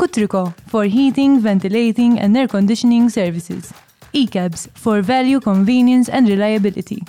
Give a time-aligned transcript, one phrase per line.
[0.00, 3.70] Kutriko for heating, ventilating and air conditioning services.
[4.14, 7.02] ECABS for value, convenience and reliability.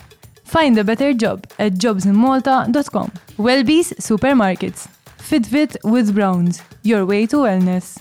[0.44, 3.12] Find a better job at jobsinmalta.com.
[3.38, 4.90] Wellbees Supermarkets.
[5.30, 6.62] Fitbit with Browns.
[6.84, 7.98] Your way to wellness.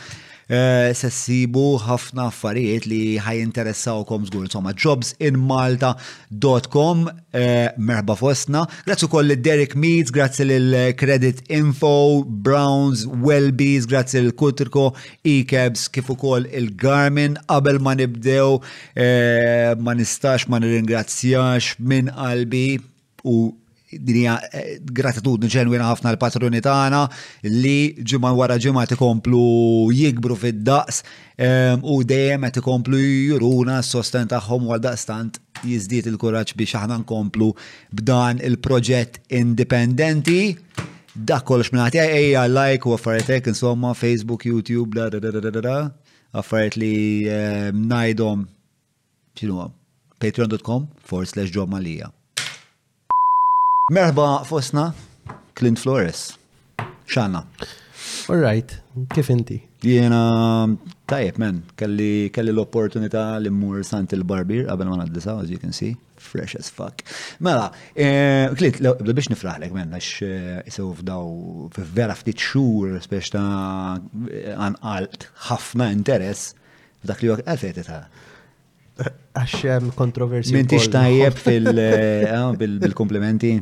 [0.52, 8.66] Eh, se ssibu ħafna affarijiet li ħajinteressawkom żgur insomma jobsinmalta.com eh, merba fostna.
[8.84, 11.94] Grazzi ukoll Derek Meads, grazzi lil Credit Info,
[12.48, 18.60] Browns, Wellbees, grazzi Kutrko, Kutriko, cabs kif ukoll il-Garmin qabel ma nibdew
[19.00, 22.66] eh, ma nistax ma nirringrazzjax minn qalbi
[23.24, 23.54] u
[24.00, 27.02] dinja eh, gratitudni ġenwina ħafna l-patroni tagħna
[27.48, 29.42] li ġimgħa wara ġimgħa tikomplu
[29.96, 36.78] jikbru fid-daqs ehm, u dejjem qed ikomplu juruna s-sosten tagħhom għal daqstant jiżdiet il-kuraġġ biex
[36.80, 37.52] aħna nkomplu
[37.92, 40.56] b'dan il-proġett indipendenti.
[41.14, 45.62] Dak kollox minn ħati ejja like u affarijiet insomma Facebook, YouTube, da da da da
[45.68, 45.78] da
[46.40, 46.94] affarijiet li
[47.28, 48.48] ehm, ngħidhom
[49.36, 49.70] x'inhu
[50.22, 52.12] patreon.com forward slash ġommalija.
[53.98, 54.94] Merba fosna,
[55.54, 56.38] Clint Flores.
[57.08, 57.44] Xana.
[58.30, 58.76] All right,
[59.12, 59.58] kif inti?
[59.84, 60.70] Jena
[61.12, 65.76] tajep, men, kelli kelli l-opportunità li mmur sant il-barbir qabel ma naddisa, as you can
[65.76, 67.04] see, fresh as fuck.
[67.42, 71.28] Mela, eh, Clint, bla biex nifraħlek men, għax jisew eh, f'daw
[71.76, 73.98] f'vera ftit xur, spex ta'
[74.70, 76.54] anqalt ħafna interess
[77.04, 77.92] f'dak li għafet fejtet
[79.00, 80.54] għaxem kontroversi.
[80.56, 82.52] Minti xtajjeb fil eh, ah,
[82.98, 83.56] komplimenti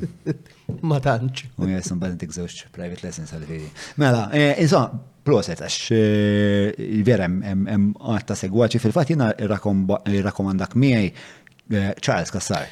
[0.86, 1.48] Ma tantx.
[1.58, 3.68] U jessun bħadin t tikżewx private lessons għal fidi
[4.02, 11.12] Mela, eh, insomma, proset, għax eh, vera hemm għatta segwaċi fil-fat jina rakomandak miegħi
[11.70, 12.64] Charles Kassar.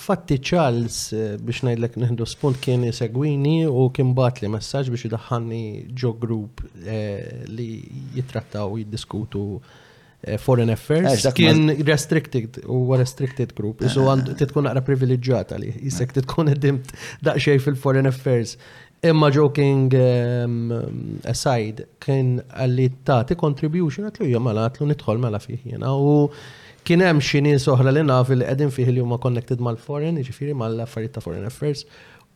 [0.00, 5.62] Fatti Charles biex najdlek nħendu spunt kien segwini u kien bat li messaġġ biex idaħħanni
[5.92, 6.62] ġo grup
[7.52, 7.66] li
[8.16, 9.42] jitrattaw jiddiskutu
[10.24, 13.82] Eh, foreign Affairs eh, kien restricted u restricted group.
[13.84, 14.08] So eh.
[14.14, 16.94] għand titkun naqra privileġġjata li jisek titkun edimt
[17.26, 18.56] daqxej fil-Foreign Affairs.
[19.10, 20.56] Imma joking um,
[21.28, 22.88] aside, kien għalli
[23.28, 26.18] ti contribution għatlu jom għala għatlu nitħol mela fih jena u
[26.86, 30.54] kien hemm xi nies oħra li naf li qegħdin fih li huma connected mal-foreign, jiġifieri
[30.56, 31.84] mal-affarijiet ta' foreign affairs.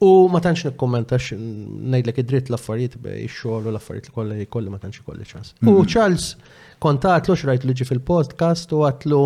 [0.04, 4.80] U ma tantx nikkommentax ngħidlek id-dritt l-affarijiet bej xogħol u l-affarijiet li kollha jkolli ma
[4.82, 5.54] tantx ikolli ċans.
[5.70, 6.32] U Charles
[6.80, 9.18] kontatlu xrajt liġi fil-podcast u għatlu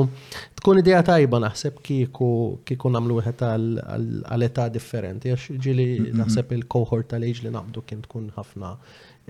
[0.58, 2.28] tkun idea tajba naħseb kiku
[2.66, 5.86] kiku namlu għet għal-età differenti, għax ġili
[6.18, 8.72] naħseb il-kohort tal-eġ li nabdu kien tkun ħafna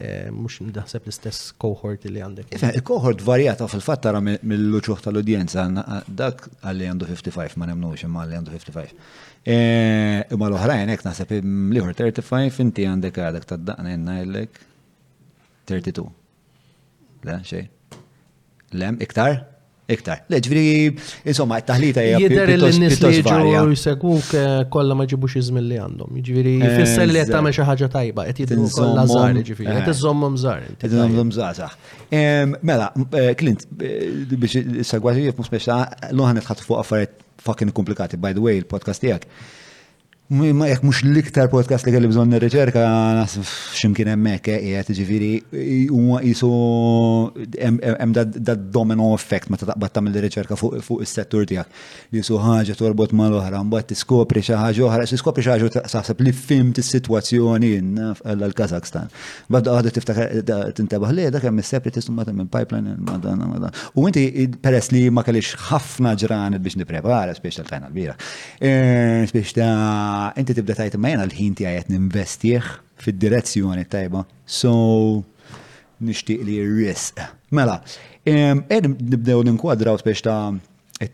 [0.01, 2.57] eh, mux daħseb l-istess kohort li għandek.
[2.81, 5.69] Il-kohort varjata fil-fat tara mill-luċuħ tal-udjenza,
[6.09, 9.07] dak għalli għandu 55, ma nemnux imma għalli għandu 55.
[9.45, 11.39] Eh, imma l-oħrajn ek naħseb
[11.77, 14.65] liħor 35, inti għandek għadek tad-daqna jennajlek
[15.69, 16.09] 32.
[17.25, 17.69] Le, xej.
[18.75, 19.43] Lem, iktar?
[19.85, 20.23] Iktar.
[20.33, 20.93] Leġviri,
[21.29, 22.19] insomma, t-taħlita hija.
[22.23, 26.15] Jider l-nis li ġu jisegwuk eh, kolla ma ġibux iżmin li għandhom.
[26.25, 30.79] Ġviri, fisser li jtame xaħġa tajba, jt jiddu kolla zaħri ġviri, jt iżommum zaħri.
[30.81, 31.77] Jiddu zaħsaħ.
[32.67, 32.89] Mela,
[33.39, 35.79] Klint, eh, eh, biex segwati jif muspeċa,
[36.15, 39.29] l-ħan fuq affarijiet fucking komplikati, by the way, il-podcast tijak.
[40.27, 42.81] Ma jek mux liktar podcast li kelli bżon nir-reċerka,
[43.77, 50.07] ximkien emmek, eh, jgħet ġifiri, eh, u jisu em da domino effect ma taqbat tam
[50.07, 51.67] tamil reċerka fuq il-settur tijak.
[52.11, 57.75] Jisu ħagġa torbot ma l-ohra, t-skopri xaħġa oħra, t-skopri xaħġa saħseb li fim t-situazzjoni
[58.25, 59.11] l-Kazakstan.
[59.51, 60.41] Badda iftakar
[60.73, 63.71] t-intabah li, dak għem s sepri t-istum tistumma minn pipeline madonna, madonna.
[63.95, 68.17] U inti peress li ma kellix ħafna ġran biex niprepara, spiex tal fajna l-bira.
[68.65, 72.71] Eh, spiex ta' inti tibda tajt ma jena l-ħin ti għajet investiħ
[73.05, 74.25] fil-direzzjoni tajba.
[74.47, 74.73] So,
[76.07, 77.21] nishtiq li risk.
[77.55, 77.81] Mela,
[78.25, 80.55] ed nibdew ninkwadraw spiex ta'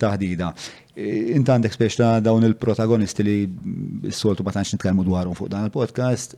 [0.01, 0.53] taħdida
[0.95, 3.37] e, Inta għandek spiex ta' dawn il-protagonisti li
[4.13, 6.37] s-soltu ma tantx nitkellmu dwarhom fuq dan il-podcast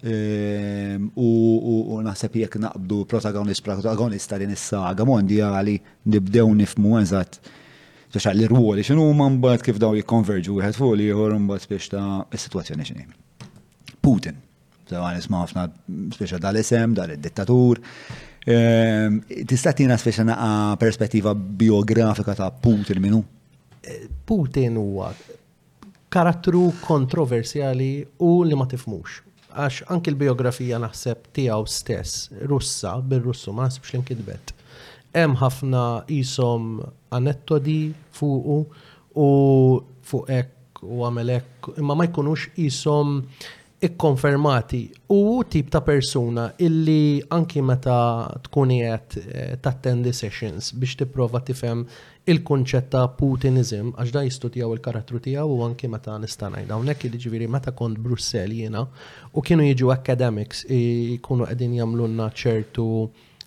[1.12, 5.75] u naħseb jekk naqbdu protagonist protagonista din is-saga mondjali
[6.15, 7.43] nibdew nifmu eżatt
[8.12, 11.62] Soċa li ruoli xinu man bat kif daw jikonverġu għed fuq li jħor un bat
[11.64, 13.06] spiex ta' situazzjoni xini.
[14.05, 14.37] Putin.
[14.93, 15.62] għan isma ħafna
[16.12, 17.79] spiex dal-isem, dal-dittatur.
[18.44, 19.19] Ehm,
[19.49, 23.23] Tistatina spiex naqa perspettiva biografika ta' Putin minu?
[23.81, 25.12] Eh, Putin huwa
[26.12, 29.23] karattru kontroversjali u li ma tifmux
[29.56, 34.53] għax anki l-biografija naħseb tiegħu stess, russa, bil-russu, ma naħsebx l-inkidbet.
[35.12, 35.85] Hemm ħafna
[36.20, 36.81] isom
[37.12, 38.56] anettodi fuqu
[39.17, 39.31] u
[40.09, 43.17] fuq ek u għamelek imma ma jkunux jisom
[43.82, 44.81] ikkonfermati
[45.11, 47.99] u tip ta' persuna illi anki meta
[48.47, 51.82] tkun qed eh, tattendi sessions biex tipprova tifhem
[52.32, 57.50] il-konċett ta' Putinizm għax da jistudjaw il-karattru tiegħu u anki meta nista' ngħid hawnhekk jiġifieri
[57.50, 58.87] meta kont Brussell jiena
[59.32, 62.87] u kienu jiġu academics jkunu għedin jamlunna ċertu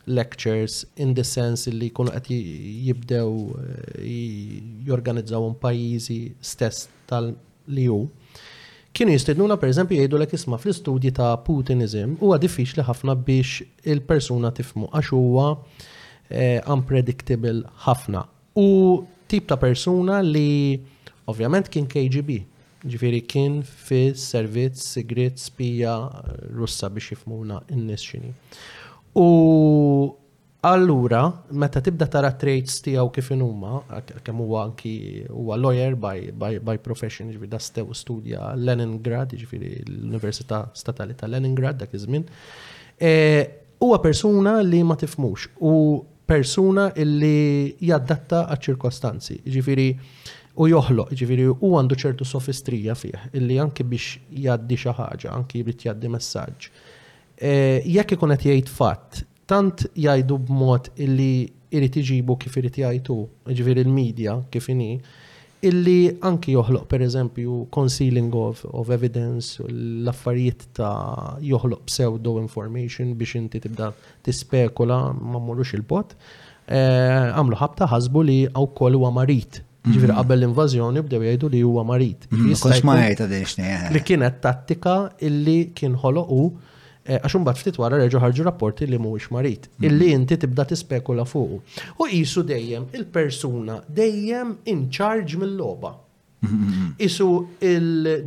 [0.07, 3.31] lectures in the sense li kunu qed jibdew
[4.01, 7.99] eh, jorganizzawhom pajjiżi stess tal-li hu.
[8.95, 14.53] Kienu jistednuna per eżempju jgħidu l isma' fl-istudji ta' Putinizm huwa diffiċli ħafna biex il-persuna
[14.55, 15.47] tifmu għax huwa
[16.31, 18.23] eh, unpredictable ħafna.
[18.55, 18.69] U
[19.27, 20.77] tip ta' persuna li
[21.27, 22.39] ovvjament kien KGB,
[22.85, 25.97] ġifiri kien fi servizz sigrit spija
[26.53, 28.31] russa biex jifmuna in-nis xini.
[29.17, 30.17] U
[30.59, 33.77] allura, meta tibda tara traits tiegħu kif huma,
[34.27, 34.91] kemm huwa anki
[35.31, 41.29] huwa lawyer by, by, by profession, ġifieri da stew studja Leningrad, ġifieri l-Università Statali ta'
[41.31, 42.25] Leningrad dak iż-żmien.
[42.99, 43.13] E,
[43.79, 45.73] huwa persuna li ma tifmux u
[46.27, 49.37] persuna illi jaddatta għal ċirkostanzi.
[49.55, 49.87] Ġifiri,
[50.59, 54.19] u joħloq, ġifiri, u għandu ċertu sofistrija fih, illi anki biex
[54.49, 56.69] jaddi xaħġa, anki jrid jaddi messaġġ.
[57.35, 61.43] Eh, jekk ikun qed jgħid fatt, tant jgħidu b'mod illi
[61.75, 63.15] irid iġibu kif irid jgħidu,
[63.51, 64.93] ġifieri il-medja kif inhi,
[65.67, 65.95] illi
[66.29, 73.89] anki joħloq pereżempju concealing of, of evidence, l-affarijiet ta' joħloq pseudo information biex inti tibda
[74.23, 76.15] tispekula ma mmurux il-bot,
[76.71, 79.59] eh, għamlu ħabta ħasbu li għaw kol huwa marit.
[79.85, 80.17] Ġifir mhm.
[80.21, 82.23] qabel l-invażjoni bdew jgħidu li huwa marit.
[82.31, 83.83] Kux mhm, ma jgħid eh.
[83.93, 84.95] Li kienet tattika
[85.27, 86.47] illi kien ħoloq u
[87.05, 89.85] Eh, għax bat ftit wara reġgħu ħarġu rapporti li mhuwiex marit, mm-hmm.
[89.85, 91.75] illi inti tibda tispekula fuq.
[92.01, 95.91] U qisu dejjem il-persuna dejjem in charge mill-logħba.
[96.41, 96.97] Mm-hmm.
[97.05, 97.27] Isu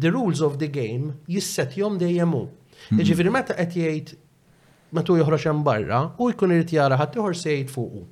[0.03, 2.45] the rules of the game jisset jom dejjem hu.
[2.47, 3.03] Mm-hmm.
[3.03, 4.15] Jiġifieri meta qed jgħid
[4.99, 8.03] matu joħroġ hemm barra u jkun irid jara ħadd ieħor se jgħid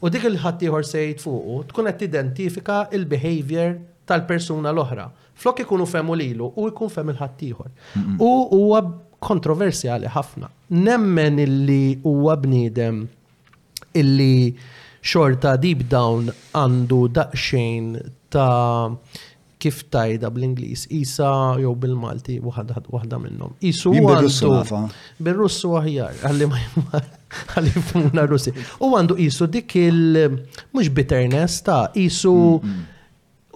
[0.00, 5.08] U dik il-ħadd ieħor se jgħid tkun qed tidentifika l behavior tal-persuna l-oħra.
[5.40, 7.78] Flok ikunu femu lilu u jkun fem il-ħadd ieħor.
[8.20, 8.28] U
[8.60, 8.84] huwa
[9.20, 10.48] kontroversjali ħafna.
[10.74, 13.02] Nemmen illi huwa bniedem
[14.00, 14.52] illi
[15.00, 17.90] xorta deep down għandu daqxejn
[18.30, 18.92] ta'
[19.60, 21.28] kif tajda bl-Inglis, isa
[21.60, 23.52] jew bil-Malti, waħda minnhom.
[23.60, 24.80] Isu għandu.
[25.20, 26.62] Bil-Russu aħjar, għalli ma
[27.52, 28.54] għalli funa Russi.
[28.80, 30.38] U għandu isu dik il-
[30.72, 32.32] mux bitterness ta' isu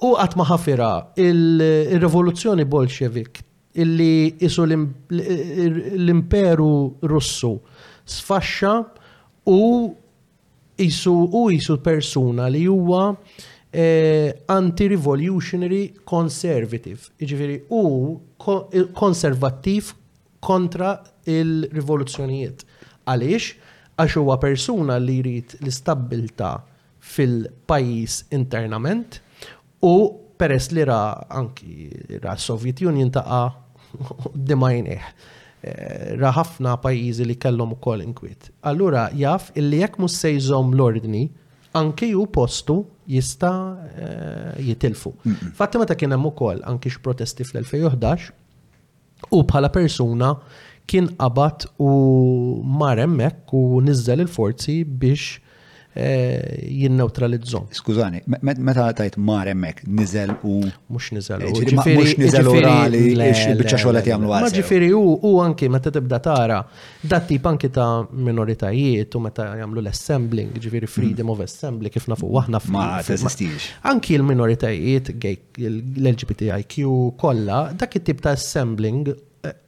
[0.04, 0.90] u għatma ħafira
[1.24, 1.64] il
[2.04, 3.43] revoluzzjoni bolxevik
[3.74, 7.56] illi isu l-imperu russu
[8.06, 8.74] sfasċa
[9.50, 9.60] u
[10.78, 13.14] isu u isu persuna li huwa
[13.74, 17.80] eh, anti-revolutionary conservative, iġifiri u
[18.94, 19.88] konservattiv
[20.44, 20.92] kontra
[21.24, 22.62] il-rivoluzzjonijiet.
[23.08, 23.44] Għaliex,
[23.98, 26.54] għax huwa persuna li jrid l-istabilta
[27.14, 29.18] fil-pajis internament
[29.84, 29.96] u
[30.40, 31.90] peress li ra anki
[32.22, 33.63] ra Soviet Union taqa'
[34.34, 35.06] dimajnieħ.
[35.64, 38.50] Eh, ra ħafna pajjiżi li kellhom ukoll inkwiet.
[38.68, 41.22] Allura jaf illi jekk mhux se jżomm l-ordni,
[41.74, 43.50] anke ju postu jista
[43.96, 45.12] eh, jitilfu.
[45.56, 48.28] Fatti meta kien hemm ukoll anki x-protesti fl-2011
[49.32, 50.34] u bħala persuna
[50.86, 51.88] kien qabat u
[52.64, 55.38] mar hemmhekk u niżel il-forzi biex
[55.96, 57.66] Eh, jinneutralizzom.
[57.70, 60.60] Skużani, meta tajt mar emmek, nizel u.
[60.90, 61.50] Mux nizel u.
[61.94, 64.42] Mux nizel u rali, bieċa xolet jamlu għal.
[64.48, 66.58] Maġifiri u, u anki meta tibda tara,
[67.00, 72.26] dat tip anki ta' minoritajiet u meta jamlu l-assembling, ġifiri freedom of assembly, kif nafu
[72.40, 73.70] waħna Ma teżistix.
[73.86, 76.90] Anki l-minoritajiet, l-LGBTIQ,
[77.22, 79.14] kolla, dak it-tip ta' assembling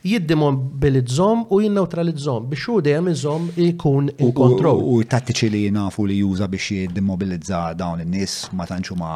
[0.03, 4.79] jiddemobilizzom u jinneutralizzom biex u dejjem iżom ikun il-kontroll.
[4.83, 9.11] U tattiċi li nafu li juża biex jiddimobilizza dawn in-nies ma tantxu ma.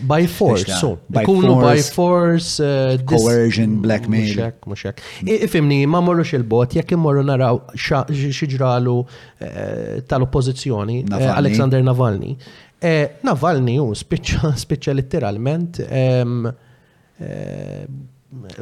[0.00, 0.96] By force, so.
[1.22, 2.58] Ikunu by force.
[2.62, 4.32] Uh, coercion, mm, blackmail.
[4.34, 5.04] Muxek, muxek.
[5.46, 8.96] Ifimni, ma morrux il-bot, jekk morru naraw xiġralu
[9.38, 12.34] eh, tal-oppozizjoni, eh, Alexander Navalny.
[12.82, 16.42] Eh, Navalny u spiċċa literalment ehm,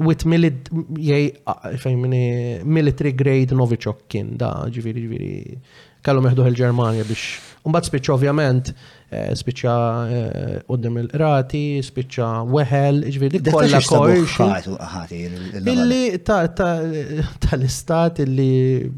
[0.00, 0.68] With milit,
[1.08, 5.58] jaj, ah, fejmini, military grade Novichok kien da, ġiviri, ġiviri,
[6.06, 7.38] kallu meħduħ il-Germania biex.
[7.68, 8.70] Umbat spiċa ovvjament,
[9.10, 9.74] eh, spiċa
[10.64, 14.36] għoddim eh, il-rati, spiċa weħel, ġiviri, dik kolla korx.
[15.60, 18.88] Illi tal-istat illi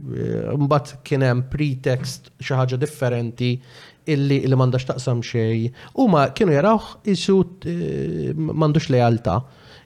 [0.55, 3.51] umbat kienem pretext xaħġa differenti
[4.09, 5.71] illi li mandax taqsam xej.
[5.99, 7.39] U ma kienu jarawħ isu
[7.69, 9.41] eh, mandux lealta.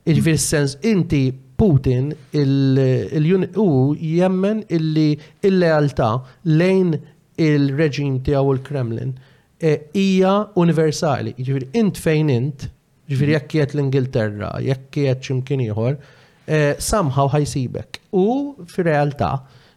[0.05, 5.13] Iġvir sens inti Putin il-Jun u jemmen illi
[5.47, 6.11] il-lealta
[6.45, 6.93] lejn
[7.41, 9.15] il-reġim tiegħu il-Kremlin
[9.61, 11.33] eh, hija universali.
[11.39, 12.67] Ġifieri int fejn int,
[13.09, 15.99] ġifieri jekk qiegħed l-Ingilterra, jekk qiegħed x'imkien ieħor,
[16.45, 18.01] eh, somehow ħajsibek.
[18.13, 19.33] U fir-realtà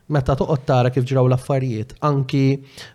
[0.09, 2.45] meta toqgħod tara kif ġraw l-affarijiet, anki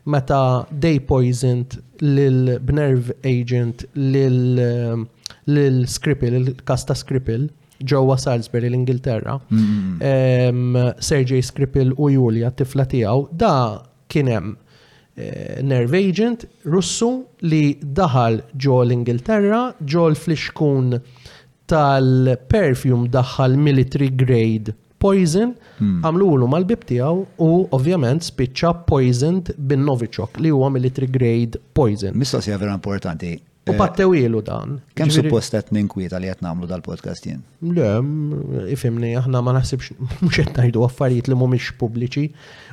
[0.10, 0.40] meta
[0.72, 5.06] day poisoned lil bnerv agent lil um,
[5.50, 7.48] lil Skripil, il-kasta Skripil
[7.84, 11.00] ġewwa Salisbury l-Ingilterra, mm-hmm.
[11.04, 13.82] Sergej Skripil u Julia tifla tiegħu, da
[14.14, 14.54] kien hemm
[15.20, 20.96] eh, nerve agent Russu li daħal ġo l-Ingilterra, ġo l-flixkun
[21.74, 25.50] tal-perfume daħal military grade Poison,
[25.84, 25.98] hmm.
[26.08, 32.16] għamlu mal-bib tijaw u ovvjament spiċċa Poisoned bin Novichok li huwa military grade Poison.
[32.16, 33.34] Mistoqsija vera importanti.
[33.68, 34.78] U eh, patte ilu dan.
[34.96, 37.44] Kem suppostet ninkwieta li jatnamlu dal-podcast jen?
[37.64, 37.90] Le,
[38.76, 39.94] ifimni, aħna ma naħsibx,
[40.24, 42.30] muxet najdu għaffariet li mumiex publiċi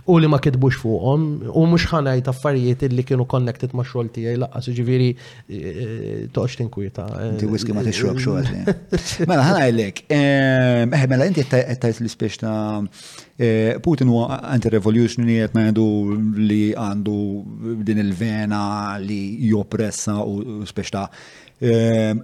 [0.07, 4.38] u li ma kitbux fuqhom u mhux ħanajt affarijiet li kienu connected ma' xogħol tiegħi
[4.42, 5.19] laqqas ġiviri eh,
[5.52, 7.07] eh, toqgħodx tinkwita.
[7.40, 9.26] Ti whisky ma eh, tixrob xogħol.
[9.28, 12.54] Mela ħanajlek, ehm, mela inti tajt li ispiex ta'
[13.80, 15.85] Putin huwa anti-revolutionary qed ngħidu
[16.45, 17.14] li għandu
[17.88, 21.07] din il-vena li joppressa u spiex ta'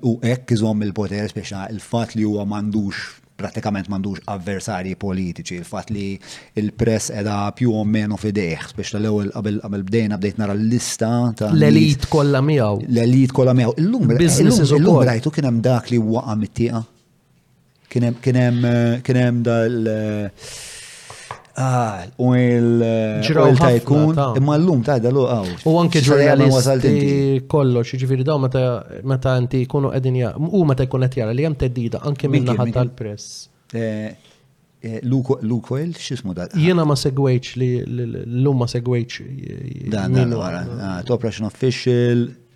[0.05, 6.07] u hekk iżomm il-poter spiex il-fatt li huwa m'għandux pratikament mandux avversarji politiċi, il-fat li
[6.63, 11.51] il-press edha più o meno fideħ, biex tal ewwel qabel bdejna bdejt nara l-lista ta'
[11.53, 12.81] l-elit kollha miegħu.
[12.89, 13.77] L-elit kollha miegħu.
[13.83, 16.83] Illum illum rajtu kien hemm dak li waqa' mittieqa.
[17.93, 19.79] Kien hemm kien hemm eh, dal
[21.59, 25.47] Ah, u il-ġraw eh, tajkun, imma l-lum ta' dalu għaw.
[25.65, 31.33] U anke ġurnalisti kollo, xieġifiri daw meta inti kunu għedin u meta jkun għet jara
[31.33, 33.39] li jem teddida anke minna ħatta l-press.
[33.73, 34.11] Eh,
[34.85, 36.51] eh, Lukoil, xismu da?
[36.61, 37.71] Jena ma segwejċ li
[38.05, 39.23] l-lum ma segwejċ.
[39.97, 41.87] Da, da, da, da, da, da,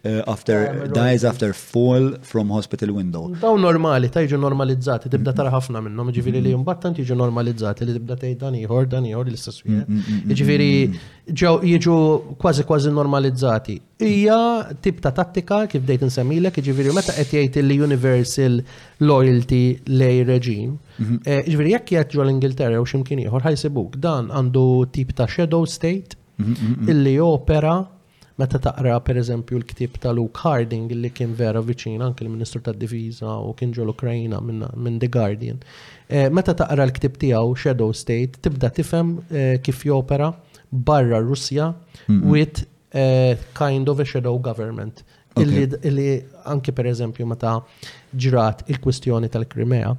[0.04, 3.28] uh, after dies after fall from hospital window.
[3.40, 7.96] Daw normali, ta' jiġu normalizzati, tibda tara ħafna minnhom, ġifieri li mbattant jiġu normalizzati li
[7.98, 9.84] tibda tgħid dan ieħor dan ieħor l-istess wieħed.
[9.84, 11.06] Mm, mm, mm,
[11.40, 11.96] ġew jiġu
[12.44, 13.76] kważi kważi normalizzati.
[14.00, 14.38] Hija
[14.80, 18.58] tip ta' tattika kif dejt insemmilek, jiġifieri meta qed jgħid li universal
[19.04, 19.62] loyalty
[20.00, 20.74] lej reġim.
[21.00, 24.66] Jiġifieri jekk jgħid ġol Ingilterra u x'imkien ieħor ħajsibuk dan għandu
[24.96, 27.76] tip ta' shadow state mhm, mhm, illi opera
[28.40, 33.34] meta taqra per eżempju l-ktib ta' Luke Harding li kien vera viċin anke l-Ministru tad-Diviża
[33.46, 35.60] u kien ġol Ukrajina minn The Guardian.
[36.08, 40.30] Eh, meta taqra l-ktib tiegħu Shadow State tibda tifhem eh, kif jopera
[40.70, 41.70] barra Russja
[42.32, 42.64] with
[42.96, 45.04] eh, kind of a shadow government.
[45.40, 46.06] Illi
[46.54, 47.52] anke per eżempju meta
[48.24, 49.92] ġrat il-kwistjoni tal-Krimea,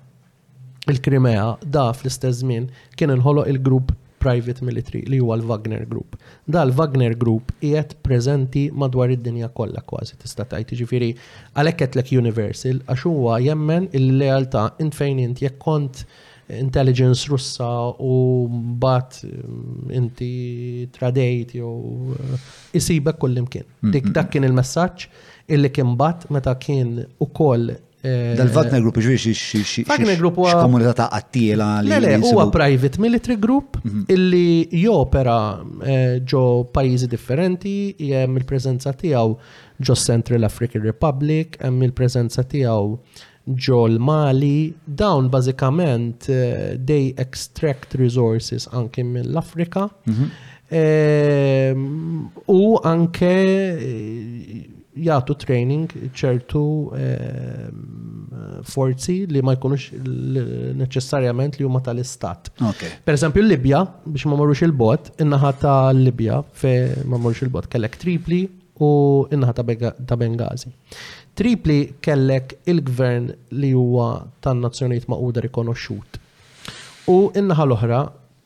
[0.92, 2.68] il-Krimea da fl-istess żmien
[3.00, 6.16] kien inħoloq il-grupp private military li huwa l-Wagner Group.
[6.54, 11.10] Da l-Wagner Group qiegħed preżenti madwar id-dinja kollha kważi tista' tgħid jiġifieri
[11.56, 16.04] għalhekk qedlek Universal għax huwa jemmen il-lealtà int fejn int jekk kont
[16.52, 17.68] intelligence russa
[18.04, 18.12] u
[18.52, 20.32] mbagħad mm, inti
[20.92, 21.72] tradejt jew
[22.18, 23.64] eh, isibek kull imkien.
[23.82, 25.08] Mm, Dik mm, dak kien il-messaġġ
[25.56, 27.72] illi kien bat meta kien ukoll
[28.04, 31.92] Eh, dal vatna Group, ġviri xie komunità ta' għattiela li.
[32.02, 34.08] Le, huwa private military group mhm.
[34.10, 35.36] illi jopera
[35.86, 37.74] eh, ġo pajjiżi differenti,
[38.10, 39.38] hemm il prezenza tiegħu
[39.86, 42.98] ġo Central African Republic, hemm il prezenza tiegħu
[43.68, 49.86] ġo l-Mali, dawn bażikament eh, they extract resources anke mill-Afrika.
[50.10, 50.34] Mhm.
[50.74, 51.90] Ehm,
[52.50, 53.36] u anke
[54.96, 56.62] jgħatu training ċertu
[56.98, 59.88] ehm, forzi li ma jkunux
[60.78, 62.52] neċessarjament li huma tal-istat.
[62.60, 67.98] Per eżempju l-Libja, biex ma morrux il-bot, innaħa ta' Libja fe ma morrux il-bot kellek
[68.02, 68.44] Tripli
[68.84, 68.92] u
[69.32, 70.74] innaħa ta' Bengazi.
[71.40, 73.32] Tripli kellek il-gvern
[73.64, 74.10] li huwa
[74.44, 76.20] tan-nazzjonijiet maquda rikonoxxut.
[77.12, 78.02] U innaħa l-oħra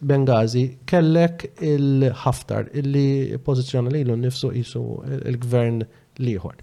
[0.06, 4.84] Bengazi kellek il-Haftar illi li lilu nnifsu qisu
[5.26, 5.84] il-gvern il gvern
[6.22, 6.56] liħor.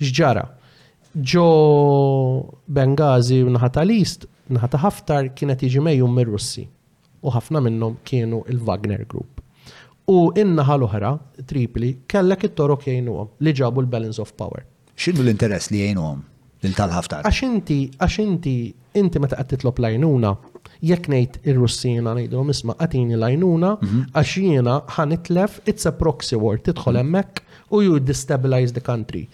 [0.00, 0.44] Xġara,
[1.16, 1.44] ġo
[2.70, 6.64] Bengazi u naħata list, naħata ħaftar kienet iġi mejjum mir-Russi
[7.20, 9.40] u ħafna minnhom kienu il-Wagner Group.
[10.10, 11.12] U innaħa l-oħra,
[11.46, 14.64] tripli, kellek it-torok jgħinuhom li ġabu l-balance of power.
[14.98, 16.26] X'inhu l-interess li jgħinuhom?
[16.60, 17.24] l tal ħaftar.
[17.24, 18.50] Għax inti, għax inti,
[19.00, 20.34] inti meta qed titlob lajnuna,
[20.86, 24.02] jekk ngħid ir-Russina ngħidhom isma' qatini lajnuna mhm.
[24.16, 27.00] għax jiena ħanitlef it's a proxy war tidħol mhm.
[27.00, 29.24] hemmhekk u you destabilize the country.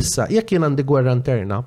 [0.00, 1.62] Issa, jekk jien għandi gwerra interna,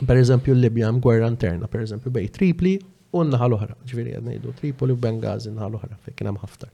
[0.00, 2.76] per eżempju l-Libja hemm gwerra interna, per eżempju bej Tripli
[3.16, 6.70] u n-naħa l-oħra, ġifieri qed ngħidu Tripoli u Bengazi n-naħa l-oħra, fejn kien hemm ħaftar.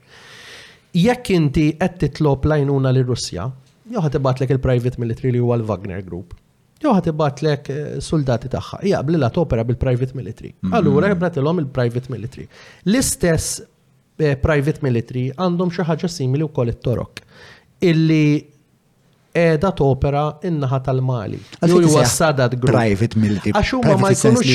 [1.03, 3.49] Jekk inti qed titlob lajnuna lir-Russja,
[3.93, 6.37] jew ħad ibatlek il-private military li huwa wagner Group
[6.83, 8.81] jew ħat lek eh, soldati tagħha.
[8.91, 10.51] Jaqbli la topera bil-private military.
[10.53, 10.75] Mm-hmm.
[10.79, 12.47] Allura jibnatilhom il-private military.
[12.85, 13.63] L-istess
[14.19, 17.23] eh, private military għandhom xi ħaġa simili wkoll it-torok
[17.83, 18.39] illi
[19.35, 21.41] edha topera innaħa tal-Mali.
[21.67, 22.71] Ju wassadat group.
[22.75, 23.55] Private military.
[23.57, 24.47] Għaxu huma ma jkunux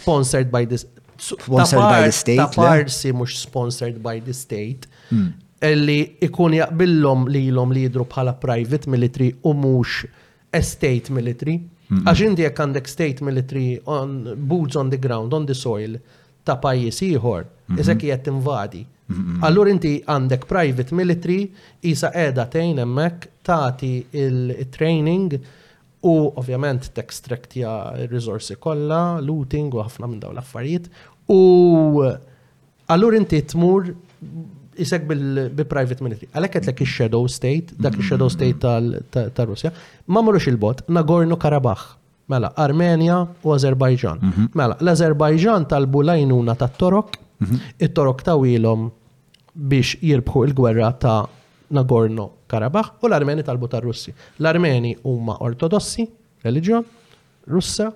[0.00, 2.46] sponsored by sponsored by the state.
[2.56, 4.88] parsi mhux sponsored by the state.
[5.12, 5.28] Mm.
[5.66, 10.04] Illi ikun l lilhom li jidru bħala private military u mhux
[10.60, 11.56] estate military.
[11.90, 14.16] Għax inti jekk għandek state military on
[14.50, 15.96] boots on the ground, on the soil
[16.46, 17.46] ta' pajjiż ieħor,
[17.78, 18.82] isek qiegħed tinvadi.
[19.46, 21.46] Allura inti għandek private military
[21.86, 25.36] isa edha tejn hemmhekk tagħti il-training
[26.06, 30.90] u ovvjament tekstraktja r resursi kollha, looting u ħafna minn dawn l-affarijiet.
[31.30, 32.02] U
[32.90, 33.92] allura inti tmur
[34.80, 36.28] isek bil-private military.
[36.36, 38.00] Għalek għetlek il-shadow state, dak mhm.
[38.02, 39.72] il-shadow state tal-Russja,
[40.12, 41.96] ma murux il-bot, Nagorno Karabakh,
[42.32, 44.20] mela, Armenja u Azerbajġan.
[44.22, 44.48] Mhm.
[44.58, 47.60] Mela, l-Azerbajġan tal-bulajnuna ta' torok, mhm.
[47.86, 48.88] it-torok ta' wilom
[49.56, 51.18] biex jirbħu il-gwerra ta'
[51.76, 56.04] Nagorno Karabakh u l-Armeni tal-bu russi L-Armeni huma ortodossi,
[56.46, 56.84] religjon,
[57.50, 57.88] russa,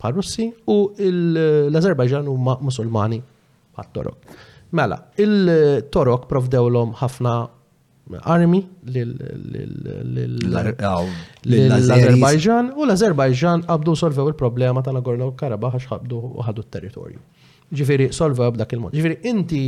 [0.00, 3.20] pa' russi u l-Azerbajġan huma musulmani
[3.76, 4.16] pa' torok.
[4.76, 7.30] Mela, il-torok provdewlom ħafna
[8.22, 9.48] armi l-Azerbajġan
[12.76, 17.20] u l-Azerbajġan għabdu solvew il-problema tal-Nagorno Karabaħ għax ħabdu u ħadu t-territorju.
[17.80, 18.90] Ġifiri, solvew b'dak il-mod.
[18.96, 19.64] Ġifiri, inti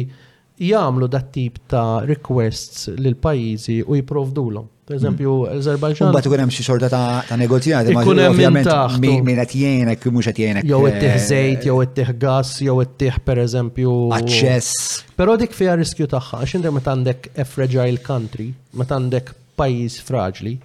[0.61, 4.67] Jamlu dat tip ta' requests lil pajjiżi u jiprovdulhom.
[4.85, 5.59] Per eżempju, mm.
[5.59, 6.11] Azerbaijan.
[6.11, 8.69] Mbagħad ikun hemm xi xorta ta' negozjati ma' ovvjament
[9.01, 10.67] min qed jgħinek mhux qed jgħinek.
[10.69, 13.95] Jew eh, ittih żejt, jew ittih gass, jew ittih pereżempju.
[14.19, 14.91] Aċċess.
[15.17, 18.51] Però dik fiha riskju tagħha għax inti meta għandek e fragile country,
[18.83, 20.57] meta għandek pajjiż fraġli,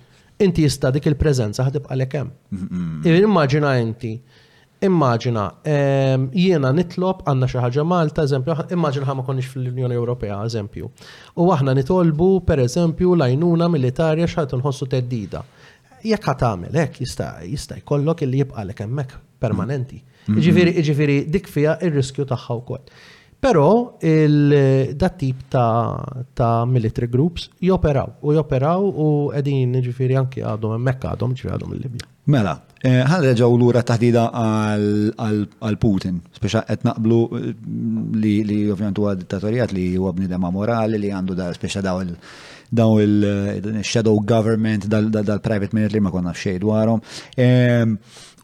[0.44, 3.08] inti jista' dik il-preżenza ħadibqa' lek hemm.
[3.14, 4.18] Immaġina inti.
[4.18, 4.37] Mm
[4.78, 10.90] Immaġina, ehm, jiena nitlob għanna xi ħaġa Malta, eżempju, immaġina ma konniex fl-Unjoni Ewropea, eżempju.
[11.42, 15.42] U aħna nitolbu, per eżempju, lajnuna militarja x'ħadd nħossu teddida.
[16.06, 20.04] Jekk ħadd ek, jista' jista' jkollok illi jibqalek hemmhekk permanenti.
[20.28, 20.42] Mhm.
[20.46, 22.94] Ġifieri jiġifieri dik fija il riskju tagħha wkoll.
[23.42, 23.66] Però
[24.98, 31.34] da tip ta', military groups joperaw u joperaw u qegħdin ġifieri anki għadhom hemmhekk għadhom
[31.38, 32.08] ġifiri għadhom il-Libja.
[32.28, 37.48] Mela, Eh, ħan reġaw l-ura taħdida għal Putin, speċa qed naqblu eh,
[38.46, 42.16] li ovvjament huwa dittatorijat li huwa bnidem morali li għandu da speċa daw il-
[42.70, 47.02] daw il-shadow eh, government dal-private minute li ma konna fxej dwarhom.
[47.36, 47.98] Ehm,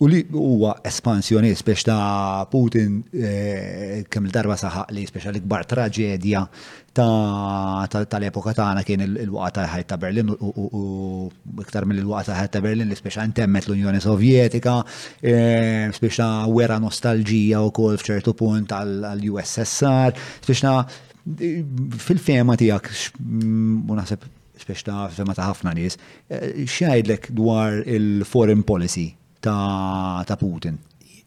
[0.04, 6.42] U li huwa espansjonist biex ta' Putin eh, kemm il-darba saħaq li speċa l-ikbar traġedja
[6.94, 11.30] tal-epoka tagħna kien il-waqgħa ta' ħajt ta' Berlin u
[11.63, 14.76] iktar mill waqgħa ta' ħajt ta' Berlin li speċa ntemmet l-Unjoni Sovjetika,
[16.02, 20.76] speċa eh, wera nostalġija wkoll f'ċertu punt għall-USSR, speċa
[22.10, 22.92] fil-fema tijak,
[23.24, 24.28] mm, unasib,
[24.68, 25.96] speċa fema ta' ħafna nis,
[26.28, 30.77] eh, xajdlek dwar il-foreign policy ta' Putin.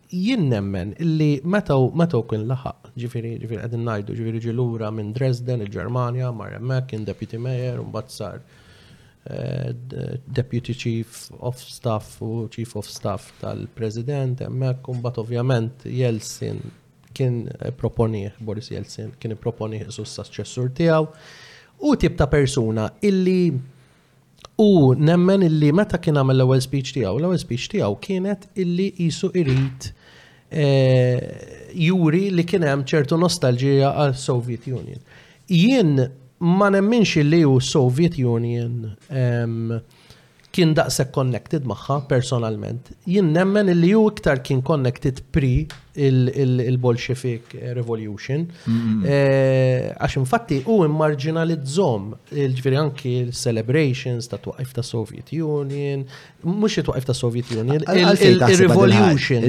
[0.09, 5.11] Jien nemmen illi meta metaw kien laħaq, ġifiri, ġifiri, għedin najdu, ġifiri ġi lura minn
[5.12, 8.38] Dresden, il-Ġermanja, Marja Mekin, kien deputy mayor, mbagħad sar
[9.24, 9.74] eh,
[10.38, 16.62] deputy chief of staff u chief of staff tal-president hemmhekk bat ovvjament Jelsin
[17.16, 21.07] kien eh, proponih Boris Jelsin kien proponih su s-saċċessur tiegħu
[21.90, 23.40] u tip ta' persuna illi
[24.59, 29.29] U nemmen illi meta kien għamel l-ewwel speech tiegħu, l-ewwel speech tiegħu kienet illi isu
[29.37, 29.88] irid
[30.49, 35.03] eh, juri li kien hemm ċertu nostalġija għal Soviet Union.
[35.53, 35.92] Jien
[36.57, 38.81] ma nemminx illi hu Soviet Union
[40.57, 42.87] kien daqseg connected maħħa personalment.
[43.12, 45.51] jinn nemmen li ju iktar kien connected pri
[46.03, 48.47] il-Bolshevik il, il Revolution.
[48.69, 52.07] Eh, għax infatti u immarginalizzom
[52.45, 56.07] il-ġviri anki il-celebrations ta' tuqqif ta' Soviet Union,
[56.49, 57.85] mux tuqqif ta' Soviet Union,
[58.31, 59.45] il-Revolution.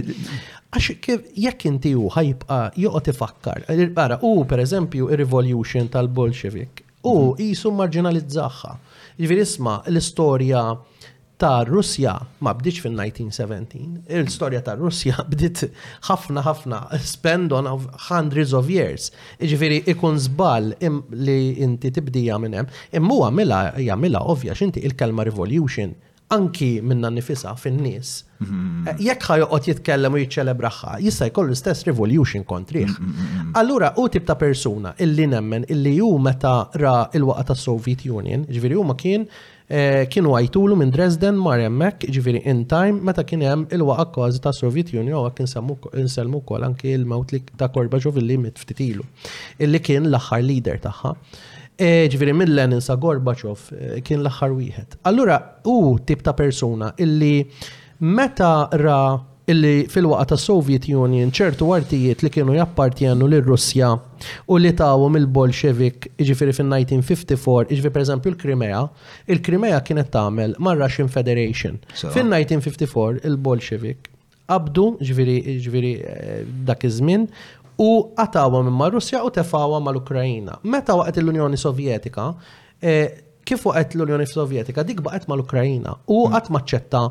[0.76, 3.64] Għax kif jekk inti u ħajbqa joqgħod ifakkar.
[3.96, 6.84] Bara, u per eżempju il-Revolution tal-Bolshevik.
[7.08, 8.76] U jisu marginalizzaħħa.
[9.18, 10.66] Ġviri isma l-istorja
[11.42, 13.82] ta' Russja ma bdiċ fin-1917.
[14.18, 15.66] Il-storja ta' Russja bdiet
[16.10, 19.12] ħafna ħafna spend on of hundreds of years.
[19.40, 20.72] Iġifieri ikun żball
[21.22, 22.72] li inti tibdija minn hemm.
[22.98, 25.94] Imma huwa mela jagħmilha ovvja x'inti il-kelma revolution
[26.34, 28.10] anki minna nifisa fin-nies.
[28.42, 28.88] Mm-hmm.
[28.92, 32.98] Eh, jekk ħa joqgħod jitkellem u jiċċelebraħħa, jista' jkollu l-istess revolution kontriħ.
[33.62, 38.76] Allura u tip ta' persuna illi nemmen illi hu meta ra il-waqa tas-Soviet Union, ġifieri
[38.82, 39.30] huma kien
[39.68, 44.06] Eh, kienu għajtulu minn Dresden mar Mek, ġifieri in time meta kien hemm il waqqa
[44.16, 45.42] kważi ta' Soviet Union għak
[46.06, 49.04] nselmu wkoll anki il-mewt ta' Gorbachev illi mit ftitilu
[49.60, 51.12] illi kien l-aħħar leader tagħha.
[51.84, 55.02] Eh, ġifieri minn Lenin sa Gorbachev eh, kien l-aħħar wieħed.
[55.12, 55.36] Allura
[55.68, 57.42] hu tip ta' persuna illi
[58.00, 59.18] meta ra'
[59.52, 63.94] illi fil-waqa ta' Soviet Union ċertu artijiet li kienu jappartjanu l russja
[64.52, 68.82] u li tawhom il-Bolshevik iġifiri fin-1954, iġifiri per eżempju l-Krimea,
[69.36, 71.80] il-Krimea kienet tagħmel ma' Russian Federation.
[71.96, 74.12] Fin-1954 il-Bolshevik
[74.52, 77.28] abdu iġifiri eh, dak iż-żmien
[77.80, 82.34] u għatawa minn Russja u tefawa mal ukraina Meta waqt l-Unjoni Sovjetika,
[82.84, 86.34] eh, kif waqt l-Unjoni Sovjetika, dik baqet mal ukraina u hmm.
[86.36, 87.06] qatt maċċetta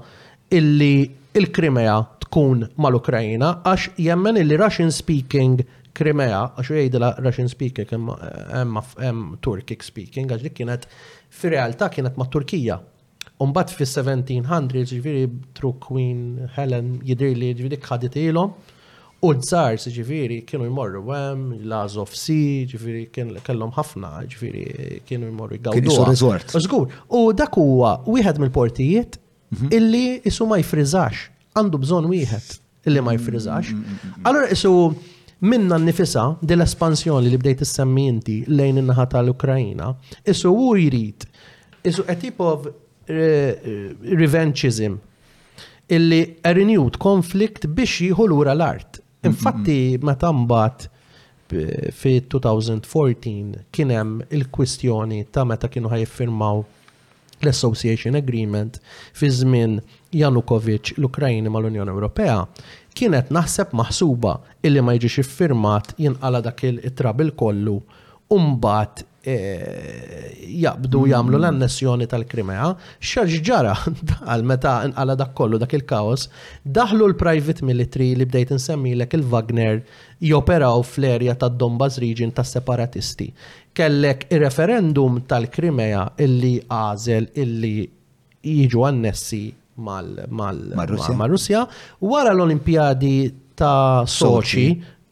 [0.55, 1.97] illi il-Krimea
[2.27, 5.61] tkun mal-Ukrajina għax jemmen il-Russian speaking
[5.97, 10.87] Krimea, għax la Russian speaking hemm Turkic speaking, għax dik kienet
[11.37, 12.77] fi realtà kienet ma' Turkija.
[13.45, 15.25] Umbat fi 1700 ġifiri
[15.57, 16.21] tru Queen
[16.57, 18.53] Helen jidir li ġifiri ħadit ilom,
[19.27, 24.67] u dżars, ġifiri kienu jmorru għem, laż of sea, ġifiri kellhom ħafna, ġifiri
[25.09, 25.85] kienu jmorru jgawdu.
[25.85, 26.83] Kienu
[27.17, 29.19] u dak huwa wieħed mill-portijiet
[29.51, 29.69] Mhm.
[29.77, 32.59] illi isu ma jfrizax, għandu bżon wieħed
[32.91, 33.71] illi ma jfrizax.
[33.73, 34.73] Mhm, mhm, allora isu
[35.41, 39.95] minna nifisa dell-espansjoni li bdejt issemmi inti lejn in-naħa tal-Ukrajina,
[40.27, 41.27] isu u jrid,
[41.87, 42.67] isu a type of
[43.09, 44.97] eh, eh, revenchism
[45.95, 49.01] illi a renewed conflict biex jieħu lura l-art.
[49.27, 50.87] Infatti, meta mbagħad
[51.55, 56.65] eh, fi 2014 kien hemm il-kwistjoni ta' meta kienu ħajfirmaw
[57.47, 58.81] l-Association Agreement
[59.19, 59.81] fi żmien
[60.13, 62.41] Janukovic l-Ukrajni mal-Unjoni Ewropea
[62.97, 67.77] kienet naħseb maħsuba illi ma jiġix iffirmat jinqala dak il-trabil kollu
[68.37, 69.35] umbat e,
[70.63, 71.11] jabdu mm.
[71.13, 72.71] jamlu l-annessjoni tal-Krimea,
[73.11, 73.75] xaġ ġara
[74.27, 76.27] għal meta nqala dak kollu dak il-kaos,
[76.65, 79.79] daħlu l-private military li bdejt insemmilek l il-Wagner
[80.33, 83.29] joperaw fl-erja ta' Donbass region ta' separatisti
[83.77, 87.77] kellek ir-referendum tal-Krimea illi għażel illi
[88.49, 89.41] jiġu annessi
[89.89, 91.65] mal-Russja.
[92.01, 93.15] Wara l olimpjadi
[93.61, 94.69] ta' Soċi,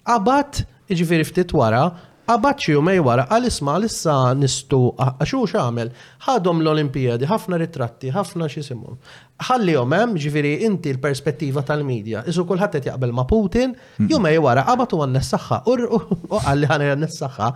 [0.09, 0.62] għabat
[0.94, 1.85] ġifiri ftit wara
[2.25, 5.91] Abbaċċi u mej wara, għal-isma għal-issa nistu, għaxu ah, xamel,
[6.25, 8.97] ħadhom l-Olimpijadi, ħafna ritratti, ħafna xisimum.
[9.45, 14.09] Ħalli hemm, ġiviri inti l-perspettiva tal-medja, izu kullħat qed jaqbel ma' Putin, hmm.
[14.09, 17.49] ju mej wara, għabatu għan nessaxħa, u għalli għan għan nessaxħa,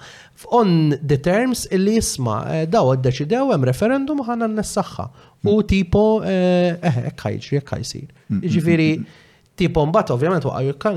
[0.58, 5.08] on the terms illi jisma, eh, daw deċidew, hemm referendum għan għan nessaxħa.
[5.46, 5.64] U hmm.
[5.72, 8.90] tipo, eħe, eh, eh, ekk ħajġri, hmm, Ġiviri,
[9.58, 10.90] Tipo mbagħad ovvjament waqa'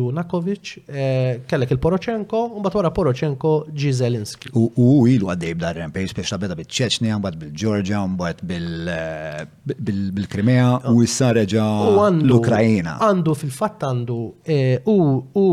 [0.00, 4.48] Junakovic eh, kellek il poroċenko u mbagħad wara Poroċenko ġi Zelinski.
[4.56, 11.34] U ilu għaddej b'dar rampej speċi beda biċ-Ċeċnija, mbagħad bil-Ġorġja, mbagħad eh, bil-Krimea u issa
[11.36, 11.66] reġa'
[12.14, 12.96] l-Ukrajina.
[13.10, 14.16] Għandu fil-fatt għandu
[14.48, 15.46] eh, u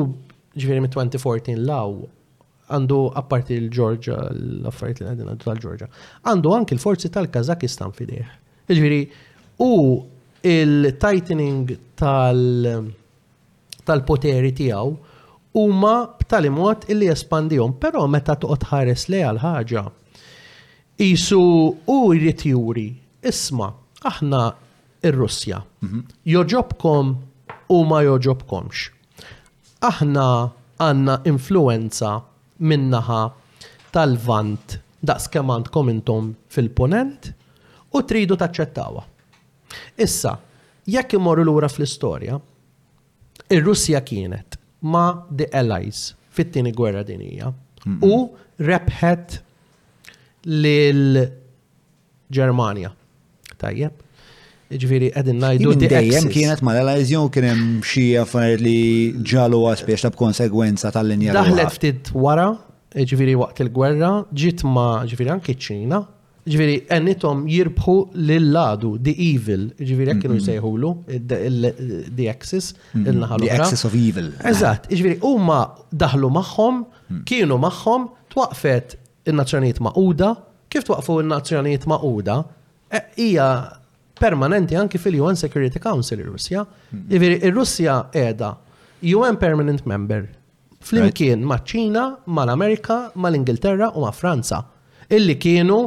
[0.55, 1.91] ġifieri mit-2014 law
[2.71, 5.91] għandu apparti l-Ġorġa, l-affarijiet li għadin għaddu tal-Ġorġa,
[6.23, 8.31] għandu anki l-forzi tal-Kazakistan fideh.
[8.71, 9.03] Ġifieri
[9.59, 9.71] u
[10.43, 14.89] il-tightening tal-poteri tal tijaw
[15.53, 19.83] huma b'tali mod illi jespandijom, pero meta toqgħod ħares lej għal ħaġa.
[21.01, 21.41] Isu
[21.85, 22.87] u jrid juri,
[23.21, 23.67] isma,
[24.05, 24.45] aħna
[25.05, 25.59] ir-Russja.
[25.81, 26.01] Mhm.
[26.29, 27.07] Joġobkom
[27.75, 28.75] u ma joġobkomx.
[29.91, 30.25] Aħna
[30.81, 32.15] għanna influenza
[32.61, 33.21] minnaħa
[33.91, 37.33] tal-vant daqs kemant komintom fil-ponent
[37.93, 39.10] u tridu taċċettawa.
[40.01, 40.35] Issa,
[40.91, 42.37] jekk imorru lura fl-istorja,
[43.51, 47.51] ir-Russja kienet ma' the Allies fit-tieni gwerra dinija
[48.05, 48.15] u
[48.61, 49.37] rebħet
[50.61, 51.21] lil
[52.31, 52.89] Ġermanja.
[53.59, 53.95] Tajjeb.
[54.71, 55.73] Ġifiri, għedin najdu.
[55.81, 58.75] Dejjem kienet ma l-elajzjon kien hemm xi affarijiet li
[59.31, 61.33] ġalu għaspiex ta' b'konsegwenza tal-linja.
[61.35, 62.45] Daħlet ftit wara,
[62.95, 65.99] ġifiri waqt il-gwerra, ġit ma ġifiri anki ċina,
[66.49, 70.91] ġviri, ennitom jirbħu l-ladu, the evil, ġviri, jek kienu jisejħulu,
[72.17, 73.45] the axis, il-naħalu.
[73.45, 74.31] The axis of evil.
[74.49, 75.59] Eżat, ġviri, umma
[75.93, 76.79] daħlu maħħom,
[77.11, 77.21] mm.
[77.29, 78.97] kienu maħħom, twaqfet
[79.29, 80.31] il-nazzjoniet maquda,
[80.71, 82.39] kif twaqfu il-nazzjoniet maquda,
[82.89, 83.51] e, hija
[84.21, 86.65] permanenti anki fil-UN Security Council il-Russja.
[86.93, 88.55] Ġviri, il-Russja edha
[89.13, 90.27] UN Permanent Member
[90.81, 94.63] fl-imkien ma' ċina, ma' l-Amerika, ma' l-Ingilterra u ma' Franza.
[95.11, 95.81] Illi kienu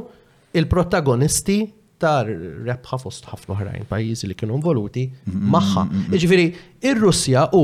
[0.55, 1.57] il-protagonisti
[1.99, 2.27] tar
[2.67, 5.85] rebħa fost ħafna oħrajn pajjiżi li kienu involuti magħha.
[6.15, 6.47] Jiġifieri,
[6.91, 7.63] ir-Russja u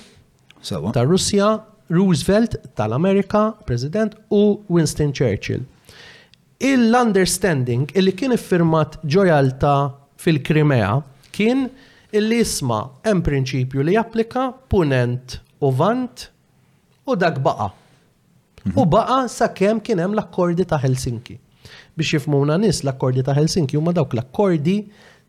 [0.67, 1.55] ta' Russja,
[1.93, 5.61] Roosevelt tal-Amerika, President, u Winston Churchill.
[6.59, 9.75] Il-understanding illi kien iffirmat ġojalta
[10.19, 10.97] fil-Krimea
[11.37, 11.67] kien
[12.15, 14.43] illi jisma hemm prinċipju li japplika
[14.73, 16.27] punent u vant
[17.07, 17.67] u dak baqa.
[18.73, 18.89] U mhm.
[18.93, 21.37] baqa sakemm kien hemm l-akkordi ta' Helsinki.
[21.97, 24.77] Biex jifmuna nis l-akkordi ta' Helsinki huma dawk l-akkordi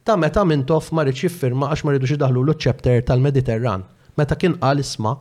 [0.05, 3.83] ta' meta tof ma rridx jiffirma għax ma rridux idaħlu l-ċepter tal-Mediterran.
[4.17, 5.17] Meta kien qal isma'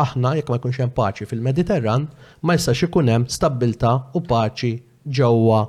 [0.00, 2.08] aħna jekk ma jkunx hemm paċi fil-Mediterran
[2.42, 4.74] ma jistax ikun hemm stabbilta u paċi
[5.06, 5.64] ġewwa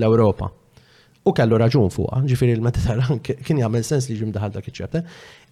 [0.00, 0.50] l-Ewropa.
[1.24, 5.06] U kellu raġun fuqa, ġifiri il-Mediterran kien jagħmel sens li ġim daħal dak iċ Allora,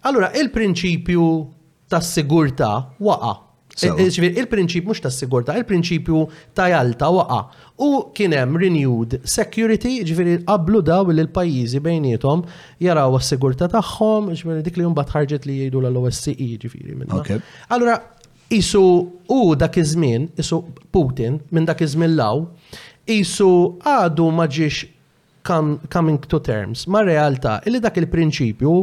[0.09, 1.25] Allura, il-prinċipju
[1.89, 2.67] tas sigurta
[2.99, 3.33] waqa.
[3.73, 6.19] Ġifiri, il-prinċipju mhux tas sigurta, il-prinċipju
[6.53, 7.39] ta' jalta waqa.
[7.81, 12.43] U kien hemm renewed security, ġifiri qablu daw li l-pajjiżi bejnietom
[12.85, 17.41] jaraw s-sigurta tagħhom, ġifiri dik li jumbat ħarġet li jgħidu l-OSCE ġifiri minna.
[17.73, 17.97] Allura,
[18.53, 18.83] isu
[19.33, 20.61] u dak iż-żmien, isu
[20.93, 22.45] Putin minn dak iż-żmien law,
[23.09, 23.49] isu
[23.81, 24.92] għadu maġiex
[25.43, 28.75] coming to terms ma' realtà illi dak il-prinċipju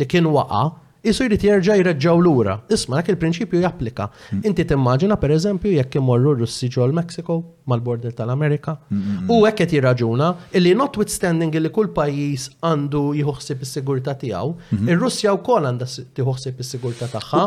[0.00, 0.70] li kien waqa'
[1.04, 2.60] li jrid jerġa' l lura.
[2.70, 4.08] Isma' dak il-prinċipju japplika.
[4.32, 4.40] Mm.
[4.44, 8.76] Inti timmaġina pereżempju jekk imorru Russi ġol Mexiko mal-border tal-Amerika.
[8.90, 14.50] Mm, mm, u hekk qed jirraġuna illi notwithstanding illi kull pajjiż għandu jħossib is-sigurtà tiegħu,
[14.70, 14.88] mhm.
[14.92, 15.88] ir-Russja wkoll għandha
[16.18, 17.40] tiħossib is-sigurtà tagħha.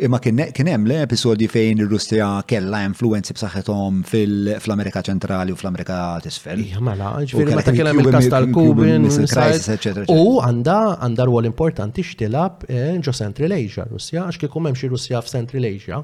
[0.00, 6.64] Imma kien hemm l-episodi fejn ir-Russja kellha influenzi b'saħħithom fl-Amerika ċentrali u fl-Amerika tisfel.
[6.80, 9.04] Mela, ġifieri meta kien hemm il-kas tal-Kubin,
[10.08, 15.24] u għandha għandha rwol importanti xtila jintlab ġo Central Asia, Russia, għax kieku memxie f
[15.24, 16.02] f'Central Asia.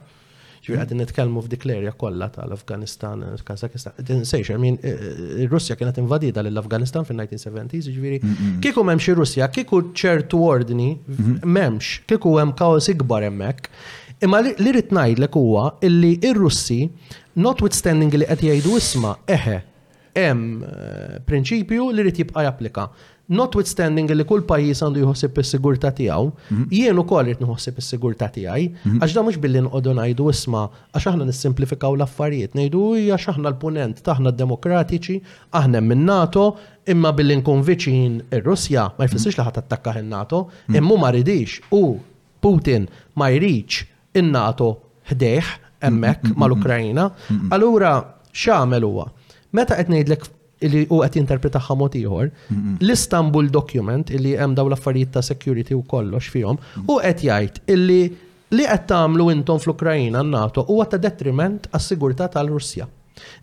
[0.66, 3.92] Ġviri għadin nitkelmu f'dik l-erja kollha tal-Afganistan, Kazakistan.
[4.26, 8.56] Sejx, min eh, eh, Russia kienet invadida l-Afganistan fin-1970s, ġviri mm, mm.
[8.64, 11.92] kieku memxie Russia, kieku ċertu ordni memx, mm-hmm.
[12.10, 13.70] kieku hemm kaos ikbar hemmhekk.
[14.26, 16.80] Imma li rrit ngħidlek huwa illi il russi
[17.38, 19.58] notwithstanding li qed jgħidu isma' eħe,
[20.18, 22.90] hemm eh, prinċipju li rrit jibqa' japplika
[23.26, 26.66] notwithstanding li kull pajjiż għandu jħossib is-sigurtà tiegħu, mhm.
[26.72, 29.00] jien ukoll qed nħossib is sigurta tiegħi, mhm.
[29.02, 30.62] għax da mhux billi nqogħdu ngħidu isma'
[30.92, 35.18] għax aħna nissimplifikaw l-affarijiet, ngħidu hija aħna l-punent taħna demokratiċi,
[35.58, 36.46] aħna minn NATO,
[36.86, 39.10] imma billi nkun viċin ir-Russja ma mhm.
[39.10, 40.44] jfissirx li ħadd attakkaħ in-NATO,
[40.78, 41.82] immu ma ridix u
[42.46, 42.86] Putin
[43.18, 43.82] ma jridx
[44.14, 44.70] in-NATO
[45.10, 47.10] ħdeħ hemmhekk mal ukrajina
[47.54, 47.96] Allura
[48.30, 49.10] x'għamel huwa?
[49.56, 50.30] Meta qed ngħidlek
[50.64, 52.28] illi u għet jinterpretaħħa mod ieħor.
[52.80, 58.00] L-Istanbul document illi hemm daw l-affarijiet ta' security u kollox fihom u qed jgħid illi
[58.56, 62.86] li qed tagħmlu intom fl-Ukrajina n-NATO huwa ta' detriment għas-sigurtà tal-Russja.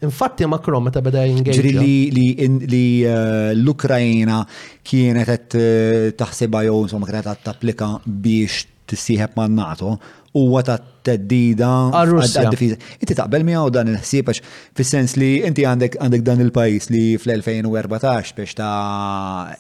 [0.06, 1.60] Infatti Macron meta beda jingeġġa.
[1.60, 4.44] Ġri li, li, eh, l-Ukrajina
[4.86, 9.98] kienet qed eh, taħsibha jew insomma kienet qed tapplika biex tissieħeb man-NATO
[10.34, 12.76] huwa ta' teddida għad-difiża.
[13.04, 14.40] Inti taqbel miegħu dan il-ħsieb għax
[14.80, 19.54] fis-sens li inti għandek għandek dan il-pajjiż li fl-2014 biex ta'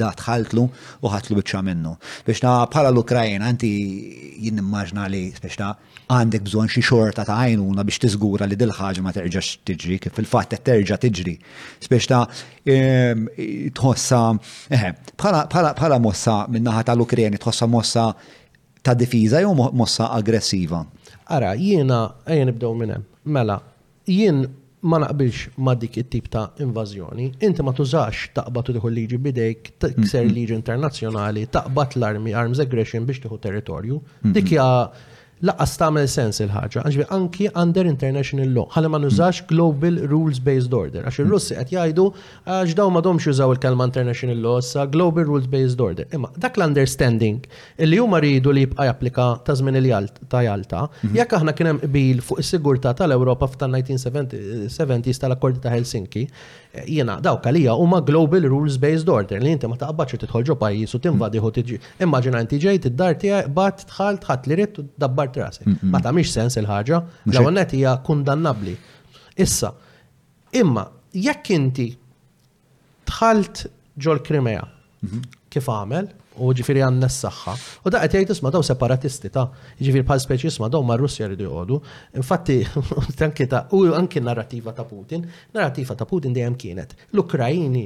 [0.00, 1.92] da tħaltlu u ħatlu biċċa minnu.
[2.24, 3.72] Biex ta' bħala l ukrajina inti
[4.46, 5.74] jien immaġna li biex ta'
[6.14, 10.14] għandek bżonn xi xorta ta' għajnuna biex tiżgura li dil ħagġa ma terġax tiġri kif
[10.20, 11.34] fil-fatt qed terġa' tiġri.
[11.84, 12.22] Biex ta'
[13.76, 18.06] tħossa bħala mossa min-naħa tal-Ukrajni tħossa mossa
[18.84, 20.84] ta' difiża jew mossa aggressiva?
[21.32, 23.06] Ara, jiena ejja nibdew minn hemm.
[23.24, 23.56] Mela,
[24.08, 24.42] jien
[24.82, 27.30] ma naqbilx ma dik it-tip ta' invażjoni.
[27.48, 30.34] Inti ma tużax taqbad tieħu liġi bidejk, tikser mm, mm.
[30.38, 34.02] liġi internazzjonali, taqbad l-armi arms aggression biex tieħu territorju.
[34.26, 34.68] Mm, dik hija
[35.44, 40.40] laqqas tagħmel sens il ħagġa għanġbi anki under international law, ħalli ma nużax global rules
[40.48, 42.06] based order, għax il russi qed jgħidu
[42.48, 46.08] għax daw domx jużaw il-kelma international law sa global rules based order.
[46.16, 47.42] Imma dak l-understanding
[47.84, 51.16] li huma rridu li jibqa' japplika ta' żmien ta' Jalta, mhm.
[51.20, 56.26] jekk aħna kien hemm qbil fuq is-sigurtà tal-Ewropa f'tan 1970 tal-Akkordi ta' Helsinki,
[56.88, 60.94] jena dawk għalija huma global rules based order li inti ma taqbadx tidħol ġo pajjiż
[60.96, 61.78] u tinvadi tiġi.
[62.02, 65.68] Immaġina inti ġej tiddar tiegħek bad tħall tħadd li rid dabbar trasek.
[65.84, 68.74] Ma tagħmilx sens il-ħaġa, l-ewwel hija kundannabbli.
[69.36, 69.72] Issa,
[70.52, 71.88] imma jekk inti
[73.06, 73.66] tħalt
[74.00, 75.34] ġol Krimea mm-hmm.
[75.52, 77.54] kif għamel, u ġifiri għanna s-saxħa.
[77.86, 79.46] U da għet isma daw separatisti ta'
[79.78, 81.78] ġifiri bħal speċi isma daw ma' Russja rridu jgħodu.
[82.20, 82.58] Infatti,
[83.26, 86.96] anki ta' u anki narrativa ta' Putin, narrativa ta' Putin dejjem kienet.
[87.14, 87.84] L-Ukrajini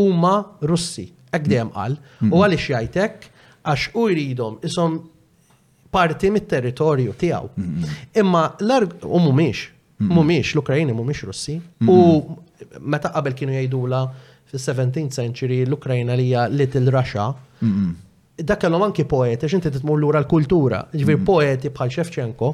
[0.00, 0.34] huma
[0.64, 1.76] Russi, hekk dejjem mm.
[1.78, 2.32] qal, mm.
[2.34, 3.28] u għaliex jgħidlek
[3.70, 5.00] għax u jridhom isom
[5.92, 7.50] parti mit-territorju tiegħu.
[7.60, 9.64] Mm, Imma l-arg u mhumiex,
[10.08, 11.98] mhumiex l-Ukrajini mhumiex Russi u
[12.80, 14.04] meta qabel kienu jgħidula
[14.50, 17.26] fis-17th century l-Ukrajna li hija Little Russia.
[18.40, 20.80] Dak kellhom anki poeti, x'inti titmur lura l-kultura.
[20.90, 22.48] Ġifier poeti bħal Shevchenko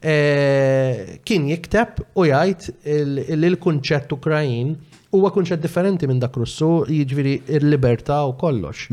[0.00, 2.86] eh, kien jikteb u jgħid
[3.34, 4.70] li l-kunċett Ukrajin
[5.14, 8.88] huwa kunċett differenti minn dak Russu, jiġifieri l-libertà u kollox.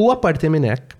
[0.00, 0.94] U apparti minn hekk,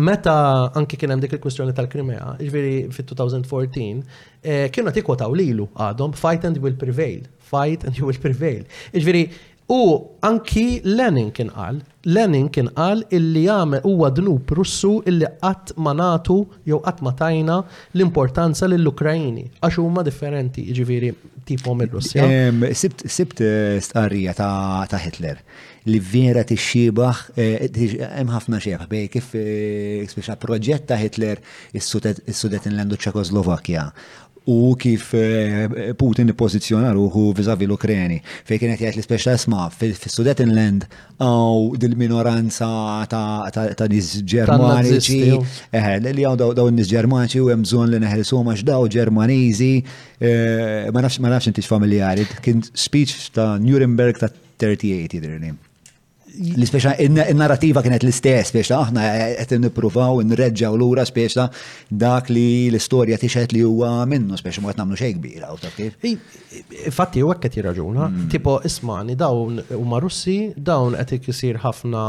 [0.00, 0.36] meta
[0.78, 4.06] anki kien hemm dik il-kwistjoni tal-Krimea, jiġri fit-2014,
[4.48, 8.62] eh, kienu tikwotaw lilu għadhom fight and you will prevail, fight and you will prevail.
[8.96, 9.26] Ġifieri
[9.68, 15.72] U anki Lenin kien qal, Lenin kien qal illi jagħmel huwa dnub Russu illi qatt
[15.82, 17.56] ma natu jew qatt ma tajna
[17.96, 21.10] l-importanza lill-Ukrajini għax huma differenti jiġifieri
[21.46, 22.26] tipom ir-Russja.
[22.76, 25.40] Sibt eh, stqarrija ta' Hitler
[25.86, 31.42] li vera tixxibaħ eh, hemm ħafna xejn bej kif eh, speċa proġett ta' Hitler
[31.78, 33.88] is-Sudetinland u Ċekoslovakkja
[34.46, 35.66] u kif eh,
[35.98, 38.20] Putin ippozizjona ruħu vizavi l-Ukreni.
[38.46, 40.86] Fej kienet jgħet l-ispeċa jisma fil-Sudetenland
[41.18, 42.68] għaw dil-minoranza
[43.10, 45.20] ta' nis ġermaniċi,
[46.06, 49.72] li għaw daw nis ġermaniċi u jemżon li neħelsu għax daw ġermanizi,
[50.22, 54.30] eh, ma nafx inti familjari, kien speech ta' Nuremberg ta'
[54.62, 55.54] 38 jidirni
[56.36, 59.04] l ispeċa il-narrativa kienet l-istess, speċa, aħna
[59.38, 61.46] qed nippruvaw nreġġaw lura speċa
[61.88, 65.72] dak li l-istorja tixet li huwa minnu, speċa ma qed nagħmlu xejn kbira u ta'
[66.96, 68.28] Fatti hekk qed jirraġuna, mm.
[68.32, 72.04] tipo ismani dawn huma Russi, dawn qed ikisir ħafna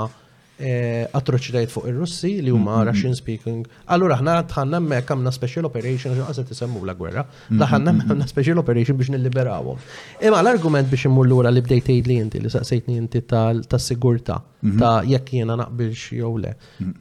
[0.57, 2.87] Eh, atroċitajt fuq ir-Russi li huma mm-hmm.
[2.87, 3.65] Russian speaking.
[3.93, 7.21] Allura aħna tħanna hemmhekk għamna special operation għax qased isemmu la gwerra.
[7.51, 8.07] Daħanna mm-hmm.
[8.09, 9.77] għamna special operation biex nilliberawhom.
[10.25, 14.81] Imma l-argument biex immur lura li bdejt li inti li saqsejtni inti tas-sigurtà mm-hmm.
[14.81, 16.55] ta' jekk jiena naqbilx jew le.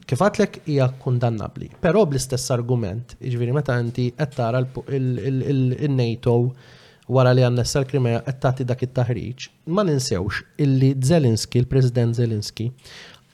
[0.05, 1.71] Kif għatlek hija kundannabbli.
[1.81, 4.61] Però bl-istess argument, iġviri meta inti qed tara
[4.93, 6.37] il-NATO
[7.09, 12.67] wara li għannessa l-Krimea qed tagħti dak it-taħriġ, ma ninsewx illi Zelinski, il-President Zelinski,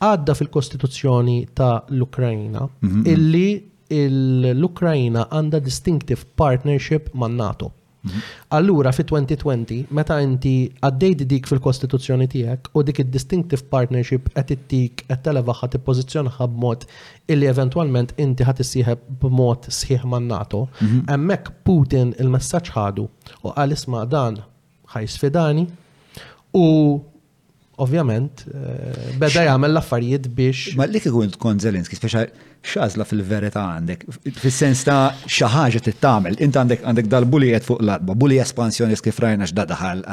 [0.02, 3.06] għadda fil-Kostituzzjoni ta' l-Ukrajina mhm.
[3.14, 7.68] illi l-Ukrajina għanda distinctive partnership man NATO.
[8.04, 8.22] Mhm.
[8.58, 15.06] Allura fi 2020, meta inti għaddejt dik fil-Kostituzzjoni tiegħek u dik id-distinctive partnership qed ittik
[15.08, 16.88] qed televaħħa tippożizzjonha b'mod
[17.32, 21.04] illi eventwalment inti ħad issieħeb b'mod sħiħ man NATO, mhm.
[21.14, 24.42] hemmhekk Putin il-messaġġ ħadu u qal isma' dan
[25.10, 25.68] sfidani
[26.54, 26.66] u
[27.82, 28.60] ovvjament, eh,
[29.18, 30.76] beda jagħmel l-affarijiet biex.
[30.76, 32.28] Ma li kikun tkun Zelenski, speċa
[32.64, 34.04] xazla fil-verità għandek,
[34.40, 39.46] fil-sens ta' xi ħaġa tamil inti għandek għandek dal-bulijiet fuq l-adba, bulli espansjonist kif rajna
[39.50, 40.04] x'da daħal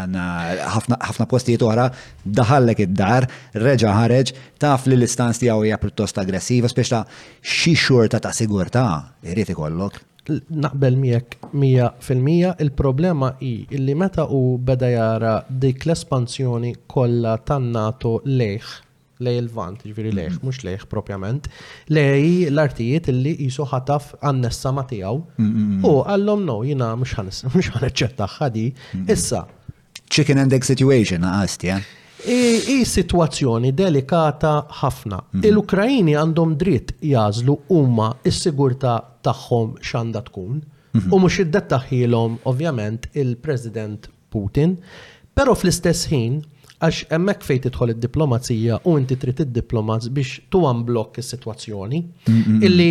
[1.07, 1.89] ħafna postijiet oħra
[2.25, 7.05] daħallek id-dar, reġa ħareġ, taf li l-istanz tiegħu hija pjuttost aggressiva, speċa
[7.43, 8.87] xi xorta ta' sigurtà
[9.23, 17.37] irid ikollok naqbel miegħek 100% il-problema hi illi meta u beda jara dik l-espansjoni kollha
[17.49, 18.71] tan-NATO lejh
[19.21, 20.65] lej il-vant, ġviri lejh, mux mm.
[20.65, 21.49] lejh propjament,
[21.93, 25.19] lej l-artijiet illi jisu ħataf għannessa ma tijaw.
[25.85, 28.71] U għallom no, jina mux ħaneċċetta ħadi,
[29.13, 29.43] issa.
[30.11, 31.85] Chicken and egg situation, għasti, eh?
[32.29, 34.51] I situazzjoni delikata
[34.83, 35.23] ħafna.
[35.33, 35.45] Hmm.
[35.47, 38.95] Il-Ukrajini għandhom dritt jażlu huma s-sigurta
[39.25, 40.59] tagħhom x'għandha tkun.
[40.93, 41.15] Hmm.
[41.15, 44.77] U mhux id-dettaħilhom ovvjament il-President Putin,
[45.35, 46.41] però fl-istess ħin
[46.85, 52.03] għax emmek fejn tidħol id-diplomazija u inti trid id-diplomaz biex tuan blokk is-sitwazzjoni.
[52.27, 52.61] Hmm.
[52.67, 52.91] Illi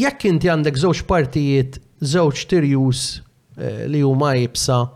[0.00, 3.04] jekk inti għandek żewġ partijiet, żewġ tirjus
[3.60, 4.86] eh, li huma jibsa'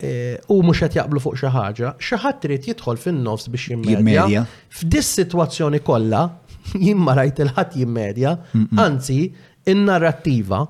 [0.00, 4.44] Eh, u mhux qed jaqblu fuq xi ħaġa, xi ħadd trid jidħol fin-nofs biex jimmedja.
[4.78, 6.20] F'dis sitwazzjoni kollha
[6.84, 8.34] jien ma rajt il-ħadd jimmedja,
[8.78, 9.18] anzi
[9.72, 10.60] in-narrattiva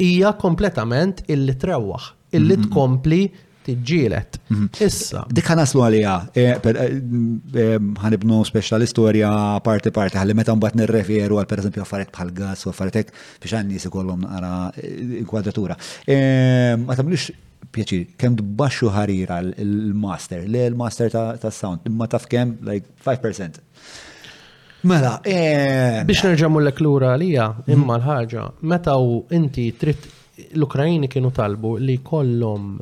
[0.00, 2.06] hija kompletament illi trewwaħ,
[2.40, 3.18] illi tkompli
[3.66, 4.40] tiġġielet.
[4.88, 5.26] Issa.
[5.28, 7.74] Dik naslu għalija, eh, eh,
[8.06, 9.34] ħanibnu l-istoria
[9.68, 13.12] parti parti, ħalli meta mbagħad nirreferu għal pereżempju affarijiet bħal gas u affarijiet
[13.44, 14.24] biex għan nies ikollhom
[15.20, 15.76] inkwadratura.
[15.76, 17.28] Ma tagħmlux
[17.74, 23.60] pjaċir, kem baxxu ħarira l-master, le l-master ta' sound, imma taf kem, like 5%.
[24.88, 27.72] Mela, biex nerġa' mullek lura għalija, mhm.
[27.76, 30.08] imma l-ħaġa, meta u inti trid
[30.56, 32.78] l-Ukrajini kienu talbu li kollhom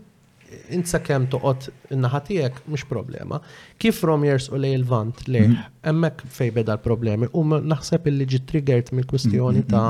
[0.77, 3.39] int sakemm toqgħod in-naħa tiegħek mhix problema.
[3.81, 5.41] Kif from years u lej il-vant li,
[5.87, 9.87] hemmhekk fej beda l-problemi u naħseb illi ġi triggered mill kwestjoni ta'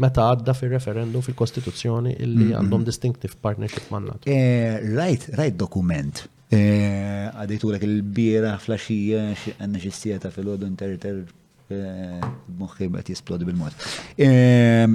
[0.00, 4.24] meta għadda fil-referendum fil-Kostituzzjoni illi għandhom distinctive partnership mannat.
[4.24, 6.24] Eh, rajt, rajt dokument.
[6.46, 11.26] Eh, Għaditu l-ek il-bira flasġija xie għanna xie fil ter-ter
[11.70, 13.86] moħħi bat jisplodi bil-mod.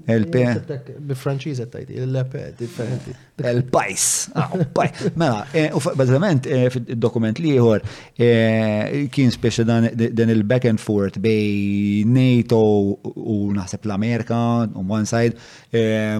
[0.06, 0.34] LP.
[0.34, 1.50] l-LP differenti.
[3.38, 4.30] Il-pajs.
[4.34, 4.58] Ah, oh,
[5.14, 7.80] mela, eh, u bażament eh, dokument li jħor,
[8.18, 12.58] eh, kien speċa dan il-back and forth bej NATO
[13.12, 14.36] u naħseb l-Amerika
[14.78, 15.36] on one side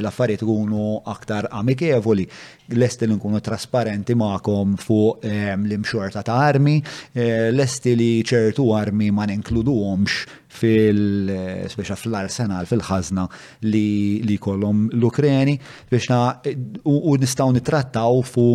[0.00, 2.26] l-affarijiet ikunu aktar amikevoli
[2.80, 6.78] lesti li nkunu trasparenti ma'kom fuq l-imxorta ta' armi,
[7.52, 11.00] lesti li ċertu armi ma ninkluduhomx fil
[11.72, 13.24] speċa fl-arsenal fil-ħazna
[13.66, 15.56] li, li kollom l-Ukreni
[15.90, 18.46] biex u, nistaw nitrattaw fu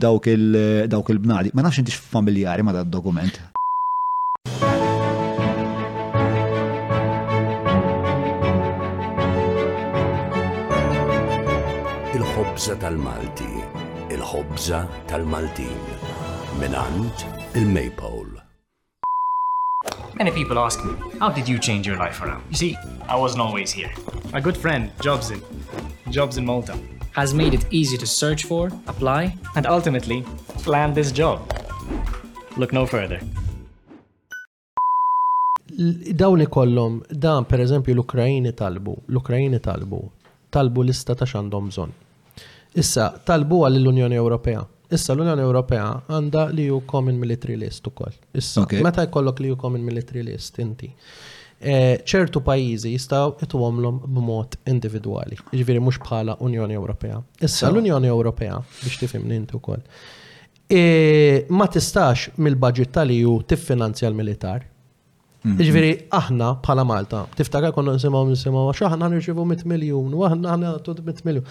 [0.00, 1.50] dawk il-bnadi.
[1.54, 3.40] Ma nafx intix familjari ma dal dokument.
[12.16, 13.50] Il-ħobza tal-Malti,
[14.16, 15.88] il-ħobza tal-Maltin,
[16.60, 18.39] minant il-Maypole.
[20.14, 22.42] Many people ask me, how did you change your life around?
[22.50, 22.76] You see,
[23.08, 23.90] I wasn't always here.
[24.32, 25.40] My good friend, Jobs in,
[26.10, 26.74] Jobs in Malta,
[27.12, 30.24] has made it easy to search for, apply, and ultimately
[30.66, 31.38] land this job.
[32.56, 33.20] Look no further.
[36.22, 40.00] Dawni kollom, dan per eżempju l-Ukrajini talbu, l-Ukrajini talbu,
[40.52, 41.92] talbu lista ta' xandom zon.
[42.78, 48.14] Issa, talbu għall-Unjoni Ewropea Issa l-Unjoni Ewropea għandha li ju common military list ukoll.
[48.34, 48.82] Issa, okay.
[48.82, 50.90] meta jkollok li ju common military list inti.
[51.60, 51.74] E,
[52.08, 57.20] ċertu pajjiżi jistgħu itwomlhom b'mod individwali, jiġifieri mhux bħala Unjoni Ewropea.
[57.38, 57.70] Issa so.
[57.70, 59.84] l-Unjoni Ewropea biex tifhimni inti wkoll.
[60.70, 60.82] E,
[61.54, 64.66] ma tistax mill-budget tal-EU tiffinanzja l-militar.
[65.40, 65.60] Mhm.
[65.64, 70.50] Iġveri, aħna bħala Malta, tiftaka konna nsimaw nsimaw, għax aħna nirċivu 100 miljon, u aħna
[70.52, 71.46] aħna 100 miljon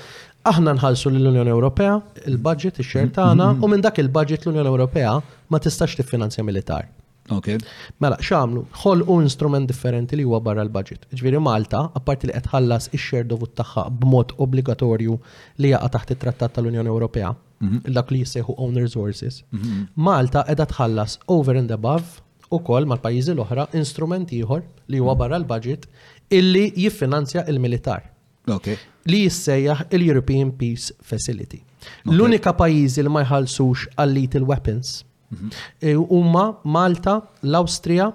[0.47, 1.95] aħna nħallsu lill-Unjoni Ewropea
[2.27, 3.17] il-budget ix-xejn mm-hmm.
[3.17, 5.15] tagħna u minn dak il-budget l-Unjoni Ewropea
[5.53, 6.87] ma tistax tiffinanzja militar.
[7.29, 7.59] Okay.
[8.01, 11.03] Mela, xamlu, ħol u instrument differenti li huwa barra l-budget.
[11.13, 15.17] Ġviri Malta, apparti li qed ħallas ix-xer dovut tagħha b'mod obbligatorju
[15.61, 17.29] li jaqa' taħt it-Trattat tal-Unjoni Ewropea,
[17.59, 17.93] mm-hmm.
[17.99, 19.43] dak li jissejħu own resources.
[19.53, 19.85] Mm-hmm.
[20.09, 22.17] Malta qiegħda tħallas over and above
[22.55, 25.85] ukoll mal-pajjiżi l-oħra instrument ieħor li huwa barra l-budget
[26.33, 28.07] illi jiffinanzja il-militar
[28.47, 31.61] li jissejjaħ il-European Peace Facility.
[32.07, 34.91] L-unika pajjiżi li ma jħallsux għal lethal weapons
[35.31, 35.51] mhm.
[35.81, 38.09] eh, huma Malta, l-Awstrija,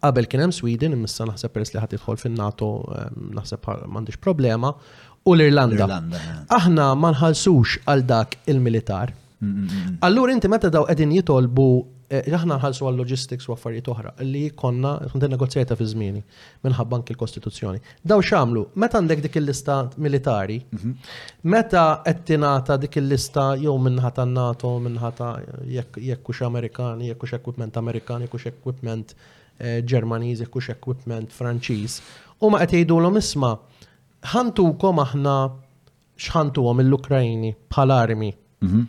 [0.00, 2.70] qabel kien hemm Sweden, imissa naħseb peress li ħadd idħol fin-NATO
[3.38, 4.74] naħseb m'għandix problema,
[5.28, 6.00] u l-Irlanda.
[6.56, 9.14] Aħna ma nħallsux għal dak il-militar.
[9.40, 11.68] Mhm, mhm, Allura inti meta daw qegħdin jitolbu
[12.10, 16.22] Eh, aħna nħallsu għal logistics u affarijiet oħra li konna kont negozjata fi żmieni
[16.66, 17.78] minħabba anki l-Kostituzzjoni.
[18.02, 20.94] Daw xamlu, meta għandek dik il-lista militari, mhm.
[21.54, 25.30] meta qed tingħata dik il-lista jew minħata NATO, minħata
[25.70, 32.00] jekk hux Amerikani, jekk hux equipment Amerikani, jekk hux equipment eh, Ġermaniż, jekk equipment Franċiż,
[32.42, 33.54] u ma qed jgħidulhom isma'
[34.82, 35.38] kom aħna
[36.18, 38.82] xħantuhom l-Ukrajni bħal armi mhm.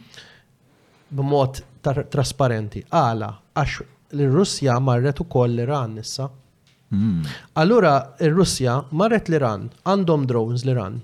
[1.13, 2.83] b'mod trasparenti.
[2.89, 3.81] Għala, għax
[4.13, 6.29] l-Russja marret ukoll l-Iran issa.
[6.91, 7.23] Mm.
[7.61, 10.99] Allura, il-Russja marret l-Iran, għandhom drones l-Iran,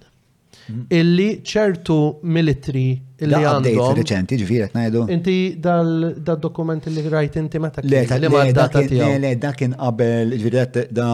[0.67, 0.95] Mm-hmm.
[0.99, 1.95] illi ċertu
[2.35, 2.81] militri
[3.23, 3.93] illi għandhom.
[4.01, 5.03] reċenti, ġifiret najdu.
[5.15, 11.05] Inti dal-dokument illi rajt inti meta Le, li ma Le, da kien qabel, ġifiret da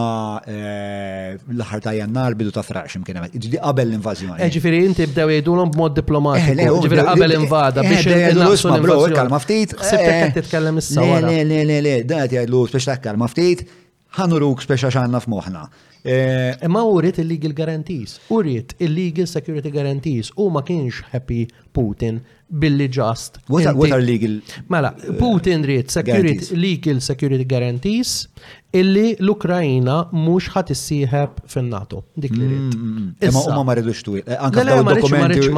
[0.42, 3.30] eh, l-aħħar ta' jannar bidu ta' frax imkien hemm.
[3.36, 4.40] Ġifieri qabel l-invażjoni.
[4.42, 6.58] Eh, ġifieri inti bdew jgħidulhom b'mod diplomatiku.
[6.58, 8.74] Eh, ġifieri qabel invada biex il-naqsu
[9.14, 9.76] Kalma ftit.
[9.78, 11.06] Sibtek qed titkellem issa.
[11.30, 13.64] Le, le, le, le, da qed jgħidlu speċi kalma ftit
[14.18, 15.68] ħanuruk speċa xanna f'moħna.
[16.06, 22.90] Eh, imma e, il-legal guarantees, urrit il-legal security guarantees u ma kienx happy Putin billi
[22.90, 23.38] ġast.
[23.48, 24.38] What, what, are legal?
[24.66, 28.10] Mela, eh, Putin rrit security, legal security guarantees
[28.76, 32.02] illi l-Ukrajina mux ħat issieħeb fin-NATO.
[32.20, 32.76] Dik li rrit.
[32.76, 33.16] Imma mm, mm, mm.
[33.24, 34.26] eh, huma ma marridux tuwil.
[34.38, 35.52] Anka le, le, ma rridux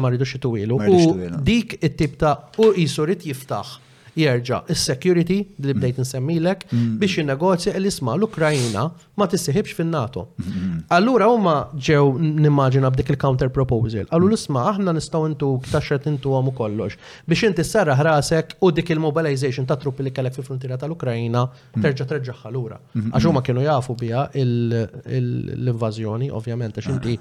[0.00, 3.76] ma rridux ma Dik it-tip ta' u jisurrit jiftaħ
[4.16, 6.02] jerġa' il security li bdejt mm.
[6.04, 6.96] nsemmilek mm.
[7.00, 8.86] biex jinnegozja l isma l-Ukrajina
[9.20, 10.24] ma tissieħibx fin-NATO.
[10.40, 11.56] Mm, allura huma
[11.88, 14.06] ġew nimmaġina b'dik il-counter proposal.
[14.16, 16.96] Allu l-isma aħna nistgħu intu ktaxret intu għamu kollox
[17.28, 21.44] biex inti sarra rasek u dik il-mobilization ta' truppi li kellek fil-frontiera tal-Ukrajina
[21.78, 22.80] terġa' terġa' lura.
[22.96, 26.96] Għax huma kienu jafu biha l-invażjoni, ovvjament, għax ah.
[26.98, 27.18] inti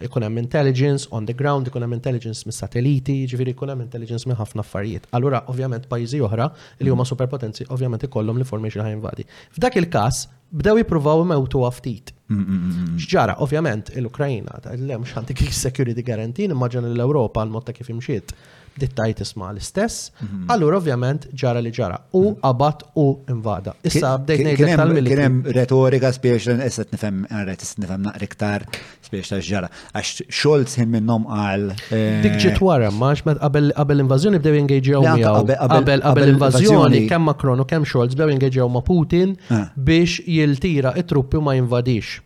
[0.00, 4.26] ikun hemm intelligence on the ground, ikun hemm intelligence mis satelliti ġifieri ikun hemm intelligence
[4.30, 5.06] minn ħafna affarijiet.
[5.18, 6.48] Allura ovvjament pajjiżi oħra
[6.82, 9.26] li huma superpotenzi ovvjament ikollhom l-information ħajn vadi.
[9.54, 10.24] F'dak il-każ
[10.58, 12.10] bdew jippruvaw imewtu ftit.
[12.32, 17.74] Mm, mm, mm, X'ġara, ovvjament, l ukraina l-lem xantik security guarantee, immaġan l ewropa l-motta
[17.76, 18.32] kif imxiet
[18.78, 20.44] dittajt isma l-istess, mhm.
[20.52, 22.38] allura ovvjament ġara li ġara u mhm.
[22.42, 23.72] qabat u invada.
[23.86, 25.10] Issa bdejt ngħid tal-milli.
[25.12, 28.66] Kien hemm retorika spiex issa nifhem qed nifhem naqra iktar
[29.06, 29.70] spiex ta' ġara.
[29.94, 31.68] Għax xolz him minnhom qal.
[31.94, 35.54] Eh, Dik ġiet wara max qabel qabel invażjoni bdew jingeġġew miegħu.
[35.58, 39.70] Għabel qabel invażjoni kemm Macron u kemm xolz bdew jingeġġew ma' Putin ah.
[39.76, 42.18] biex jiltira it-truppi ma jinvadix.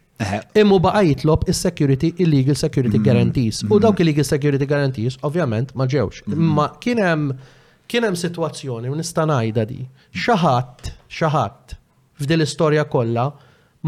[0.55, 3.03] Immu baqa jitlob il-security, illegal security mm-hmm.
[3.05, 3.63] guarantees.
[3.63, 3.79] U mm-hmm.
[3.81, 6.25] dawk illegal security guarantees, ovvjament, ma ġewx.
[6.25, 6.43] Mm-hmm.
[6.49, 7.29] Imma kienem
[7.89, 9.79] kienem situazzjoni, nistanajda di,
[10.27, 11.77] xaħat, xaħat,
[12.23, 13.29] f'dil istorja kollha,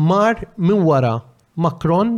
[0.09, 1.17] mar minn wara
[1.61, 2.15] Macron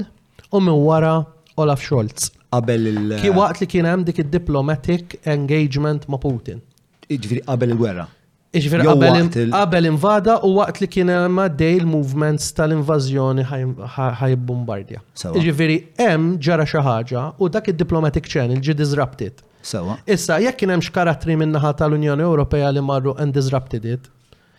[0.54, 1.16] u minn wara
[1.58, 2.28] Olaf Scholz.
[2.52, 6.60] Qabel il- Ki waqt li kien hemm dik id-diplomatic engagement ma' Putin.
[7.08, 8.06] Iġviri qabel il-gwerra.
[8.52, 8.84] Iġveri
[9.50, 13.46] qabel invada u waqt li kien hemm dej il-movements tal-invażjoni
[14.50, 15.00] bombardja.
[15.40, 19.40] Iġveri hemm ġara xi ħaġa u dak id-diplomatic channel ġi disrupted.
[19.64, 19.96] Sewa.
[20.10, 24.10] Issa jekk kien hemm x'karattri min-naħa tal-Unjoni Ewropea li marru and disrupted it,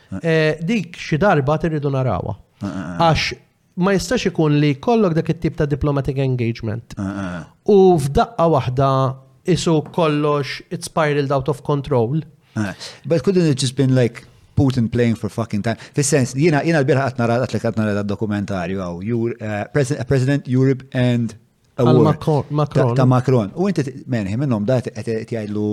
[0.09, 0.17] eh.
[0.23, 2.33] Eh, dik xi darba tiridu narawha.
[2.65, 3.29] Eh, Għax
[3.83, 6.97] ma jistax ikun li kollok dak it-tip ta' diplomatic engagement.
[7.69, 8.89] U f'daqqa waħda
[9.57, 12.23] isu kollox it spiraled out of control
[13.05, 14.25] But couldn't it just been like
[14.55, 15.77] Putin playing for fucking time?
[15.95, 20.85] Fis-sens, jina jina l-birħa għat nara għat għat nara dokumentarju għaw, eh, eh, President Europe
[20.93, 21.35] and
[21.75, 22.43] Macron.
[22.95, 23.49] Ta' Macron.
[23.57, 25.63] U inti men, minnom da' għet jgħidlu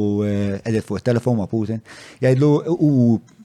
[0.65, 1.83] għedet eh, fuq telefon ma' Putin,
[2.23, 2.89] jgħidlu u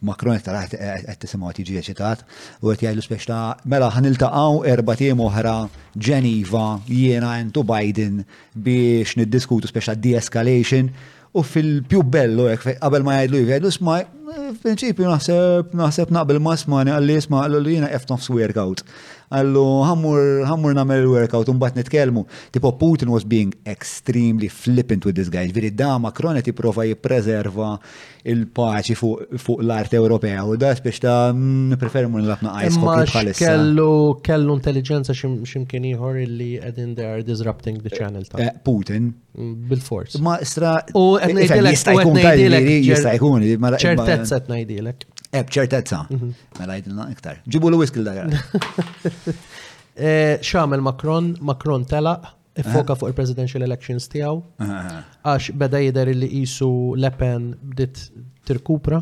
[0.08, 2.24] Macron għet għet għet tisimaw tiġi eċitat,
[2.64, 3.28] u għet jgħidlu spiex
[3.68, 5.58] mela ħaniltaqaw erba tiem oħra
[6.00, 8.24] Ġeniva, jiena, entu Biden
[8.56, 10.90] biex niddiskutu spiex de-escalation.
[11.36, 16.94] U fil-più bello, għabel ma jgħidlu jgħidlu smaj, eh, f'prinċipju naħseb, naħseb naqbel ma smani
[16.96, 18.86] għalli jisma għallu li jina F-nofs workout
[19.30, 22.26] għallu ħammur namel workout un bat nitkelmu.
[22.54, 25.48] Tipo Putin was being extremely flippant with this guy.
[25.50, 27.72] Ġviri da Macron qed jipprova jippreserva
[28.26, 34.16] il-paċi fuq l-art Ewropea u da biex ta' mm, preferi mun nlaqna ice hockey Kellu
[34.26, 39.12] kellu intelligenza ximkien ieħor illi qegħdin there disrupting the channel ta' eh, Putin.
[39.38, 40.20] Mm, Bil-fors.
[40.24, 40.78] Ma stra.
[40.96, 43.46] U qed ngħidilek jista' jkun.
[43.82, 46.04] Ċertezza qed Eb, ċertezza.
[46.10, 46.30] Mhm.
[46.62, 47.42] Mela jidilna iktar.
[47.52, 48.34] Ġibu l-wis kil-dajar.
[49.96, 52.26] Eh, Xamel Macron, Macron telaq,
[52.60, 52.98] ifoka eh?
[53.00, 54.90] fuq il-presidential elections tijaw, eh,
[55.24, 56.68] għax beda jider li jisu
[57.00, 58.02] Le Pen bdit
[58.44, 59.00] tirkupra.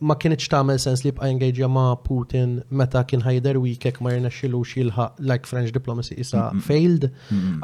[0.00, 4.62] Ma kienieċ tagħmel sens li bqa' engagja ma' Putin meta kien ħajder wiekek ma xilu
[4.72, 7.10] xilħa like French diplomacy isa failed.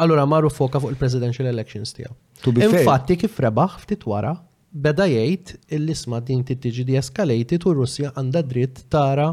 [0.05, 2.13] Allura marru foka fuq il-presidential elections tiegħu.
[2.61, 4.37] Infatti kif rebaħ ftit wara
[4.73, 9.27] beda jgħid l-isma din tiġi di escalated u Russja għandha dritt tara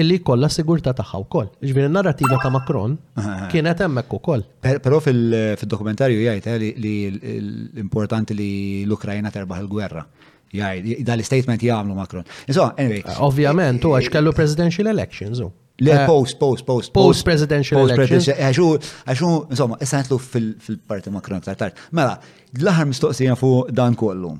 [0.00, 1.48] illi kolla sigurta taħħa u koll.
[1.66, 3.42] Ġbir narrativa ta' Macron ah.
[3.50, 4.44] kienet emmek u koll.
[4.62, 8.50] Pero fil-dokumentarju jgħid eh, li l-importanti li
[8.86, 10.04] l ukraina terbaħ il-gwerra.
[10.52, 10.72] da
[11.12, 12.24] dal-statement jgħamlu Macron.
[12.48, 13.04] Insomma, anyway.
[13.06, 15.42] Eh, ovvjament, u għax eh, kellu presidential elections.
[15.80, 16.90] Le, post, post, post.
[16.92, 18.26] Post presidential elections.
[18.34, 18.66] Għaxu,
[19.08, 22.16] għaxu, insomma, issa fil-parti Macron tar Mela,
[22.56, 24.36] l ħar mistoqsija fuq dan kollu.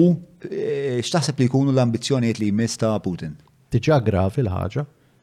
[1.00, 3.36] x'taħseb li jkunu l-ambizzjonijiet li jmiss ta' Putin?
[3.72, 4.82] Diġà gravi l ħagġa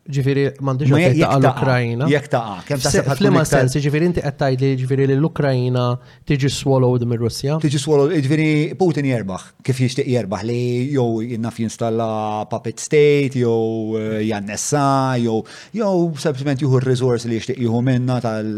[0.10, 0.89] ġifiri mandiġ
[1.20, 2.08] ta' l-Ukrajina.
[2.12, 3.18] Jek ta' kem ta' seħħat.
[3.20, 5.86] Flima sens, ġifiri inti għattaj li ġifiri l-Ukrajina
[6.30, 8.47] tiġi swallowed mir russja Tiġi swallowed, ġifiri
[8.80, 10.60] Putin jirbaħ, kif jishtiq jirbaħ li
[10.95, 12.10] jow jinnaf jinstalla
[12.51, 14.86] puppet state, jow eh, jannessa,
[15.24, 15.41] jow
[15.76, 18.53] jow sempliment juhu r-resource li jishtiq juhu minna tal.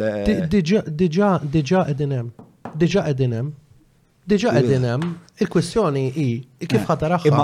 [0.54, 2.30] Diġa, diġa, diġa edinem.
[2.78, 3.50] Diġa edinem.
[4.30, 5.12] Diġa għedin hemm,
[5.42, 6.26] il-kwestjoni hi
[6.70, 7.42] kif ħataraħħa.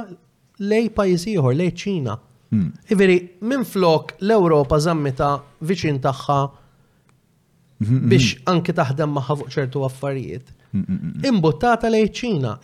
[0.70, 2.16] lej pajjiż ieħor lej Ċina.
[2.48, 2.70] Hmm.
[2.88, 5.34] Iveri, minn flok l-Ewropa żammita
[5.68, 8.08] viċin tagħha mhm, mhm.
[8.08, 10.54] biex anki taħdem maħħa fuq ċertu affarijiet.
[10.72, 12.56] Hmm, hmm, imbuttata lej ċina,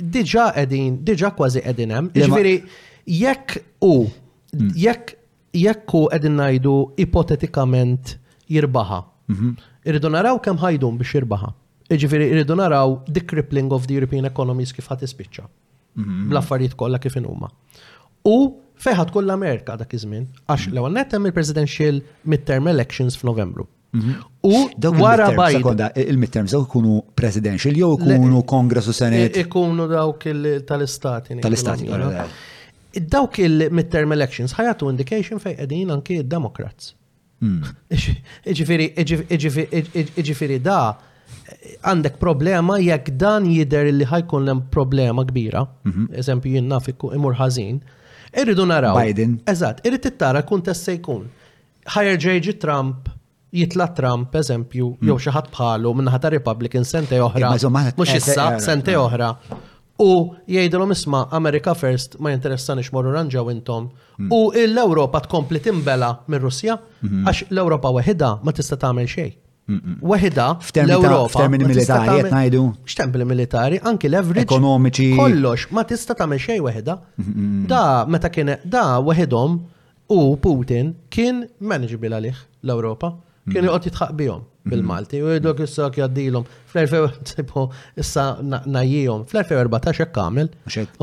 [0.00, 2.10] diġa edin, diġa kważi edin hemm.
[2.16, 2.56] Ġifieri
[3.20, 4.70] jekk u hmm.
[4.84, 5.16] jekk
[5.56, 8.14] jekk u qegħdin ngħidu ipotetikament
[8.50, 9.02] jirbaħa.
[9.32, 9.50] Mhm.
[9.84, 11.52] Irridu naraw kemm ħajdum biex jirbaħa.
[11.92, 15.46] Ġifieri irridu naraw crippling of the European economies kif ħadd ispiċċa.
[16.00, 16.28] Mhm.
[16.30, 17.50] Bl-affarijiet kollha kif huma.
[18.24, 18.36] U
[18.82, 20.72] feħat kollha Amerika dak iż-żmien għax mhm.
[20.72, 23.66] l-ewwel nettem il-presidential midterm elections f'Novembru.
[23.92, 24.14] Mhm.
[24.40, 24.68] U
[25.00, 25.90] wara Biden.
[25.96, 29.36] Il-midterms dawk ikunu presidential jew ikunu kongress u senet.
[29.36, 30.24] Ikunu dawk
[30.66, 31.34] tal-istati.
[31.40, 31.86] Tal-istati.
[31.86, 32.00] Eh,
[32.92, 33.06] eh.
[33.06, 36.94] Dawk il-midterm elections ħajatu indication fej qegħdin anki d-Demokrats.
[37.42, 37.60] Hmm.
[38.46, 40.96] Iġifieri da
[41.90, 45.66] għandek problema jekk dan jider li ħajkun lem problema kbira.
[45.84, 46.04] Mhm.
[46.22, 47.76] Eżempju jien naf imur ħażin.
[48.40, 48.96] Irridu naraw.
[48.96, 49.40] Biden.
[49.44, 51.28] Eżatt, irrid tittara kun tessa jkun.
[51.92, 53.08] ġejġi Trump,
[53.54, 55.08] jitla Trump, eżempju, hmm.
[55.08, 58.96] jew xi ħadd bħalu minn ħata Republican sente oħra, mhux eh, issa, eh, eh, sente
[58.96, 59.28] oħra.
[60.02, 60.08] U
[60.48, 63.90] jgħidilhom isma' America First ma jinteressanix morru ranġaw intom.
[64.16, 64.30] Hmm.
[64.32, 67.26] U l-Ewropa tkompli timbela mir-Russja hmm.
[67.28, 69.38] għax l-Ewropa weħida ma tista' tagħmel xejn.
[70.02, 70.46] Weħida
[70.82, 71.44] l-Europa.
[71.44, 72.62] F'termini militari, qed ngħidu.
[72.88, 74.48] X'templi militari, anki leverage.
[74.50, 75.12] Ekonomiċi.
[75.16, 76.96] Kollox, ma tista tagħmel xejn weħida.
[77.70, 79.60] Da, meta kien da weħidhom
[80.16, 83.58] u Putin kien manageable għalih l ewropa Mm-hmm.
[83.58, 84.70] Kienu jgħot jitħaq bihom mm-hmm.
[84.72, 87.72] bil-Malti, u jgħidok jissok jgħaddilom, fl-2014
[88.04, 88.26] issa
[88.70, 90.46] najjijom, fl-2014 jek kamil,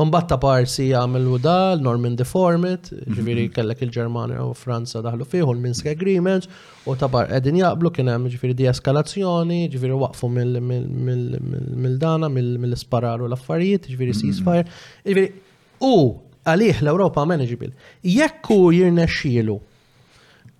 [0.00, 3.12] unbatta parsi għamil u dal, Norman Deformit, mm-hmm.
[3.18, 6.48] ġviri kellek il-Germania u Franza daħlu fiħu l-Minsk Agreements,
[6.88, 14.64] u tabar edin jaqblu kienem ġviri di eskalazzjoni, ġviri waqfu mill-dana, mill-ispararu l-affarijiet, ġviri ceasefire,
[15.10, 15.28] ġviri
[15.84, 16.16] u
[16.48, 17.68] għalih l-Europa manageable.
[18.00, 19.60] Jekku jirnexxielu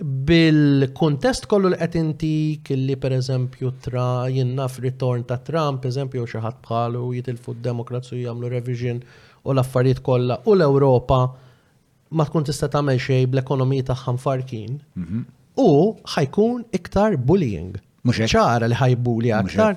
[0.02, 6.60] bil-kontest kollu li qed intik li pereżempju tra jinnaf ritorn ta' Trump, eżempju xi ħadd
[6.64, 9.02] bħalu jitilfu d-demokrazija jagħmlu revision
[9.44, 11.18] u l-affarijiet kollha u l-Ewropa
[12.18, 14.78] ma tkun tista' tagħmel xejn bl-ekonomija tagħha mfarkin.
[15.00, 15.24] Mhm.
[15.60, 15.68] U
[16.16, 17.74] ħajkun iktar bullying.
[18.08, 19.76] ċara li ħajbuli aktar.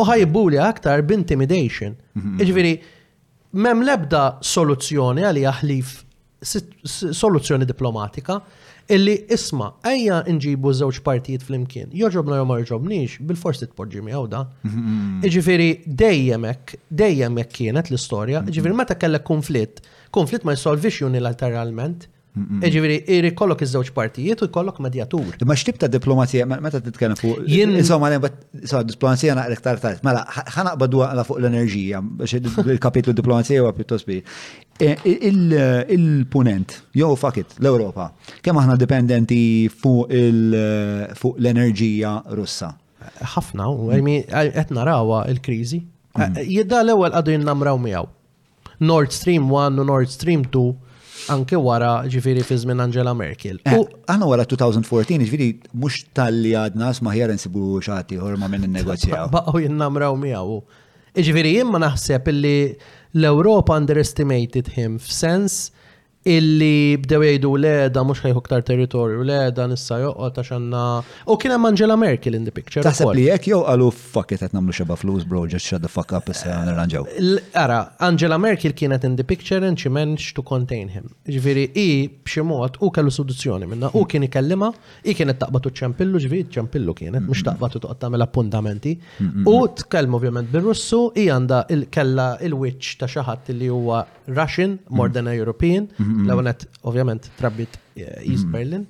[0.00, 1.94] U ħajbuli aktar b'intimidation.
[2.16, 2.38] Mhm.
[2.40, 2.72] Iġviri,
[3.52, 6.04] mem lebda soluzzjoni għalija jaħlif
[7.12, 8.40] soluzzjoni diplomatika
[8.94, 14.14] illi isma, ejja nġibu żewġ partijiet fl-imkien, joġobna jew ma joġobnix, bil-forsi t miegħu mi
[14.14, 15.28] mm-hmm.
[15.36, 18.54] Ġifieri dejjem hekk, dejjem hekk kienet l-istorja, mm-hmm.
[18.56, 19.82] iġifiri, meta kellek konflitt,
[20.18, 22.08] konflitt ma jsolvix unilateralment,
[22.72, 25.32] Ġiviri, irri kollok iż-żewġ partijiet u jkollok medjatur.
[25.48, 27.36] Ma xtib ta' diplomazija, meta titkellem fuq.
[27.48, 27.70] Jien.
[27.80, 28.10] Insomma,
[28.68, 29.98] so, diplomazija naqrek tar tard.
[30.06, 30.20] Mela,
[30.54, 31.98] ħanaqbadu għala fuq l-enerġija,
[32.74, 34.16] il-kapitlu diplomazija huwa pjuttost bi.
[34.82, 38.06] E, il-punent, jew fakit, l-Ewropa,
[38.46, 39.40] kemm aħna dipendenti
[39.72, 42.68] fuq l-enerġija russa?
[43.36, 45.80] Ħafna, u qed narawa il-kriżi.
[46.18, 46.32] Mm.
[46.58, 48.08] Jidda l-ewwel għadu jinnamraw miegħu.
[48.86, 50.87] Nord Stream 1 u Nord Stream 2
[51.32, 53.58] anke wara ġifiri fi żmien Angela Merkel.
[53.64, 55.48] Eh, U għana wara 2014, ġifiri
[55.80, 59.28] mux tal-li għadna sma ħjar nsibu xati ma minn il-negozjaw.
[59.34, 60.60] Baqo jinnamraw miegħu.
[61.18, 62.56] Ġifiri jien ma naħseb illi
[63.18, 65.70] l-Europa underestimated him f'sens
[66.26, 70.82] illi bdew jgħidu l-eda mhux ħejħu ktar territorju, l-eda nissa joqgħod ta' xanna.
[71.30, 72.82] U kien hemm Angela Merkel in the picture.
[72.84, 75.88] Taħseb li jekk jew qalu fuck it qed nagħmlu xeba flus bro just shut the
[75.88, 77.06] fuck up issa nirranġaw.
[77.58, 81.06] Ara, Angela Merkel kienet in the picture and she managed to contain him.
[81.28, 81.86] Ġifieri hi
[82.26, 84.72] b'xi mod u kellu soluzzjoni minna u kien ikellima,
[85.06, 88.96] i kienet u ċempillu ġifieri ċempillu kienet mhux u toqgħod tagħmel appuntamenti.
[89.46, 91.64] U tkellmu ovvjament bir-Russu, hija għandha
[91.94, 95.86] kella il-witch ta' xi ħadd li huwa Russian more than a European.
[96.08, 96.30] Mm-hmm.
[96.32, 98.86] l-għonet ovvjament trabbit eh, East mm-hmm.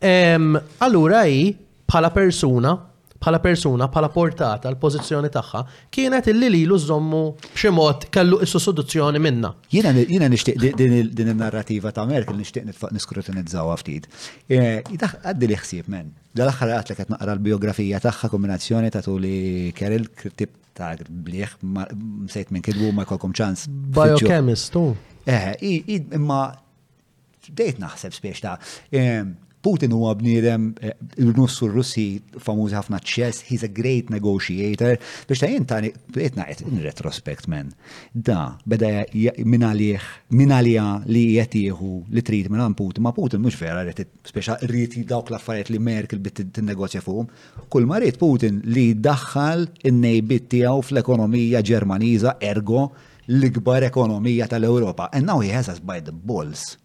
[0.00, 0.62] Berlin.
[0.86, 1.48] Allura i,
[1.90, 2.72] bħala persuna,
[3.20, 5.62] bħala persuna, bħala portata, l-pozizjoni tagħha,
[5.92, 7.22] kienet il li żommu
[7.56, 9.50] b'xi mod kellu is-sostituzzjoni minna.
[9.74, 14.06] Jiena nixtieq din in-narrativa ta' Merkel nixtieq nitfaq niskrutinizzaw ftit.
[14.48, 16.14] E, għaddi li ħsieb men.
[16.36, 19.34] Dal-aħħar għat li naqra l-biografija tagħha kombinazzjoni ta' li
[19.74, 23.66] Kerel tip ta' bliħ, msejt minn kidbu ma kolkom ċans.
[23.68, 24.86] Biochemist tu.
[25.24, 25.52] Eh,
[26.10, 26.48] imma
[27.52, 28.58] dejt naħseb spiex ta'
[29.60, 32.06] Putin huwa bniedem eh, l-nussu russi
[32.40, 34.94] famuż ħafna ċess, he's a great negotiator,
[35.28, 37.68] biex ta' jinta bdejt naqet in retrospect men.
[38.12, 39.02] Da, beda
[39.44, 40.06] minn għalih,
[41.12, 45.28] li jetieħu li trid minn għan Putin, ma Putin mux vera rrit, speċa rrit dawk
[45.34, 47.28] l-affarijiet li Merkel bitt t-negozja fuqhom.
[47.68, 52.88] Kull ma rrit Putin li daħħal in-nejbit tiegħu fl-ekonomija Ġermaniża ergo
[53.38, 55.08] l-ikbar ekonomija tal-Europa.
[55.12, 56.76] And now he has us by the balls.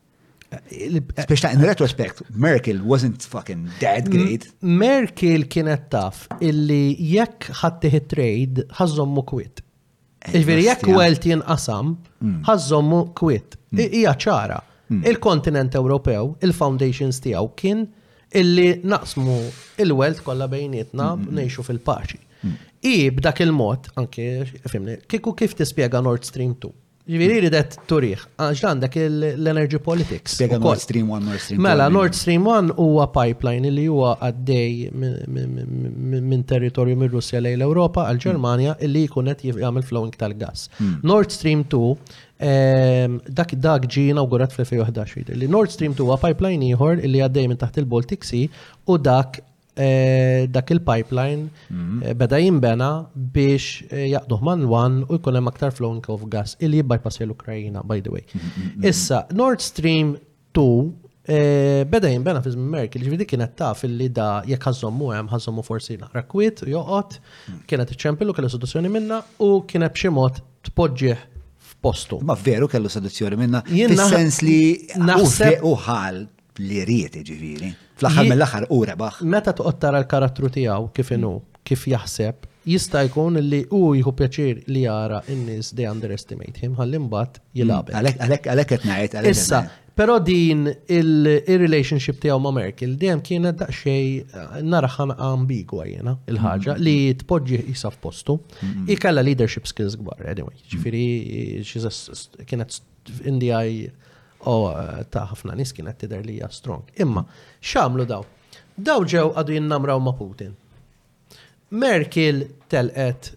[0.55, 4.45] Speċta, in retrospect, Merkel wasn't fucking dead great.
[4.61, 9.63] Merkel kienet taf illi jekk ħattiħi trade, ħazzommu kwit.
[10.25, 12.37] Eh, Iġveri jekk welt jinqasam, mm.
[12.47, 13.57] ħazzommu kwit.
[13.73, 13.89] Mm.
[14.01, 14.61] Ija ċara.
[14.91, 15.01] Mm.
[15.11, 17.87] Il-kontinent Ewropew, il-foundations tijaw kien
[18.35, 19.39] illi naqsmu
[19.81, 22.21] il-welt kolla bejnietna nejxu fil-paċi.
[22.85, 24.25] I b'dak il-mod, anke,
[24.69, 26.69] fimni, kiku kif tispiega Nord Stream 2?
[27.09, 30.35] Ġviri ridet turiħ, għax għandek l-Energy Politics.
[30.39, 31.63] Spiega Nord Stream 1, Nord Stream 2.
[31.65, 38.05] Mela, Nord Stream 1 huwa pipeline li huwa għaddej minn territorju minn Russja lejn l-Europa
[38.09, 38.83] għal ġermania hmm.
[38.89, 40.65] illi jkunet jgħamil flowing tal-gas.
[40.79, 40.95] Hmm.
[41.05, 41.89] Nord Stream 2
[42.51, 45.45] ehm, dak dak ġi inaugurat fl-2011.
[45.53, 48.49] Nord Stream 2 huwa pipeline ieħor illi għaddej minn taħt il-Baltic Sea
[48.89, 49.41] u dak
[49.77, 52.01] Eh, dak il-pipeline mhm.
[52.01, 56.53] eh, beda jimbena biex eh, jaqduh man wan u jkun hemm aktar flowing of gas
[56.63, 58.23] illi bypass l-Ukrajina by the way.
[58.25, 60.07] Mhm, mhm, Issa Nord Stream
[60.53, 65.65] 2 beda jimbena fi żmien Merkel, ġvidi kienet taf li da jekk għazzommu hemm għazzommu
[65.69, 67.17] forsi Rakwit, u joqgħod,
[67.67, 71.27] kienet iċċempillu kellha soluzzjoni minna u kienet b'xi mod tpoġġieħ
[71.73, 72.21] f'postu.
[72.23, 73.59] Ma veru kellu seduzjoni minna.
[73.67, 74.61] Jien sens li
[75.03, 76.21] naħseb uħal
[76.63, 77.71] li riet ġiviri.
[77.99, 79.21] Fl-axar mill-axar u rebaħ.
[79.27, 81.37] Meta toqgħod tara l-karattru tiegħu kif inhu,
[81.67, 87.01] kif jaħseb, jista' jkun li u jieħu pjaċir li jara n-nies they underestimate him ħalli
[87.05, 87.95] mbagħad jilabek.
[87.95, 89.19] Mm, għalhekk għalhekk qed ngħid.
[89.31, 89.59] Issa,
[89.95, 96.79] però din il-relationship tiegħu ma' Merkel dejjem kienet daqsxejn eh, naraħan ambigwa jiena il-ħaġa mm,
[96.79, 98.39] mm, li tpoġġi isa f'postu.
[98.91, 100.55] Ikella leadership skills kbar anyway.
[100.73, 101.05] Ġifieri
[101.59, 102.81] eh, kienet
[103.29, 103.91] in the eye
[104.45, 106.83] u eh, ta' ħafna nis kienet tidher li hija strong.
[107.01, 107.25] Imma
[107.63, 108.25] x'għamlu daw?
[108.75, 110.53] Daw ġew għadu jinnamraw ma' Putin.
[111.75, 113.33] Merkel telqet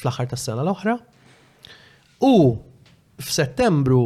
[0.00, 0.96] fl-aħħar tas-sena l-oħra
[2.28, 2.34] u
[3.22, 4.04] f'Settembru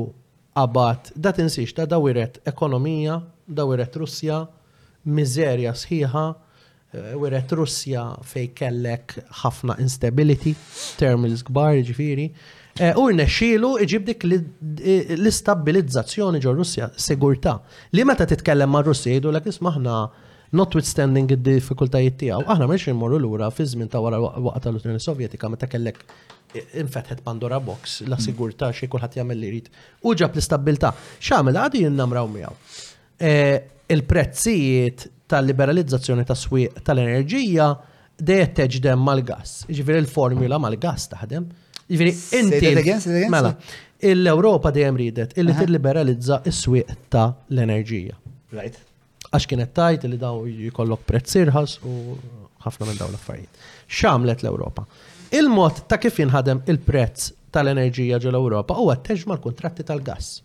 [0.56, 4.40] qabad da tinsix ta' dawiret ekonomija, dawiret Russja,
[5.06, 6.24] miżerja sħiħa,
[7.20, 10.54] wiret eh, Russja fej kellek ħafna instability,
[10.98, 12.30] terminals kbar ġifiri,
[12.76, 14.24] Eh, u rnexxielu iġib dik
[15.16, 17.54] l-istabilizzazzjoni ġo Russja, sigurta.
[17.96, 19.94] Li meta titkellem ma' Russja jgħidu l maħna
[20.60, 25.66] notwithstanding id-diffikultajiet tiegħu, aħna m'għandx immorru lura fi żmien ta' wara waqt tal-Unjoni Sovjetika meta
[25.72, 26.02] kellek
[26.52, 28.24] eh, infetħet Pandora Box, la mm.
[28.28, 29.70] sigurtà xi kulħadd jagħmel li jrid.
[30.04, 30.92] U ġab l-istabilità.
[31.18, 32.54] X'għamel għadi jinnamraw miegħu.
[33.16, 33.56] Eh,
[33.88, 37.72] il-prezzijiet tal-liberalizzazzjoni tas-swieq tal-enerġija
[38.20, 39.62] dejjem teġdem mal-gas.
[39.68, 41.46] Ġifieri il-formula mal-gas taħdem.
[41.46, 43.52] Ta Ġifieri inti mela
[44.10, 48.16] l-Ewropa dejjem ridet illi tilliberalizza s-swieq ta' l-enerġija.
[48.52, 48.76] Right.
[49.32, 51.94] Għax kienet tajt li daw jkollok prezz irħas u
[52.66, 53.62] ħafna minn daw l-affarijiet.
[53.88, 54.84] X'għamlet l-Ewropa?
[55.38, 60.42] Il-mod ta' kif jinħadem il-prezz tal-enerġija ġol Ewropa huwa teġma l-kontratti tal-gass.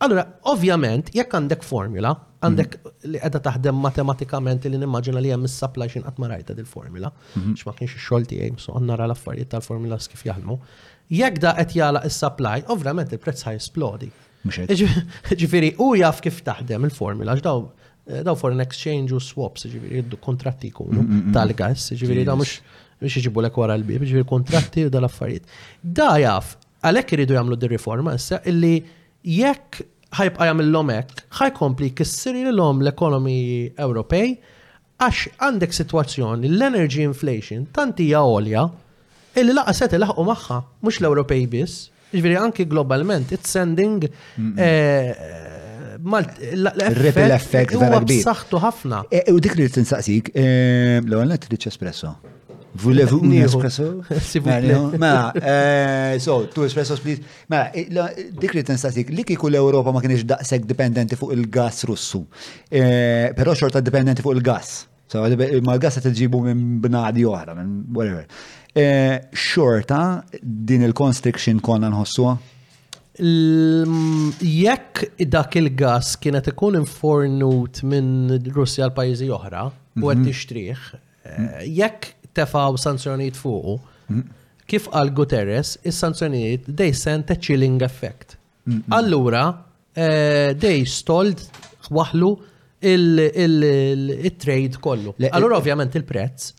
[0.00, 3.12] Allora, ovvjament, jekk għandek formula, għandek mm-hmm.
[3.12, 7.10] li għedha taħdem matematikament li nimmaġina li hemm is supply xin qatt ma rajta dil-formula,
[7.10, 7.56] mm-hmm.
[7.60, 10.56] x'ma kienx ix-xogħol tiegħi, so nara l-affarijiet tal-formula kif jaħdmu.
[11.12, 14.08] Jekk da qed jala is-supply, ovvjament il-prezz ħajsplodi.
[15.34, 17.60] Ġifieri, u jaf kif taħdem il-formula, x'daw
[18.28, 21.04] daw foreign exchange u swaps, ġifieri kontratti jkunu
[21.36, 22.56] tal-gas, ġifieri daw mhux
[23.04, 25.52] biex iġibu lek wara l-bib, ġifieri kontratti u dal-affarijiet.
[25.84, 28.72] Da jaf, għalhekk iridu jagħmlu dir riforma issa illi
[29.24, 29.82] jekk
[30.16, 33.36] ħajbqa jagħmilhom hekk, ħajkompli jkissiri lilhom l-ekonomi
[33.78, 34.30] Ewropej
[35.00, 38.64] għax għandek sitwazzjoni l-energy inflation tant hija għolja
[39.40, 41.78] illi laqa set ilaħqu magħha mhux l-Ewropej biss,
[42.10, 44.00] ġifieri anki globalment it's sending
[44.58, 45.14] eh,
[46.00, 48.00] l-effett huwa
[48.64, 49.02] ħafna.
[49.14, 52.16] Eh, u dik li tinsaqsik eh, l-ewwel trid espresso.
[52.74, 54.02] Voulez-vous un espresso?
[54.20, 54.76] S'il vous plaît.
[54.98, 55.32] Mela,
[56.18, 57.20] so, two espressos, please.
[57.50, 57.70] Mela,
[58.40, 62.20] dik li tinstatik, li kiku l-Europa ma kienx daqseg dipendenti fuq il-gas russu,
[62.70, 64.68] eh, pero xorta dipendenti fuq il-gas.
[65.10, 65.30] So, ma
[65.74, 68.24] l-gas għet ġibu minn bnadi oħra, minn whatever.
[69.34, 70.00] Xorta,
[70.40, 72.32] din il-constriction konna nħossuha?
[73.20, 80.06] Jekk dak il-gas kienet ikun infornut minn Russja l-pajizi oħra, u mhm.
[80.14, 80.78] għed tixtriħ,
[81.66, 82.02] jekk
[82.34, 83.78] tefaw sanzjonijiet fuqu.
[84.70, 88.36] Kif għal Guterres, is sanzjoniet dej sent a chilling effect.
[88.94, 89.44] Allura,
[90.60, 91.42] dej eh, stold
[91.90, 92.28] waħlu
[92.86, 95.14] il-trade kollu.
[95.30, 96.52] Allura ovvjament il-prezz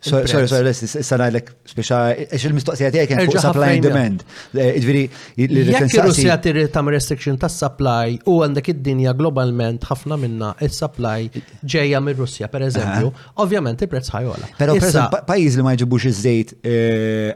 [0.00, 1.96] Sorry, sorry, lessi, sanajlek, speċa,
[2.30, 4.20] eċ il-mistoqsija tijaj kien fuq supply and demand.
[4.54, 5.00] Id-viri,
[5.42, 11.26] l-Jekk il-Russija tirri tam restriction ta' supply u għandek id-dinja globalment ħafna minna il-supply
[11.74, 13.10] ġeja mir russija per eżempju,
[13.42, 14.52] ovvjament il-prezz ħajola.
[14.60, 16.54] Pero per pajiz li ma jġibux iż-żejt,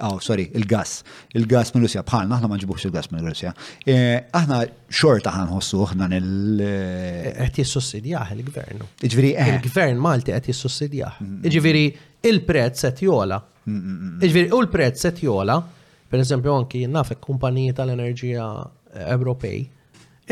[0.06, 1.00] oh, sorry, il-gas,
[1.34, 3.50] il-gas minn Russija, bħalna, aħna ma jġibux il-gas minn Russija.
[3.90, 4.60] Aħna
[4.92, 6.62] xorta ħanħossu ħna nil-
[7.32, 8.86] Għet jissussidjaħ il-gvern.
[9.02, 11.20] Iġviri, Il-gvern Malti għet jissussidjaħ.
[11.50, 11.84] Iġviri,
[12.29, 13.41] il-prezz set jola.
[13.68, 15.61] Mm, mm, mm, Iġviri, u l-prezz set jola,
[16.11, 18.47] per eżempju anki nafek kumpaniji tal-enerġija
[19.11, 19.62] Ewropej,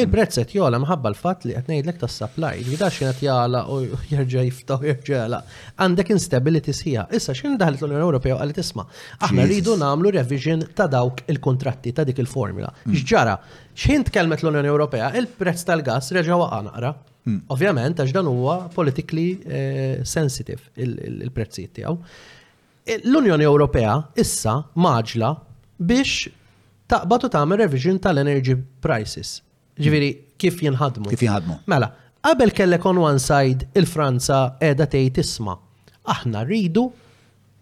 [0.01, 3.79] il-prezz set jola mħabba l-fatt li qed ngħidlek tas-supply, li dax qed jala u
[4.13, 5.43] jerġa' jiftaw jerġa' jala.
[5.77, 7.07] Għandek instability sija.
[7.17, 8.87] Issa x'in daħlet l-Unjoni Ewropea qalet isma'
[9.27, 12.71] aħna rridu nagħmlu revision ta' dawk il-kontratti ta' dik il-formula.
[12.87, 13.37] X'ġara,
[13.75, 16.95] x'in kelmet l-Unjoni Ewropea, il-prezz tal-gass reġa' waqa' naqra.
[17.25, 17.41] Hmm.
[17.53, 21.99] Ovvjament, għax dan huwa politically eh, sensitive il-prezzijiet tiegħu.
[22.81, 25.35] E, L-Unjoni Ewropea issa maġla
[25.91, 26.31] biex
[26.91, 29.37] taqbad u tagħmel revision tal-energy prices.
[29.81, 30.33] Ġifieri hmm.
[30.41, 31.13] kif jinħadmu.
[31.13, 31.61] Kif jinħadmu.
[31.73, 31.93] Mela,
[32.25, 35.59] qabel kellek on one side il-Franza qiegħda tgħid isma'
[36.15, 36.87] aħna rridu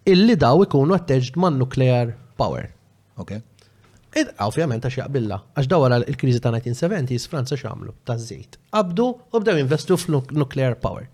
[0.09, 2.71] illi daw ikunu attached man nuclear power.
[3.19, 3.43] Okay.
[4.17, 8.57] Id, ovvjament għax jaqbilla, għax dawra il-krizi ta' 1970s Franza xamlu ta' zejt.
[8.73, 11.05] Abdu u bdew investu f'nuclear power.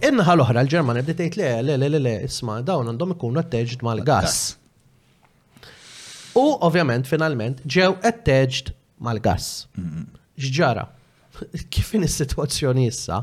[0.00, 3.84] Innaħa l-oħra l ġermani bditejt tgħid le le le le isma' dawn għandhom ikunu atteġġed
[3.84, 4.54] mal-gass.
[6.40, 8.72] U ovvjament finalment ġew atteġġed
[9.04, 9.66] mal-gass.
[10.40, 10.86] X'ġara?
[11.72, 13.22] Kif in is-sitwazzjoni issa,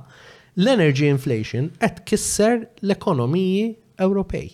[0.61, 3.71] l-energy inflation qed kisser l-ekonomiji
[4.05, 4.51] Ewropej.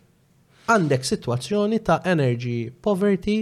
[0.71, 3.41] Għandek sitwazzjoni ta' energy poverty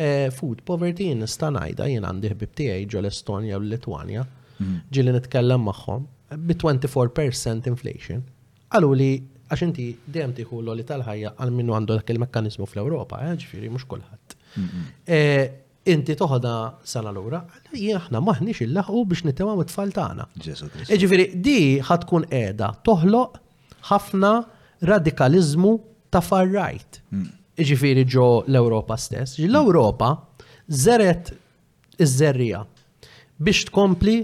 [0.00, 4.22] Eh, food poverty in ngħidha jien għandi bibtijaj tiegħi ġol Estonja u Litwanja.
[4.62, 4.74] Mm.
[4.94, 6.04] Ġieli nitkellem magħhom
[6.48, 8.20] bi 24% inflation.
[8.76, 9.08] għalu li
[9.50, 13.86] għax inti dejjem tieħu l-oli tal-ħajja għal minnu għandu dak il-mekkaniżmu fl-Ewropa, eh, ġifieri mhux
[13.88, 14.34] kulħadd.
[15.16, 15.48] Eh,
[15.92, 16.52] inti toħda
[16.84, 17.40] sena l-ura,
[17.72, 20.28] jieħna maħniex il-laħu biex nittema mit-tfal tagħna.
[21.02, 21.58] Ġifieri di
[21.90, 23.40] ħatkun qiegħda toħloq
[23.90, 24.32] ħafna
[24.92, 25.74] radikalizmu
[26.12, 27.02] ta' far-right.
[27.10, 29.38] Mm ġifiri ġo l-Europa stess.
[29.42, 30.12] L-Europa
[30.68, 31.30] zeret
[31.98, 32.62] iż-żerrija
[33.42, 34.18] biex tkompli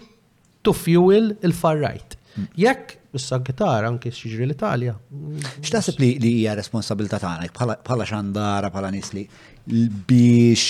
[0.67, 2.17] tuffjuwil il-farrajt.
[2.59, 4.97] Jekk issa gitar anki xġri l-Italja.
[5.63, 9.25] X'taħseb li li hija responsabilità tagħna bħala xandara bħala nisli
[9.67, 10.67] biex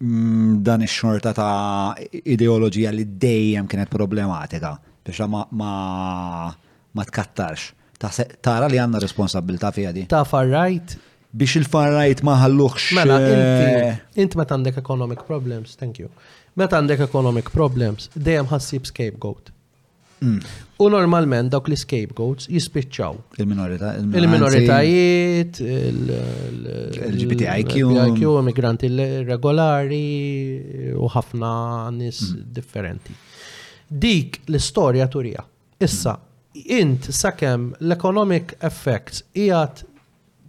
[0.00, 4.74] mm, dan ix-xorta ta' ideoloġija li dejjem kienet problematika
[5.06, 7.74] biex ma ma tkattarx.
[8.40, 10.06] Tara li għandna responsabilità fija di.
[10.08, 10.94] Ta' right,
[11.30, 12.48] biex il-farrajt ma
[12.94, 16.08] Mela, eh, inti, inti meta għandek economic problems, thank you.
[16.58, 19.50] Meta għandek economic problems, dejjem ħassib scapegoat.
[20.20, 20.40] Mm.
[20.82, 23.14] U normalment dawk li scapegoats jispiċċaw.
[23.40, 28.88] Il-minoritajiet, il-LGBTIQ, immigranti
[29.24, 30.00] regolari
[30.94, 31.54] u ħafna
[31.96, 32.36] nis mm.
[32.58, 33.14] differenti.
[33.90, 35.44] Dik l-istorja turija.
[35.82, 36.18] Issa,
[36.76, 39.84] int sakemm l-economic effects jgħat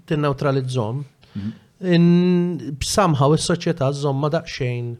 [0.10, 1.04] tinneutralizzom,
[1.36, 2.78] mhm.
[2.86, 4.92] somehow is-soċjetà żomma daqsxejn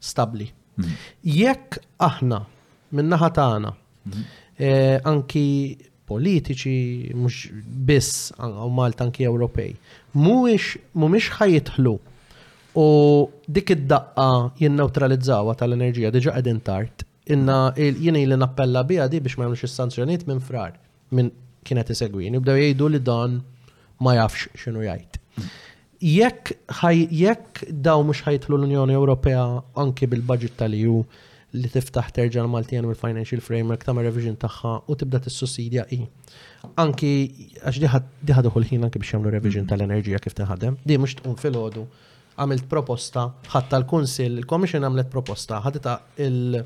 [0.00, 0.50] stabli.
[0.78, 0.94] Mhm.
[1.40, 2.42] Jekk aħna
[2.98, 4.36] min-naħa tagħna mhm.
[4.58, 5.44] eh, anki
[6.10, 7.50] politiċi mux
[7.86, 9.76] biss u Malta anki Ewropej
[10.18, 11.92] mhuwiex mhumiex ħajitħlu
[12.82, 12.86] u
[13.46, 14.26] dik id-daqqa
[14.58, 20.26] jinneutralizzawa tal-enerġija diġa għedin tart, inna jini li nappella bija di biex ma jemlux is-sanzjoniet
[20.26, 20.74] minn frar
[21.14, 21.30] minn
[21.66, 22.40] kienet isegwini.
[22.42, 23.38] Bdew jgħidu li dan
[24.04, 25.18] ma jafx xinu jgħid.
[26.00, 26.54] Jekk
[27.20, 29.42] jekk daw mhux ħajtlu l-Unjoni Ewropea
[29.84, 31.02] anki bil-budget tal-EU
[31.60, 36.00] li tiftaħ terġa' l-Maltijan u l-Financial Framework ta' revision tagħha u tibda tissussidja i.
[36.04, 36.70] E.
[36.80, 37.10] Anki
[37.60, 37.82] għax
[38.24, 41.84] diħad uħul ħin anki biex jamlu revision tal-enerġija kif tinħadem, di mhux tqum fil-ħodu
[42.40, 46.62] għamilt proposta, ħatta l-Kunsil, il-Commission għamlet proposta, ħadita il-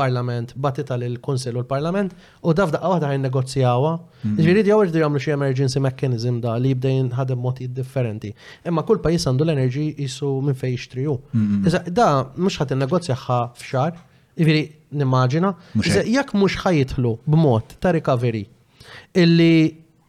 [0.00, 2.12] parlament, batita lil kunsil u l-parlament,
[2.46, 3.92] u daf daqqa waħda ħin negozjawa.
[3.98, 4.46] Mm-hmm.
[4.46, 8.32] Ġviri di għawġ di għamlu xie emergency mechanism da li jibda ħadem moti differenti.
[8.68, 11.14] Imma kull pajis għandu l-enerġi jisu minn fej jixtriju.
[11.36, 11.94] Mm-hmm.
[11.98, 12.08] da
[12.44, 14.02] mux ħat negozjaħħa fxar,
[14.40, 14.64] ġviri
[15.00, 15.54] nimmaġina,
[15.86, 18.44] jekk mux ħajitħlu b'mod ta' recovery
[19.24, 19.52] illi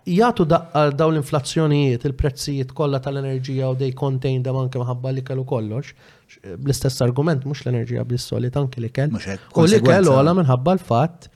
[0.05, 5.45] jgħatu daqqa daw l-inflazzjonijiet, il-prezzijiet kollha tal-enerġija u dej kontejn da manke maħabba li kellu
[5.49, 5.93] kollox,
[6.65, 9.13] bl-istess argument mhux l-enerġija bis-solit anki l-ikel.
[9.15, 11.27] U kell u għala minħabba l-fatt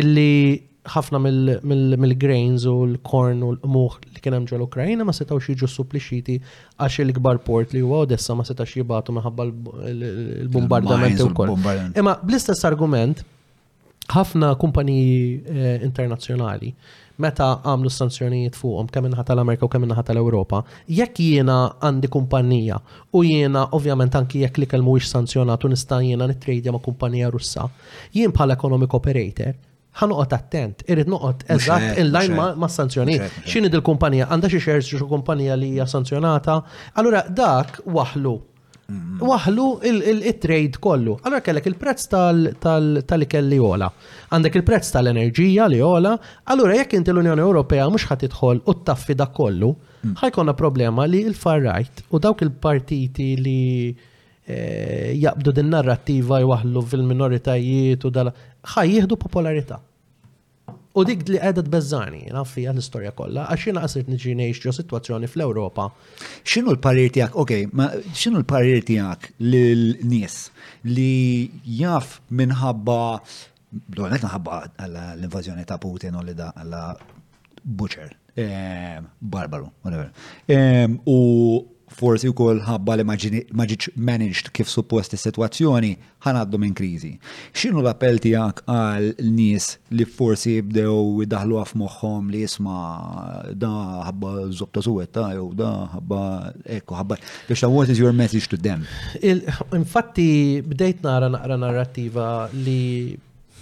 [0.00, 5.68] illi ħafna mill-grains u l-korn u l-muħ li kien hemm ġol Ukrajina ma setaw jiġu
[5.70, 9.48] supplixiti għax il gbar port li huwa Odessa ma setax jibatu minħabba
[9.90, 11.56] l-bombardamenti wkoll.
[11.98, 13.24] Imma bl-istess argument
[14.14, 16.70] ħafna kumpaniji eh, internazzjonali
[17.22, 20.62] meta għamlu sanzjonijiet fuqhom kemm inħata l-Amerika u kemm inħata l-Ewropa,
[20.98, 22.80] jekk jiena għandi kumpanija
[23.16, 27.66] u jiena ovvjament anki jekk li kelmu sanzjonat u nista' jiena nittrejdja ma' kumpanija Russa,
[28.16, 29.54] jien bħala economic operator
[29.96, 33.38] ħanuqot attent, irrid noqot eżatt in-line ma' sanzjonijiet.
[33.48, 36.58] X'inhi il-kumpanija għandha xi xerġ xi kumpanija li hija sanzjonata,
[37.00, 38.34] allura dak waħlu
[38.92, 39.16] mm.
[39.24, 41.16] waħlu il-trade kollu.
[41.24, 43.88] Allora kellek il-prezz tal-ikelli għola
[44.32, 46.14] għandek il-prezz tal-enerġija li għola.
[46.54, 49.70] allura jekk inti l-Unjoni Ewropea mhux ħat tidħol u taffi dak kollu,
[50.06, 50.16] mm.
[50.22, 53.58] ħajkonna problema li l-far right u dawk il-partiti li
[54.46, 58.32] eh, jabdu din narrattiva jwaħlu fil-minoritajiet u dal
[58.74, 59.82] ħaj jihdu popolarità.
[60.96, 65.90] U dik li għedet bezzani, naffi l-istoria kolla, għax jina għasirt nġi neħxġu situazzjoni fl-Europa.
[66.48, 70.38] ċinu l-parir tijak, ok, ma ċinu l-parir tijak l-nies
[70.88, 72.96] li jaf minħabba
[73.90, 76.82] Dwanet naħabba għalla l-invażjoni ta' Putin u li da għalla
[77.62, 80.12] Butcher, ehm, Barbaru, whatever.
[80.46, 81.18] Ehm, u
[81.96, 85.90] forsi wkoll ħabba li ma ġietx managed kif suppost is-sitwazzjoni
[86.26, 87.12] ħanaddu minn kriżi.
[87.54, 93.72] X'inhu l-appell tiegħek għal nies li forsi jibdew għaf moħħom li jisma' da
[94.10, 96.20] ħabba żob ta' suwetta jew da ħabba
[96.78, 98.82] ekku ħabba biex ta' what is your message to them?
[99.22, 102.82] Infatti bdejt nara narrativa narrattiva li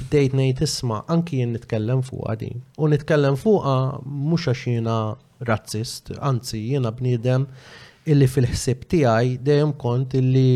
[0.03, 2.63] bdejt ngħid isma' anki jien nitkellem fuqha din.
[2.83, 3.75] U nitkellem fuqha
[4.05, 4.97] mhux għax jiena
[5.49, 7.47] razzist, anzi jiena bniedem
[8.11, 10.47] illi fil-ħsieb tiegħi dejjem kont illi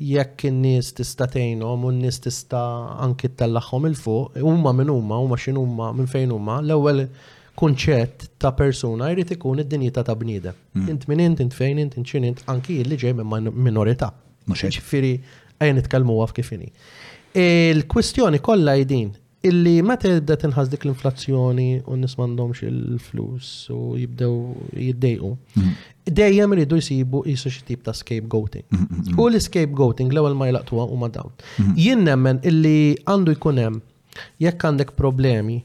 [0.00, 2.64] jekk in-nies tista' tgħinhom u n-nies tista'
[3.04, 7.04] anki tellaħħom il fuq, huma minn huma, huma x'in huma, minn fejn huma, l-ewwel
[7.60, 10.56] kunċett ta' persuna jrid ikun id-dinjità ta' bniedem.
[10.74, 10.88] Hmm.
[10.90, 14.10] Int minn int, int fejn int, int x'in int, anki illi ġej minn minorità.
[14.50, 15.14] Ġifieri
[15.62, 16.72] ejja nitkellmu għaf kif inhi.
[17.34, 19.08] Il-kwistjoni kollha jdin
[19.44, 24.36] illi ma tibda tinħas dik l-inflazzjoni u nis m'għandhomx il-flus u jibdew
[24.78, 25.30] jiddejqu.
[25.58, 25.72] Mhm.
[26.20, 28.62] Dejjem iridu jsibu jisu xi tip ta' scapegoating.
[28.70, 31.32] Mhm, mhm, u l-scapegoating l-ewwel ma jlaqtuha huma dawn.
[31.80, 33.80] Jien nemmen illi għandu jkun hemm
[34.46, 35.58] jekk għandek problemi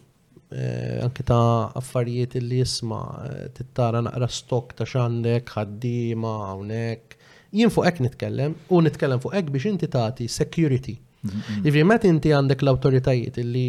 [0.52, 3.00] eh, anki ta' affarijiet illi jisma
[3.30, 7.16] eh, tittara naqra stok ta' xandek, ħaddiema hawnhekk.
[7.54, 10.98] Jien fuq hekk nitkellem u nitkellem fuq hekk biex inti tagħti security
[11.68, 13.64] Ivi, met inti għandek l-autoritajiet li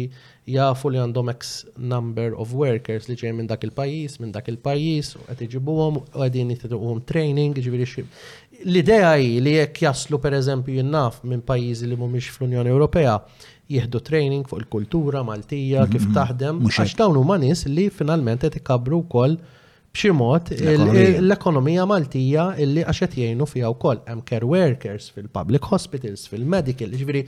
[0.51, 1.49] jafu li għandhom x
[1.91, 6.23] number of workers li ġej minn dak il-pajis, minn dak il-pajis, u għed għom, u
[6.25, 8.05] għedin għom training, ġiviri
[8.61, 13.15] L-idea hi li jekk jaslu per eżempju jinnaf minn pajjiżi li mhumiex fl-Unjoni Ewropea,
[13.73, 16.17] jieħdu training fuq il-kultura Maltija, kif mm-hmm.
[16.17, 19.39] taħdem, għax dawn huma nies li finalment qed ikabru wkoll
[19.91, 26.27] b'xi mod l-ekonomija Maltija illi għax qed jgħinu fiha wkoll hemm care workers fil-public hospitals,
[26.31, 27.23] fil-medical, ġifieri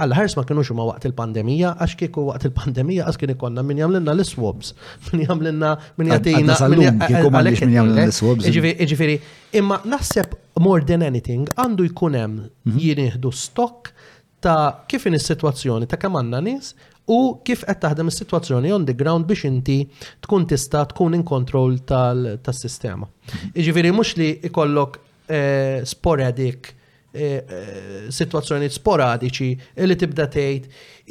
[0.00, 3.82] għal ħars ma kinux ma waqt il-pandemija għax kieku waqt il-pandemija għax kien ikollna min
[3.82, 4.72] jagħmlilna l-swabs,
[5.12, 8.48] min jagħmlilna min jagħtina l-swabs.
[8.48, 9.18] Ġifieri,
[9.60, 12.80] imma naħseb more than anything għandu jkun hemm mhm.
[12.80, 13.92] jienieħdu stock
[14.40, 16.72] ta' kif in is-sitwazzjoni ta' kemm għandna nies
[17.10, 19.78] u kif qed taħdem is-sitwazzjoni on the ground biex inti
[20.24, 23.08] tkun tista' tkun in kontroll tas-sistema.
[23.56, 29.48] Jiġifieri mhux li ikollok eh, sporadic eh, eh, sitwazzjonijiet sporadiċi
[29.90, 30.68] li tibda tgħid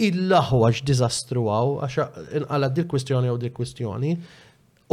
[0.07, 4.13] il-laħwaġ diżastru għaw għax inqala dil kwistjoni u dil kwistjoni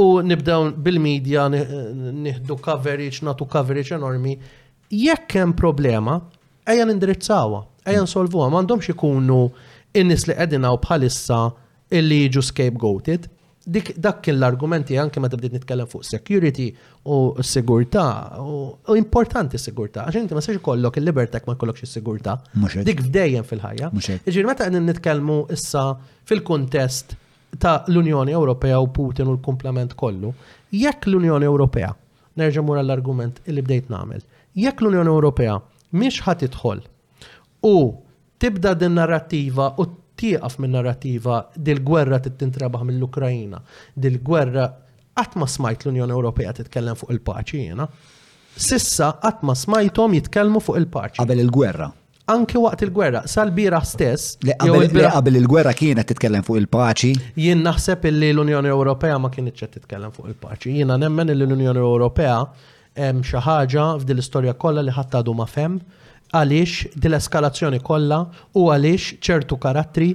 [0.03, 4.35] u nibdew bil-medja nieħdu coverage, natu coverage enormi.
[4.93, 6.19] Jekk hemm problema,
[6.69, 9.39] ejja nindirizzawha, ejja nsolvuha, m'għandhomx ikunu
[10.01, 11.39] in li għedina u bħalissa
[11.97, 13.29] illi ġu scapegoated.
[13.67, 16.69] Dik dak kien l-argumenti anke meta bdiet nitkellem fuq security
[17.11, 18.05] u sigurtà
[18.39, 22.37] u importanti sigurta għax inti ma sejx kollok il-libertek ma jkollokx is-sigurtà.
[22.87, 23.91] Dik dejjem fil-ħajja.
[23.97, 25.83] Jiġifieri meta qegħdin nitkellmu issa
[26.31, 27.17] fil-kuntest
[27.59, 30.31] ta' l-Unjoni Ewropea u Putin u l-komplement kollu,
[30.75, 31.91] jekk l-Unjoni Ewropea,
[32.39, 34.23] nerġa' mura l-argument li bdejt nagħmel,
[34.63, 35.57] jekk l-Unjoni Ewropea
[35.97, 36.83] miex ħadd idħol
[37.67, 37.75] u
[38.39, 39.85] tibda din narrativa u
[40.17, 43.59] tieqaf minn narrativa dil-gwerra tintrabaħ mill-Ukrajina,
[43.97, 44.69] dil-gwerra
[45.17, 47.87] qatt ma smajt l-Unjoni Ewropea titkellem fuq il-paċi jiena.
[48.57, 51.19] Sissa qatt ma smajthom jitkellmu fuq il-paċi.
[51.21, 51.91] Qabel il-gwerra.
[52.33, 54.33] Anke waqt il-gwerra, sal-bira stess.
[54.43, 57.13] Qabel il-gwerra kienet titkellem fuq il-paċi.
[57.43, 60.79] Jien naħseb illi l-Unjoni Ewropea ma kienet ċed titkellem fuq il-paċi.
[60.81, 62.41] Jiena nemmen li l-Unjoni Ewropea
[62.97, 65.77] hemm xi ħaġa f'dil istorja kollha li ħadd għadu ma fem
[66.35, 68.21] għaliex dil-eskalazzjoni kollha
[68.59, 70.09] u għaliex ċertu karattri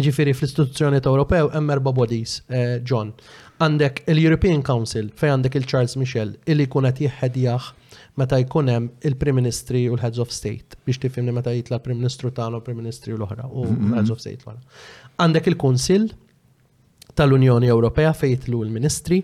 [0.00, 3.12] ġifiri fl-istituzzjoni ta' Ewropew hemm erba' bodies, eh, John.
[3.60, 7.74] Għandek il-European Council fej għandek il-Charles Michel illi jkun qed jieħħedjah
[8.16, 12.30] meta jkun hemm il-Prim Ministri u l-Heads of State biex tifhimni meta jitla l-Prim Ministru
[12.32, 13.92] tagħna u prim Ministri u l-oħra u mm-hmm.
[13.92, 14.60] l-Heads of State wara.
[15.20, 16.08] Għandek il-Kunsill
[17.20, 19.20] tal-Unjoni Ewropea fej jitlu l-Ministri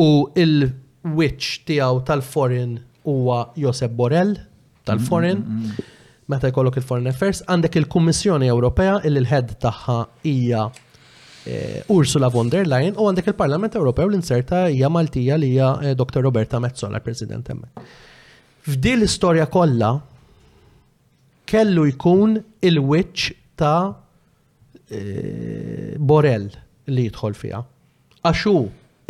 [0.00, 2.78] u il-witch tiegħu tal-Foreign
[3.10, 4.34] huwa Josep Borrell
[4.90, 5.76] tal-Foreign, mm, mm, mm.
[6.26, 9.98] meta jkollok il-Foreign Affairs, għandek il-Kummissjoni Ewropea il l-head tagħha
[10.30, 10.64] hija
[11.46, 15.96] eh, Ursula von der Leyen u għandek il-Parlament Ewropew l-inserta hija Maltija li hija eh,
[15.98, 16.22] Dr.
[16.26, 17.64] Roberta Mezzola, President hemm.
[18.66, 19.94] F'di l-istorja kollha
[21.50, 22.36] kellu jkun
[22.66, 23.90] il-witch ta'
[24.88, 26.50] eh, Borel
[26.90, 27.62] li jidħol fija.
[28.20, 28.56] Għaxu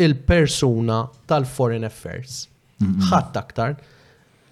[0.01, 2.47] il-persuna tal-Foreign Affairs.
[2.81, 3.75] ħadd aktar.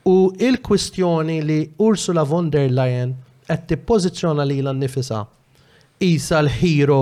[0.08, 3.10] U il-kwistjoni li Ursula von der Leyen
[3.48, 5.18] qed tippożizzjona li l annifisa
[6.00, 7.00] isa l-hero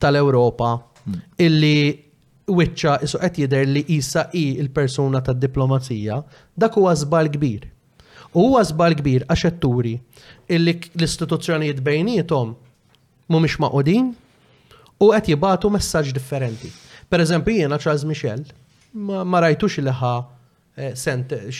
[0.00, 0.74] tal-Ewropa
[1.04, 1.22] hmm.
[1.44, 2.04] illi
[2.52, 6.20] wiċċa isu qed jidher li isa i il-persuna tad-diplomazija,
[6.56, 7.66] dak huwa żbal kbir.
[8.34, 9.94] U huwa żbal kbir għax etturi
[10.52, 12.54] illi l-istituzzjonijiet bejnietom
[13.28, 14.12] mhumiex maqudin
[15.00, 16.68] u qed jibatu messaġġ differenti.
[17.08, 18.42] Per eżempju jiena Charles Michel
[18.92, 20.16] ma, ma rajtux li ħa
[20.78, 21.50] Eh, center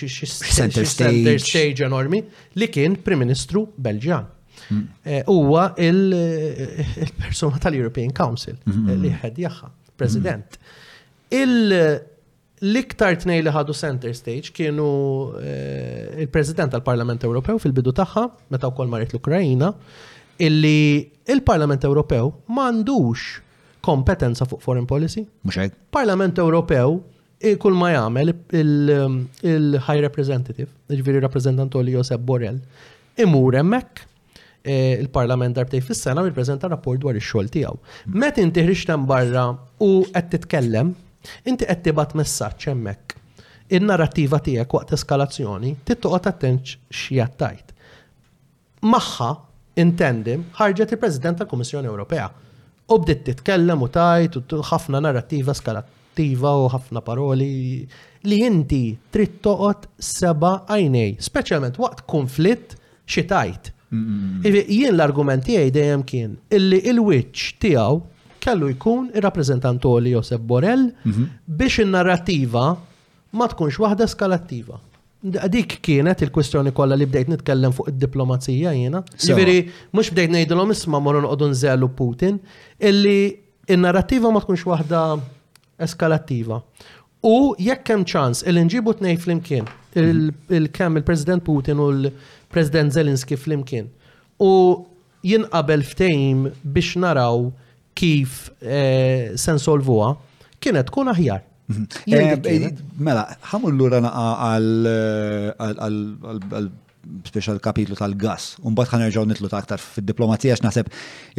[0.86, 2.22] stage enormi
[2.60, 4.28] li kien Prim Ministru Belġan.
[4.72, 4.82] Mm.
[5.10, 9.00] Eh, huwa il-persona eh, tal-European Council mm-hmm.
[9.02, 9.98] li ħed jaħħa, mm-hmm.
[10.02, 10.58] President.
[12.62, 14.86] L-iktar tnej li ħadu center stage kienu
[15.40, 19.72] il-President tal-Parlament Ewropew fil-bidu tagħha, meta wkoll marit l-Ukrajina,
[20.46, 23.28] illi il-Parlament Ewropew m'għandux
[23.82, 25.26] kompetenza fuq foreign policy.
[25.90, 27.00] Parlament Ewropew
[27.62, 32.58] kull ma jagħmel il-High um, Representative, ġifieri rappreżentant li Josep Borrell,
[33.22, 34.02] imur hemmhekk
[34.66, 37.76] e, il-Parlament darbtej fis-sena jippreżenta rapport dwar ix-xogħol tiegħu.
[38.14, 40.92] Met inti ħriġtem barra u qed titkellem,
[41.46, 43.14] inti qed tibgħat messaġġ hemmhekk.
[43.76, 47.74] Il-narrattiva tiegħek waqt eskalazzjoni tittoqgħod attent x'jattajt.
[48.82, 49.30] Magħha
[49.82, 52.26] intendim ħarġet il-President tal-Kummissjoni Ewropea
[52.88, 57.48] u bdiet titkellem u tajt u ħafna narrattiva skalat attiva u ħafna paroli
[58.28, 58.82] li inti
[59.14, 62.74] trid toqgħod seba' għajnej, speċjalment waqt konflitt
[63.08, 63.70] xi tajt.
[63.92, 68.00] Jien l-argument tiegħi dejjem kien illi il-witch tiegħu
[68.44, 71.28] kellu jkun ir-rappreżentant li Josep Borrell mhm.
[71.46, 72.66] biex in-narrattiva
[73.38, 74.80] ma tkunx waħda skalattiva.
[75.22, 79.00] Dik kienet il-kwestjoni kollha li bdejt nitkellem fuq id-diplomazija jiena.
[79.18, 79.56] Ġifieri
[79.94, 82.38] mhux bdejt ngħidilhom isma' morru noqogħdu nżelu Putin
[82.90, 83.16] illi
[83.74, 85.02] in-narrattiva ma tkunx waħda
[85.82, 86.60] eskalattiva.
[87.24, 89.66] U jekk hemm ċans il nġibu tnej flimkien
[89.98, 91.00] il-kemm mhm.
[91.00, 93.88] il-President Putin u l-President Zelinski flimkien.
[94.42, 94.50] U
[95.26, 97.48] jinqabel ftejm biex naraw
[97.98, 100.12] kif eh, sensolvuha
[100.62, 101.42] kienet tkun aħjar.
[101.68, 101.88] Mhm.
[102.06, 102.68] Eh, eh,
[103.02, 104.12] mela, ħamullu rana
[105.58, 106.70] għal
[107.30, 108.56] special kapitlu tal-gas.
[108.66, 110.90] Umbat ħan nerġaw nitlu ta' aktar fil-diplomazija x'naħseb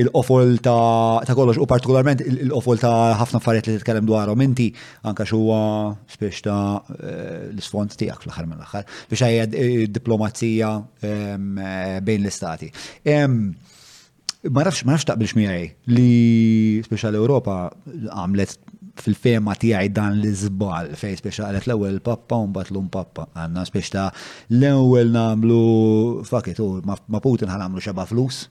[0.04, 4.70] il-qofol ta' kollox u partikolarment il-qofol ta' ħafna affarijiet li titkellem dwarhom inti
[5.10, 5.60] anke xuwa
[6.10, 6.60] spiex ta'
[7.00, 10.74] eh, l-isfond tiegħek fl-aħħar mill-aħħar biex hija eh, diplomazija
[11.04, 12.72] ehm, eh, bejn l-istati.
[13.06, 13.40] Ehm,
[14.50, 17.60] ma nafx ma nafx taqbilx miegħi li speċjal Ewropa
[18.08, 18.60] għamlet
[19.04, 23.28] fil-fema tiegħi dan l izbal fej speċa għalet l-ewwel pappa u l lum pappa.
[23.34, 24.08] għanna spiex ta'
[24.56, 25.62] l-ewwel nagħmlu
[26.28, 28.48] fakit u ma' Putin ħanamlu xaba flus.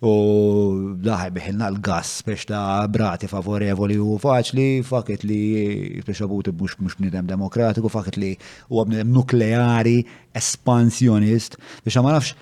[0.00, 6.78] U daħaj biħilna l-gas biex ta' brati favorevoli u faċli, faket li biex abut mux
[6.80, 8.32] mux bnidem demokratiku, faket li
[8.70, 9.98] u għabnidem nukleari,
[10.32, 12.34] espansjonist, biex ma nafx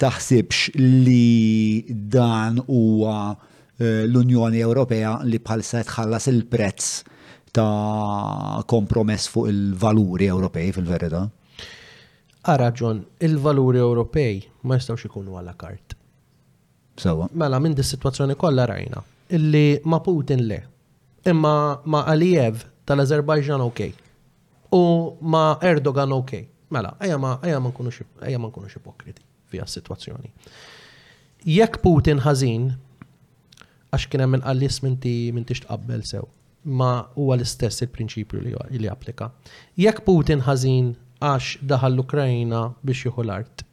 [0.00, 3.32] taħsibx li dan huwa
[3.80, 6.88] Eh, l-Unjoni Ewropea li bħalissa tħallas il-prezz
[7.56, 11.22] ta' kompromess fuq il-valuri Ewropej fil-verità?
[12.52, 15.96] Ara ah, il-valuri Ewropej ma jistawx ikunu għalla kart.
[17.00, 17.30] Sawa.
[17.32, 19.00] Mela minn dis situazzjoni kollha rajna
[19.38, 20.60] illi ma Putin le,
[21.32, 21.54] imma
[21.84, 23.82] ma Aliyev tal-Azerbajġan ok.
[24.76, 24.82] U
[25.22, 26.34] ma Erdogan ok.
[26.70, 27.64] Mela, għajja ma
[28.44, 30.28] nkunu xipokriti fija situazzjoni.
[31.48, 32.70] Jekk Putin ħażin,
[33.94, 36.24] għax kien hemm ti minn ti x'tqabbel sew.
[36.64, 39.30] Ma huwa l-istess il-prinċipju li applika.
[39.76, 40.90] Jekk Putin ħażin
[41.20, 43.64] għax daħal l-Ukrajna biex jieħu l-art.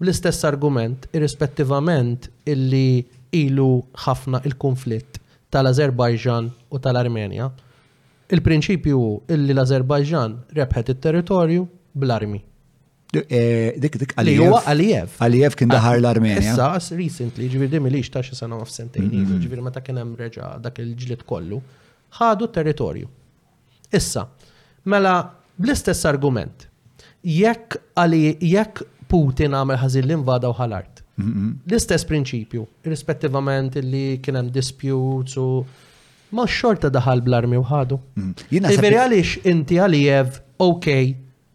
[0.00, 3.04] Bl-istess argument, irrispettivament illi
[3.36, 3.68] ilu
[4.06, 5.18] ħafna il-konflitt
[5.52, 7.50] tal-Azerbajġan u tal-Armenja,
[8.32, 9.02] il-prinċipju
[9.34, 12.44] illi l-Azerbajġan rebħet it-territorju bl-armi.
[13.12, 14.40] Eh, dik dik Aliyev.
[14.40, 15.10] Li huwa Aliyev.
[15.26, 16.52] Aliyev kien daħar ah, l-Armenja.
[16.54, 19.40] Issa, recently, ġivir dimi li xtax xisana għaf sentajni, sentejn mm-hmm.
[19.46, 21.58] ġivir meta kien hemm reġa dak il-ġlit kollu,
[22.20, 23.08] ħadu territorju.
[24.00, 24.28] Issa,
[24.86, 25.14] mela
[25.58, 26.68] bl-istess argument,
[27.26, 27.80] jekk
[28.52, 31.02] jekk Putin għamel ħażin l-invada u ħalart.
[31.18, 31.56] Mm-hmm.
[31.66, 35.48] L-istess prinċipju, irrispettivament li kien hemm disputes u
[36.38, 37.96] ma xorta daħal bl-armi u ħadu.
[38.14, 38.30] Mm.
[38.54, 41.08] Iveri għalix għaliex inti Aliyev, okej, okay,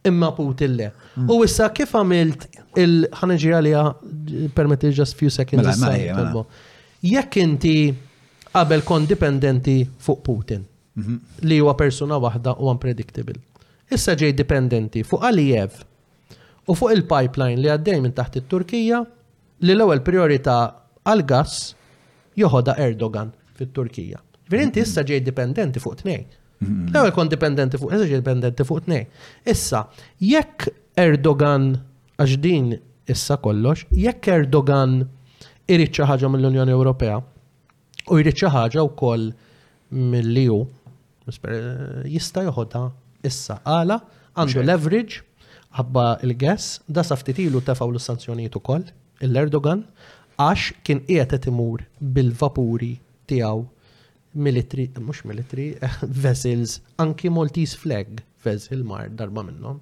[0.07, 0.89] imma Putin le.
[1.29, 2.45] U issa kif għamilt
[2.81, 3.83] il-ħanġi għalija,
[4.57, 5.67] permetti just few seconds.
[5.67, 6.45] Mela, mela, mela.
[7.05, 7.75] Jekk inti
[8.55, 10.61] qabel kon dipendenti fuq Putin
[10.95, 11.17] mhm.
[11.49, 13.39] li huwa persuna waħda u unpredictable.
[13.93, 15.81] Issa ġej dipendenti fuq Aliyev
[16.65, 19.01] u fuq il-pipeline li għaddej minn taħt it-Turkija
[19.65, 20.59] li l-ewwel priorità
[21.07, 21.59] għal gas
[22.39, 24.21] joħoda Erdogan fit-Turkija.
[24.51, 26.25] Verinti issa ġej dipendenti fuq tnejn.
[26.63, 26.87] Mm-hmm.
[26.93, 29.05] L-ewwel kon dipendenti fuq, eżaġi dipendenti fuq tnej.
[29.51, 29.83] Issa,
[30.23, 30.69] jekk
[31.01, 31.65] Erdogan
[32.19, 32.69] għax din
[33.11, 35.01] issa kollox, jekk Erdogan
[35.67, 39.27] irid xi ħaġa mill-Unjoni Ewropea u jrid xi ħaġa wkoll
[39.99, 42.85] mill liju eh, jista' joħodha
[43.27, 43.99] issa għala
[44.37, 45.19] għandu leverage
[45.75, 48.85] għabba il gess da saftitilu tefaw l u ukoll,
[49.19, 49.83] l-Erdogan,
[50.39, 52.95] għax kien qiegħed imur bil-vapuri
[53.27, 53.65] tiegħu
[54.35, 55.77] military, mux military,
[56.23, 58.07] vessels, anki Maltese flag
[58.43, 59.79] vessel mar darba minnom,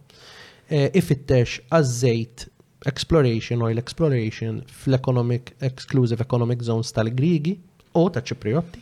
[0.70, 2.48] eh, ifittex għazzejt
[2.88, 7.58] exploration, oil exploration fl-economic, exclusive economic zones tal-Grigi
[7.98, 8.82] u ta' ċipriotti.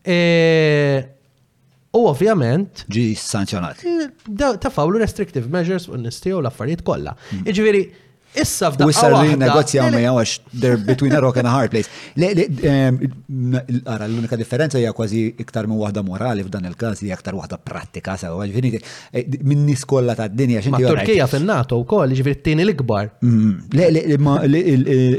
[0.00, 1.00] Eh,
[1.96, 2.84] u ovvjament.
[2.92, 3.82] Ġi sanzjonat.
[3.84, 7.16] Eh, ta' fawlu restrictive measures u nistijaw l-affarijiet kolla.
[7.44, 8.06] Iġviri, mm.
[8.32, 8.86] Issa f'da.
[8.86, 11.88] Wissar li negozjaw għax they're between a rock and a hard place.
[13.90, 18.14] Ara, l-unika differenza hija kważi iktar minn waħda morali f'dan il-każ li aktar waħda prattika
[18.20, 20.86] sew għax ġifieri eh, minn nies kollha tad-dinja x'inti.
[20.86, 23.10] Turkija fin-NATO wkoll ġifieri t-tieni l-ikbar.
[23.24, 23.98] Mm-hmm.
[23.98, 24.36] Le, ma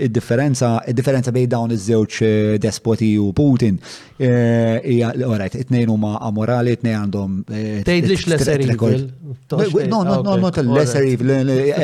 [0.08, 6.78] id-differenza id-differenza bejn dawn iż-żewġ eh, despoti u Putin eh, hija orajt, it-tnejn huma amorali,
[6.80, 7.36] it-tnejn għandhom.
[7.52, 9.06] Tgħidlix lesser evil.
[9.52, 11.36] No, no, ah, no, not lesser evil.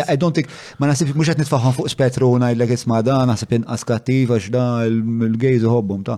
[0.07, 0.49] I don't think
[0.79, 4.63] ma nasibx mux għet nitfaħan fuq spetru u najlek isma dan, għasib inqas kattiva xda
[4.89, 6.17] l-gejzu hobbum ta'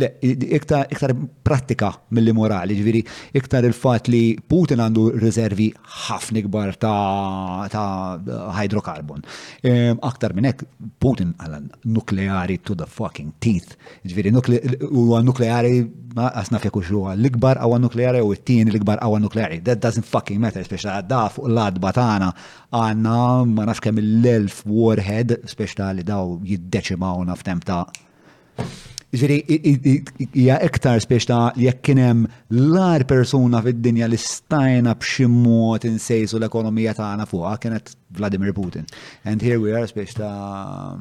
[0.00, 0.86] le, iktar
[1.46, 3.02] pratika mill-li morali, ġviri,
[3.40, 5.70] iktar il-fat li Putin għandu rezervi
[6.06, 7.84] ħafna gbar ta'
[8.60, 9.24] hydrocarbon.
[10.10, 10.62] Aktar minnek,
[11.02, 11.66] Putin għal
[11.96, 13.74] nukleari to the fucking teeth,
[14.06, 14.32] ġviri,
[14.90, 15.74] u nukleari
[16.20, 19.60] għasna fjekux huwa l-ikbar għawa nukleari u t-tieni l-ikbar għawa nukleari.
[19.66, 22.32] That doesn't fucking matter, speċa da fuq l-adba batana
[22.76, 23.16] għanna
[23.50, 27.84] ma nafkem il l-1000 warhead, speċjali daw jiddeċimawna f'temp ta'
[29.10, 29.36] Ġiri,
[30.38, 32.20] hija iktar spiex ta' jekk kien hemm
[32.54, 38.86] l-ar persuna fid-dinja li stajna b'xi mod insejsu l-ekonomija ta' tagħna fuqha kienet Vladimir Putin.
[39.26, 40.94] And here we are spiex ta'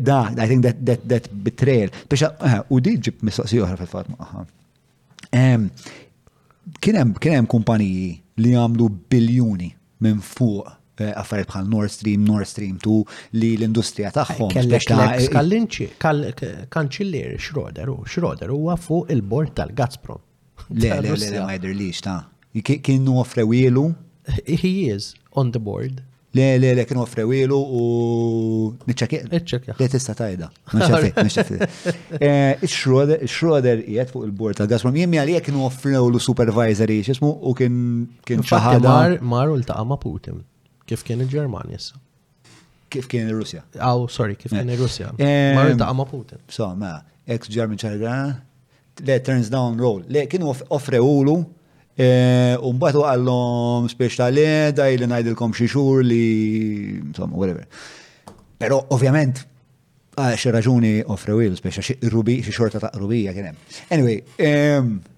[0.00, 1.92] da, I think that, that, that betrayal.
[2.08, 4.46] Biex eh, u di ġib mistoqsi oħra fil-fatma.
[6.80, 8.08] Kien hemm kumpaniji
[8.40, 9.68] li għamlu biljuni
[10.04, 12.94] minn fuq Eh, affarijiet bħal Nord Stream, Nord Stream 2
[13.36, 14.48] li l-industrija tagħhom.
[14.54, 14.86] Kellek
[15.44, 20.22] Lex eh, eh, kanċillier xroder u xroder huwa fuq il-bord tal-Gazprom.
[20.72, 22.22] Le, le, le, ma jidhirlix ta'
[22.62, 23.84] kienu offrewielu.
[24.64, 26.00] He is on the board.
[26.36, 27.84] Le, le, le, kienu offrewielu u
[28.88, 29.26] nitċakja.
[29.36, 29.76] Nitċakja.
[29.84, 30.48] Le tista tajda.
[32.16, 34.96] i-xroder jiet fuq il-bord tal-Gazprom.
[35.04, 38.84] Jemmi għalija kienu offrew l Supervisor xismu u kien ċaħada.
[38.96, 40.40] Mar, mar u l-taqama Putin.
[40.86, 41.98] Kif kien il germania issa?
[42.94, 43.64] Kif kien il-Russja?
[43.82, 45.08] Aw, sorry, kif kien eh, il-Russja.
[45.18, 46.38] Marta ma Putin.
[46.46, 46.92] So, ma,
[47.26, 48.18] ex-German ċarra,
[49.02, 50.04] le turns down roll.
[50.06, 50.22] Le
[51.00, 51.34] ulu,
[51.98, 56.22] eh, un-batu għallom spiex tal-leda, li najdilkom xiexur li,
[57.08, 57.66] insomma, whatever.
[58.58, 59.42] Pero, ovvjament,
[60.14, 63.58] għax raġuni offrewil, spiex rubi, xi xorta ta' rubija kienem.
[63.90, 64.22] Anyway,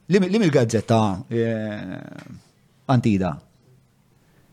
[0.09, 3.37] li mil gazzetta eh, antida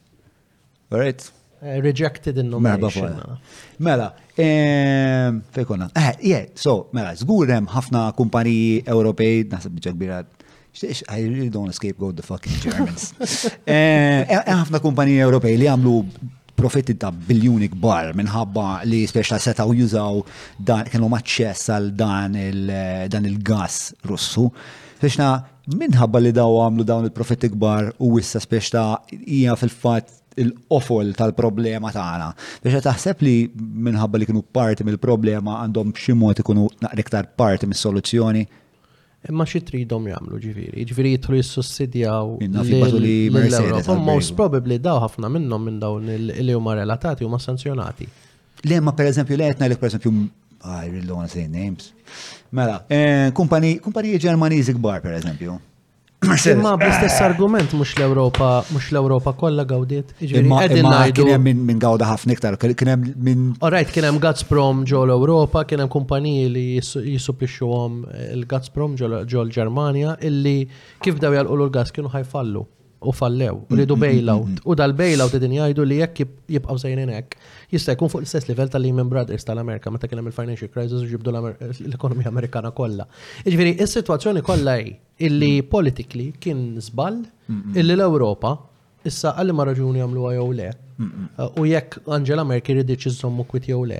[0.93, 3.17] All eh, Rejected in nomination.
[3.81, 5.89] Mela, Ehm, Fekonna.
[5.95, 10.21] Eh, yeah, so, mela, zgurem ħafna kumpaniji Ewropej, nasib bieċa kbira,
[11.11, 13.09] I really don't scapegoat the fucking Germans.
[13.67, 15.95] Eh, eh, ħafna kumpaniji Ewropej li għamlu
[16.59, 20.21] profitti ta' biljoni kbar minħabba li speċa setaw jużaw
[20.59, 22.35] dan, kienu maċċess għal dan
[23.31, 24.47] il-gas russu.
[25.01, 25.33] Speċna
[25.75, 28.87] minħabba li daw għamlu dawn il-profitti kbar u wissa speċa'
[29.19, 32.29] hija fil-fat il-qofol tal-problema tagħna.
[32.63, 33.35] Biex taħseb li
[33.87, 38.43] minħabba li kienu parti mill-problema għandhom b'xi mod ikunu naqriktar parti mis-soluzzjoni.
[39.29, 42.37] Imma xi tridhom jagħmlu ġifieri, ġifieri jidħlu jissussidjaw.
[44.07, 48.07] Most probably daw ħafna minnhom minn dawn li huma relatati huma sanzjonati.
[48.69, 50.13] Le ma pereżempju li qed ngħidlek pereżempju
[50.63, 51.91] ah, I really don't want to say names.
[52.51, 55.59] Mela, eh, kumpaniji Ġermaniżi kbar pereżempju.
[56.21, 57.25] Imma bl-istess eh.
[57.25, 60.09] argument mux l-Europa, mux l-Europa kolla gawdiet.
[60.19, 63.45] Imma kienem minn gawda ħafna iktar, kienem minn.
[63.63, 66.65] Alright, kienem Gazprom ġo l-Europa, kienem kumpaniji li
[67.13, 70.57] jisuplixxu għom eh, il-Gazprom ġo l-Germania, illi
[70.99, 72.65] kif daw jalqulu l-gas kienu ħajfallu
[73.07, 74.57] u fallew, ridu mm, mm, mm, bailout.
[74.67, 77.37] U dal-bailout id-din jgħidu li jekk jibqaw sejnin hekk
[77.73, 81.33] jista' jkun fuq l-istess livell tal-Lehman Brothers tal-Amerika meta kien hemm il-financial crisis u ġibdu
[81.35, 83.05] l-ekonomija Amerikana kollha.
[83.45, 84.95] Jiġifieri, is-sitwazzjoni kollha hi
[85.27, 85.69] illi mm.
[85.75, 87.19] politically kien żball
[87.77, 88.55] illi l-Ewropa
[89.07, 90.69] issa għalli ma raġuni jagħmlu jew le.
[90.99, 93.99] Uh, u jekk Angela Merkel jridx iżommu jew le.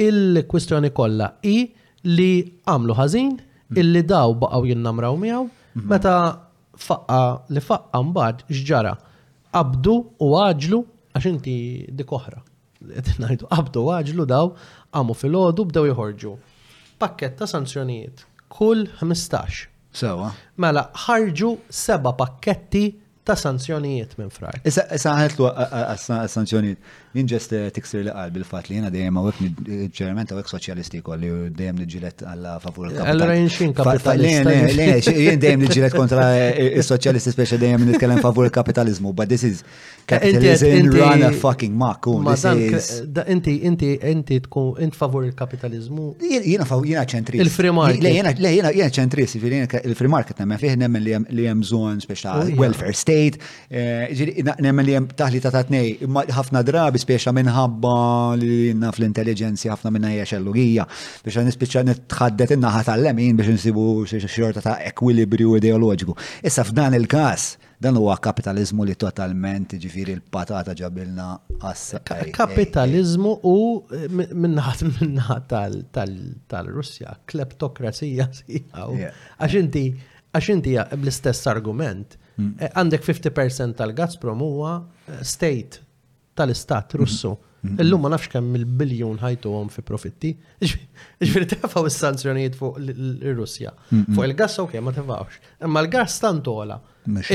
[0.00, 1.58] Il-kwistjoni kollha hi
[2.04, 2.30] li
[2.66, 3.82] għamlu ħażin mm.
[3.82, 5.90] illi daw baqgħu jinnamraw miegħu mm-hmm.
[5.92, 6.16] meta
[6.88, 7.20] faqqa
[7.54, 8.96] li faqqa mbagħad x'ġara
[9.54, 10.80] qabdu u għaġlu
[11.14, 11.54] għax inti
[12.00, 12.42] dik oħra
[13.18, 14.52] najdu għabdu għagġlu daw,
[14.94, 16.32] għamu fil-ħodu bdew jħorġu.
[16.98, 19.64] Pakketta ta' sanzjonijiet, kull 15.
[19.94, 20.32] Sewa.
[20.58, 22.88] Mela, ħarġu seba pakketti
[23.24, 24.62] ta' sanzjonijiet minn fraj.
[24.66, 25.50] Issa ħetlu
[26.02, 26.78] sanzjonijiet
[27.22, 31.28] ġest eh, tiksir li qalbi l-fat li jena dejjem għawek eh, ġerment għawek soċjalisti kolli
[31.30, 33.10] u dejjem nġilet għalla favur il-kapital.
[33.14, 35.14] Allora xin kapitalista.
[35.14, 36.26] Jien dejjem nġilet kontra
[36.58, 39.62] il-soċjalisti eh, speċa dejjem nitkellem favur il-kapitalizmu, but this is
[40.10, 42.24] capitalism run a fucking makun.
[42.26, 42.64] Oh,
[43.34, 46.16] inti, inti, inti tkun, inti favur il-kapitalizmu.
[46.20, 47.44] Jena favur, jena ċentrist.
[47.46, 48.42] Il-free market.
[48.42, 49.38] Le, jena ċentrist,
[49.84, 53.38] il-free market nemmen fiħ nemmen li jem zon speċa oh, welfare state,
[54.64, 55.94] nemmen li jem taħli ta' tatnej,
[56.34, 60.86] ħafna drabi nispiexa minħabba li naf l-intelligenzi ħafna minna hija xellugija
[61.20, 66.16] biex nispiexa nitħaddet in-naħa tal-lemin biex nsibu xorta ta' ekwilibrju ideoloġiku.
[66.42, 67.44] Issa f'dan il-każ
[67.84, 71.28] dan huwa kapitalizmu li totalment ġifiri l-patata ġabilna
[71.60, 72.00] għas
[72.38, 73.56] Kapitalizmu u
[74.14, 75.54] minnaħat minnaħat
[76.54, 79.00] tal-Russja, kleptokrazija siħaw.
[79.60, 79.84] inti
[80.34, 82.54] għax inti bl-istess argument, mm.
[82.58, 84.72] eh, għandek 50% tal-Gazprom huwa
[85.06, 85.82] eh, state
[86.34, 87.02] tal-istat mhm.
[87.04, 87.36] russu.
[87.64, 87.78] Mhm.
[87.80, 90.32] Illum ma nafx kemm il-biljun ħajtu għom fi profitti.
[90.68, 93.72] Ġviri tefaw is-sanzjonijiet fuq il-Russja.
[93.90, 94.10] Mhm.
[94.18, 95.38] Fuq il-gas, ok, ma tefawx.
[95.64, 96.80] Imma l-gas tantola.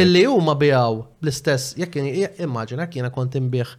[0.04, 2.00] Illi huma bijaw l istess jekk
[2.46, 3.74] immaġina jekk jiena kont imbieħ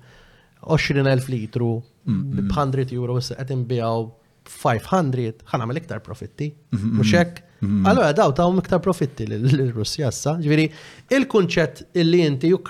[0.67, 1.71] 20,000 litru
[2.07, 4.09] b-100 euro, qed imbijaw
[4.51, 6.51] 500, ħanamel iktar profitti.
[6.75, 7.85] Mhux hekk Mm-hmm.
[7.87, 10.32] Allora daw ta' iktar profitti l-Russja issa.
[10.41, 10.65] Ġviri,
[11.12, 12.61] il-kunċett illi inti ju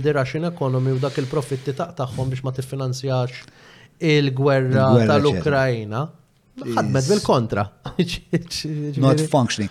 [0.00, 3.30] di Russian economy u dak il-profitti ta' taħħom biex ma tiffinanzjax
[3.98, 6.06] il-gwerra tal ukrajina
[6.62, 7.68] ħadmet bil-kontra.
[9.04, 9.70] Not functioning.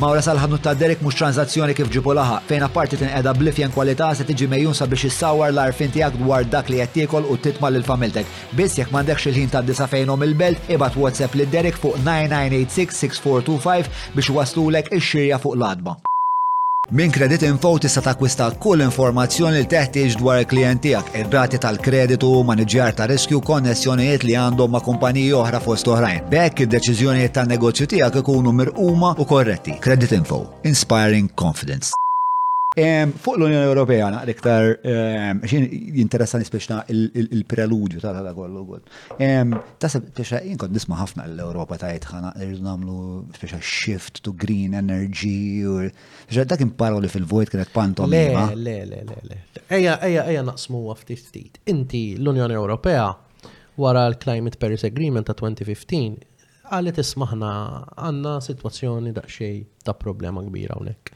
[0.00, 4.06] Mawra salħadnu ta' Derek mux tranzazzjoni kif ġipu laħa, fejn apparti tin qeda blifjen kwalità
[4.16, 7.84] se tiġi mejjun sabiex issawar l-arfin tiegħek dwar dak li qed tiekol u titma' lil
[7.88, 8.30] familtek.
[8.56, 14.32] Biss jekk m'għandekx il-ħin ta' disa fejnhom il-belt, ibad WhatsApp lil Derek fuq 9986-6425 biex
[14.40, 15.98] waslulek ix-xirja fuq l-adba.
[16.94, 22.92] Min Credit Info tista' takwista kull informazzjoni li teħtieġ dwar il-klijent tiegħek, ir-rati tal-kreditu, maniġjar
[22.98, 26.28] ta' riskju, konnessjonijiet li għandhom ma' kumpaniji oħra fost oħrajn.
[26.36, 29.78] Bekk id-deċiżjonijiet tan-negozju tiegħek ikunu mirquma u korretti.
[29.88, 30.44] Credit Info.
[30.68, 31.96] Inspiring Confidence.
[32.72, 34.66] Fuq l-Unjoni Ewropea naqra iktar
[35.46, 39.56] xin jinteressani speċna il-preludju ta' ta' kollu għol.
[39.82, 42.94] Tasab, teċa, jinkon nisma ħafna l-Europa ta' jitħana, rridu namlu
[43.36, 45.60] speċa shift to green energy,
[46.30, 48.08] teċa, dak imparoli fil-vojt kienet pantom.
[48.08, 48.24] Le,
[48.56, 49.38] le, le, le, le.
[49.68, 51.60] Eja, eja, eja naqsmu għafti ftit.
[51.68, 53.06] Inti l-Unjoni Ewropea
[53.84, 56.30] wara l-Climate Paris Agreement ta' 2015
[56.72, 57.52] għalli tismaħna
[58.00, 61.12] għanna situazzjoni xej ta' problema kbira unek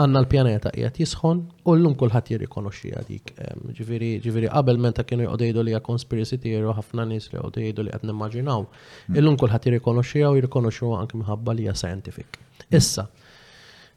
[0.00, 3.32] għanna l-pjaneta qiegħed jisħon u llum kulħadd jirrikonoxxiha dik.
[3.78, 7.94] Ġifieri ġifieri qabel meta kienu jgħodajdu li hija conspiracy theory ħafna nis li jgħodajdu li
[7.96, 8.66] qed nimmaġinaw.
[8.66, 9.20] Mm.
[9.22, 12.36] Illum kulħadd jirrikonoxxiha u jirrikonoxxuha anke minħabba li hija scientific.
[12.36, 12.68] Mm.
[12.80, 13.24] Issa, mm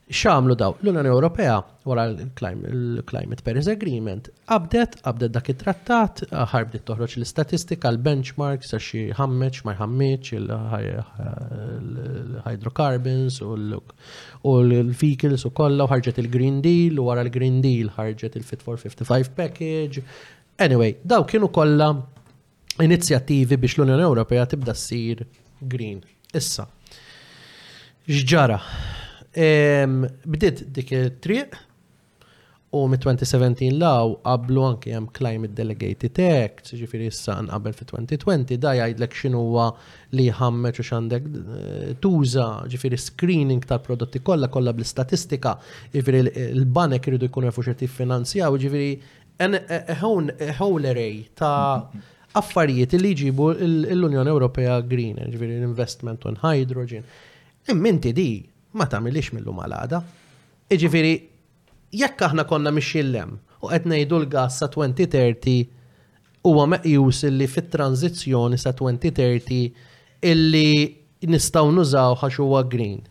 [0.10, 6.24] xamlu daw l-Unjoni Ewropea wara l-Climate Paris Agreement abdet, abdet dak it-trattat,
[6.54, 15.84] ħarbdet toħroġ l-istatistika, l benchmark sa xi ħammeċ ma jħammeċ il-hydrocarbons u l-vehicles u kollha
[15.86, 19.98] u ħarġet il-Green Deal u wara l-Green Deal ħarġet il-Fit for 55 package.
[20.60, 21.94] Anyway, daw kienu kollha
[22.82, 25.18] inizjattivi biex l-Unjoni Ewropea tibda ssir
[25.70, 26.00] green.
[26.34, 26.66] Issa,
[28.10, 28.58] xġara,
[29.40, 31.52] Bdiet dik it-triq
[32.76, 39.16] u mit-2017 law qablu anke hemm Climate Delegated Act, s issa nqabel fit-2020 da jgħidlek
[39.16, 39.70] x'inhuwa
[40.18, 45.56] li ħammeċ u x'għandek eh, tuża ġifiri screening tal-prodotti kollha kollha bl-istatistika,
[45.96, 46.22] ġifiri
[46.60, 48.92] l-banek iridu jkunu jafu xerti finanzja, u ġifiri
[49.40, 50.52] e, e, e,
[50.92, 51.88] array ta'
[52.38, 53.50] affarijiet li jġibu
[53.96, 57.08] l-Unjoni Ewropea Green, ġifiri l-investment on hydrogen.
[57.74, 58.30] Imminti di,
[58.78, 60.04] ma tagħmilix mill-lum għal-għada.
[61.90, 63.32] jekk aħna konna mixillem
[63.66, 65.70] u qed ngħidu l-gas sa 2030
[66.46, 69.74] huwa meqjus illi fit-tranzizzjoni sa 2030
[70.22, 70.68] illi
[71.26, 73.02] nistgħu nużaw għax huwa green.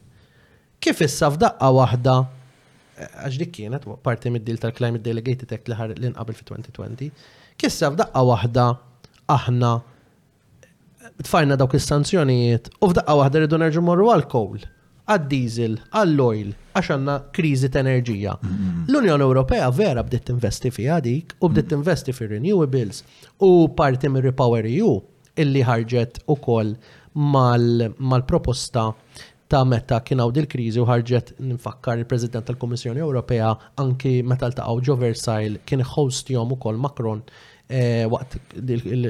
[0.81, 2.15] Kif issa f'daqqa waħda
[3.03, 7.11] għax dik kienet parti mid-dil tal-Climate Delegated Act li ħar li nqabel fit-2020,
[7.59, 8.69] kif issa f'daqqa waħda
[9.35, 9.73] aħna
[11.27, 14.67] tfajna dawk is-sanzjonijiet u f'daqqa waħda rridu nerġu morru għal-kowl
[15.09, 18.35] għad-diesel, għall-oil, għax għandna kriżi ta' enerġija.
[18.91, 23.03] L-Unjoni Ewropea vera bdiet tinvesti fiha dik u bdiet tinvesti fir renewables
[23.49, 24.99] u parti mir repower EU
[25.41, 26.75] illi ħarġet ukoll
[27.17, 28.91] mal-proposta
[29.49, 34.99] ta' meta kien hawn il-kriżi u ħarġet nifakkar il-President tal-Kummissjoni Ewropea anki meta ltaqgħu Ġo
[35.01, 37.25] Versailles kien ħostjom ukoll Macron
[37.71, 38.39] Eh, waqt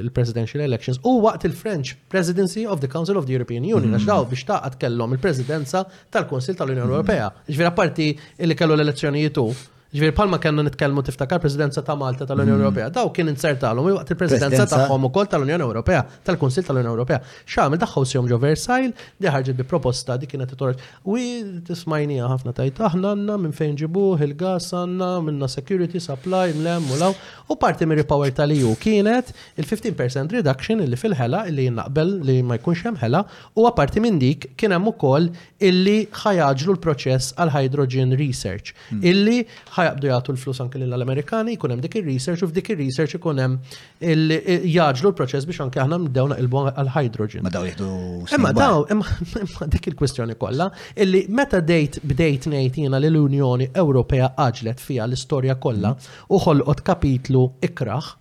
[0.05, 4.25] il-presidential elections u waqt il-French presidency of the Council of the European Union, għax daw
[4.33, 5.85] biex taqat kellhom il-presidenza
[6.17, 7.29] tal-Konsil tal-Unjoni Ewropea.
[7.55, 8.09] Ġvira parti
[8.51, 9.47] li kellu l-elezzjonijiet jitu.
[9.89, 12.61] Ġviri, palma kanna nitkellmu tiftakar presidenza ta' Malta tal-Unjoni mm.
[12.61, 17.23] Ewropea, daw kien insertalhom waqt il-presidenza tagħhom ukoll tal-Unjoni Ewropea, tal-Kunsill tal-Unjoni Ewropea.
[17.49, 20.83] X'għamel daħħu sihom ġo Versailles, di bi proposta di kienet itorġ.
[21.09, 21.23] Wi
[21.71, 27.01] tismajnija ħafna tajt aħna għandna minn fejn ġibuh il-gas għandna minna security supply mlem u
[27.01, 27.17] law
[27.49, 32.85] u parti mir power tal-EU kienet il-15% reduction illi fil-ħela illi jinnaqbel li ma jkunx
[32.91, 33.25] hemm ħela
[33.57, 35.31] u apparti minn dik kien hemm ukoll
[35.65, 35.97] illi
[36.27, 39.01] ħajaġlu l-proċess għal hydrogen research mm.
[39.03, 39.39] illi
[39.79, 43.59] ħajabdu jagħtu l-flus anke lill-Amerikani, jkun hemm dik il research u f'dik ir-research ikun hemm
[44.01, 47.47] jaġlu l-proċess biex anke aħna nibdew naqilbu għal-hydrogen.
[47.47, 48.35] Ma daw jgħidu.
[48.39, 50.69] Imma daw, imma dik il kwestjoni kollha
[51.05, 55.95] illi meta dejt bdejt nejt jiena li l-Unjoni Ewropea għaġlet fiha l-istorja kollha
[56.35, 58.13] u ħolqot kapitlu ikraħ,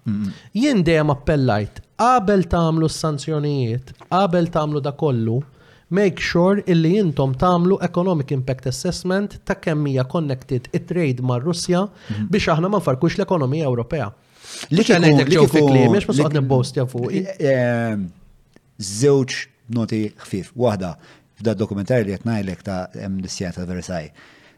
[0.58, 5.40] jien dejjem appellajt qabel tagħmlu s-sanzjonijiet, qabel tagħmlu da kollu,
[5.90, 11.82] make sure illi jintom tamlu economic impact assessment ta' kemmija hija connected it-trade mar Russja
[11.84, 11.92] mhm.
[12.32, 14.10] biex aħna ma nfarkux l-ekonomija Ewropea.
[14.72, 15.10] Li kien ma
[16.04, 16.20] fuq.
[17.14, 18.00] Ehm,
[18.78, 19.32] żewġ
[19.76, 20.48] noti ħfief.
[20.56, 20.92] Waħda
[21.38, 24.12] f'da dokumentar li qed ngħidlek ta' Amnesty ta' Versailles.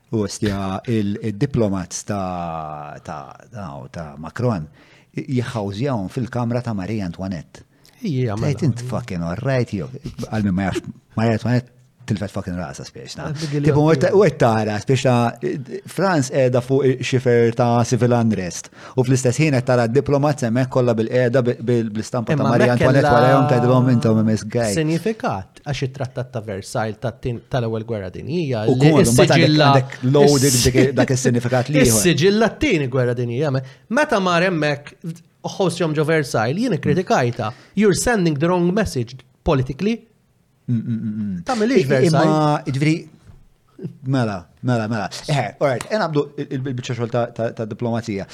[0.10, 0.58] U għastja
[0.90, 4.64] il-diplomats ta' Macron
[5.20, 7.58] jħawżjawn fil-kamra ta' Marie Antoinette
[8.02, 9.90] Ija, Int fucking all right, jo.
[10.30, 10.84] Għalmi ma jax,
[11.18, 11.58] ma jax, ma
[12.10, 13.28] tilfet fucking rasa spiex, na.
[13.38, 15.04] Tipo, u għettara, spiex
[15.92, 18.72] Franz edha fuq xifer ta' civil unrest.
[18.98, 23.48] U fl-istess ħin għettara diplomat semmek kolla bil-edha bil stampa ta' Marija Antoinette wara jom
[23.52, 24.74] ta' d-lom intom mis gaj.
[24.80, 28.66] Sinifikat, għax it-trattat ta' Versailles tal-ewel gwerra dinija.
[28.74, 29.70] U sigilla
[30.18, 31.84] loaded dak il-sinifikat li.
[31.86, 34.96] Is-sigilla t-tini gwerra dinija, meta mar hemmhekk
[35.48, 37.52] uħos jom ġo Versailles, jien kritikajta.
[37.78, 40.00] You're sending the wrong message politically.
[41.48, 42.70] Tamil iġ Versailles.
[42.76, 42.96] Ġviri,
[44.12, 45.08] mela, mela, mela.
[45.32, 48.28] Eħe, all right, għabdu il-bicċa ta' diplomazija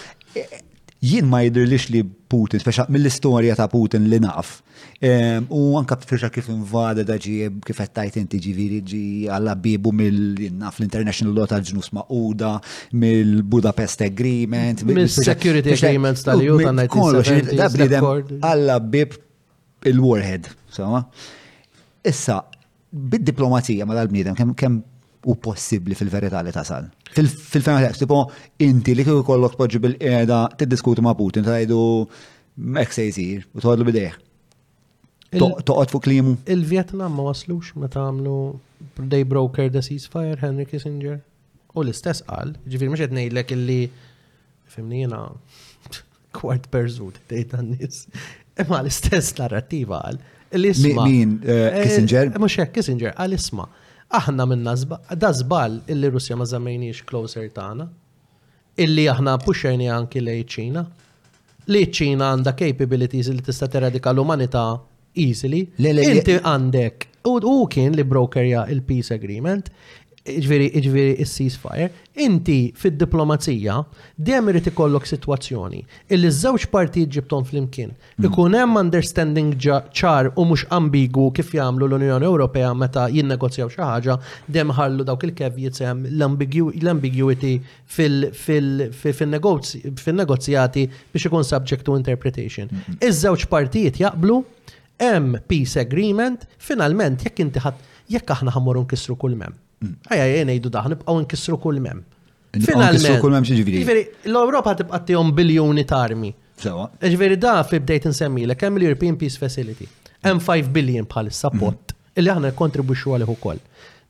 [1.06, 2.02] jien ma lix li
[2.36, 4.56] Putin, fexa mill-istorja ta' Putin li naf.
[5.56, 9.04] U anka fexa kif invada da ġieb, kif għettajt inti ġiviri ġi
[9.36, 12.56] għalla bibu mill-naf l-International Law tal-ġnus ma'uda,
[13.02, 14.82] mill-Budapest Agreement.
[14.90, 16.94] Mill-Security agreements tal-Jut għannajt.
[16.96, 18.10] Kollox, da bnidem
[18.42, 19.16] għalla bib
[19.86, 20.50] il-Warhead.
[22.06, 22.40] Issa,
[22.94, 24.80] bid-diplomazija ma dal-bnidem, kem
[25.26, 26.86] u possibli fil-verità li tasal.
[27.16, 28.20] Fil-fema tipo,
[28.62, 33.88] inti li kiku kollok poġi bil t-diskutu ma' Putin, ta' ek se jisir, u t
[33.90, 34.22] bideħ.
[35.36, 36.36] Toqgħod fuq klimu.
[36.48, 38.38] Il-Vietnam ma waslux meta għamlu
[39.12, 41.18] they broker the ceasefire Henry Kissinger.
[41.76, 43.80] U l-istess qal, ġifir mhux qed ngħidlek illi
[44.72, 45.02] fimni
[46.38, 48.06] kwart perżut tgħid għan-nies.
[48.64, 50.22] Imma l-istess narrattiva qal.
[50.56, 52.30] Min eh, eh, Kissinger?
[52.30, 53.68] Eh, mhux hekk Kissinger għal isma'
[54.20, 57.88] aħna minna zbal, da zbal illi Russja ma zammejniex closer tagħna,
[58.86, 60.84] illi aħna puxerni anki lej ċina,
[61.74, 64.66] li ċina għanda capabilities li tista' teradika l-umanità
[65.18, 65.64] easily.
[65.88, 69.72] Inti għandek U kien li brokerja il-peace agreement
[70.26, 71.90] iġveri, iġveri il-ceasefire,
[72.26, 73.76] inti fid diplomazija
[74.18, 75.82] dejjem irid ikollok situazzjoni
[76.16, 77.92] illi żewġ partijiet ġibtom fl-imkien.
[78.16, 78.26] Hmm.
[78.30, 84.14] Ikun hemm understanding ċar u mhux ambigu kif jagħmlu l-Unjoni Ewropea meta jinnegozjaw xi ħaġa
[84.56, 87.54] dem ħallu dawk il-kevjiet hemm l-ambiguity
[87.92, 90.84] fil-negozjati
[91.14, 92.66] biex ikun subject to interpretation.
[92.72, 92.94] Hmm.
[92.98, 94.36] Iż-żewġ partijiet jaqblu
[95.04, 97.60] hemm peace agreement, finalment jekk inti
[98.16, 102.02] jekk aħna ħammorun kisru kull mem Għajja, jena jidu daħn, nibqaw nkissru kull mem.
[102.56, 103.20] Finalment.
[103.22, 103.82] Kull mem xieġviri.
[103.84, 106.30] Ġviri, l-Europa tibqa tijom biljoni tarmi.
[106.62, 106.86] Sewa.
[107.04, 109.88] Ġviri, da fi bdejt nsemmi l kemm l-European Peace Facility.
[110.24, 112.18] Hemm 5 billion bħal support mhm.
[112.22, 113.60] illi aħna kontribuxu għalih ukoll.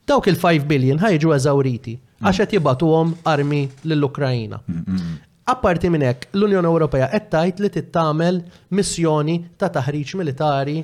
[0.06, 2.26] Dawk il-5 billion ħajġu eżawriti mhm.
[2.28, 4.62] għax qed jibatuhom armi lill-Ukrajina.
[4.72, 5.14] Mhm,
[5.46, 8.38] Apparti minn hekk, l-Unjoni Ewropea qed tgħid li tittamel
[8.74, 10.78] missjoni ta' taħriġ militari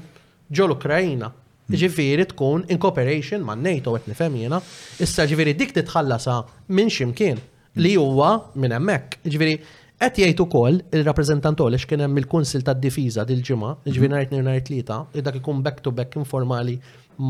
[0.55, 1.31] ġol Ukrajina.
[1.81, 4.59] Ġifiri tkun in cooperation ma' NATO qed nifhem jiena,
[5.05, 6.37] issa ġifiri dik titħallasa
[6.79, 7.39] minn ximkien
[7.85, 9.21] li huwa minn hemmhekk.
[9.27, 9.55] Ġifiri
[10.03, 15.01] qed jgħid ukoll il-rappreżentant Olex kien hemm il-Kunsil tad-Difiża dil-ġimgħa, ġifiri nhar tnejn nhar tlieta,
[15.19, 16.77] dak ikun back to back informali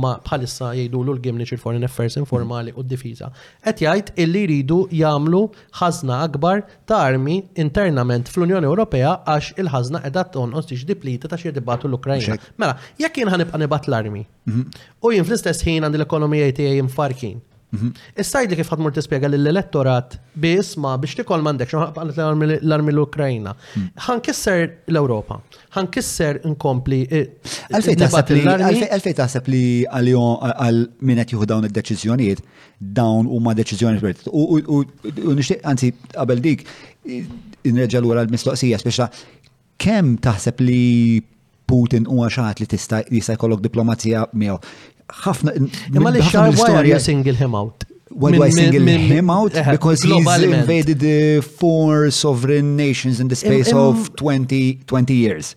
[0.01, 3.29] ma bħalissa jgħidulu l gimni il-Foreign Affairs informali u d-difiża.
[3.73, 5.43] Et jgħid illi jridu jagħmlu
[5.81, 11.55] ħazna akbar ta' armi internament fl-Unjoni Ewropea għax il-ħażna qiegħda tonqos tix diplita ta' xi
[11.59, 12.39] dibatu l-Ukrajna.
[12.57, 14.25] Mela, jekk jien ħanibqa' nibgħat l-armi.
[14.49, 14.85] Mhm.
[15.07, 17.41] U jien fl-istess ħin għandi l-ekonomija tiegħi mfarkin
[17.73, 17.95] Mhm.
[18.21, 23.87] Istajd li kif ħadmur tispjega l-elettorat bi biex tikol mandek, xaħat l-armi l ukrajina mhm.
[24.09, 25.39] ħan kisser l-Europa,
[25.79, 26.99] ħan kisser nkompli.
[27.09, 27.33] Eh,
[27.73, 32.45] Għalfej taħseb li għal minnet juhu dawn id-deċizjoniet,
[33.01, 34.27] dawn u ma deċizjoniet.
[34.33, 34.83] U
[35.39, 35.95] nishtiq, għanzi,
[36.27, 36.67] għabel dik,
[37.73, 39.09] nreġal għal l-mistoqsija, speċa
[39.81, 40.83] kem taħseb li
[41.73, 42.99] Putin u għaxat li tista'
[43.33, 44.59] jkollok diplomazija miegħu
[45.21, 45.53] ħafna.
[45.93, 47.85] Imma li xar why are you single him out?
[48.11, 49.57] Why do I single him out?
[49.57, 55.57] Eh, Because he's invaded the four sovereign nations in the space of 20, 20 years.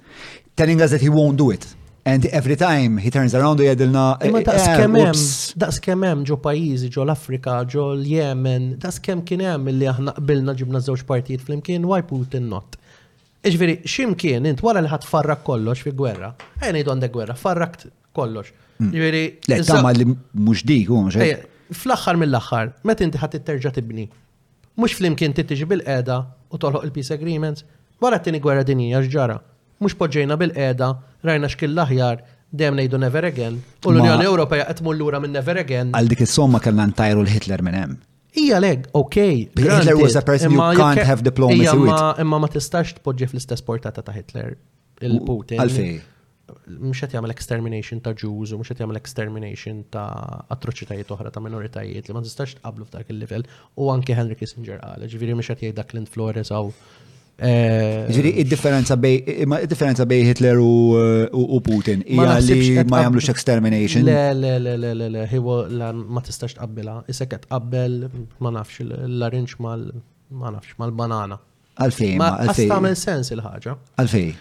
[0.55, 1.75] Telling us that he won't do it.
[2.05, 4.17] And every time he turns around u jedilna.
[4.21, 5.21] Imma eh, daqs eh, kemem,
[5.61, 10.83] daqs kemem ġo pajizi, ġo l-Afrika, ġo l-Jemen, daqs kem kienem li aħna qbilna ġibna
[10.85, 12.77] żewġ partijiet flimkien, imkien why Putin not?
[13.45, 16.29] Iġveri, ximkien, int wara li ħat farrak kollox fi gwerra,
[16.61, 18.53] għajna jidu għandek gwerra, farrakt kollox.
[18.81, 18.91] Mm.
[18.93, 19.25] Jiviri.
[19.47, 21.09] Le, tama li mux dik, u
[21.73, 24.03] fl axar mill axar met inti ħat terġa tibni.
[24.77, 26.17] Mux fl-imkien tiġi bil-qeda
[26.53, 27.63] u toħloq il-peace agreements,
[28.03, 29.39] wara t-tini gwerra dinija x'ġara?
[29.81, 30.89] Mux poġġejna bil-qeda,
[31.25, 32.21] rajna xkill aħjar,
[32.53, 33.57] dem nejdu never again.
[33.87, 35.95] U l-Unjoni Ewropea qed mullura minn never again.
[35.97, 37.97] Għal dik is-somma kellna ntajru l-Hitler minn hemm.
[38.43, 39.17] Ija leg, ok.
[39.65, 42.01] Hitler was a person you can't have diplomacy with.
[42.21, 44.57] Imma ma tistax tpoġġi fl-istess portata ta' Hitler.
[45.01, 45.63] Il-Putin.
[45.65, 45.95] Għalfej
[46.45, 51.43] mux għet jgħamil extermination ta' Jews u mux għet jgħamil extermination ta' atroċitajiet oħra ta'
[51.43, 53.45] minoritajiet li ma' tistax tqablu f'dak il-level
[53.81, 56.71] u anke Henry Kissinger għal, ġviri mux għet jgħidak Clint Flores għaw.
[57.35, 58.97] Eh, ġviri, id-differenza
[60.07, 64.05] bej Hitler u Putin hija li ma jagħmlux extermination.
[64.07, 65.65] Le, le, le, le, le, le, hiwa
[66.05, 67.99] ma tistax tqabbilha, isek qed qabbel
[68.39, 69.89] ma nafx l arinċ mal
[70.39, 71.41] ma nafx mal-banana.
[71.75, 72.69] Għalfej, ma għalfej.
[72.71, 73.73] Ma sens il-ħaġa.
[73.99, 74.35] Għalfej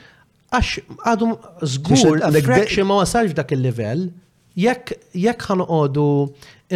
[0.55, 1.35] għax għadhom
[1.71, 4.05] zgur, għandek ma wasalx dak il-level,
[4.61, 4.95] jekk
[5.25, 6.07] jekk ħanqodu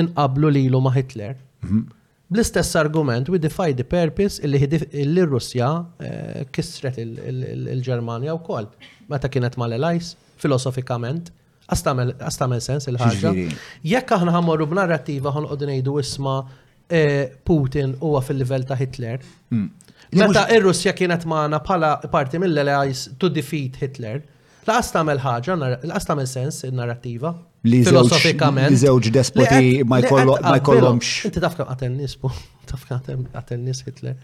[0.03, 1.37] inqablu lilu ma' Hitler.
[1.63, 1.85] Mhm.
[2.29, 5.69] Bl-istess argument, we defy the purpose illi Russja
[6.05, 8.67] eh, kisret il-Germania u koll.
[9.09, 11.31] Meta kienet mal elajs filosofikament,
[11.73, 13.33] għastamel sens il-ħagġa.
[13.33, 13.59] Jiġifieri.
[13.95, 16.37] Jekk aħna ħamorru b'narrativa ħanqodu nejdu isma
[16.91, 19.88] eh, Putin huwa fil-level ta' Hitler, mm.
[20.17, 24.23] Meta ir-Russja kienet maħna bħala parti mill-allies to defeat Hitler,
[24.69, 27.35] laqas tagħmel ħaġa, laqas tagħmel sens in-narrattiva.
[27.69, 28.71] filosofikament.
[28.71, 31.11] Li żewġ despoti ma jkollhomx.
[31.29, 32.31] Inti tafka kemm qatel nisbu,
[32.71, 34.15] taf kemm nis Hitler.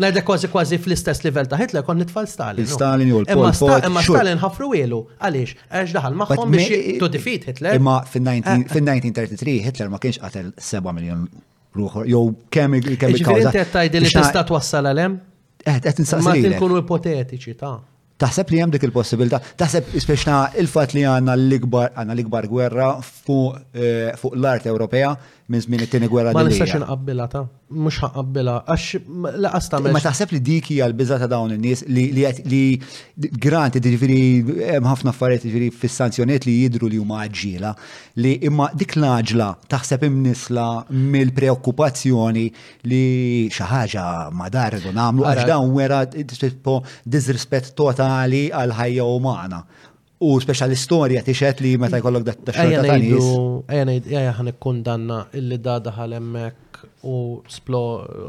[0.00, 2.68] Najda kważi kważi fl-istess livell ta' Hitler kon nitfall Stalin.
[2.70, 7.74] Stalin u Imma Stalin ħafru ilu, għaliex, għax daħal magħhom biex to defeat Hitler.
[7.80, 9.62] Imma fin-1933 eh, eh.
[9.66, 11.26] Hitler ma kienx qatel 7 miljon
[11.76, 13.44] ruħor, jow kemm kemm il-kawza.
[13.46, 15.18] Inti qed tgħidli li tista' twassal għalhem?
[15.60, 16.26] Eħt, eh, qed insaqsi.
[16.28, 17.76] Ma tinkunu ipotetiċi ta'
[18.18, 23.12] taħseb li hemm dik il-possibilità, taħseb speċna il-fatt li għandna l-ikbar għandna l-ikbar gwerra eh,
[24.18, 25.12] fuq l-art Ewropea
[25.48, 27.40] minn żmien it-tieni gwerra Ma nistax inqabbilha ta'
[27.72, 32.60] mhux ħaqabbilha għax laqas ta' Ma taħseb li dik hija l-biża ta' dawn in-nies li
[33.44, 34.18] grant jiġifieri
[34.74, 37.72] hemm ħafna affarijiet jiġifieri fis-sanzjonijiet li jidru li huma ġila
[38.20, 42.44] li imma dik l-aġla taħseb imnisla mill-preokkupazzjoni
[42.92, 43.02] li
[43.48, 44.06] xi ħaġa
[44.36, 49.64] ma dar nagħmlu għax dawn wera disrispett totali għal ħajja umana.
[50.18, 53.26] U speċa l-istorja tixet li meta jkollok dat ta' xorta ta' nis.
[53.70, 57.18] Ejja ngħid ejja ħan ikkundanna illi da daħal hemmhekk u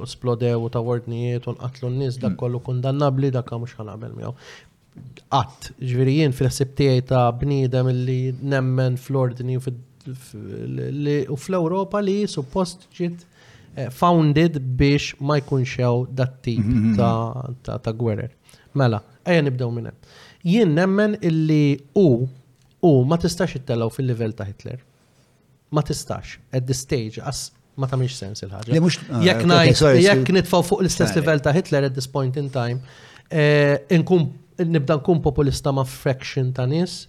[0.06, 2.42] splodew u ta' wordnijiet u nqatlu n-nies dak mm.
[2.44, 4.36] kollu kundannabbli dakka mhux ħanaqbel miegħu.
[5.34, 8.20] Qatt, ġifieri fil-ħsieb tiegħi ta' bniedem illi
[8.54, 9.66] nemmen fl-ordni u
[11.40, 13.26] fl-Ewropa li suppost ġiet
[13.74, 17.62] eh, founded biex ma jkunx hemm dat tip mm-hmm.
[17.82, 18.30] ta' gwerer.
[18.78, 20.10] Mela, ejja nibdew minn hemm
[20.46, 22.10] jien nemmen illi u
[22.82, 24.78] u ma tistax ittellaw fil-livell ta' Hitler.
[25.72, 28.78] Ma tistax, at the stage, as ma miex sens il-ħagġa.
[29.26, 32.80] Jekk ah, najt, jekk nitfaw fuq l-istess livell ta' Hitler at this point in time,
[33.28, 34.00] eh,
[34.66, 37.02] nibda nkun populista ma' fraction ta' nis,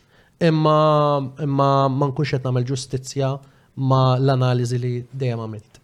[0.42, 3.30] imma ma nkunx qed nagħmel ġustizzja
[3.90, 5.80] ma' l-analiżi li dejjem għamilt.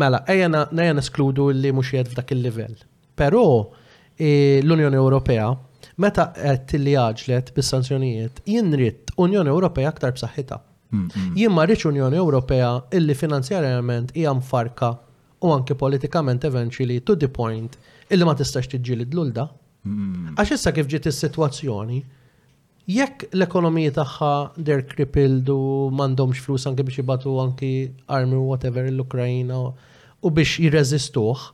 [0.00, 0.48] Mela, ejja
[0.94, 2.76] neskludu li mhux jgħid f'dak il-livell.
[3.18, 3.42] Però
[4.18, 5.48] eh, l-Unjoni Ewropea
[6.00, 6.30] meta
[6.70, 10.56] qed li jaġlet bis-sanzjonijiet, jien rrid Unjoni Ewropea aktar b'saħħitha.
[10.90, 11.34] Mm, mm.
[11.38, 14.94] Jien ma rridx Unjoni Ewropea illi finanzjarjament hija mfarka
[15.44, 17.76] u anke politikament eventually to the point
[18.10, 20.32] illi ma tistax tiġi l mm.
[20.36, 22.00] Għax issa kif ġiet is-sitwazzjoni,
[22.92, 25.60] jekk l-ekonomija tagħha der crippled u
[25.98, 27.70] m'għandhomx flus anke biex jibatu anki
[28.12, 31.44] armi u whatever l-Ukrajna u biex jirreżistuh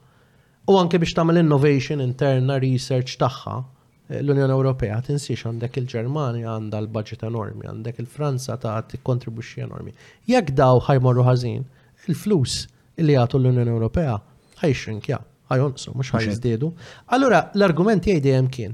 [0.70, 3.62] u anke biex tagħmel innovation interna research tagħha
[4.06, 9.92] l-Unjoni Ewropea tinsix għandek il-Ġermanja għandha l-budget enormi, għandek il-Franza ta' tikkontribwixxi enormi.
[10.30, 11.64] Jekk daw ħajmorru ħażin,
[12.08, 12.60] il-flus
[13.02, 14.16] li jagħtu l-Unjoni Ewropea
[14.62, 15.18] ħajxinkja.
[15.46, 16.68] ħajonsu, mhux ħajżdiedu.
[17.14, 18.72] Allura l-argument tiegħi dejjem kien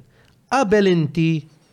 [0.52, 1.26] qabel inti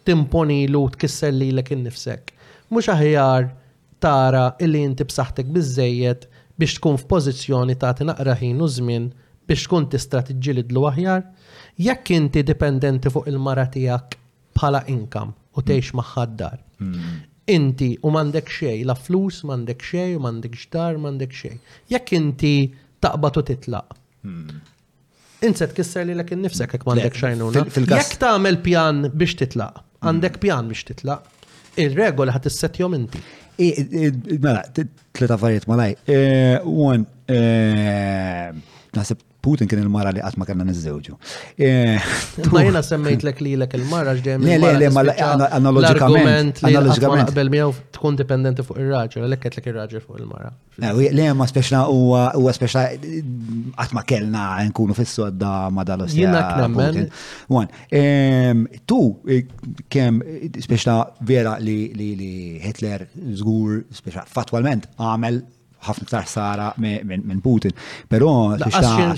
[0.04, 2.34] timponi lu tkisser lilek innifsek.
[2.70, 3.48] Mhux aħjar
[4.04, 6.26] tara illi inti b'saħħtek biżejjed
[6.60, 9.08] biex tkun f'pożizzjoni ta' tinaqra ħin u żmien
[9.48, 11.24] biex tkun tista' tiġġielidlu aħjar
[11.80, 14.18] jekk inti dipendenti fuq il-mara tiegħek
[14.58, 16.00] bħala income u tgħix hmm.
[16.02, 16.58] maħħaddar.
[16.84, 17.18] Hmm.
[17.50, 21.60] Inti u m'għandek xejn, la flus m'għandek xejn, m'għandek xdar, m'għandek xejn.
[21.96, 22.52] Jekk inti
[23.04, 23.98] taqbad u titlaq.
[24.28, 24.60] Hmm.
[25.50, 27.66] Inset kisser li l nifsek jekk m'għandek xajnuna.
[27.86, 31.38] Jekk tagħmel pjan biex titlaq, għandek pjan biex titlaq,
[31.80, 33.24] il-regola ħat isset jom inti.
[34.40, 34.66] Mela,
[35.16, 35.96] tleta varjet malaj.
[36.12, 38.52] Eh, one, eh,
[38.96, 41.14] naħseb Putin kien il-mara li għatma kanna nizzewġu.
[42.52, 44.44] Ma jena semmejt l li l-ek il-mara ġdem.
[44.44, 45.04] Le, le, le, ma
[45.56, 46.60] analogikament.
[46.68, 47.30] Analogikament.
[47.30, 50.52] Qabel miegħu tkun dipendenti fuq il raġel l-ek l il raġel fuq il-mara.
[50.80, 52.84] E, le, ma speċna u speċna
[53.86, 54.44] għatma kellna
[54.74, 56.26] nkunu fissu għadda ma dal-ostja.
[56.26, 57.08] Jena knemmen.
[57.56, 57.72] Wan,
[58.92, 59.46] tu e,
[59.88, 60.20] kem
[60.68, 60.98] speċna
[61.32, 63.08] vera li Hitler
[63.40, 65.40] zgur speċna fatwalment għamel
[65.88, 67.74] ħafna ktar sara minn Putin.
[68.10, 68.56] Però.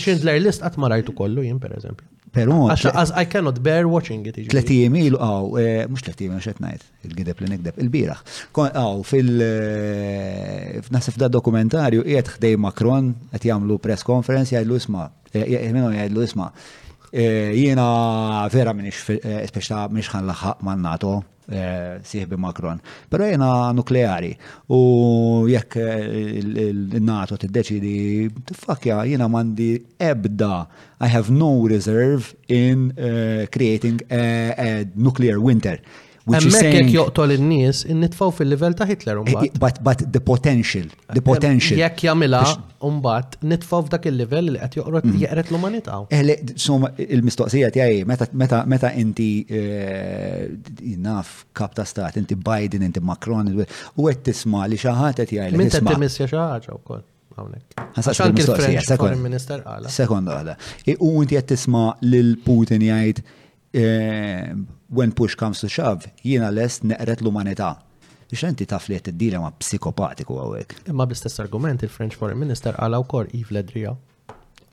[0.02, 2.08] Schindler list qatt ma rajtu kollu jien pereżempju.
[2.32, 2.58] Però.
[2.74, 4.38] Għax I cannot bear watching it.
[4.52, 8.16] Tleti jemil, għaw, eh, mux jemil, xet najt, il-gideb li nikdeb, il bira
[8.54, 9.34] Għaw, fil.
[9.42, 16.26] Eh, Nasif da dokumentarju, jgħet ħdej Macron, għet jgħamlu press conference, jgħidlu isma, eh, jgħidlu
[16.28, 16.52] isma,
[17.16, 17.90] jiena
[18.54, 21.18] vera minix, speċta minix ħan laħħaq man NATO,
[21.50, 22.78] Eh, siħbi Macron.
[23.10, 24.30] Pero jena nukleari
[24.70, 26.04] u jekk eh,
[26.42, 27.96] il-NATO t-deċidi
[28.52, 30.62] t-fakja jena mandi ebda
[31.02, 35.80] I have no reserve in uh, creating a, a nuclear winter.
[36.30, 39.24] Hemmhekk joqtol in-nies innitfgħu fil-livell ta' Hitler eh,
[39.58, 39.80] mbagħad.
[39.86, 41.80] But, the potential, the eh, potential.
[41.82, 42.42] Jekk jagħmilha
[42.82, 45.18] mbagħad nitfgħu f'dak il-livell li qed joqrod mm.
[45.24, 45.98] jeqret l-umanità.
[46.14, 48.06] Eħle, eh, somma il-mistoqsija tiegħi
[48.38, 49.32] meta inti
[51.02, 55.38] naf kap ta' stat, inti Biden, inti Macron, u qed tisma' li xi ħadd qed
[55.42, 55.58] jgħid.
[55.64, 57.78] Min qed timissja xi ħaġa wkoll għawnek.
[57.98, 59.90] Għasak il-French Minister għala.
[59.90, 60.58] Sekond għala.
[63.74, 64.54] Eh,
[64.90, 67.76] when push comes to shove, jiena lest neqret l-umanità.
[68.30, 70.76] Biex inti taf li t-dila ma psikopatiku għawek.
[70.92, 73.94] Imma bl-istess argument il-French Foreign Minister għala u kor Yves Ledria.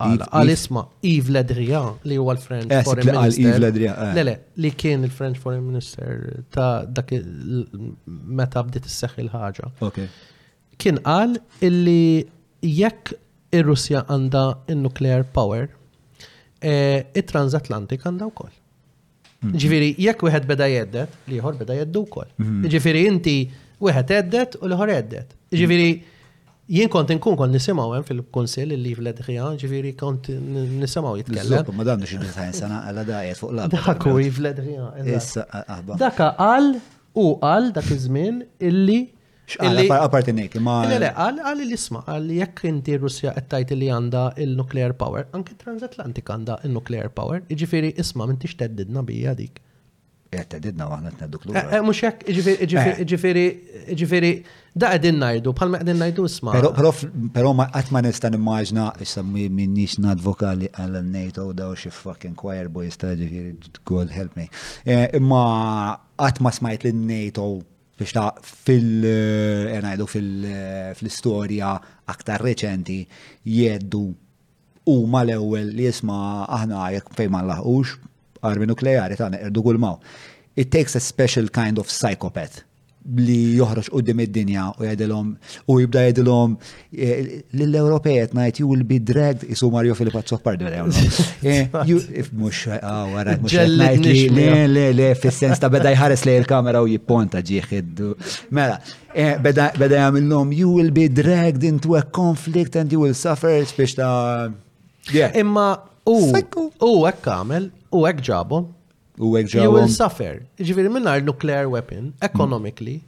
[0.02, 1.80] Għal isma Yves Ledria
[2.10, 3.58] li huwa l-French eh, Foreign Minister.
[3.62, 4.44] Lele, eh.
[4.66, 7.14] li kien il-French Foreign Minister ta' dak
[8.06, 10.04] meta bdiet isseħħ il-ħaġa.
[10.78, 12.24] Kien qal illi
[12.66, 13.14] jekk
[13.58, 14.44] ir-Russja għandha
[14.74, 15.70] n nuclear power,
[16.62, 18.57] it-transatlantik għandha wkoll.
[19.42, 19.54] Mhm.
[19.62, 22.30] Ġifiri, jekk wieħed beda jeddet, liħor beda jeddu wkoll.
[22.42, 22.62] Mhm.
[22.72, 23.34] Ġifiri, inti
[23.86, 25.36] wieħed eddet u liħor eddet.
[25.54, 25.90] Ġifiri,
[26.78, 30.32] jien kont nkun kont nisimgħu hemm fil-kunsill li fl-edħija, ġifiri kont
[30.80, 31.70] nisimgħu jitkellem.
[31.76, 34.90] Ma dan xi design sena għala dajet fuq l Dak huwi fl-edħija.
[35.20, 35.98] Issa aħba.
[36.02, 36.72] Dak qal
[37.18, 38.42] u qal dak iż-żmien
[38.72, 39.00] illi
[39.56, 40.82] Aparti nejk, ma.
[40.84, 46.28] Le, għal l isma, għal jekk inti Russja għettajt li għanda il-nuclear power, anki transatlantik
[46.30, 49.62] għanda il-nuclear power, iġifiri isma minn tix bija dik.
[50.28, 51.78] Għettedidna eh, għahna t-nedduk eh, l-għura.
[51.78, 53.46] Eh, Mux jekk, iġifiri, iġifiri, jiġifieri,
[53.94, 54.32] jiġifieri,
[54.78, 56.56] da għedin najdu, bħalma għedin najdu isma.
[57.32, 58.90] Pero ma għatman istan immaġna,
[59.32, 64.50] minn nisna nadvokali għal-NATO daw xie fucking choir boy, istan iġifiri, God help me.
[64.92, 65.42] Imma
[66.20, 67.48] għatma smajt l-NATO
[67.98, 73.00] biex ta' fil-enajdu eh, eh, fil-istoria eh, aktar reċenti
[73.50, 74.04] jeddu
[74.88, 76.20] u ma l-ewel li jisma
[76.60, 77.96] aħna jek fej ma laħux
[78.48, 79.98] armi nukleari ta' neqerdu gulmaw.
[80.58, 82.62] It takes a special kind of psychopath
[83.16, 85.28] li joħroġ qudiem id-dinja u jgħidilhom
[85.72, 86.56] u jibda jgħidilhom
[86.92, 92.78] eh, l ewropejet najt you will be dragged isu Mario Filipazzo Pardo eh, mhux eh,
[92.82, 96.88] ah, wara mhux ngħid li le le le fis-sens ta' beda jħares li il-kamera u
[96.90, 98.02] jipponta ġieħed.
[98.54, 98.78] Mela,
[99.40, 104.50] beda jagħmilhom you will be dragged into a conflict and you will suffer biex ta'
[105.40, 105.70] Imma
[106.08, 108.74] u u hekk għamel u hekk ġabhom
[109.18, 110.42] U għek You will suffer.
[110.62, 112.98] Ġifiri minnar nuclear weapon, economically,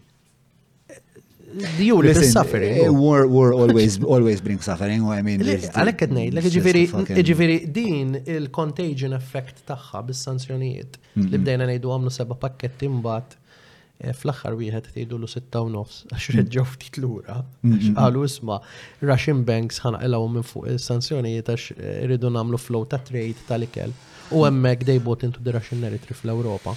[1.83, 2.77] you Listen, suffering.
[2.79, 5.07] Eh, war, war always, always brings suffering.
[5.11, 10.99] I mean, għalek għednej, l ġiviri din il-contagion effect taħħa bis-sanzjonijiet.
[11.27, 16.31] Li bdejna nejdu għamlu seba pakketti mbat eh, fl-axħar wieħed tgħidu lu sitta nofs għax
[16.39, 17.43] reġgħu ftit lura.
[17.89, 18.59] Qalu isma'
[19.07, 23.99] Russian banks ħanaqilgħu minn fuq is-sanzjonijiet għax eh, iridu nagħmlu flow ta' trade tal-ikel.
[24.31, 26.75] U hemmhekk they bought into the Russian narrative fl-Ewropa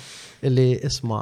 [0.56, 1.20] li isma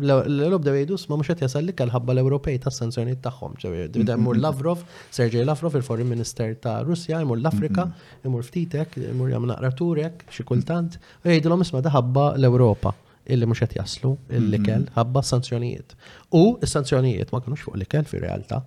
[0.00, 3.56] l-Ewrop dew jgħidu sma mhux qed jasal li ħabba l-Ewropej tas-sanzjonijiet tagħhom.
[3.58, 4.38] Mur mm-hmm.
[4.40, 7.84] Lavrov, Sergej Lavrov, il-Foreign Minister ta' Russja, imur l-Afrika,
[8.24, 8.48] imur mm-hmm.
[8.48, 12.94] ftitek, imur jam naqra turek, xi kultant, u jgħidulhom isma' ħabba l-Ewropa
[13.32, 14.94] illi mhux qed jaslu il-likel mm-hmm.
[14.96, 15.92] ħabba sanzjonijiet.
[16.38, 18.62] U s-sanzjonijiet ma kinux fuq likel fi realtà.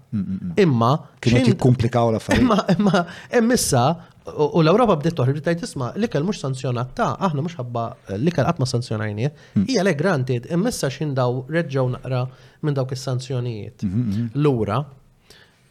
[0.62, 0.94] Imma
[1.24, 2.46] kienu jikkumplikaw l-affarijiet.
[2.46, 3.08] Imma
[3.42, 3.88] imma issa
[4.34, 7.84] U l europa bdiet toħri bdiet tisma' li kell mhux sanzjonat ta' aħna mhux ħabba
[8.18, 9.28] l-ikel qatt ma sanzjonajni.
[9.54, 9.66] Hmm.
[9.70, 12.24] Hija le granted immissa x'in daw reġgħu naqra
[12.66, 13.86] minn dawk is-sanzjonijiet.
[13.86, 14.80] Hmm, hmm, Lura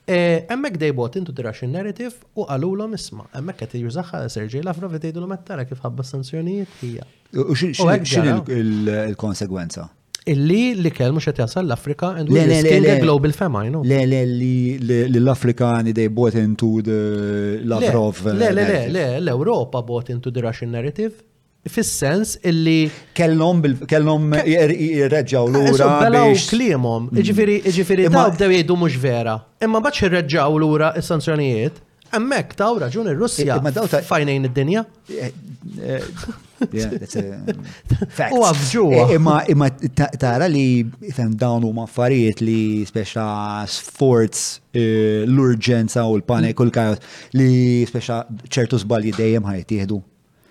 [0.07, 3.27] e, Emmek dejbot intu tira xin narrative u għalulom isma.
[3.35, 7.11] Emmek għet jużaxħa Serġej Lavrov għet jidulom għattara kif ħabba sanzjonijiet hija.
[7.35, 9.91] U xin il-konsegwenza?
[10.25, 13.83] illi li mux għet jasal l-Afrika and we're risking a global famine.
[13.85, 18.23] Le, le, li l-Afrikani dej bought into the Lavrov.
[18.25, 21.19] Uh, le, le, le, le, l-Europa bought into the Russian narrative
[21.67, 22.91] fis-sens illi.
[23.17, 25.91] Kellhom kellhom jirreġġaw er-, lura.
[26.07, 27.65] Bellaw klimhom, mm.
[27.73, 29.39] ġifieri ta' bdew jgħidu mhux vera.
[29.65, 31.81] Imma bad irreġġaw lura s-sanzjonijiet.
[32.15, 33.57] Emmek taw raġun ir-Russja.
[34.09, 34.85] fajnejn id-dinja.
[35.19, 35.33] Eh,
[35.83, 36.79] Eh, u
[37.25, 38.83] um, għafġu.
[38.95, 39.17] Eh,
[39.55, 39.69] imma
[40.21, 40.85] tara li
[41.15, 43.25] fem dawn huma affarijiet li speċa
[43.71, 44.43] sforz
[44.75, 46.69] eh, l-urġenza u l-panik u mm.
[46.69, 47.03] l-kajos
[47.41, 49.99] li speċa ċertu zbalji dejjem jihdu.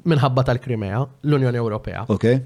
[0.06, 2.04] minħabba tal-Krimea, l-Unjoni Ewropea.
[2.14, 2.44] Okay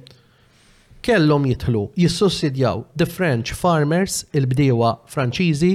[1.01, 5.71] kellhom jitħlu jissussidjaw the French farmers il-bdiewa Franċiżi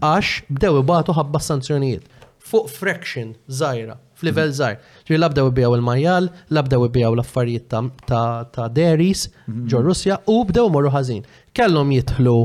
[0.00, 2.06] għax bdew ibatu ħabba sanzjonijiet
[2.46, 4.76] fuq fraction żgħira f'livell zaħir.
[5.10, 7.66] Ġi labdew ibijaw il-majjal, labdew ibijaw l-affarijiet
[8.08, 9.26] ta' dairies
[9.68, 11.20] ġo Russja u bdew morru ħażin.
[11.52, 12.36] Kellhom jitħlu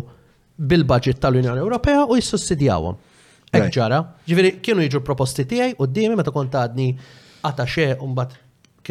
[0.71, 2.97] bil-budget tal-Unjoni Ewropea u jissussidjawhom.
[3.55, 6.89] Ek ġara, ġifieri kienu jiġu proposti tiegħi u d meta kont għadni
[7.45, 8.35] għata xe un bat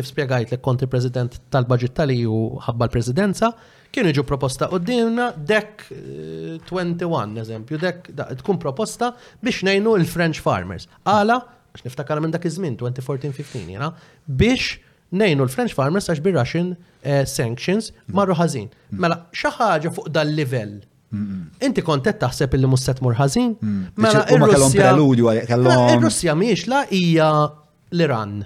[0.01, 3.53] kif spiegajt li konti president tal-budget tal u ħabba l-presidenza,
[3.93, 8.13] kienu iġu proposta u dinna dek 21, eh, eżempju, dek
[8.43, 9.13] tkun proposta
[9.43, 10.89] biex nejnu l-French farmers.
[11.09, 11.39] Għala,
[11.75, 13.91] għax niftakar minn dak iż-żmien 2014-15, jena,
[14.27, 14.77] biex
[15.13, 16.73] nejnu l-French farmers għax bi Russian
[17.03, 18.71] eh, sanctions marru ħażin.
[19.03, 20.79] Mela, xaħġa fuq dal-livell
[21.11, 23.49] Inti kontet taħseb illi musset ħażin
[23.97, 26.37] mela, mela, il-Russja.
[26.39, 27.27] miex la hija
[27.91, 28.37] l-Iran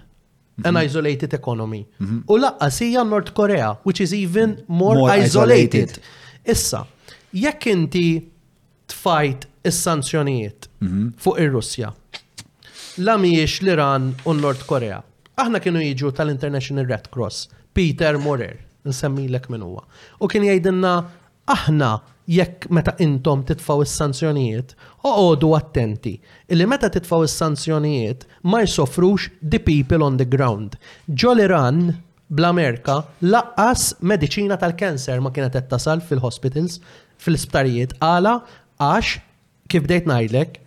[0.63, 0.85] an mhm.
[0.85, 1.87] isolated economy.
[2.01, 2.23] Mhm.
[2.29, 5.65] U laqqas hija North Korea, which is even more, more isolated.
[5.75, 6.03] isolated.
[6.45, 6.87] Issa,
[7.35, 8.29] jekk inti
[8.89, 11.09] tfajt is-sanzjonijiet mhm.
[11.23, 11.93] fuq ir-Russja,
[12.99, 15.03] la miex l-Iran u North Korea.
[15.37, 19.83] Aħna kienu jiġu tal-International Red Cross, Peter Morer, l-ek minn huwa.
[20.23, 20.93] U kien jgħidilna
[21.51, 21.91] aħna
[22.31, 26.13] jekk meta intom titfaw is-sanzjonijiet oqodu attenti
[26.49, 30.77] illi meta titfaw is-sanzjonijiet ma jsofrux the people on the ground.
[31.09, 31.83] Ġoliran
[32.35, 36.81] bl-Amerika laqqas mediċina tal-kanser ma kienet qed tasal fil-hospitals,
[37.21, 38.39] fil-sptarijiet għala
[38.81, 39.19] għax
[39.71, 40.59] kif bdejt ngħidlek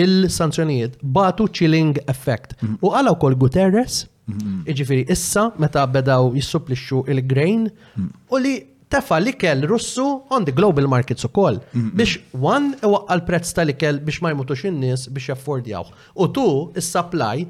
[0.00, 2.56] il-sanzjonijiet batu chilling effect.
[2.80, 4.64] U għala wkoll Guterres, mm-hmm.
[4.72, 7.68] iġifieri issa meta bedaw jissupplixxu il-grain
[8.34, 8.56] u li
[8.90, 11.60] tefa l-ikel russu on the global markets u koll.
[11.72, 15.88] Biex one waqqa għal prezz tal-ikel biex ma jmutux in-nies biex jaffordjaw.
[16.20, 16.44] U tu
[16.74, 17.46] il supply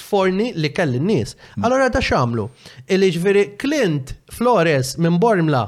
[0.00, 1.34] tforni li kell n-nies.
[1.54, 1.66] Mm.
[1.68, 2.48] Allora da xamlu.
[2.90, 5.64] Il-ġveri Clint Flores minn Bormla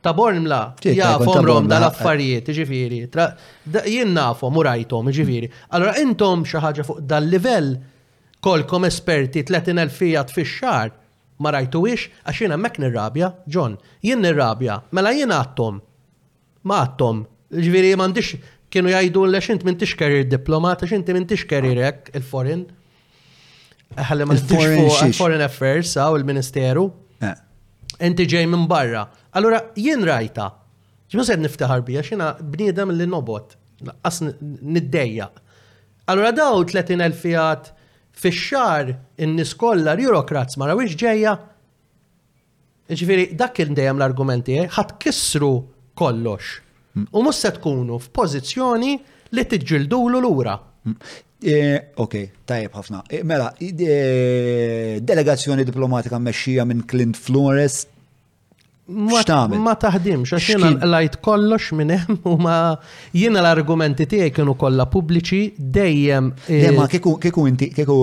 [0.00, 2.60] ta' Bormla ja fomrom dal-affarijiet, eh.
[2.62, 3.02] ġifiri.
[3.90, 5.50] Jien fom u rajtom, ġifiri.
[5.76, 7.74] Allora intom xi ħaġa fuq dal-livell
[8.40, 10.96] kolkom esperti 30.000 fijat fi xart,
[11.40, 15.80] ma ix, għax jiena hemmhekk nirrabja, John, jien nirrabja, mela jien għattom.
[16.68, 17.22] Ma għattom.
[17.56, 18.34] Ġifieri m'għandix
[18.70, 22.66] kienu jajdu l int m'intix karir diplomat, għax inti m'intix career hekk il-foreign.
[23.96, 26.84] Ħalli ma fuq foreign affairs għaw il-ministeru.
[28.00, 29.08] Inti ġej minn barra.
[29.34, 30.52] Allura jien rajta.
[31.10, 33.56] ġmu sed niftaħar bija, xina bniedem l nobot.
[34.04, 34.20] għas
[34.60, 35.26] niddeja.
[36.10, 37.70] Allura daw 30.000 fijat
[38.22, 38.90] fix-xar
[39.24, 41.34] in-nies kollha eurokrats ma rawix ġejja.
[42.90, 44.68] Ġifieri dak kien dejjem l-argumenti eh?
[44.76, 45.52] ħadd kissru
[45.98, 46.52] kollox.
[46.96, 47.06] Mm.
[47.16, 48.94] U mhux se tkunu f'pożizzjoni
[49.36, 50.56] li tiġġildulu lura.
[50.88, 50.96] Mm.
[51.40, 51.52] E,
[52.02, 52.16] ok,
[52.50, 53.04] tajib ħafna.
[53.14, 53.72] E, mela, e,
[55.06, 57.78] delegazzjoni diplomatika mmexxija minn Clint Flores
[58.90, 62.54] Ma taħdimx, għax jena lajt kollox minn hemm u ma
[63.14, 66.32] jiena l-argumenti tiegħi kienu kollha pubbliċi dejjem.
[66.76, 67.98] Ma eh, kieku inti kieku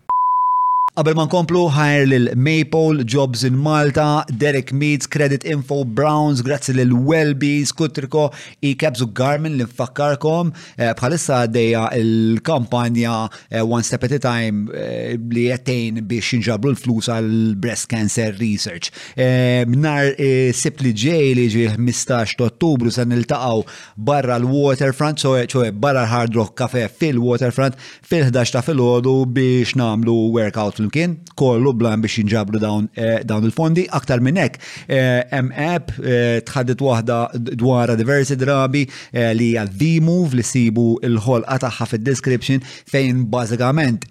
[0.92, 6.74] Qabel ma nkomplu ħajr lil Maple, Jobs in Malta, Derek Meads, Credit Info, Browns, grazzi
[6.76, 8.26] lil Wellbees, Kutriko,
[8.68, 10.50] Ikebs u Garmin li nfakkarkom.
[10.76, 13.14] Eh, bħalissa għaddeja il-kampanja
[13.48, 17.32] eh, One Step at a Time eh, li jettejn biex inġabru l-flus għal
[17.64, 18.92] Breast Cancer Research.
[19.16, 20.10] M'nar
[20.52, 23.64] sibt li ġej li ġi 15 ottubru se niltaqgħu
[23.96, 31.16] barra l-Waterfront, ċoħe barra l-Hard Rock Cafe fil-Waterfront fil-11 ta' fil-ħodu biex namlu workout flimkien,
[31.38, 32.58] kollu blan biex jinġabru
[32.96, 34.58] eh, dawn il-fondi, aktar minn hekk.
[34.88, 37.18] Eh, hemm app eh, tħaddit waħda
[37.62, 38.84] dwar diversi drabi
[39.32, 44.08] li hija V-Move li sibu l-ħolqa tagħha fid-description fejn bażikament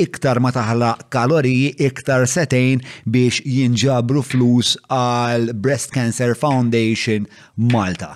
[0.00, 7.26] iktar ma taħla kaloriji, iktar setejn biex jinġabru flus għal Breast Cancer Foundation
[7.56, 8.14] Malta.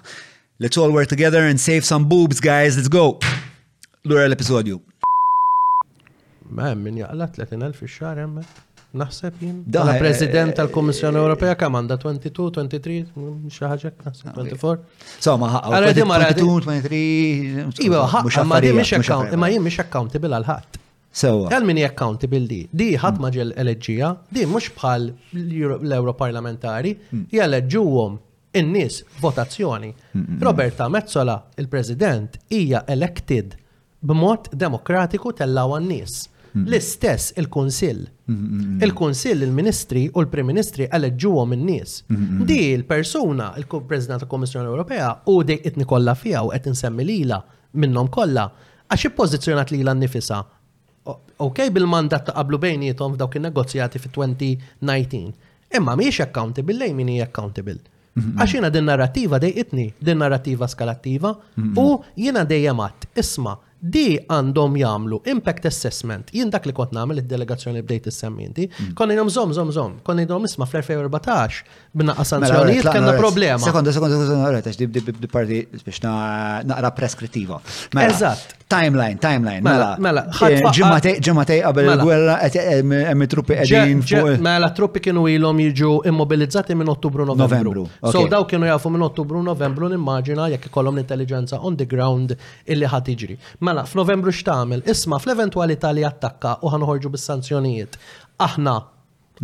[0.60, 2.76] Let's all work together and save some boobs, guys.
[2.76, 3.18] Let's go.
[4.04, 4.80] Lura l-episodju.
[6.54, 8.38] Ma minn jaqla 30,000 fix-xahar hemm
[9.00, 9.56] naħseb jien.
[9.76, 12.98] Dala eh, President eh, tal-Kummissjoni eh, Ewropea kemm għandha 22, 23,
[13.50, 14.52] xi ħaġa So, 24.
[14.54, 15.48] ħaqqa.
[15.56, 15.72] ħaqqa.
[15.78, 17.00] Ara ma' ara 23.
[17.88, 20.80] Iba, ħaqqa ma jien miex account, jim miex account bil għal ħadd.
[21.14, 21.42] Sewa.
[21.48, 22.60] Uh, għal min bil di.
[22.74, 25.04] Di ħadd ma ġel eleġġija, di mhux bħal
[25.76, 26.92] l-Europarlamentari,
[27.34, 28.50] jeleġġuhom mm.
[28.62, 29.92] in-nies votazzjoni.
[29.92, 33.54] Mm, mm, Roberta Mezzola, il-President, hija elected
[34.02, 36.18] b'mod demokratiku tal għan-nies
[36.56, 36.66] Mm-hmm.
[36.68, 38.08] L-istess il-Kunsill.
[38.30, 38.78] Mm-hmm.
[38.86, 41.96] Il-Kunsill, il-Ministri u l-Prim-Ministri għaleġġuhom in-nies.
[42.06, 42.44] Mm-hmm.
[42.50, 47.40] Di l-persuna, il-President tal Komissjoni Ewropea, u dik qed kolla fiha u qed insemmi lila
[47.82, 48.46] minnhom kollha,
[48.86, 50.44] għax ippożizzjonat lila nnifisha.
[51.44, 55.34] Ok, bil-mandat ta' qablu bejnietom f'dawk in-negozjati fit-2019.
[55.74, 57.80] Imma miex accountable, lej min hija accountable.
[58.14, 61.34] Għax jena din narrativa dejqitni, din narrativa skalattiva,
[61.82, 61.86] u
[62.22, 66.30] jena dejjem għat, isma' di għandhom jagħmlu impact assessment.
[66.32, 68.92] Jien dak li kont nagħmel id-delegazzjoni bdejt bdejt issemminti, mm.
[68.96, 71.58] konna jnhom żomm zom zom konna jnhom isma' fl-2014
[71.92, 73.60] binaqqa mela, sanzjonijiet kellna problema.
[73.60, 76.00] Sekonda, sekonda, sekonda, għaret, għax di parti biex
[76.70, 77.60] naqra preskrittiva.
[77.98, 78.56] Mela, Eżatt.
[78.74, 79.60] Timeline, timeline.
[79.62, 82.38] Mela, mela, mela eh, ġematej qabel il-gwerra
[83.10, 87.84] hemm truppi qegħdin Mela, truppi kienu ilhom jiġu immobilizzati minn Ottubru Novembru.
[88.00, 92.32] So daw kienu jafu minn Ottubru Novembru nimmaġina jekk ikollhom l-intelligenza on the ground
[92.64, 93.38] illi ħadd iġri
[93.74, 97.98] nara mela, f'Novembru x'tagħmel, isma' fl-eventwalità li attakka u ħanħorġu bis-sanzjonijiet.
[98.46, 98.76] Aħna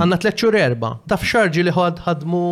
[0.00, 2.42] għandna tliet xhur erba, taf xarġi li ħad ħadmu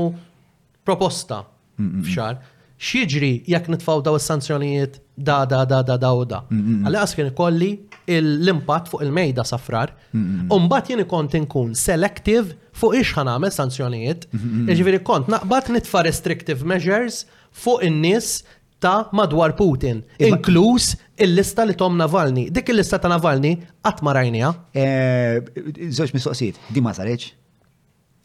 [0.87, 1.43] proposta
[1.79, 2.39] f'xar.
[2.79, 6.45] X'jiġri jekk nitfgħu daw is-sanzjonijiet da da da da da u da.
[6.47, 7.73] Għalqas kien ikolli
[8.09, 9.95] l-impatt fuq il-mejda safrar.
[10.15, 14.29] mbagħad jien kont inkun selective fuq ix nagħmel sanzjonijiet.
[14.69, 18.41] Ġifieri kont naqbad nitfa' restrictive measures fuq in-nies
[18.81, 20.93] ta' madwar Putin, inkluż
[21.25, 22.49] il-lista li tom Navalni.
[22.55, 25.51] Dik il-lista ta' Navalni qatt ma Zoċ eh,
[25.89, 27.29] Żewġ mistoqsijiet, di ma sareċ?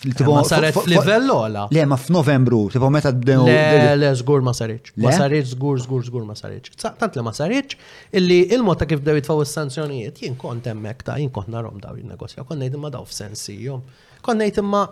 [0.03, 1.65] Eh, ma saret f'livell ola.
[1.73, 3.45] Le, ma f'Novembru, tipo meta bdew.
[3.47, 4.93] Le, le, zgur ma sareċ.
[5.01, 6.73] Ma sareċ, żgur, żgur, żgur ma sareċ.
[6.97, 7.77] Tant li ma sareċ,
[8.19, 11.95] illi il-mod ta' kif bdew jitfaw is-sanzjonijiet, jien kont hemmhekk ta' jien kont narom daw
[12.01, 13.85] il-negozja, kont ngħid imma daw f'sensijhom.
[14.25, 14.83] Kont ngħid imma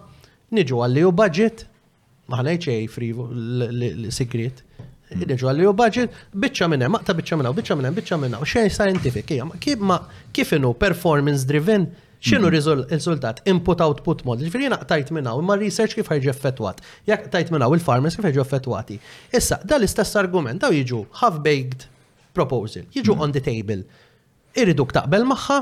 [0.57, 1.65] niġu għalli u budget,
[2.31, 4.63] ma ħnejċ free l-sigrit.
[5.11, 8.69] Id-deġu għalli u budget, bicċa minna, maqta bicċa minna, bicċa minna, bicċa minna, u xej
[8.71, 9.27] scientific,
[9.65, 9.97] kif ma
[10.31, 11.89] kif inu performance driven,
[12.23, 12.93] xinu mm.
[12.93, 16.79] rizultat, input output model, ġifiri naqtajt minna, imma research kif ħarġi effettwat,
[17.09, 18.99] jak tajt minna, il-farmers kif ħarġi effettwati.
[19.35, 21.89] Issa, dal-istess argument, daw jiġu half-baked
[22.37, 23.25] proposal, jiġu mm.
[23.27, 23.81] on the table,
[24.63, 25.61] iriduk taqbel maħħa,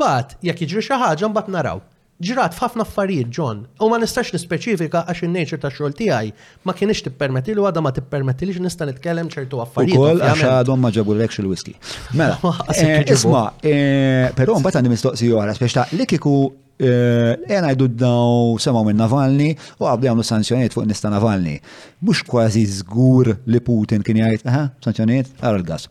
[0.00, 1.80] bat, jekk jiġri xi ħaġa, mbagħad naraw
[2.24, 6.32] ġirat f'ħafna affarijiet John, u ma nistax nispeċifika għax in-nature ta' xogħol tiegħi
[6.66, 10.00] ma kienx tippermetti li għadha ma tippermettilix nista' nitkellem ċertu affarijiet.
[10.00, 11.74] Ukoll għax għadhom ma ġabulekx il-whisky.
[12.18, 12.38] Mela,
[12.72, 16.34] eh, isma, eh, però mbagħad għandi mistoqsi oħra speċ ta' li kieku
[16.78, 21.58] eh, Ena d daw semaw minn Navalni u għabdi għamlu sanzjoniet fuq nista Navalni.
[22.04, 25.90] Mux kważi zgur li Putin kien jgħid, aha, sanzjoniet, għar il-gas.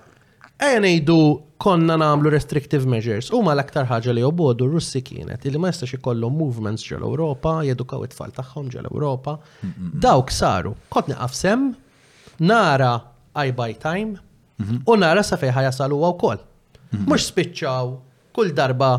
[0.58, 1.16] ejja ngħidu
[1.64, 3.28] konna namlu restrictive measures.
[3.34, 7.58] U ma l-aktar ħaġa li jobbodu russi kienet illi ma jistax ikollhom movements ġel Europa,
[7.68, 9.38] jedukaw it-tfal tagħhom ġel Ewropa.
[9.62, 11.70] Hmm, hmm, Dawk saru, kont naqaf sem,
[12.40, 12.94] nara
[13.44, 14.18] I buy time,
[14.86, 16.42] u nara sa jasalu għaw wkoll.
[17.04, 17.88] Mhux spiċċaw
[18.34, 18.92] kull darba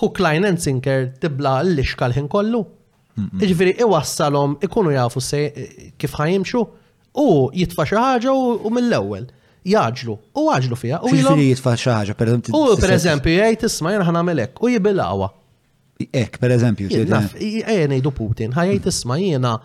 [0.00, 2.62] hu Klein and Sinker tibla l-ixkal ħin kollu.
[3.42, 6.60] Iġveri, wassalom ikunu jafu se eh, kif ħajimxu,
[7.18, 7.24] u
[7.58, 9.26] jitfa xaħġa u mill-ewel.
[9.68, 11.00] Jaġlu, u għaġlu fija.
[11.04, 12.54] U jġveri jitfa xaħġa, per eżempju.
[12.56, 15.32] U per eżempju, jgħajt isma jgħan għamelek u jibilawa.
[16.06, 16.92] Ek, per eżempju.
[16.94, 19.56] Jgħan jgħidu Putin, ħajaj isma jgħina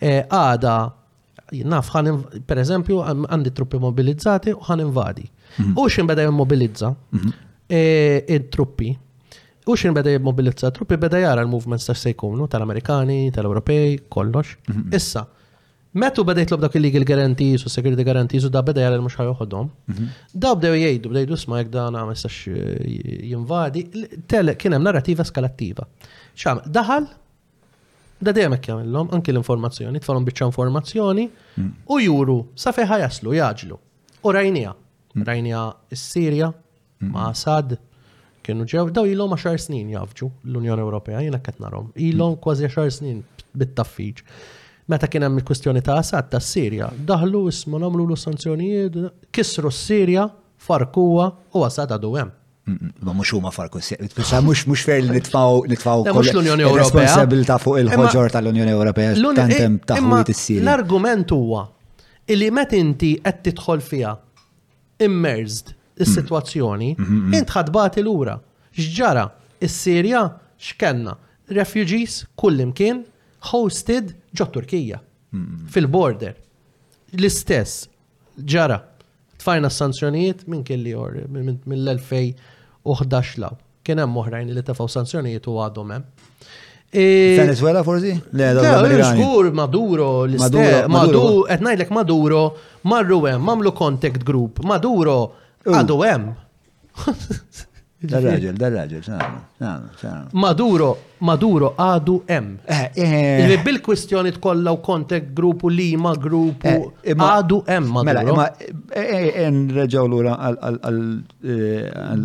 [0.00, 0.76] eh, għada,
[1.68, 1.92] naf,
[2.48, 5.28] per eżempju, għandi truppi mobilizzati u ħan invadi.
[5.60, 5.76] Mhm.
[5.76, 7.36] U xin beda jimmobilizza, mhm.
[7.68, 8.94] eh, id-truppi,
[9.66, 14.56] U xin beda jimmobilizza truppi, beda jara l-movements ta' sejkunu, tal-Amerikani, tal-Ewropej, kollox.
[14.66, 14.88] Mhm.
[14.98, 15.22] Issa,
[16.02, 19.26] metu beda jitlob dak il-legal guarantees u security guarantees u da beda jara l muxħaj
[19.34, 19.68] uħodom.
[19.92, 20.06] Mhm.
[20.32, 23.82] Da bdew jgħidu, bdew jgħidu sma jek dan għam istax eh, jinvadi,
[24.26, 25.86] tel kienem narrativa skalattiva.
[26.34, 27.06] ċam, daħal,
[28.18, 31.70] da dejjem hekk jagħmilhom anki l-informazzjoni, tfalhom biċċa informazzjoni mhm.
[31.86, 33.78] u juru sa fejn jaslu, jaġlu.
[34.26, 34.74] U rajnija,
[35.26, 35.62] rajnija
[35.92, 36.50] s-Sirja
[37.02, 37.76] ma' Assad,
[38.46, 41.90] kienu ġew, daw ilhom għaxar snin jafġu l-Unjoni Ewropea, jiena qed narhom.
[42.08, 43.22] Ilhom kważi għaxar snin
[43.58, 44.22] bit-taffiġ.
[44.90, 48.96] Meta kien hemm il-kwistjoni ta' Assad ta' Sirja, daħlu ismu nagħmlu lu sanzjonijiet,
[49.34, 50.26] kisru s-Sirja,
[50.62, 52.32] farkuwa u Assad għadu hemm.
[53.02, 57.04] Ma mhux huma farku s-Sirja, mhux fer li nitfgħu nitfgħu l-Unjoni Ewropea.
[57.04, 60.66] Responsabilità fuq il-ħoġor tal-Unjoni Ewropea tantem eh, taħwit is-Sirja.
[60.66, 61.64] L-argument huwa
[62.32, 64.12] li meta inti qed tidħol fiha
[65.04, 67.34] immersed is-sitwazzjoni, mm-hmm, mm-hmm.
[67.38, 68.34] int ħadbati lura.
[68.74, 69.24] X'ġara,
[69.64, 70.22] is-Sirja
[70.62, 71.14] x'kenna?
[71.52, 73.04] Refugees kullimkien
[73.50, 74.06] hosted
[74.38, 75.56] ġo Turkija mm-hmm.
[75.74, 76.34] fil-border.
[77.18, 77.72] L-istess
[78.38, 78.78] ġara
[79.42, 83.54] tfajna s-sanzjonijiet minn kelli or mill-2011 law.
[83.82, 86.06] Kien hemm oħrajn li tefgħu sanzjonijiet u għadhom hemm.
[86.92, 88.12] E- Venezuela forsi?
[88.36, 88.46] Le,
[89.00, 90.86] żgur Maduro l-istess.
[90.92, 92.42] Maduro, qed ngħidlek Maduro
[92.88, 94.52] marru hemm, mamlu contact group.
[94.68, 95.16] Maduro
[95.66, 96.32] Għadu hemm.
[98.02, 99.12] Dal-raġel, dal-raġel,
[100.42, 100.86] Maduro,
[101.22, 102.56] Maduro għadu hemm.
[102.66, 103.60] Eh, eh.
[103.62, 106.82] Bil-kwistjoni tkollha u kontek grupu Lima, grupu eh,
[107.14, 108.34] għadu hemm Maduro.
[108.40, 108.48] ma
[109.04, 109.70] għal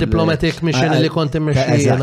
[0.02, 1.94] diplomatic mission li kont immexxija.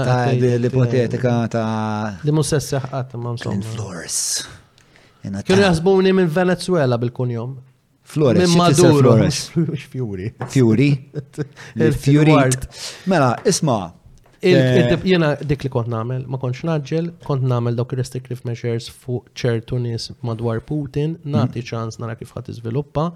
[0.55, 3.35] L-ipotetika ta' li mhux se ma'
[3.75, 4.21] Flores.
[5.25, 7.59] Kienu jaħsbuni minn Venezuela bil-kunjom.
[8.05, 8.49] Flores.
[8.49, 9.31] Minn Maduro.
[9.77, 10.35] Fjuri.
[10.49, 11.11] Fury.
[11.93, 12.37] Fury.
[13.07, 13.91] Mela, isma.
[14.45, 19.31] Eh, Jena dik li kont namel, ma kontx naġġel, kont namel dok restrictive measures fuq
[19.41, 21.69] ċertu nies madwar Putin, nati mm.
[21.71, 23.07] ċans nara kif ħat iżviluppa,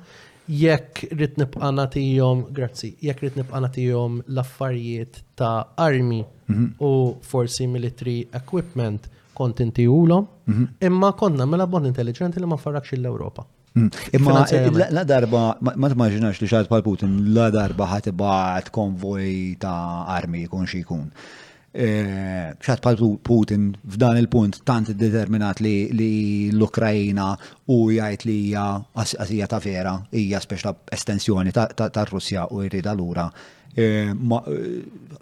[0.48, 6.70] jekk rrit nibqa' nagħtihom, grazzi, jekk rrit nibqa' nagħtihom l-affarijiet ta' armi mhm.
[6.80, 6.92] u
[7.28, 10.70] forsi military equipment kont intihulhom, mhm.
[10.88, 13.44] imma konna mela bon intelligenti li ma farrakx l-Ewropa.
[13.76, 13.88] Mm.
[14.10, 14.44] Imma
[14.90, 19.28] la darba, ma t-maġinax li xaħat pal Putin, la darba ħatibat konvoj
[19.64, 19.76] ta'
[20.16, 20.86] armi kun xikun.
[21.04, 21.04] kun
[21.68, 27.34] bċat pal Putin f'dan il-punt tant determinat li l-Ukrajina
[27.68, 28.64] u jgħajt li hija
[28.96, 33.28] għazija ta' vera, hija speċla ta' estensjoni ta' Russja u jrida l-ura.
[33.78, 34.08] E,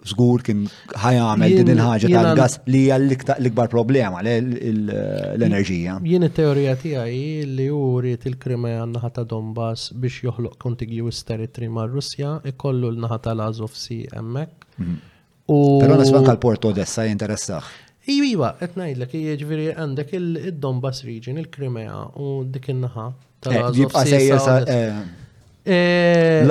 [0.07, 0.63] zgur kien
[0.97, 5.97] ħajamel din il-ħagġa tal-gas li hija l-ikbar problema l-enerġija.
[6.01, 12.37] Jien it-teorija tiegħi li uriet il-Krimea naħa ta' Donbass biex joħloq kontigju territri ma' Russja,
[12.47, 14.55] ikollu l-naħa tal-Azov si emmek.
[14.79, 14.97] Mhm.
[15.47, 17.63] Pero nisbanka l-Port Odessa jinteressax.
[18.07, 23.07] Iwa, iva, qed ngħidlek jiġifieri għandek il-Donbass region, il-Krimea u dik in-naħa.
[23.47, 24.83] Jibqa' eh,
[25.69, 26.43] Eh,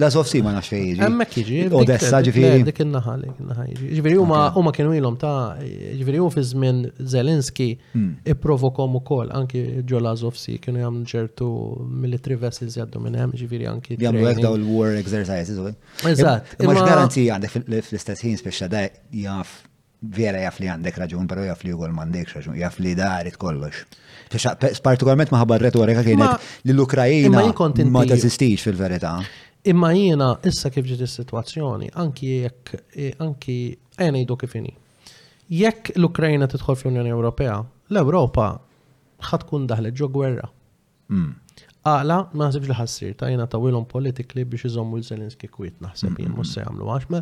[0.00, 0.98] La sofsi ma nafx fejn.
[0.98, 1.58] Hemmhekk jiġi.
[1.78, 2.64] Odessa ġifiri.
[2.66, 3.90] Dik in-naħa dik in-naħa jiġi.
[4.00, 7.68] Ġifieri huma huma kienu ilhom ta' ġifiri u hu fi
[8.34, 11.52] i-provokom u kol, anki ġo Lazovsi kienu jagħmlu ġertu
[11.86, 14.00] military vessels jgħaddu minn hemm ġifiri anki.
[14.02, 15.62] Jagħmlu għek daw l war exercises.
[16.02, 16.56] Eżat.
[16.66, 17.54] Ma garanzija għandek
[17.86, 18.82] fl istessin speċa da
[19.14, 19.60] jaf
[20.14, 23.36] vera jaf li għandek raġun, pero jaf li u għol mandek raġun, jaf li darit
[23.40, 23.84] kollox.
[24.84, 27.44] Partikolarment maħabba retorika kienet li l-Ukrajina
[27.94, 29.16] ma tażistix fil-verità.
[29.66, 33.56] Imma jiena issa kif ġiġi situazzjoni, sitwazzjoni anki jekk eh, anki
[33.98, 34.72] għena jdu kifini.
[35.58, 37.56] Jekk l-Ukrajina tidħol fl-Unjoni Ewropea,
[37.90, 38.52] l-Ewropa
[39.46, 40.46] kun daħlet ġo gwerra.
[41.10, 41.32] Mm
[41.86, 46.32] għala ma nasibx li ħassir ta' jena tawilhom politikli biex iżommu l-Zelenski kwit naħseb jien
[46.34, 47.20] mhux se jagħmlu għax ma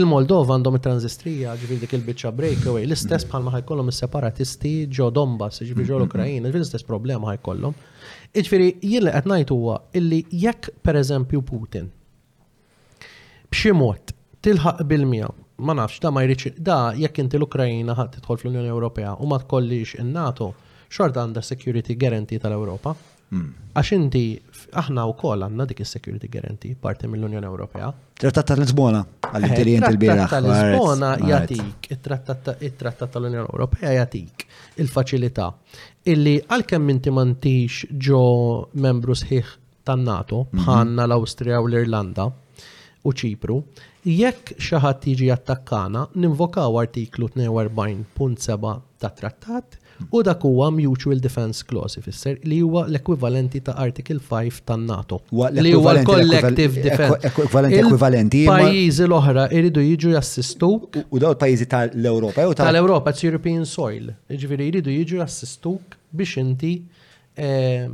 [0.00, 6.00] il-Moldova għandhom it-tranzistrija ġifier dik il-biċċa breakaway l-istess bħalma ħajkollom is-separatisti ġo Donbass ġifier ġo
[6.02, 7.78] l-Ukrajina ġifier l-istess problema ħajkollom.
[8.36, 11.88] Iġifieri jien għetnajt qed ngħid huwa illi jekk pereżempju Putin
[13.52, 14.12] b'xi mod
[14.44, 15.30] tilħaq bil mija
[15.62, 19.96] ma nafx da ma jriċi, da jekk inti l-Ukrajina ħadd fl-Unjoni Ewropea u ma tkollix
[20.04, 20.50] in-NATO
[20.92, 22.92] xorta għandha security guarantee tal-Ewropa
[23.32, 24.20] Għax inti,
[24.76, 27.86] aħna u kol għanna dik il-security guarantee parti mill-Unjoni Ewropea.
[28.20, 34.44] Trattat tal-Lisbona, għall-interjent il eh, bira Trattat lisbona jatik, il-trattat tal-Unjoni Ewropea jatik
[34.82, 35.48] il-facilità
[36.12, 38.20] illi għal kem inti mantix ġo
[38.84, 39.54] membru sħiħ
[39.88, 40.62] tan-NATO mhm.
[40.62, 42.28] bħanna l-Awstrija u l-Irlanda
[43.02, 43.56] u ċipru,
[44.06, 49.80] jekk xaħat tiġi attakkana, ninvokaw artiklu 42.7 ta' trattat
[50.12, 55.20] U dak huwa Mutual Defense Clause ifisser li huwa l-ekwivalenti ta' Article 5 tan-NATO.
[55.58, 57.32] Li huwa l-Collective Defense.
[57.74, 58.44] Ekwivalenti.
[58.48, 60.70] Pajjiżi l-oħra jridu jiġu jassistu.
[61.08, 62.48] U daw pajjiżi tal-Ewropa.
[62.60, 64.10] Tal-Ewropa, it's European soil.
[64.32, 66.72] Ġifieri jridu jiġu jassistuk biex inti
[67.36, 67.88] eh,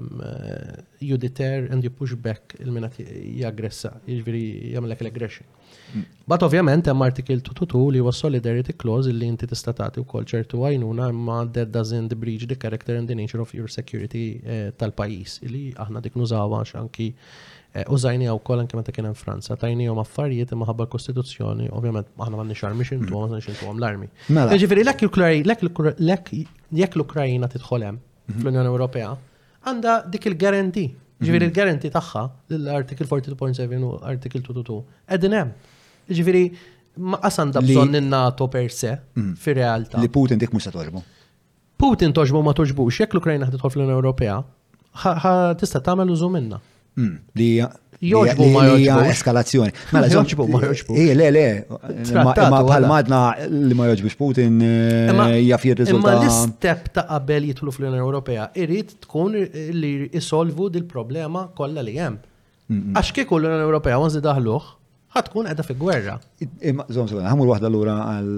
[1.04, 2.98] you deter and you push back il-minat
[3.38, 5.46] jaggressa, jiġifieri jamlek l-aggression.
[6.28, 10.58] But ovvjament hemm artikel 22 li huwa solidarity clause li inti tista' tagħti wkoll ċertu
[10.68, 15.36] għajnuna imma that doesn't breach the character and the nature of your security eh, tal-pajjiż
[15.48, 19.86] li aħna dik nużawha anki eh, użajni għaw kol anke meta kien hemm Franza, tajni
[19.88, 24.10] jom affarijiet imma ħabba l-Kostituzzjoni, ovvjament aħna m'għandniex armi xintu, ma m'għandniex intu l-armi.
[24.28, 24.60] Mela.
[24.64, 24.84] Ġifieri
[26.78, 27.96] jekk l-Ukrajina tidħol hemm
[28.28, 28.42] mhm.
[28.42, 29.14] fl-Unjoni Ewropea,
[29.64, 30.84] għandha dik il-garanti.
[31.24, 31.48] Ġifieri mhm.
[31.48, 32.26] il-garanti tagħha
[32.60, 35.76] l-artikel 42.7 u artikel 22 qegħdin hemm.
[36.10, 36.44] Ġifiri,
[37.04, 37.18] ma
[37.52, 39.32] da bżon n-NATO per se, mm.
[39.40, 40.00] fi realtà.
[40.00, 41.02] Li Putin dik musa toġbu.
[41.80, 44.38] Putin toġbu ma toġbu, xek l-Ukrajna ħaditħol fl-Unjoni Ewropea,
[45.60, 46.58] tista tagħmel użum minna.
[46.98, 47.12] Mm.
[47.38, 47.50] Li
[48.08, 48.96] Joġbu ma joġbu.
[49.10, 49.72] Eskalazzjoni.
[49.94, 50.94] Mela, joġbu ma joġbu.
[50.94, 51.46] Ej, eh, le, le.
[52.14, 52.30] Ma
[52.62, 53.20] bħal-madna
[53.50, 56.04] li ma joġbux Putin eh, jafir rizultat.
[56.04, 62.20] Ma l-istep ta' qabel jitlu fl-Unjoni Ewropea irrit tkun li jisolvu dil-problema kollha li hemm.
[62.70, 64.68] Mm, Għax kieku l-Unjoni Ewropea għanzi daħluħ,
[65.26, 66.16] tkun għedha fi gwerra.
[66.38, 68.32] Zom, sekonda, ħamur wahda l għal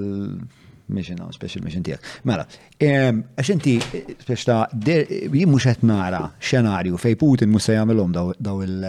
[0.90, 2.02] mission, special mission tijak.
[2.26, 2.46] Mela,
[2.80, 3.76] għax inti,
[4.20, 8.86] speċta, jien mux nara xenarju fej Putin mux se jgħamilom daw il-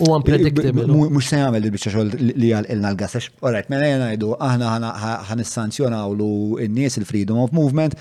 [0.00, 0.86] U unpredictable.
[0.88, 3.26] Mux se jgħamil il-bicċa xol li għal-ilna l-gasax.
[3.68, 7.94] mela jgħana jgħidu, aħna ħanissanzjonaw l-nies il-freedom of movement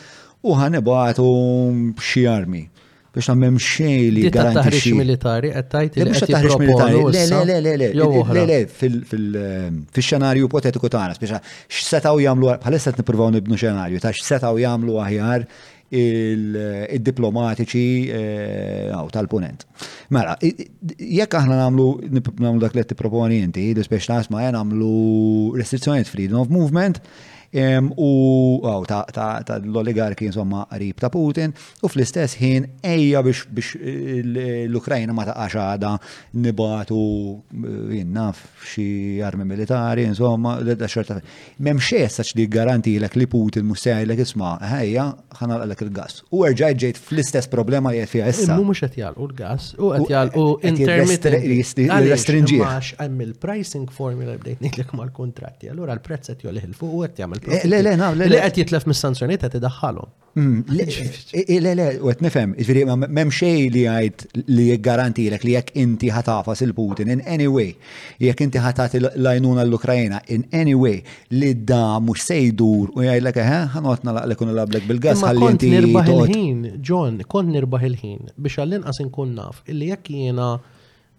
[0.43, 1.27] u ħanibatu
[1.99, 2.63] xie armi
[3.13, 4.59] biex għamem xej li garanti.
[4.59, 6.05] Taħriġ militari, għattajt li.
[6.09, 7.01] Biex taħriġ militari.
[7.15, 11.41] Le, le, le, le, le, le, fil-xenarju ehm, ipotetiku tagħna, biex
[11.73, 15.47] x'setgħu jagħmlu bħalissa nippruvaw nibnu xenarju ta' x'setgħu jagħmlu aħjar
[15.99, 17.81] il-diplomatiċi
[18.13, 19.63] eh, tal-punent.
[20.13, 24.93] Mela, jekk aħna namlu namlu dak li tipproponi inti, l-speċ nasma jgħan eh, namlu
[25.57, 27.01] restrizzjoniet freedom of movement,
[27.97, 35.25] u ta' l-oligarki insomma qrib ta' Putin u fl-istess ħin ejja biex eh, l-Ukrajna ma
[35.25, 35.93] taqax għada
[36.45, 36.99] nibatu
[37.49, 41.19] eh, jinnaf xi armi militari insomma xorta.
[41.57, 45.05] Memxej saċ li garanti l li Putin se l isma ħejja
[45.39, 46.23] ħanal l il-gas.
[46.29, 48.53] U erġaj ġejt fl-istess problema li fija issa.
[48.57, 51.37] Mu mux għetjal u l-gas u għetjal u intermittent.
[51.39, 52.61] Għal-restringi.
[52.61, 57.65] Għax għem il-pricing formula bdejt ngħidlek mal kuntratti Allura l-prezz għetjal fuq u għetjal Eh,
[57.71, 58.27] le, le, le.
[58.29, 60.09] Le għet jitlef mis-sanzjoniet għet idaħħalhom.
[60.37, 63.29] Mm, eh, eh, le, le, u għet nifem, ġviri, mem
[63.75, 64.25] li għajt
[64.55, 67.71] li jgaranti l li jek inti ħatafas il-Putin in any way,
[68.21, 71.01] jek inti ħatat l-lajnuna l-Ukrajina in any way,
[71.31, 73.41] li da mux sejdur u jgħaj l-ek,
[73.77, 75.71] ħanotna l-għalek l-għablek bil-gas għalli inti.
[75.77, 80.55] Nirbaħ il-ħin, John, kont nirbaħ il-ħin biex għallin għasin kun naf, illi jek jena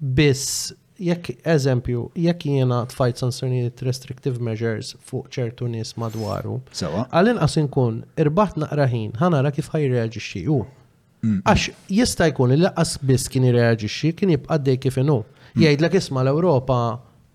[0.00, 8.02] biss jekk eżempju, jekk jiena tfajt sanzjonijiet restrictive measures fuq ċertu nies madwaru, għall-inqas inkun
[8.24, 10.58] irbaħt naqraħin ħana ra kif ħajreaġixxi u.
[11.24, 11.40] Mm.
[11.44, 15.22] Għax jista' jkun il laqas biss kien jirreaġixxi kien jibqa' dej kif inhu.
[15.54, 15.64] Mm.
[15.64, 16.76] Jgħidlek isma' l-Ewropa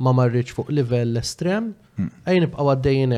[0.06, 2.50] ma marriċ fuq livell estrem, għajn mm.
[2.52, 3.18] ibqa' għaddejjin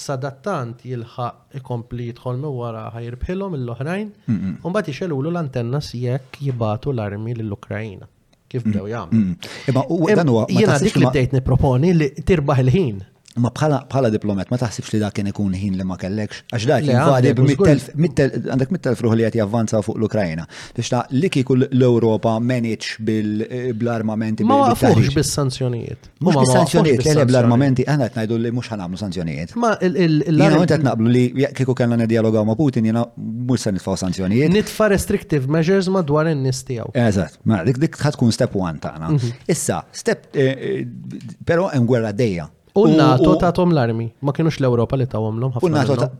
[0.00, 7.36] sadattant jilħaq ikompli jidħol mi wara ħajrbħilhom l-oħrajn, u mbagħad xelulu l-antenna jekk jibatu l-armi
[7.38, 8.08] lill-Ukrajina
[8.54, 8.70] kif mm.
[8.74, 9.22] bdew jagħmlu.
[9.24, 9.50] Mm.
[9.72, 13.02] Imma dan huwa dik li bdejt nipproponi li tirbaħ il-ħin.
[13.34, 16.66] Ma bħala bħala diplomat ma taħsibx li dak kien ikun ħin li ma kellekx għax
[16.70, 20.44] dak invadi għandek mittelf ruħ li qed javvanza fuq l-Ukrajna.
[20.78, 26.10] Biex ta' li kull l-Ewropa manage bil-armamenti eh, Ma fuqx bis-sanzjonijiet.
[26.22, 29.56] Mhux bis-sanzjonijiet, li bl-armamenti aħna qed ngħidu li mhux ħanamlu sanzjonijiet.
[29.58, 31.24] Ma l-jiena qed naqblu li
[31.58, 34.54] kieku kellna nidjalogaw ma' Putin jiena mhux se nitfgħu sanzjonijiet.
[34.54, 36.92] Nitfa' restrictive measures madwar in-nies tiegħu.
[36.94, 39.10] Eżatt, ma mela, dik dik ħatkun step one tagħna.
[39.18, 39.34] Mhm.
[39.50, 42.46] Issa, step eh, eh, però hemm gwerra dejja
[42.76, 45.52] U NATO Tom l-armi, ma kienux l-Europa li tawom l-om.
[45.62, 45.68] U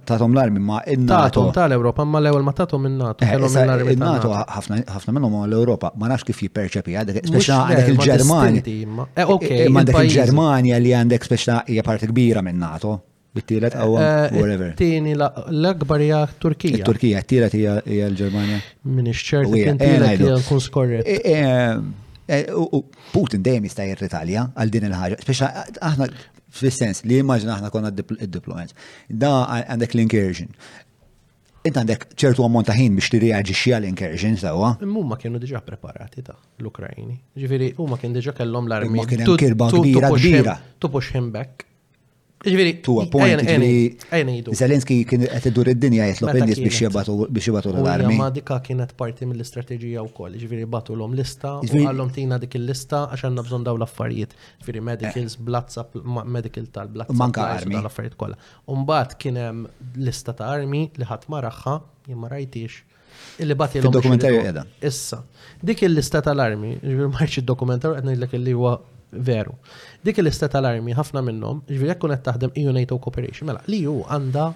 [0.07, 1.49] ta' Tom l-armi, ma il-NATO.
[1.51, 3.25] Tatom ta' l-Europa, ma l-ewel ma ta' Tom il-NATO.
[3.27, 8.63] Il-NATO ħafna minnom l-Europa, ma nafx kif jiperċepi għadek, speċna għadek il-Ġermania.
[8.63, 12.95] Eh, eh, ok, eh, għadek il-Ġermania li għandek speċna hija parti kbira minn NATO.
[13.35, 14.77] Bittilet għaw whatever.
[14.79, 16.87] Tini l-akbar hija Turkija.
[16.87, 18.61] Turkija, t-tilet hija l-Ġermania.
[18.95, 21.11] Minix ċertu, t-tilet hija nkun skorret.
[23.11, 25.19] Putin dejjem jista' jirritalja għal din il-ħaġa.
[25.27, 25.51] Speċa
[25.91, 26.07] aħna
[26.59, 28.75] fil-sens li immaġna aħna konna id-diplomat.
[29.11, 30.51] Da għandek l-incursion.
[31.65, 34.75] Inta għandek ċertu għamont ta' ħin biex tiri għagġiċi għal-incursion, sawa?
[34.85, 37.17] Mumma kienu diġa preparati ta' l-Ukrajini.
[37.43, 38.99] Ġifiri, huma kien diġa kellhom l-armi.
[39.01, 40.59] Ma kien kirba kbira kbira.
[40.85, 41.71] Tupuxħim back.
[42.45, 46.81] Ġviri, tu point, Zelenski kien qed idur id-dinja jitlob in-nies biex
[47.47, 48.19] jibatu l-armi.
[48.21, 50.35] Ma dikka kienet parti mill u koll.
[50.37, 54.35] ġviri batu l-om lista, għallom tina dik il-lista għax għandna bżonn daw l-affarijiet,
[54.65, 55.45] ġviri medicals, eh.
[55.47, 55.87] blazza,
[56.37, 58.37] medical tal-blazza, manka armi, l-affarijiet kollha.
[58.69, 59.65] Umbagħad kien hemm
[60.07, 62.83] lista ta' armi li ħat marraħħa, raħħa, jien rajtix.
[63.43, 64.41] Illi bati l-dokumentarju
[64.85, 65.23] Issa,
[65.63, 68.77] dik il-lista tal-armi, ġviri marċi il dokumentarju qed ngħidlek li huwa
[69.23, 69.55] veru.
[70.05, 74.01] Dik l-istat tal-armi ħafna minnhom, ġifieri jekk qed taħdem EU NATO cooperation, mela li hu
[74.05, 74.47] għandha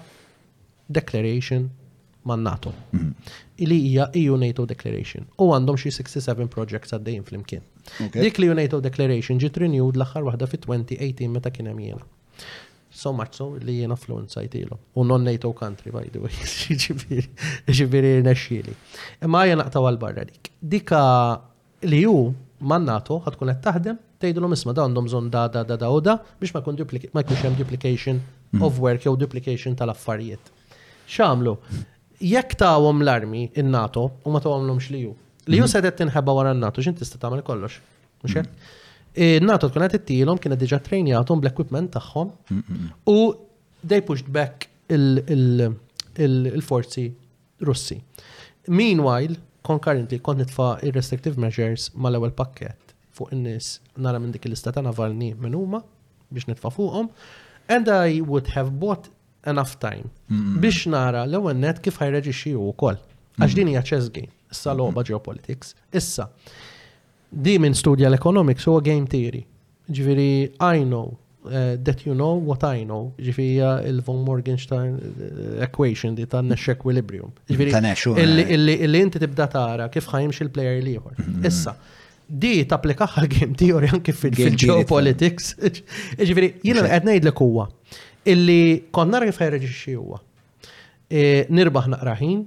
[0.87, 1.67] declaration
[2.29, 2.73] man NATO.
[2.91, 3.11] Mhm.
[3.69, 5.25] Li hija EU NATO declaration.
[5.41, 7.61] U għandhom xi 67 projects għaddejjin flimkien.
[8.13, 12.01] Dik li EU NATO declaration ġiet renewed l-aħħar waħda fit-2018 meta kien hemm jiena.
[12.91, 14.77] So much so li jiena fluenza jtilu.
[14.97, 18.73] U non NATO country, by the way, ġibiri nesċili.
[19.23, 20.51] Imma jiena naqtaw għal-barra dik.
[20.61, 21.03] Dika
[21.87, 22.15] li ju
[22.59, 25.99] man NATO ħatkun qed taħdem tgħidulhom isma' da għandhom zon da da da da u
[26.03, 28.63] da biex ma jkunx hemm duplication mm.
[28.65, 30.43] of work jew duplication tal-affarijiet.
[31.09, 31.53] X'għamlu?
[32.31, 35.11] Jekk tawhom l-armi in-NATO u ma tawhomlhomx li ju.
[35.49, 35.69] Li ju e mm.
[35.71, 37.73] sedet tinħebba wara n-NATO x'int tista' tagħmel kollox.
[38.25, 38.35] Mhux mm.
[38.39, 38.51] hekk?
[39.19, 42.27] E, NATO tkun qed ittilhom kienet diġà trejnjatom bl-equipment tagħhom
[43.07, 43.09] u
[43.85, 44.55] they pushed back
[46.17, 47.07] il-forzi
[47.67, 47.97] Russi.
[48.69, 49.35] Meanwhile,
[49.65, 52.88] concurrently kont nitfa' il-restrictive measures mal-ewwel pakket
[53.19, 53.69] fuq in-nies
[54.01, 55.83] nara minn dik il-lista ta' navalni minn huma
[56.31, 57.09] biex nitfa' fuqhom.
[57.75, 59.09] And I would have bought
[59.51, 60.09] enough time
[60.65, 62.99] biex nara l ewwel net kif ħajreġixxi u wkoll.
[63.39, 65.75] Għax din hija chess game, issa logħba geopolitics.
[65.95, 66.25] Issa,
[67.31, 69.43] di minn studja l-economics huwa game theory.
[69.89, 70.25] Ġifieri
[70.65, 71.07] I know
[71.47, 73.13] uh, that you know what I know.
[73.21, 75.29] Ġifija il-von Morgenstein eh,
[75.69, 77.31] equation di ta' Nash equilibrium.
[77.47, 77.71] Ġifiri,
[78.59, 81.15] illi inti tibda tara kif ħajmx il-player liħor.
[81.47, 81.97] Issa, mm -hmm
[82.29, 85.55] di tapplika għal-game theory anki fil-geopolitics.
[86.19, 87.65] Ġifiri, jina għed nejdlek huwa
[88.29, 90.19] illi konna rifħerġi xie huwa.
[91.09, 92.41] E, nirbaħ naqraħin,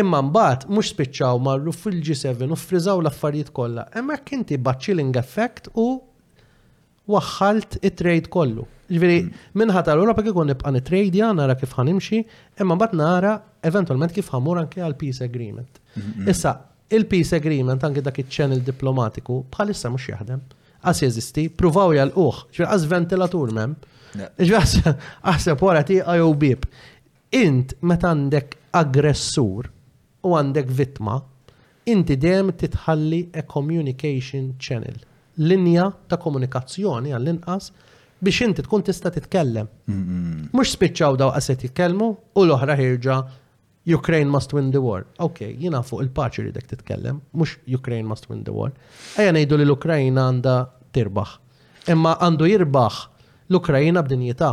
[0.00, 3.84] imma mbagħad mhux spiċċaw marru fil-G7 u frizaw l-affarijiet kollha.
[3.96, 5.90] Hemmhekk inti bacchilling effect u
[7.12, 8.64] waħħalt it-trade kollu.
[8.88, 9.84] Ġifieri minħat mm.
[9.90, 12.22] tal-Ewropa kif ikun nibqa' nitradja nara kif ħanimxi,
[12.64, 13.36] imma mbagħad nara
[13.68, 15.76] eventwalment kif ħamur anke għal peace agreement.
[16.24, 16.54] Issa
[16.96, 20.42] il-peace agreement anke dak iċ-channel diplomatiku bħalissa mhux jaħdem.
[20.86, 23.74] Għas jeżisti, pruvaw jal-uħ, ġbir għas ventilatur mem.
[24.14, 24.94] Ġbir
[25.28, 26.64] għasab wara ti għajow bib.
[27.38, 29.68] Int meta għandek aggressur
[30.24, 31.18] u għandek vittma,
[31.92, 34.96] inti dejjem titħalli a communication channel.
[35.38, 37.68] Linja ta' komunikazzjoni għall-inqas
[38.24, 39.68] biex inti tkun tista' titkellem.
[39.92, 43.20] Mhux spiċċaw daw qaset jitkellmu u l-oħra ħirġa'
[43.94, 45.06] Ukraine must win the war.
[45.18, 48.72] Ok, jina fuq il-paċi ridek titkellem, mux Ukraine must win the war.
[49.16, 50.54] Ejja nejdu li l ukraina għanda
[50.96, 51.30] tirbaħ.
[51.94, 52.98] Imma għandu jirbaħ
[53.48, 54.50] l-Ukrajina b'dinjità.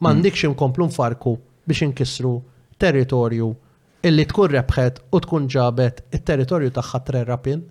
[0.00, 0.52] xim mm.
[0.52, 2.34] inkomplu nfarku biex inkisru
[2.78, 3.48] territorju
[4.04, 7.64] illi tkun rebħet u tkun ġabet il-territorju tagħha tre rapin.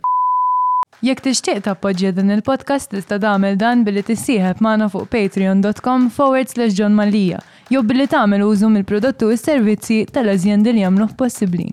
[1.05, 6.73] Jekk tixtieq tappoġġja din il-podcast tista' tagħmel dan billi tissieħeb magħna fuq patreon.com forward slash
[6.73, 7.37] John Malija
[7.69, 11.65] jew billi tagħmel użu mill-prodotti u s-servizzi tal-azjendi li jagħmluh possibbli.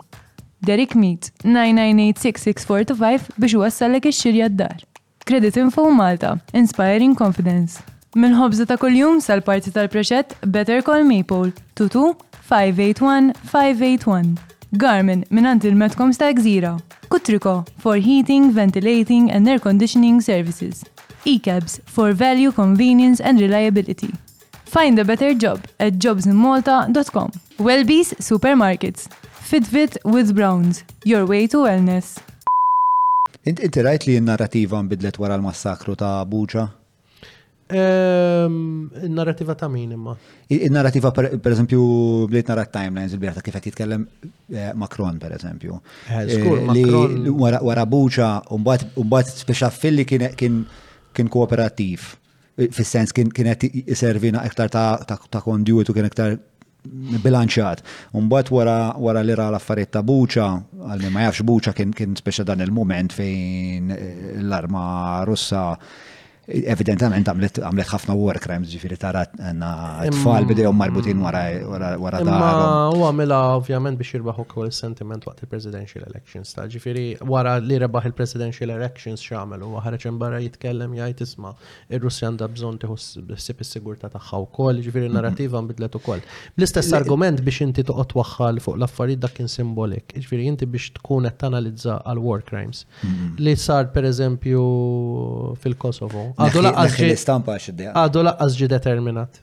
[0.65, 4.79] Derek Meat 9986645 biex wassallek ix-xirja d-dar.
[5.29, 7.79] Credit Info Malta, Inspiring Confidence.
[8.15, 12.13] Mill-ħobza ta' kuljum sal-parti tal-preċett Better Call Maple, tutu
[12.51, 14.35] 581-581.
[14.79, 16.77] Garmin minant il metkom sta' Gżira.
[17.11, 20.83] Kutriko for heating, ventilating and air conditioning services.
[21.25, 24.11] E-cabs for value, convenience and reliability.
[24.83, 27.29] Find a better job at jobsinmalta.com.
[27.59, 29.07] Wellbees Supermarkets.
[29.33, 30.83] Fitbit with Browns.
[31.05, 32.19] Your way to wellness.
[33.47, 36.65] Inti rajt li n-narrativa nbidlet wara l-massakru ta' Buċa?
[37.71, 40.17] Il-narrativa ehm, ta' min imma?
[40.51, 41.87] Il-narrativa per eżempju
[42.35, 44.09] bliet narrat timelines il-birta kif qed jitkellem
[44.51, 45.79] eh, Macron per eżempju.
[46.11, 47.31] Eh, eh,
[47.65, 50.03] wara buċa un mbagħad speċa fil-li
[50.35, 52.11] kien kooperattiv
[52.57, 54.71] fis-sens kien kienet iservina iktar
[55.07, 56.37] ta' kondjutu kien iktar
[57.25, 57.81] bilanċat.
[58.19, 60.49] Unbat wara, wara li ra l-affariet ta' buċa,
[60.87, 64.11] għalli ma jafx buċa kien, kien speċa dan il-moment fejn eh,
[64.43, 65.71] l-arma russa
[66.45, 72.93] Evidentament għamlet ħafna war crimes ġifiri tara għanna tfal bidew marbutin wara dar.
[72.93, 78.11] U għamela ovvjament biex jirbaħ ukoll sentiment waqt il-presidential elections ta' ġifiri wara li rebaħ
[78.11, 81.55] il-presidential elections x'għamel u ħareġ barra jitkellem jgħid isma'
[81.97, 86.21] ir-Russja għandha bżonn tieħu ssib is sigurta tagħha wkoll, ġifiri narrativa nbidlet ukoll.
[86.59, 91.41] Bl-istess argument biex inti toqgħod waħħal fuq l-affarijiet dakin simbolik, ġifiri inti biex tkun qed
[91.47, 92.85] tanalizza għal war crimes
[93.41, 94.69] li sar pereżempju
[95.65, 96.29] fil-Kosovo.
[96.35, 97.01] Għadu laqqas
[97.95, 99.41] Għadu ġi determinat.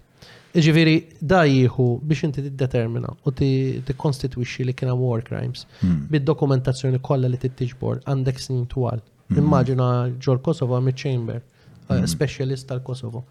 [0.52, 0.94] Iġifiri,
[1.24, 6.10] da jieħu biex inti t-determina u t-konstituixi li kena war crimes hmm.
[6.12, 9.00] bid-dokumentazzjoni kollha li tiġbor għandek snin twal.
[9.30, 9.40] Hmm.
[9.46, 9.86] Immaġina
[10.20, 11.40] ġol Kosovo għamil chamber,
[11.88, 12.04] hmm.
[12.12, 13.24] specialist tal-Kosovo.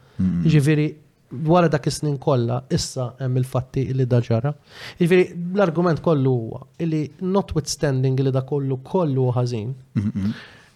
[0.49, 0.87] Iġifiri,
[1.45, 4.55] wara dak is-snin kollha issa hemm il-fatti li daġara.
[5.03, 5.27] ġara.
[5.53, 9.69] l-argument kollu huwa li notwithstanding li da kollu kollu ħażin.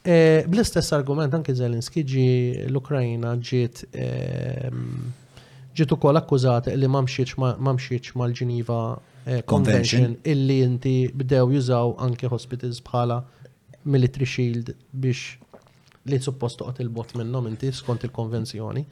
[0.06, 2.24] Eh, bl-istess argument anki Zelinski ġi
[2.68, 4.82] l ukrajina ġiet ehm,
[5.72, 8.80] ġiet ukoll akkużata li ma mxietx mal-Ġiniva
[9.24, 13.16] eh, Convention illi inti bdew jużaw anki hospitals bħala
[13.88, 15.40] military shield biex
[16.12, 18.82] li suppost toqgħod il-bot minnhom inti skont il-konvenzjoni.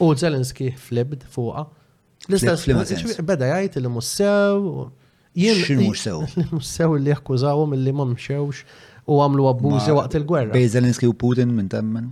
[0.00, 1.66] U Zelinski flibd fuqha.
[2.32, 4.86] L-istess beda jgħid li mhux sew.
[5.36, 6.24] Jien mhux sew.
[6.48, 8.64] Mhux sew li akkużawhom illi ma mxewx
[9.10, 10.52] u għamlu abbużi waqt il-gwerra.
[10.54, 12.08] Bej Zelenski u Putin minn temmen?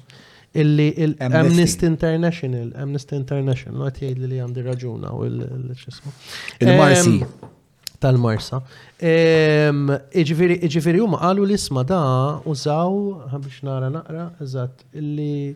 [0.61, 0.87] Illi
[1.29, 6.11] Amnist International, Amnesty International, għat jgħid li għandi raġuna u l ċesmu
[6.67, 7.15] Il-Marsi.
[8.03, 8.57] Tal-Marsa.
[8.99, 12.03] Iġifiri huma qalu l-isma da
[12.51, 12.99] użaw,
[13.31, 15.53] għabix nara naqra, eżatt, illi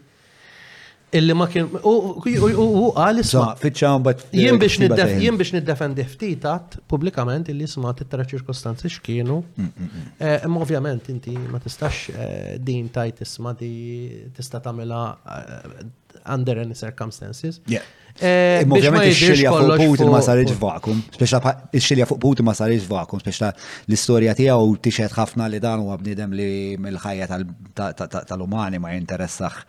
[1.18, 3.44] illi ma kien u għal isma.
[3.60, 4.22] Fitxan bat.
[4.32, 9.38] Eh, jien biex niddef jien biex niddefendi ftit publikament pubblikament illi isma titra ċirkostanzi x'kienu.
[9.58, 10.14] Mm, mm, mm.
[10.18, 13.72] Eh, imma ovvjament inti ma tistax eh, din tajt isma di
[14.36, 15.04] tista' tagħmilha
[16.34, 17.58] under any circumstances.
[17.64, 21.40] Ovvjament il-xilja fuq Putin ma sarriġ vakum, speċa
[21.74, 23.52] il-xilja fuq Putin ma sarriġ vakum, speċa
[23.86, 29.66] l istorja tiegħu tixed ħafna li dan huwa bniedem li mill-ħajja tal-umani ma jinteressax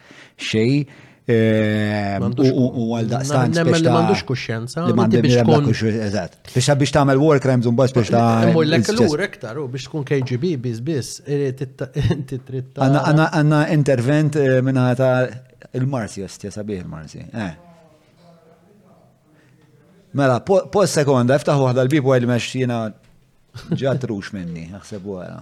[0.53, 0.87] xejn.
[1.25, 3.53] Ehm, u għal daqstan.
[3.57, 4.83] Nemmen li mandux kuxjenza.
[4.85, 5.69] Li mandux biex tkun.
[6.05, 6.35] Eżat.
[6.53, 9.87] Biex biex tamel war crimes un biex biex ta' Mur l l-ur ektar u biex
[9.89, 11.09] tkun KGB biz biz.
[12.77, 15.25] Għanna intervent minna ta'
[15.73, 17.25] il-Marsi, jostja sabiħ il-Marsi.
[20.15, 22.53] Mela, po sekonda, iftaħu għadha l-bibu għal meċ
[23.81, 25.41] ġatrux minni, għaxsebu għara.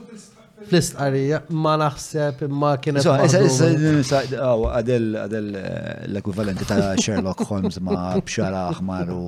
[0.71, 3.03] Fl-istqarija ma naħseb ma kienet.
[3.03, 5.63] So, issa, għadel oh, eh,
[6.07, 9.25] l-ekwivalenti ta' Sherlock Holmes ma' bxara aħmar u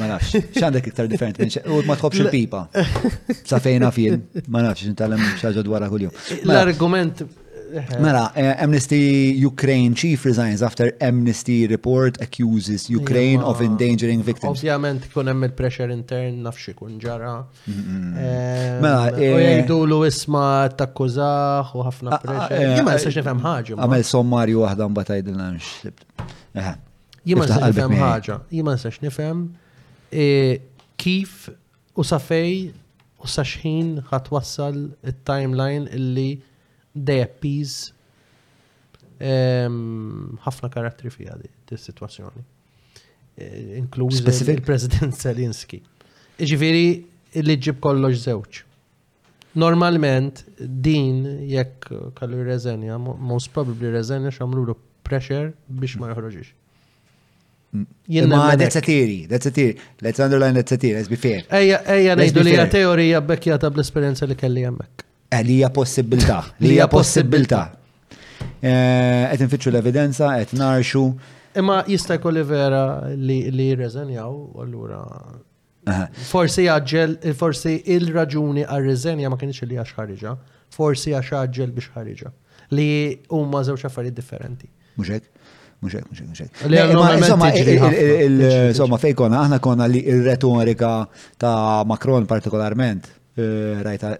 [0.00, 2.64] Ma nafx, x'għandek iktar differenti u ma tħobx il-pipa.
[3.46, 6.10] Sa fejna fien, ma nafx, nitalem xaġa dwarha kuljum.
[6.42, 7.22] Mela, L-argument
[8.02, 14.60] Mela, eh, Amnesty Ukraine chief resigns after Amnesty report accuses Ukraine of endangering victims.
[14.60, 17.32] Ovvjament kun hemm il-pressure intern nafxi kun ġara.
[17.66, 17.76] Eh,
[18.82, 20.48] mela, eh, jgħidu lu isma
[20.82, 22.72] takkużaħ u ħafna ah, ah, pressure.
[22.80, 23.78] Jimma jistax nifhem ħaġa.
[23.80, 26.10] Għamel sommarju waħda mbagħad tgħidilna xlibt
[27.28, 29.44] jimman sa' nifhem ħaġa, jimman sa' nifhem
[30.12, 30.58] eh,
[31.00, 31.48] kif
[31.98, 32.72] u safej
[33.24, 36.28] u saxħin ħat wassal il-timeline illi
[36.94, 37.92] they appease
[39.24, 42.44] ehm, ħafna karattri fi għadi di situazzjoni
[43.38, 45.80] eh, Inkluż il-President Zelinski.
[46.38, 46.84] Ġifiri,
[47.46, 48.60] li ġib kollox zewċ.
[49.62, 51.86] Normalment, din jekk
[52.18, 54.74] kallu reżenja, most probably reżenja xamlu
[55.06, 56.48] pressure biex ma joħroġix.
[58.06, 59.76] Ma that's a theory, that's a theory.
[60.00, 61.42] Let's underline that's a theory, let's be fair.
[61.58, 64.62] Ejja, ejja, nejdu li teorija bekkjata bl-esperienza li kelli
[65.30, 67.62] E' Li hija possibilità, li hija possibilità.
[68.62, 71.02] Eh, qed nfittxu l-evidenza, qed narxu.
[71.58, 74.30] Imma jista' kolli vera li reżenjaw,
[74.62, 75.00] allura.
[76.30, 80.36] Forsi jaġġel, forsi il-raġuni għal-reżenja ma kienx li għax ħariġa,
[80.78, 82.32] forsi għax ħarġel biex ħarġa.
[82.78, 82.88] Li
[83.34, 84.70] huma żewġ affarijiet differenti.
[84.94, 85.30] Mhux hekk?
[85.84, 87.98] muxek, muxek, muxek.
[88.68, 90.94] Insomma, fejkona, aħna konna li il-retorika
[91.40, 94.14] ta' Macron partikolarment, eh, rajta,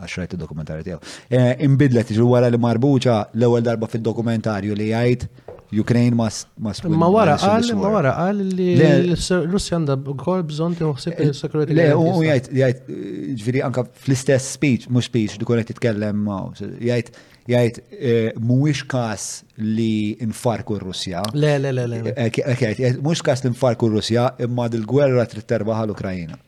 [0.00, 0.98] għax rajta dokumentarju tijaw.
[1.30, 5.30] Eh, Imbidlet iġu wara li marbuċa l-ewel darba fil-dokumentarju li jgħajt
[5.78, 6.96] Ukraine must must win.
[6.98, 8.72] Ma wara qal ma wara qal li
[9.46, 11.70] Russia għandha wkoll bżonn tinħossib is-security.
[11.70, 13.04] Eh, le u jgħid jgħid
[13.38, 16.26] ġifieri anke fl-istess speech mhux speech dik qed titkellem
[16.58, 17.12] jgħid
[17.50, 19.26] jgħid eh, mhuwiex każ
[19.58, 21.22] li infarku r-Russja.
[21.34, 22.02] Le, le, le, le.
[22.14, 26.40] Eh, eh, jgħid mhux kas li infarku r-Russja imma dil-gwerra tritterba għal ukrajina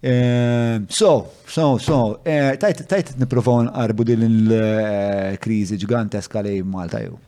[0.00, 1.08] So,
[1.44, 7.18] so, so, tajt niprofon arbu din il-kriżi ġiganteska li Malta ju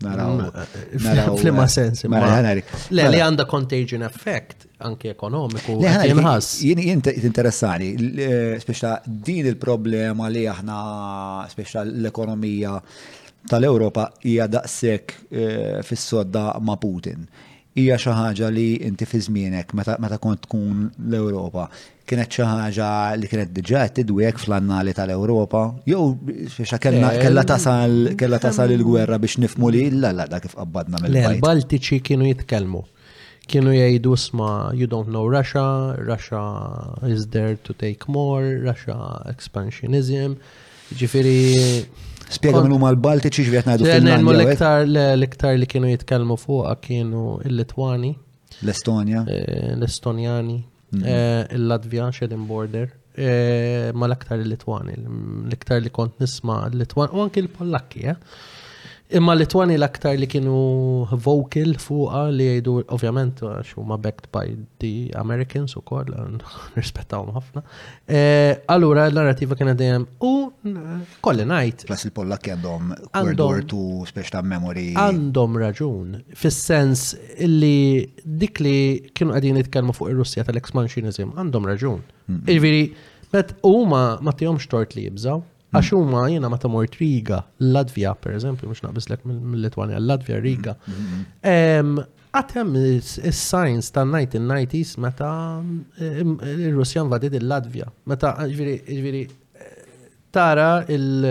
[0.00, 0.40] naraw.
[0.40, 0.46] Eh,
[0.92, 1.38] eh, naraw.
[1.60, 2.06] Eh, sensi.
[2.10, 5.76] Le, li għanda contagion effect anki ekonomiku.
[5.80, 7.92] Le, għana jien interessani,
[8.62, 10.80] speċa din il-problema li aħna,
[11.52, 12.76] speċa l-ekonomija
[13.50, 17.26] tal-Europa hija daqshekk fis-sodda ma' Putin
[17.78, 21.68] hija xi ħaġa li inti fi żmienek meta kont tkun l-Ewropa
[22.08, 22.88] kienet xi ħaġa
[23.20, 26.00] li kienet diġà qed tidwiek fl-annali tal-Ewropa jew
[26.50, 26.80] xa eh,
[27.22, 30.98] kellha tasal kellha eh, tasal eh, il-gwerra biex nifmu li la la da kif qabbadna
[31.04, 31.36] mill-Bajt.
[31.38, 32.82] Il-Baltiċi kienu jitkellmu.
[33.50, 35.62] Kienu jgħidu sma you don't know Russia,
[36.10, 36.42] Russia
[37.06, 38.98] is there to take more, Russia
[39.30, 40.36] expansionism.
[40.90, 41.86] Ġifieri
[42.30, 44.44] Spiega minn huma l-Baltiċi x'qed ngħidu fil-Finlandja.
[44.44, 44.84] L-iktar
[45.16, 48.12] l-iktar li kienu jitkellmu fuqha kienu l litwani
[48.60, 50.56] l-Estonja, eh, l-Estonjani,
[50.92, 51.04] mm-hmm.
[51.06, 54.94] eh, il-Latvja xedin border, eh, ma l-aktar il-Litwani,
[55.50, 58.59] l-iktar li kont nisma' l-Litwani u anki l-Pollakki, eh?
[59.10, 63.40] Imma Litwani l-aktar li kienu vocal fuqa li jgħidu, ovvjament,
[63.90, 66.12] ma backed by the Americans u koll,
[66.76, 67.64] nirrispettawhom ħafna.
[68.06, 70.30] Eh, allura l-narrativa kiena dejjem u
[71.26, 71.88] kolli najt.
[71.90, 73.64] Plus il-Pollak għandhom World War
[74.14, 74.86] II ta' memory.
[74.94, 77.08] Għandhom raġun, fis-sens
[77.42, 78.76] li dik li
[79.10, 82.04] kienu qegħdin jitkellmu fuq ir-Russja tal-expansionism, għandhom raġun.
[82.46, 82.84] Iġviri,
[83.34, 88.66] bet huma ma tihomx tort li jibżaw, Għax huma jiena meta mort Riga, Latvija pereżempju,
[88.72, 90.74] mhux naqbislek mill-Litwanja, Latvija, Riga.
[90.86, 92.08] Mm, mm, mm.
[92.34, 95.30] Għatem is-science ta' 1990s meta
[96.06, 97.86] ir russjan invadit il-Latvija.
[98.10, 99.68] Meta ġviri eh,
[100.34, 101.30] tara il-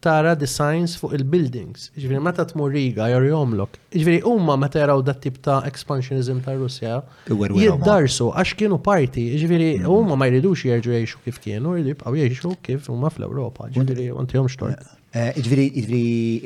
[0.00, 1.86] tara designs fuq il-buildings.
[2.00, 3.76] Ġviri, meta tmur Riga, jor jomlok.
[3.92, 9.70] Ġviri, umma meta jaraw dat tip ta' expansionism ta' Russja, jiddarsu, għax kienu parti, ġviri,
[9.82, 9.88] mm.
[9.94, 13.68] umma ma jridux jirġu jiexu kif kienu, jridu jibqaw jiexu kif umma fl-Europa.
[13.76, 14.92] Ġviri, għanti jom xtort.
[15.10, 15.68] Eh, eh, ġviri,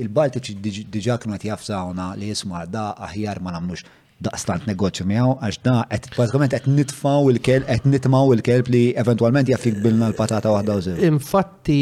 [0.05, 0.59] il-Baltiċi
[0.99, 3.87] diġa kienu għati li jismar da aħjar ma namnux
[4.25, 9.51] daqstant negoċju miegħu għax da qed praticament qed nitfaw il-kelb qed nitmaw il-kelb li eventwalment
[9.53, 11.79] jafik bilna l-patata waħda u Infatti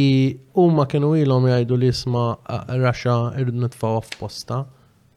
[0.59, 2.29] huma kienu ilhom jgħidu li isma'
[2.83, 4.61] raxa irdu nitfgħu f'posta.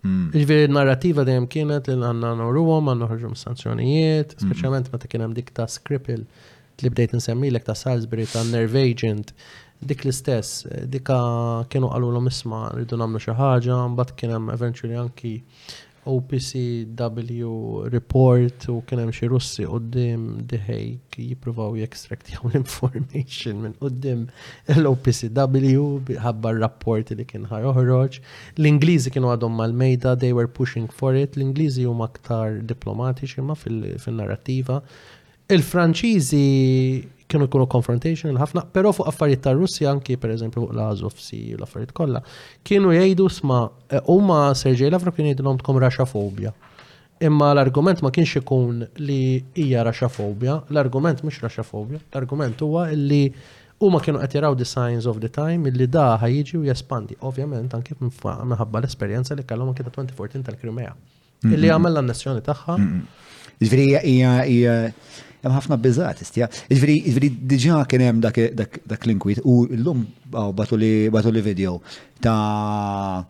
[0.05, 0.27] Hmm.
[0.33, 4.41] Ġviri narrativa dejjem kienet li għandna nuruhom għandna ħarġu sanzjonijiet, hmm.
[4.45, 6.25] speċjalment meta kien hemm dik ta' skripil
[6.83, 9.31] li bdejt nsemmilek ta' Salisbury ta' nerve agent
[9.85, 11.15] dik l-istess, dika
[11.71, 15.33] kienu qalulhom isma' rridu nagħmlu xi ħaġa, mbagħad kien hemm eventually anki
[16.05, 24.25] OPCW report u kien hemm xi Russi qudiem diħejk jippruvaw jekstraktjaw jew information minn qudiem
[24.75, 27.65] l-OPCW ħabba r-rapport li kien ħaj
[28.55, 31.35] L-Ingliżi kienu għadhom mal-mejda, they were pushing for it.
[31.37, 34.79] L-Ingliżi huma aktar diplomatiċi ma fil-narrativa.
[35.49, 36.43] Il-Franċiżi
[37.31, 41.93] kienu jkunu confrontational ħafna, però fuq affarijiet ta' Russja anki pereżempju fuq l-Azov si l-affarijiet
[41.97, 42.21] kollha,
[42.67, 46.53] kienu jgħidu sma eh, huma Sergej Lavrov kienu jgħidulhom tkun raxafobja.
[47.25, 53.21] Imma l-argument ma kienx ikun li hija raxafobja, l-argument mhux raxafobja, l-argument huwa li
[53.81, 57.15] huma kienu qed the signs of the time illi da ħajġi u jespandi.
[57.21, 60.93] Ovvjament anki minħabba l-esperjenza li kellhom ma' kieta 2014 tal-Krimea.
[61.45, 62.75] Illi għamella n-nessjoni tagħha.
[63.59, 64.91] Ġifieri hija
[65.49, 66.47] hemm ħafna biżgħat istija.
[66.73, 71.09] Iġveri diġà kien hemm dak l-inkwit u llum oh, batu li
[71.41, 71.81] video
[72.21, 73.25] ta'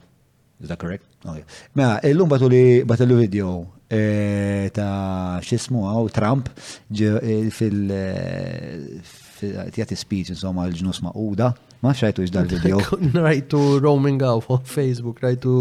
[0.57, 1.03] Is that correct?
[1.25, 1.41] Okay.
[1.41, 1.43] Oh,
[1.75, 9.93] mela, illum batu li batu li video eh, ta' xismu għaw oh, Trump eh, fil-tjati
[9.93, 11.51] eh, speech insomma l-ġnus ma'uda
[11.83, 12.79] Ma xajtu iġdar video.
[13.21, 15.55] Rajtu roaming għaw fuq Facebook, rajtu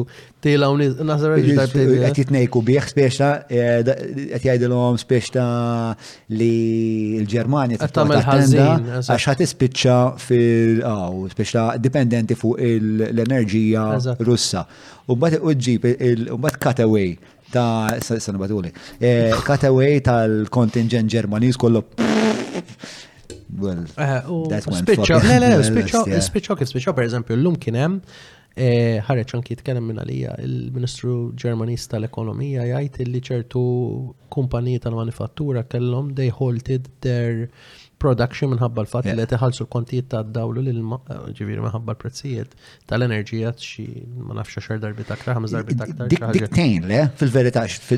[0.45, 2.03] tela nasa rajtu nasar iġdar video.
[2.07, 5.45] Għet jitnejku bieħ spieċta, għet jajdilom spieċta
[6.39, 6.53] li
[7.25, 8.91] l-Germania Għet tamel ħazin.
[9.03, 13.87] Għax għat ispicċa fil- għaw, spieċta dipendenti fuq l-enerġija
[14.25, 14.65] russa.
[15.11, 15.89] U bat uġġib,
[16.33, 17.17] u bat cutaway
[17.55, 18.71] ta' sanu batuli.
[19.45, 21.83] Cutaway tal-kontingent ġermanis kollu
[23.53, 27.99] well, eh, that's one Spiċċa, le, le, spiċċa, kif spiċċa, per eżempju, l-lum kienem,
[28.57, 33.65] eh, ħareċ anki jitkellem minn għalija il-Ministru Ġermanista tal-Ekonomija jgħid li ċertu
[34.35, 37.49] kumpaniji tal-manifattura kellhom they halted their
[38.05, 40.93] production minħabba l fat li teħalsu l-kontijiet ta' dawlu l eh,
[41.39, 42.51] ġiviri minħabba l-prezzijiet
[42.91, 43.85] tal-enerġija xi
[44.29, 46.09] ma nafx xar darbit aktar, darbi ta aktar.
[46.37, 47.93] Diktejn le, fil-verità, eh,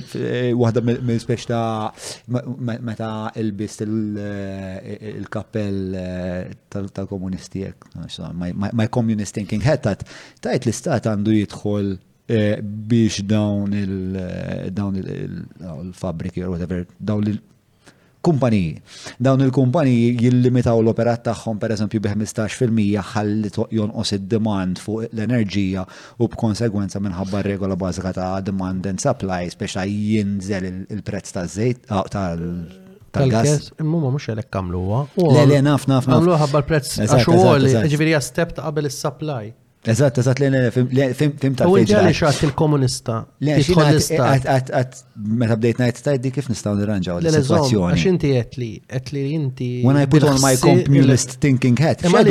[0.63, 1.87] waħda minn speċta ta'
[2.87, 3.11] meta
[3.43, 5.83] il-bist il eh, kapell
[6.77, 7.61] tal-komunisti
[8.37, 11.87] my communist thinking head tajt l-istat għandu jidħol
[12.91, 17.43] biex dawn il-fabriki or whatever, dawn il-
[18.27, 18.81] kumpaniji.
[19.23, 25.85] Dawn il-kumpaniji jillimitaw l-operat tagħhom pereżempju bi 15% ħalli jonqos id-demand fuq l-enerġija
[26.19, 30.67] u b'konsegwenza minħabba regola bażika ta' demand and supply speċa jinżel
[30.97, 33.71] il-prezz taż-żejt ah, tal-gas.
[33.83, 35.05] Mumma mux għalek kamluwa.
[35.21, 36.11] Le, le, naf, naf.
[36.11, 36.99] Kamluwa ħabba l-prezz.
[37.07, 39.53] Għaxu għol, ġiviri step ta' qabel il-supply.
[39.89, 41.05] Eżatt, eżatt, li
[41.41, 43.21] fim ta' U għidja li xaħt il-komunista.
[43.47, 44.97] Għat,
[45.43, 47.95] meta bdejt najt ta' iddi kif nistaw nirranġaw l-situazzjoni.
[47.95, 49.69] Għax inti għet li, għet li inti.
[49.87, 52.03] When I put on my communist thinking hat.
[52.09, 52.25] Imma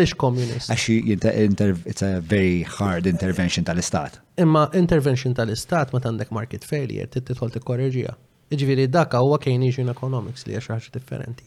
[0.00, 0.72] li x-communist.
[0.72, 4.16] Għax it's a very hard intervention tal-istat.
[4.40, 8.16] Imma intervention tal-istat ma tandek market failure, titħol t-korreġija.
[8.56, 11.44] Iġviri daka huwa Keynesian economics li għax differenti.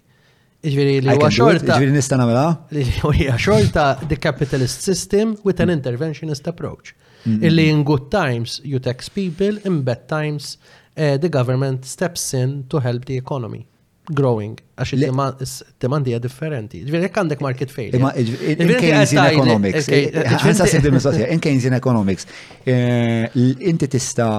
[0.64, 1.78] Ġviri li huwa xorta.
[1.80, 2.44] Ġviri nista' nagħmilha?
[2.76, 6.94] Li huwa xorta the capitalist system with an interventionist approach.
[7.26, 10.56] Illi in good times you tax people, in bad times
[10.96, 13.66] eh, the government steps in to help the economy
[14.12, 16.82] growing għax il-demandi hija differenti.
[16.86, 18.00] Ġviri jekk għandek market failure.
[18.00, 19.88] Imma in Keynesian economics.
[19.90, 22.28] Eh, Ħansa sibdi mistoqsija, in Keynesian economics.
[22.66, 23.30] Eh,
[23.70, 24.36] inti tista'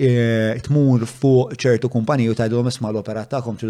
[0.00, 3.68] Eh, tmur fuq ċertu kumpaniju ta' id-dom isma l-opera ta'kom t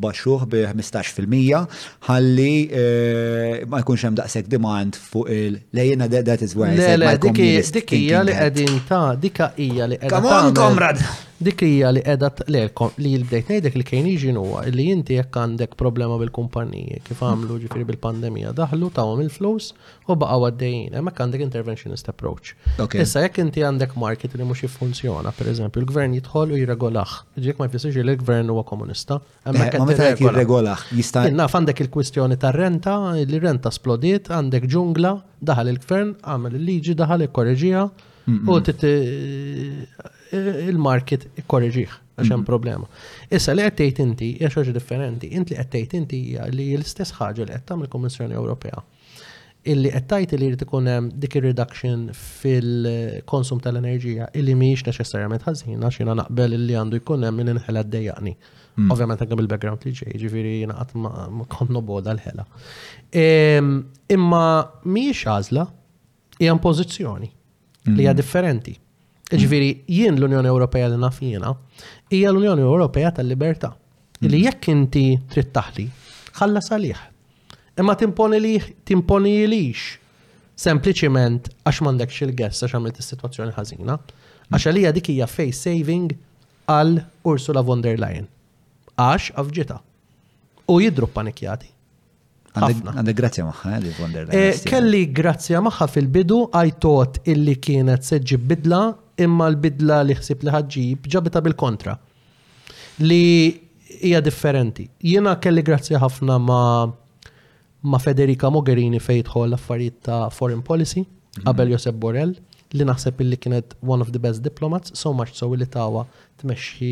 [0.00, 6.56] baxuħ bi 15% ħalli eh, ma jkunx hemm daqshekk demand fuq il lejjina that is
[6.56, 10.14] where I said Dikija li qegħdin ta' dikka hija li qegħdin.
[10.16, 11.16] Come on, comrade!
[11.38, 15.76] dik hija li qiegħda li l-bdejt ngħidek li kien jiġi huwa li inti jekk għandek
[15.78, 19.68] problema bil-kumpaniji kif għamlu ġifieri bil-pandemija daħlu tawhom il-flus
[20.10, 22.56] u baqgħu għaddejjin hemmhekk għandek interventionist approach.
[22.98, 27.14] Issa jekk inti għandek market li mhux jiffunzjona, pereżempju, il-gvern jidħol u jirregolaħ.
[27.46, 29.20] Ġek ma jfissirx li l-gvern huwa komunista.
[29.44, 31.26] Eh, ma jekk jirregolaħ jista'.
[31.38, 37.86] Naf għandek il-kwistjoni tar-renta, li renta splodiet, għandek ġungla, daħal il-gvern, għamel il-liġi, daħal il-korreġija,
[38.26, 38.56] u
[40.36, 42.48] il-market korriġiħ, għax hemm mhm.
[42.48, 42.86] problema.
[43.28, 46.68] Issa li qed tgħid inti hija xogħol differenti, inti li qed tgħid inti hija li
[46.76, 48.82] l-istess ħaġa li qed tagħmel il-Kummissjoni Ewropea.
[49.72, 52.04] Illi qed tgħid li jrid ikun hemm dik ir-reduction
[52.40, 57.82] fil-konsum tal-enerġija illi mhijiex neċessarjament ħażin għax jiena naqbel illi għandu jkun hemm min inħela
[57.86, 58.36] ddejjaqni.
[58.78, 58.92] Mm.
[58.94, 62.44] Ovvjament għagħam bil background li ġej, ġifiri jiena għat ma konno boda l-ħela.
[64.16, 64.44] Imma
[64.84, 65.64] miex għazla,
[66.40, 67.32] hija pożizzjoni
[67.96, 68.20] li hija mm.
[68.22, 68.76] differenti.
[69.36, 71.50] Ġviri, jien l-Unjoni Ewropea li naf jiena,
[72.10, 73.74] hija l-Unjoni Ewropea tal-Libertà.
[74.24, 74.42] Li mm.
[74.44, 75.84] jekk inti trid taħli,
[76.40, 76.96] ħalla salih.
[77.78, 78.54] Imma timponi li
[78.88, 79.88] timponi lix.
[80.58, 83.94] Sempliċiment għax m'għandekx il-gess għax għamilt is-sitwazzjoni ħażina,
[84.48, 84.70] għax mm.
[84.72, 86.16] għalija dik hija face saving
[86.72, 86.96] għal
[87.30, 88.26] Ursula von der Leyen.
[88.98, 89.76] Għax għafġita.
[90.72, 91.68] U jidru panikjati.
[92.58, 94.48] Għandek grazzja maħħa eh, li von der Leyen.
[94.48, 98.82] Eh, kelli grazzja maħħa fil-bidu, għajtot illi kienet seġġi bidla
[99.22, 101.94] imma l-bidla li ħsib li ħadġib ġabita bil-kontra.
[103.02, 103.20] Li
[104.08, 104.88] hija differenti.
[105.02, 106.60] Jiena kelli grazzi ħafna ma
[107.88, 111.04] ma Federica Mogherini fejtħol l-affarijiet ta' foreign policy
[111.44, 111.76] qabel mhm.
[111.76, 112.32] Josep Borrell
[112.74, 116.02] li naħseb illi kienet one of the best diplomats, so much so li tawa
[116.40, 116.90] tmexxi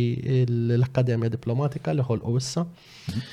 [0.78, 3.24] l-Akkademja Diplomatika li ħolqu issa mhm.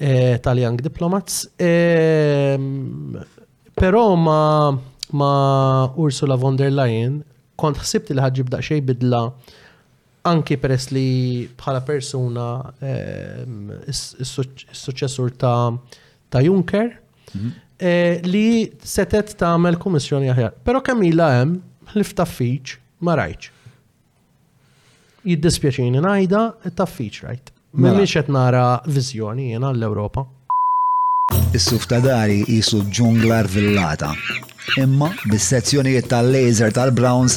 [0.00, 1.42] eh, tal-Young Diplomats.
[1.60, 3.16] Ehm,
[3.72, 4.40] però ma
[5.14, 5.32] ma
[6.02, 7.20] Ursula von der Leyen
[7.60, 9.22] kont xsibti li ħadġib daqxej bidla
[10.28, 12.46] anki peress li bħala persuna
[12.84, 15.72] ehm, s-successur ta'
[16.30, 16.90] ta' Juncker
[17.32, 17.50] mhm.
[17.80, 18.46] eh, li
[18.82, 20.56] setet ta' għamel kummissjoni aħjar.
[20.66, 21.58] Pero Kamila hemm
[21.94, 22.76] l-iftaffiċ
[23.06, 23.52] ma rajċ.
[25.26, 26.42] Jiddispjaċini najda
[26.78, 27.52] taffiċ rajt.
[27.76, 28.18] Mimiex mela.
[28.18, 30.26] qed nara viżjoni jena l-Ewropa.
[31.54, 34.12] Is-suf ta' dari jisu ġungla villata.
[34.82, 37.36] Imma bis-sezzjonijiet tal-laser tal-Browns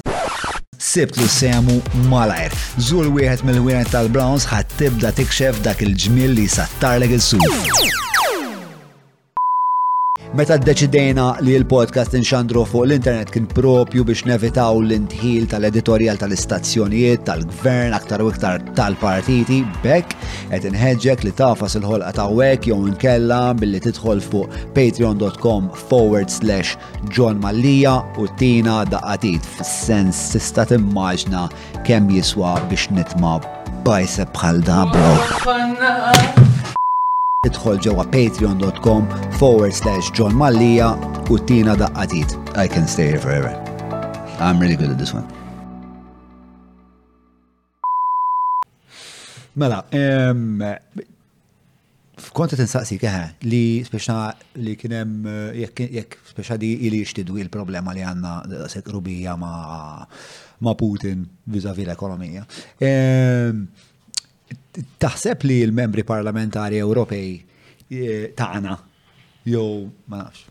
[0.89, 1.77] sibt li semu
[2.09, 2.49] malajr.
[2.87, 8.08] Zul wieħed mill-wieħed tal-Browns ħat tibda tikxef dak il-ġmiel li sattar il-suf.
[10.37, 17.95] Meta d-deċidejna li l-podcast nxandru fuq l-internet kien propju biex nevitaw l-intħil tal-editorial tal-istazzjonijiet, tal-gvern,
[17.97, 20.13] aktar u iktar tal-partiti, bekk
[20.51, 26.77] qed inħeġġek li tafas il-ħolqa wek jew nkella billi tidħol fuq patreon.com forward slash
[27.09, 31.47] John Mallija u tina daqatit f sens tista' timmaġna
[31.89, 33.39] kemm jiswa biex nitma'
[33.87, 36.45] bajse bħal da bro.
[37.47, 39.05] Idħol ġewwa patreon.com
[39.39, 40.89] forward slash John Mallia
[41.31, 42.33] u tina daqqatit.
[42.59, 43.53] I can stay here forever.
[44.43, 45.23] I'm really good at this one.
[49.55, 49.79] Mela,
[52.41, 54.17] konta tinsaqsi keħe li speċa
[54.59, 55.15] li kienem
[55.63, 59.55] jekk speċa di ili jishtidu il-problema li għanna sekrubija ma,
[60.59, 61.23] ma Putin
[61.55, 62.43] vizavi l-ekonomija.
[62.83, 63.63] Um,
[65.01, 67.29] taħseb li l-membri parlamentari Ewropej
[67.89, 68.75] eh, tagħna
[69.49, 70.47] jew ma nafx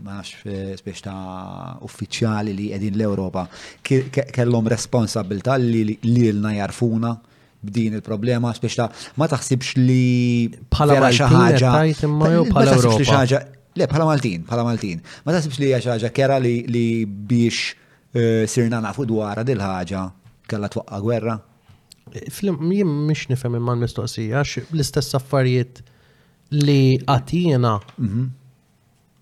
[0.00, 3.44] ma eh, spiex ta' uffiċjali li qegħdin l-Ewropa
[3.82, 7.14] kellhom responsabilità li lilna jarfuna
[7.60, 8.88] b'din il-problema spiex ta'
[9.20, 11.28] ma taħsibx li bħala xi
[11.70, 13.42] ħaġa.
[13.78, 14.98] Le, bħala Maltin, bħala Maltin.
[15.24, 17.76] Ma taħsibx li hija xi ħaġa kera li biex
[18.18, 20.02] eh, sirna nafu dwara dil ħaġa
[20.50, 21.36] kalla twaqqa gwerra?
[22.08, 25.82] jien mhix nifhem imman mistoqsija għax l-istess affarijiet
[26.60, 28.24] li għatina mhm.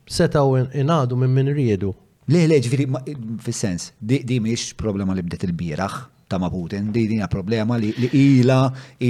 [0.08, 1.94] setaw inadu minn min riedu.
[2.28, 2.86] Le, le, ġifiri,
[3.44, 8.08] fil-sens, di miex problema li bdet il-birax, ta' ma' Putin, di dinja problema li, li
[8.36, 8.60] ila,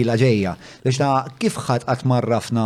[0.01, 0.53] ila ġeja.
[0.87, 2.65] Lex ta' kif ħat għat marrafna,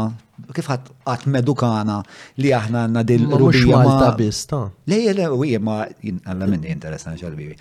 [0.56, 2.00] kif ħat għat medukana
[2.42, 4.60] li aħna għanna dil rubija ma' ta' bista.
[4.92, 5.78] Lej, le, u ma'
[6.10, 7.56] għalla minni interesan xalbibi.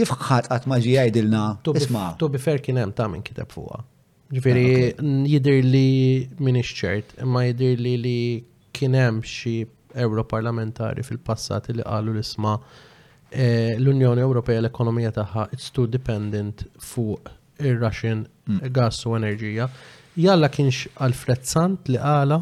[0.00, 1.44] Kif ħat għat ma' ġija dilna?
[1.78, 2.12] Isma.
[2.18, 3.84] To be fair kienem ta' minn kiteb fuqa.
[4.34, 8.18] Ġifiri, ah, jidir li minix ċert, imma jidir li li
[8.76, 9.62] kienem xie
[9.96, 12.58] europarlamentari fil-passat li għallu l-isma'
[13.30, 17.26] Eh, l-Unjoni Ewropea l-ekonomija tagħha it's too dependent fuq
[17.60, 18.70] ir-Russian mm.
[18.72, 19.66] gas u enerġija.
[20.18, 22.38] Jalla kienx għal-frezzant li għala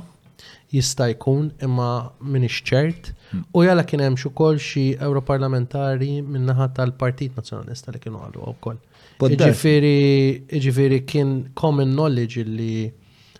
[0.76, 1.88] jista' jkun imma
[2.30, 3.40] minix ċert mm.
[3.56, 8.78] u jalla kien hemm ukoll xi Ewroparlamentari min-naħa tal-Partit Nazzjonalista li kienu għalu wkoll.
[9.26, 12.86] Iġifieri kien common knowledge li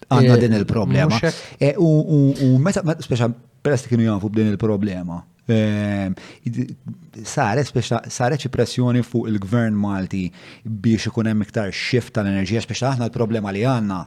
[0.08, 1.22] għandna eh, din il-problema.
[1.62, 3.30] Eh, u meta speċa
[3.66, 5.22] peress kienu jafu b'din il-problema.
[5.46, 6.12] Ehm,
[7.22, 7.68] saret
[8.10, 10.24] saret xi pressjoni fuq il-Gvern Malti
[10.82, 13.98] biex ikun hemm iktar xift tal-enerġija biex aħna l-problema li għandna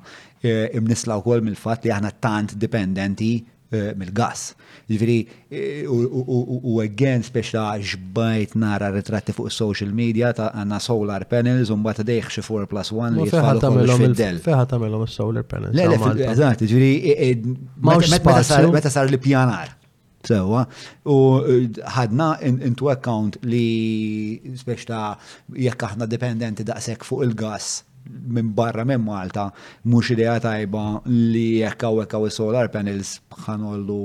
[0.43, 3.29] eh, imnisla wkoll mill-fatt li aħna tant dipendenti
[3.71, 4.49] eh, mill-gas.
[4.91, 5.15] Ġifiri,
[5.47, 11.87] eh, u għegħen speċa ġbajt nara ritratti fuq social media ta' għanna solar panels un
[11.87, 14.43] bata deħx xie 4 plus 1 li jitfallu kollox fid-del.
[14.43, 15.71] Feħa il-solar panels.
[15.71, 19.78] Le, le, eżat, ġifiri, e, e, meta sar li pjanar.
[20.27, 20.65] Sewa,
[21.07, 21.15] u
[21.47, 25.13] eh, ħadna into account li speċi ta'
[25.55, 27.69] jekk aħna dipendenti daqshekk fuq il-gas
[28.09, 29.47] minn barra minn Malta,
[29.87, 33.15] mhux idea tajba li jekk hawnhekk hawn solar panels
[33.45, 34.01] ħanollu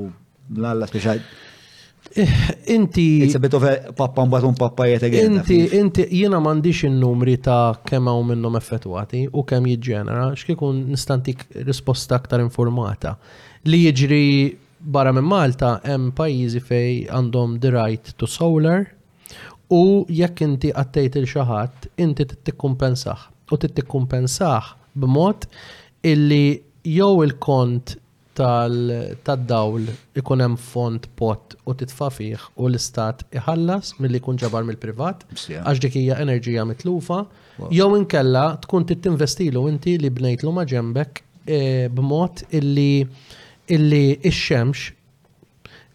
[0.60, 1.16] l-alla speċa.
[2.14, 2.32] Eh,
[2.70, 3.24] inti.
[3.24, 7.80] It's a bit of a pappa mbagħad un pappa Inti, inti jiena m'għandix in-numri ta'
[7.84, 13.16] kemm hawn minnhom effettwati u kemm jiġġenera, x'kikun nistantik risposta aktar informata
[13.66, 14.24] li jiġri
[14.84, 18.84] barra minn Malta hemm pajjiżi fej għandhom the right to solar
[19.72, 19.80] u
[20.12, 24.68] jekk inti għattejt il xaħat inti tittikkumpensaħ u tittikkumpensaħ
[25.00, 25.46] b'mod
[26.10, 27.96] illi jew il-kont
[28.36, 29.86] tad-dawl
[30.20, 35.80] ikun hemm font pot u titfa' fih u l-istat iħallas milli jkun ġabar mill-privat għax
[35.86, 37.22] dik hija enerġija mitlufa
[37.70, 43.06] jew inkella tkun tittinvestilu inti li bnejtlu ma' ġembek eh, b'mod illi
[43.70, 44.92] illi ix-xemx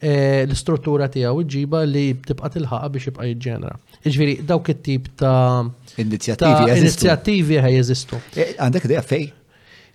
[0.01, 3.75] eh, l-istruttura tiegħu ġiba li tibqa' tilħaq biex jibqa' jiġġenera.
[4.03, 5.65] Iġifieri dawk it-tip ta'
[6.03, 8.21] inizjattivi inizjattivi ħaj jeżistu.
[8.39, 9.27] Eh, għandek idea fej?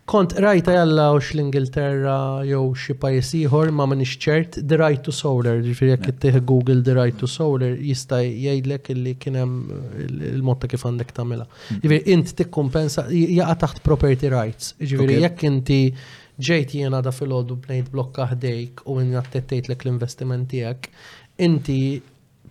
[0.05, 5.15] Kont rajta jalla u l-Ingilterra jew xi pajjiż ieħor ma m'inhiex ċert the right to
[5.17, 9.71] solar, ġifieri jekk ittieħ Google the right to solar jista' jgħidlek illi kien hemm
[10.35, 11.49] il-mod ta' kif għandek tagħmilha.
[11.79, 14.75] Jiġifieri int tikkumpensa jaqa' taħt property rights.
[14.85, 15.81] Jiġifieri jekk inti
[16.43, 20.89] ġejt jiena da fil-ħodu bnejt blokka ħdejk u n-nattettejt l l-investiment tijak,
[21.39, 21.77] inti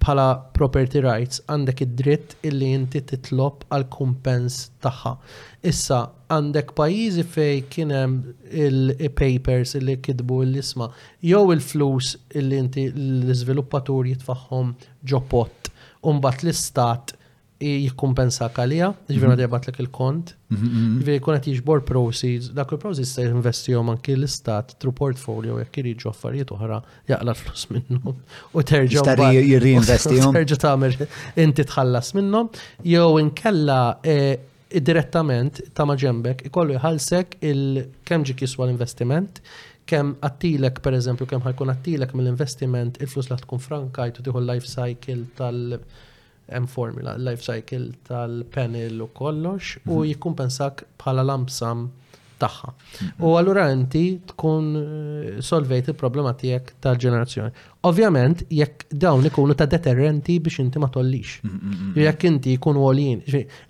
[0.03, 5.13] bħala property rights għandek id-dritt illi inti titlob għal kumpens tagħha.
[5.69, 5.99] Issa
[6.33, 8.17] għandek pajjiżi fej kienem
[8.51, 10.89] il-papers illi kidbu l-isma
[11.23, 14.73] jew il-flus illi inti l izviluppatur jitfaħħom
[15.13, 15.71] ġopot
[16.11, 17.15] umbat l-istat
[17.67, 19.33] jikkumpensa għalija, ġivir mhm.
[19.35, 24.91] għadja batlek il-kont, ġivir jikun għat jiġbor proceeds, dak il-proceeds se investijom anki l-istat tru
[24.95, 28.13] portfolio jek jiriġu affarijiet uħra jaqla flus minnom
[28.53, 29.03] u terġa.
[29.13, 30.33] Tari jirrinvestijom.
[30.39, 30.97] Terġa tamer
[31.45, 32.49] inti tħallas minnom,
[32.87, 34.17] jew inkella e,
[34.79, 39.43] direttament ta' maġembek ikollu jħalsek il-kem ġi kiswa l-investiment,
[39.87, 44.69] kem għattilek, per eżempju, kem ħajkun għattilek mill-investiment, il-flus la tkun frankajt u tiħu life
[44.69, 45.79] cycle tal-
[46.51, 50.05] hemm formula life cycle tal-panel u kollox u mhm.
[50.11, 51.87] jikkumpensak bħala lamsam
[52.41, 52.71] tagħha.
[52.73, 53.23] Mhm.
[53.23, 54.01] U allura inti
[54.33, 57.53] tkun eh, solvejt il-problema tiegħek tal-ġenerazzjoni.
[57.87, 61.37] Ovvjament, jekk dawn ikunu ta' deterrenti biex inti ma tollix.
[61.47, 63.21] Mhm, jekk inti jkun għolin,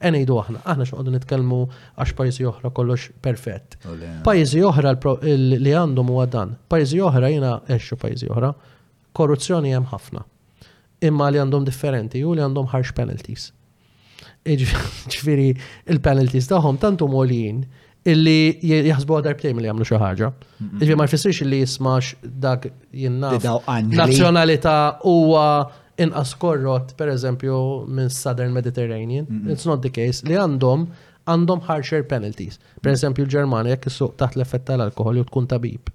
[0.10, 3.78] enejdu aħna, aħna xoqdu nitkellmu għax pajjiżi oħra kollox perfett.
[4.26, 4.96] Pajjiżi oħra
[5.30, 8.54] li għandhom huwa dan, pajjiżi oħra jiena eċċu pajjiżi oħra,
[9.14, 10.26] korruzzjoni hemm ħafna
[11.08, 13.50] imma li għandhom differenti u li għandhom harsh penalties.
[15.14, 15.50] Ġifiri,
[15.94, 17.62] il-penalties taħħom tantu molin
[18.12, 18.58] illi
[18.90, 20.30] jaħsbu għadar ptejm li għamlu xaħġa.
[20.82, 22.68] Ġifiri, ma jfessirx illi jismax dak
[23.04, 23.32] jenna
[23.88, 24.74] nazjonalita
[25.08, 25.48] huwa
[26.04, 27.56] inqas korrot, per eżempju,
[27.88, 29.30] minn Southern Mediterranean.
[29.54, 30.24] It's not the case.
[30.28, 30.88] Li għandhom
[31.24, 32.58] għandhom harsher penalties.
[32.84, 35.88] Per eżempju, l germania jekk issuq taħt l-effett tal-alkohol u tkun tabib.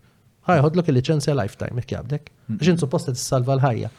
[0.49, 2.31] Ħajħodlok il-licenzja lifetime, jekk jabdek.
[2.65, 3.91] Ġin supposta salva l-ħajja.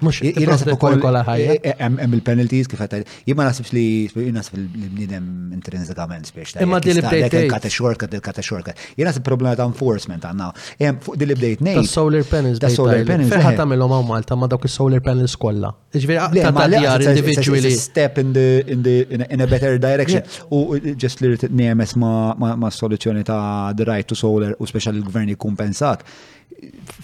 [0.00, 0.32] Mux, mm.
[0.42, 1.52] jina nasib u kolla ħajja.
[1.62, 3.02] Eh, eh, em il-penalties kif għataj.
[3.30, 6.56] Jima nasib li, jina nasib l-bnidem intrinsikament spiex.
[6.64, 7.36] Imma di bdejt.
[7.52, 8.80] Kata xorkat, kata xorkat.
[8.98, 10.48] Jina nasib problema ta' enforcement għanna.
[10.82, 11.76] Jem fuq bdejt nej.
[11.78, 12.58] Ta' solar panels.
[12.64, 13.30] Ta' solar panels.
[13.30, 13.58] Ferħa eh.
[13.60, 15.70] ta' millom għaw Malta ma' dawk il-solar panels kolla.
[15.94, 17.70] Iġveri, ta' ta' djar individually.
[17.78, 18.96] Step in the, in the,
[19.30, 20.26] in a better direction.
[20.50, 21.46] U ġest li rrit
[21.94, 23.44] ma' soluzzjoni ta'
[23.78, 25.78] the right to solar u speċa gvern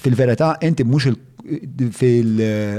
[0.03, 1.19] Fil-verita, inti mux il-
[1.93, 2.37] fil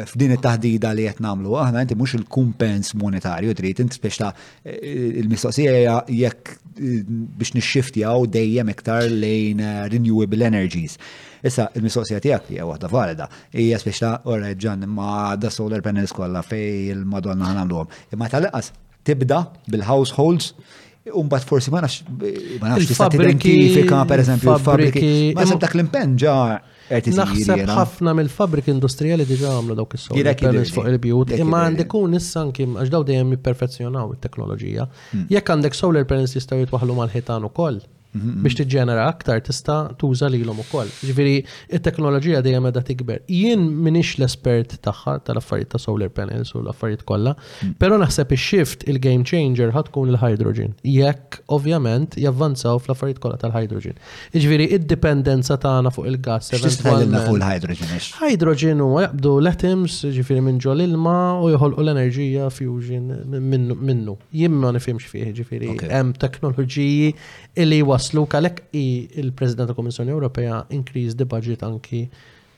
[0.09, 4.31] f'din it-taħdida li qed nagħmlu aħna inti mhux il-kumpens monetarju trid int ta'
[5.21, 6.55] il-mistoqsija jekk
[7.39, 10.97] biex nixxiftjaw dejjem iktar lejn eh, renewable energies.
[11.45, 13.29] Issa il-mistoqsija tiegħek hija waħda valida.
[13.53, 17.93] Hija spiex Ora, orajt ġan imma da solar panels kollha fej il-Madonna nagħmluhom.
[18.17, 18.73] Imma tal-qas
[19.07, 20.55] tibda bil-households
[21.05, 22.01] Umbat forsi ma nafx
[22.57, 25.09] ma nafx tista' tidentifika pereżempju eżempju fabriki.
[25.37, 26.33] Ma dak l-impenn ġa
[26.89, 32.77] Naħseb ħafna mill-fabrik industrijali diġa għamlu dawk is-sogħol fuq il-bjut, imma għandek kun issa kien
[32.77, 34.85] għax daw dejjem jipperfezzjonaw it-teknoloġija.
[35.15, 35.25] Hmm.
[35.33, 37.81] Jekk għandek solar panels jistgħu jitwaħlu mal-ħitan ukoll.
[38.15, 38.35] Mhm.
[38.45, 40.87] biex tiġġenera aktar tista' tuża lilhom ukoll.
[41.03, 43.19] Ġifieri it-teknoloġija dejjem qiegħda tikber.
[43.27, 47.73] Jien m'iniex l-espert tagħha tal-affarijiet ta' solar panels u l-affarijiet kollha, mm.
[47.81, 50.73] però naħseb ix-shift il-game changer ħad tkun il-hydrogen.
[50.87, 53.99] Jekk ovvjament javvanzaw fl-affarijiet kollha tal-hydrogen.
[54.35, 57.27] Ġifieri id-dipendenza tagħna fuq il-gas eventualment.
[57.27, 57.93] fuq il-hydrogen.
[58.21, 64.17] Hydrogen huwa jaqbdu l atims ġifieri minn ġol ilma u joħolqu l-enerġija fusion minnu.
[64.31, 67.13] Jien ma nifhimx fih ġifieri hemm teknoloġiji
[67.65, 72.07] li was waslu kalek i il-President ta' Komissjoni Ewropea inkriż the budget anki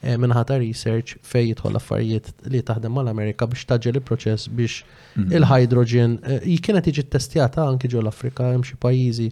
[0.03, 4.83] eh, minħata research fej jidħol affarijiet li taħdem mal-Amerika biex taġġel il-proċess biex
[5.17, 5.29] mhm.
[5.39, 9.29] il-hydrogen eh, kienet iġi testjata anki ġol Afrika hemm xi pajjiżi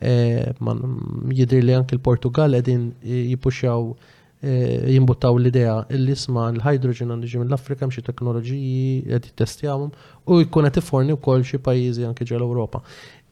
[0.00, 3.94] eh, jidri li anki l-Portugal edin jipuxjaw
[4.42, 9.92] jimbuttaw l-idea l isma l-hydrogen għandu ġi mill-Afrika mxie teknoloġiji qed jittestjawhom
[10.32, 12.80] u jkun qed iforni wkoll xi pajjiżi anke ġol Ewropa.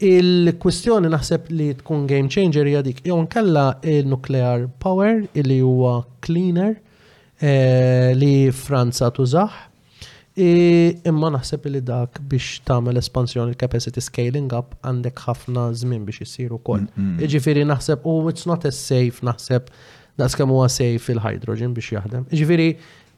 [0.01, 6.73] Il-kwistjoni naħseb li tkun game changer hija dik jew nkella il-nuclear power li huwa cleaner
[7.45, 9.59] eh, li Franza tużaħ.
[10.41, 16.55] Imma naħseb li dak biex tagħmel espansjoni capacity scaling up għandek ħafna żmien biex isir
[16.57, 16.87] ukoll.
[16.95, 17.27] Mm, mm.
[17.27, 19.69] Jiġifieri naħseb u oh, it's not as safe naħseb
[20.21, 22.25] daqs huwa safe il-hydrogen biex jaħdem.
[22.33, 22.71] Jiġifieri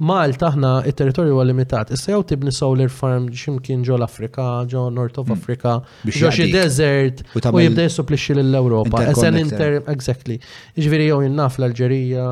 [0.02, 1.92] Malta aħna il territorju huwa limitat.
[1.94, 5.36] Issa jew tibni solar farm x'imkien ġol Afrika, ġo North of hmm.
[5.39, 5.74] Afrika,
[6.10, 9.05] ġo xi desert u jibda jisupplixxi lill-Ewropa.
[9.12, 10.40] Essen inter exactly.
[10.74, 12.24] Jiġifieri jew jinnaf l-Alġerija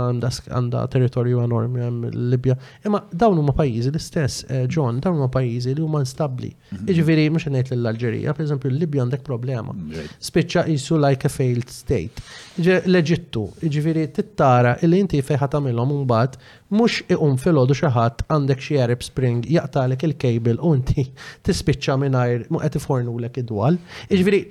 [0.50, 2.58] għandha territorju enormi hemm Libja.
[2.90, 6.50] Imma dawn huma pajjiżi l-istess, eh, John, dawn huma pajjiżi li huma instabbli.
[6.74, 6.90] Mhm.
[6.90, 9.76] Jiġifieri mhux ngħid lill-Alġerija, pereżempju l-Libja għandek problema.
[10.18, 12.18] Spiċċa qisu like a failed state.
[12.60, 16.34] L-Eġittu, jiġifieri tittara illi inti fejn ħatamilhom imbagħad
[16.74, 21.05] mhux iqum fil dal xaħat għandek xi Arab Spring jaqtalek il kabel u inti
[21.47, 23.78] tispiċċa mingħajr muqed ifornulek id-dwal.
[24.12, 24.42] Iġifieri,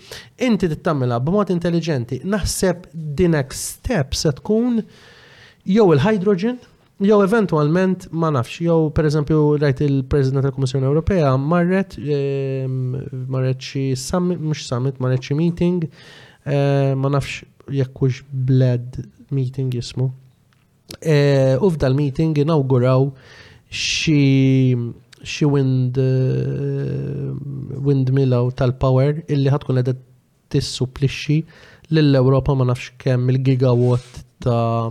[0.47, 2.89] inti tittamilha b'mod intelligenti, naħseb
[3.19, 4.83] dinek step se tkun
[5.77, 6.59] jew il-hydrogen
[6.99, 12.89] Jew eventualment ma nafx, jew per eżempju rajt il-President tal-Kummissjoni Ewropea marret ehm,
[13.31, 15.79] marret xi summit, mhux summit, marret xie meeting,
[16.43, 18.99] eh, ma nafx jekkux bled
[19.31, 20.09] meeting jismu
[20.97, 23.03] Eh, u f'dal meeting inauguraw
[23.79, 24.21] xi
[25.31, 27.27] xi wind eh,
[27.87, 29.91] windmill tal-power illi ħatkun qed
[30.51, 31.37] tissupplixxi
[31.93, 34.89] lill-Ewropa ma nafx kemm il-gigawatt ta'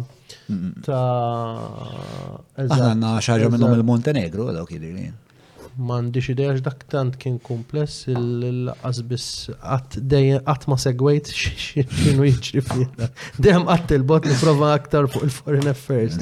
[0.86, 1.02] ta'
[2.62, 5.12] Aħna xaġa minnhom il-Montenegro dawk jidhirin
[5.78, 13.08] m'għandix għax dak tant kien kumpless il-laqqas biss qatt ma segwejt x'inhu jiġri fina.
[13.38, 16.18] Dejjem qatt il-bot nipprova aktar fuq il-foreign affairs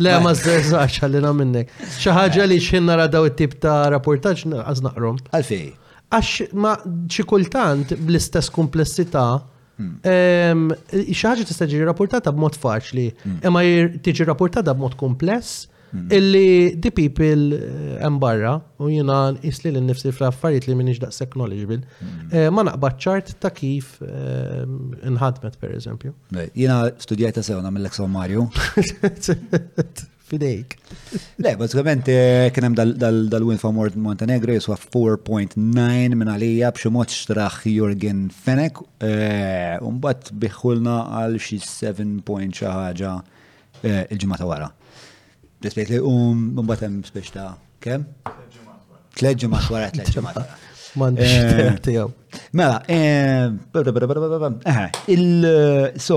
[0.00, 1.70] Le ma żerżax ħallina minnek.
[1.96, 5.20] Xi ħaġa li x'in nara daw it-tip ta' rapportaġġ qas naqrom.
[5.30, 5.70] Għalfej.
[6.10, 6.74] Għax ma
[7.06, 9.28] xi kultant bl-istess komplessità
[9.78, 10.76] hmm.
[10.90, 13.38] xi ħaġa tista' ġi rapportata b'mod faċli, hmm.
[13.46, 13.64] imma
[14.02, 16.10] tiġi rapportata b'mod kompless Mm.
[16.18, 22.28] illi di people eh, embarra u jina isli l-nifsi fl-affarijiet li minix daqs knowledgeable mm.
[22.30, 24.62] eh, ma naqbad ċart ta' kif eh,
[25.10, 26.12] nħadmet per eżempju.
[26.54, 28.46] Jina sewna sew namillek sew Mario.
[30.30, 30.76] Fidejk.
[31.42, 32.06] Le, kien
[32.54, 35.58] kienem dal-win fa' Montenegro jiswa 4.9
[36.20, 38.78] minn għalija b'ximot xtraħ Jorgen Fenek
[39.82, 39.98] un
[40.46, 43.16] biħulna għal xi 7 point xaħġa
[43.90, 44.70] il-ġimata wara.
[45.64, 47.50] Nispejt li um, mbagħad hemm spiex ta'
[47.84, 48.06] kemm?
[49.20, 50.48] Tleġ ġimgħat wara
[50.90, 52.04] M'għandix eh, tiegħu.
[52.58, 53.44] Mela, eh,
[54.66, 54.80] eh,
[55.14, 56.16] il-so,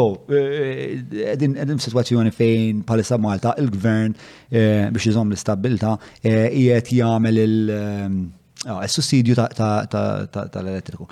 [1.44, 4.16] din situazzjoni fejn palissa Malta, il-gvern
[4.50, 7.72] biex jżomm l-istabilta, qiegħed jagħmel il-
[8.66, 11.06] ah, Is-sussidju tal-elettriku.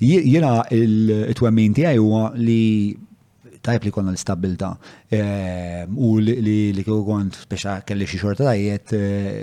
[0.00, 2.60] Jiena il-twemmin tiegħi huwa li
[3.66, 4.74] tajb li konna l-istabilta.
[5.10, 9.34] Ehm, u li kieku kont speċa kelli xi xorta tajjed eh,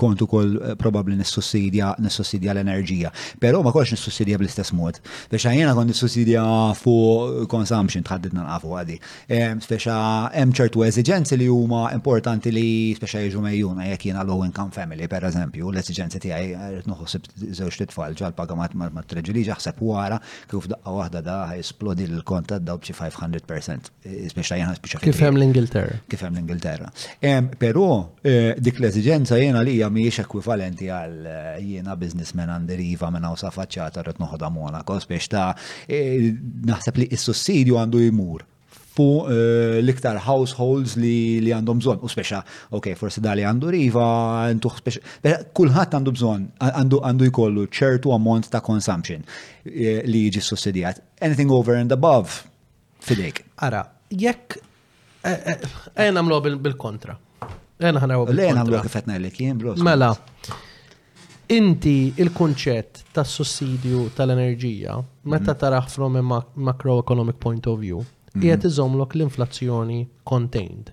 [0.00, 3.12] kont ukoll eh, probabbli nissussidja nissussidja l-enerġija.
[3.38, 4.98] Però ma kontx nissussidja bl-istess mod.
[5.28, 6.42] Speċa jiena kont nissussidja
[6.80, 8.96] fuq consumption tħaddidna nqafu għadi.
[9.36, 9.98] Ehm, speċa
[10.34, 12.66] hemm ċertu eżigenzi li huma importanti li
[12.98, 18.18] speċa jiġu mejjuna jekk jiena low income family eżempju, l-eżigenzi tiegħi eh, noħossib żewġ titfal
[18.18, 20.18] ġalpaga ma treġili ġaħseb wara
[20.50, 23.90] kif daqqa waħda da ħajsplodi l-kont daw bċi 500%.
[24.34, 25.98] Speċa jiena speċa Kif hemm l-Ingilterra.
[26.08, 26.88] Kif hemm l-Ingilterra.
[27.60, 27.88] Però
[28.24, 33.26] eh, dik l-eżigenza jiena li hija mhijiex ekwivalenti għal eh, jiena businessman għandi riva minn
[33.28, 35.50] hawn faċċata rrid noħodha kos biex ta'
[35.88, 36.30] eh,
[36.70, 38.46] naħseb li s-sussidju għandu jmur
[38.94, 39.26] fuq
[39.82, 42.00] l-iktar households li li għandhom bżon.
[42.06, 42.40] U speċa,
[42.78, 44.06] ok, forsi dali għandu riva,
[44.54, 45.32] ntuħ speċa.
[45.50, 49.26] Kulħadd għandu bżon, għandu għandu jkollu ċertu ammont ta' consumption
[49.66, 51.02] li jiġi sussidijat.
[51.26, 52.44] Anything over and above,
[53.02, 53.42] fidejk.
[53.66, 53.82] Ara,
[54.14, 54.60] jekk
[55.24, 55.56] Ejna
[55.94, 57.14] eh, eh, eh, mlu bil-kontra.
[57.80, 58.48] Ejna ħanaraw bil-kontra.
[58.50, 59.80] Ejna mlu kif għetna li kien, bros.
[59.80, 60.10] Mela,
[61.56, 64.98] inti il konċet tas sussidju tal-enerġija,
[65.32, 65.60] meta mhm.
[65.64, 68.02] taraħ from a macroeconomic point of view,
[68.34, 68.74] jgħet mhm.
[68.74, 70.92] iżomlok l-inflazzjoni contained.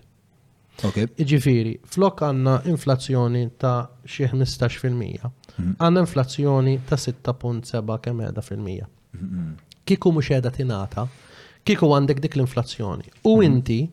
[0.81, 5.29] Iġifiri, flok għanna inflazzjoni ta' xie 15%,
[5.77, 8.87] għanna inflazzjoni ta' 6.7 kemm fil-mija.
[9.19, 9.51] Mhm.
[9.85, 11.05] Kiku mux edha tinata,
[11.67, 13.13] kiku għandek dik l-inflazzjoni.
[13.29, 13.83] U inti,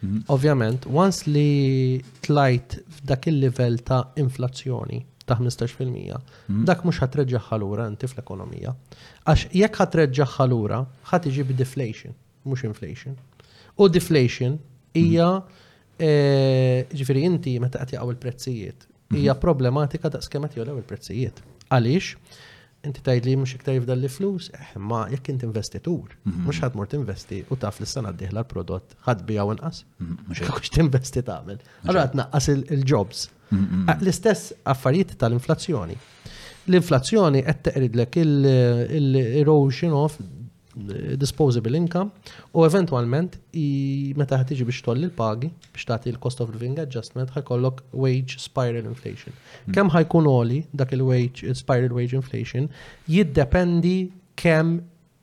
[0.00, 0.18] Mhm.
[0.30, 6.62] Ovvjament, once li tlajt f'dak il-level ta' inflazzjoni ta' 15%, mhm.
[6.66, 8.74] dak mux ħatreġġa ħalura inti fl-ekonomija.
[9.26, 12.14] Għax jekk ħatreġġa ħalura, ħat iġib deflation,
[12.46, 13.16] mux inflation.
[13.76, 14.94] U deflation mhm.
[15.02, 15.30] hija
[15.98, 18.86] eh, ġifiri inti meta qed jaqgħu il-prezzijiet.
[19.16, 21.40] Hija problematika ta' skemet jolew il-prezzijiet.
[21.72, 22.14] Għaliex?
[22.86, 26.62] inti tajt li mux iktar jifdal li flus, eh, ma jekk inti investitur, mux mhm.
[26.62, 29.82] ħad mort tinvesti u taf li s-sena diħla l-prodott ħad bija u nqas,
[30.28, 31.58] mux mhm, tinvesti tamil.
[31.86, 33.26] Allora tnaqqas il-jobs.
[33.52, 35.96] Mhm, ah, l-istess affarijiet tal-inflazzjoni.
[36.68, 40.20] L-inflazzjoni qed teqridlek il-erosion of
[41.16, 42.10] disposable income
[42.54, 43.38] u eventualment
[44.18, 49.34] meta ħtiġi biex tolli l-pagi biex tagħti l-cost of living adjustment ħajkollok wage spiral inflation.
[49.66, 49.74] Hmm.
[49.74, 52.68] Kemm ħajkun oli dak il-wage spiral wage inflation
[53.10, 53.96] jiddependi
[54.38, 54.78] kemm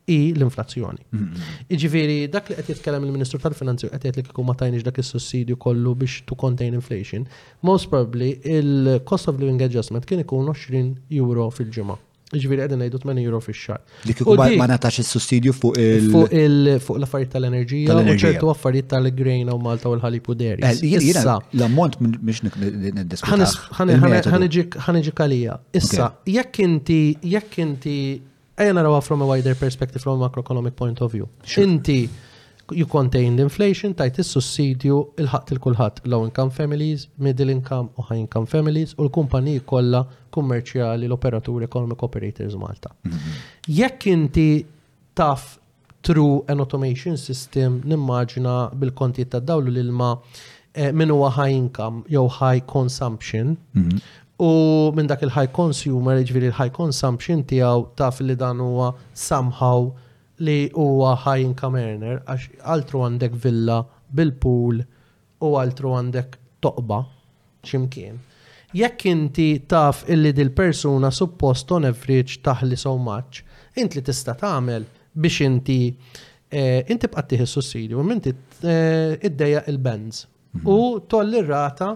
[0.05, 1.01] i l-inflazzjoni.
[1.15, 1.31] Hmm.
[1.73, 5.57] Iġifieri dak li qed jitkellem il-Ministru tal-Finanzi qed jgħid li kieku ma tajniex dak is-sussidju
[5.63, 7.25] kollu biex to contain inflation,
[7.65, 12.01] most probably il-cost of living adjustment kien ikun 20 euro fil-ġimgħa
[12.33, 13.81] Ġviri għedin għajdu 8 euro fi xar.
[14.01, 14.23] Dik
[14.57, 19.53] ma nataċ il sustidju fuq il- Fuq il- fuq l-affarijiet tal-enerġija, u ċertu affarijiet tal-grejna
[19.53, 20.63] u Malta u l ħalipu deri.
[20.63, 21.39] Eh, Issa.
[21.53, 23.43] L-ammont miex niddiskutu.
[23.75, 25.59] Ħanġi kalija.
[25.71, 28.21] Issa, jekk inti, jekk inti,
[28.57, 31.27] għajna rawa from a wider perspective, from a macroeconomic point of view.
[31.57, 32.15] Inti, sure
[32.71, 37.89] you contain the inflation tajt is-sussidju il ħat il kulħadd low income families, middle income
[37.97, 40.01] u high income families u l-kumpaniji kollha
[40.35, 42.89] kummerċjali l-operaturi economic operators Malta.
[43.03, 43.35] Mhm.
[43.79, 44.47] Jekk inti
[45.13, 45.59] taf
[46.01, 50.15] true an automation system nimmaġina bil-konti ta' dawlu l-ilma
[50.73, 54.01] eh, minn huwa high income jew high consumption mhm.
[54.39, 54.51] u
[54.97, 59.91] minn dak il-high consumer ġviri jiġifieri il-high consumption tiegħu taf li dan huwa somehow
[60.37, 63.77] li huwa high income earner għax altru għandek villa
[64.15, 64.75] bil-pool
[65.45, 66.31] u altru għandek
[66.63, 66.99] toqba
[67.65, 68.17] ximkien.
[68.75, 73.43] Jekk inti taf illi dil-persuna suppost on average taħli so much,
[73.79, 74.83] int li tista tagħmel
[75.15, 75.79] biex inti
[76.51, 78.37] eh, inti bqat tieħi sussidju, minti eh,
[79.27, 80.67] iddejja il-benz mhm.
[80.67, 81.93] u tolli rata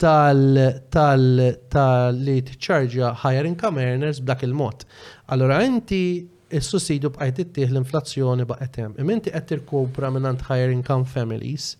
[0.00, 4.78] tal-li t-ċarġa higher income earners b'dak il-mod.
[5.30, 8.94] Allora inti is sussidju bqajt ittieħ l-inflazzjoni baqgħet hemm.
[9.04, 11.70] Iminti qed tirkopra minnant higher income families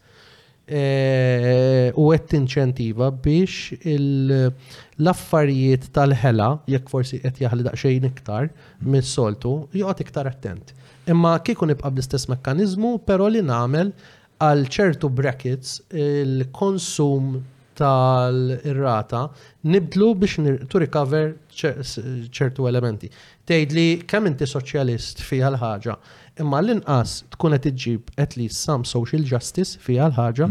[0.64, 8.50] e, u qed tinċentiva biex l-affarijiet tal-ħela, jekk forsi qed jaħli daqsxejn iktar
[8.94, 10.74] mis-soltu, joqgħod iktar attent.
[11.10, 13.94] Imma kieku nibqa' bl-istess mekkaniżmu, però li nagħmel
[14.40, 17.34] għal ċertu brackets il-konsum
[17.76, 19.30] tal-irrata
[19.74, 20.36] nibdlu biex
[20.68, 23.10] tu recover ċertu elementi.
[23.46, 25.96] Tejd li kemm inti soċjalist fiha l-ħaġa,
[26.40, 30.50] imma l-inqas tkun qed iġġib at least some social justice fiha l-ħaġa,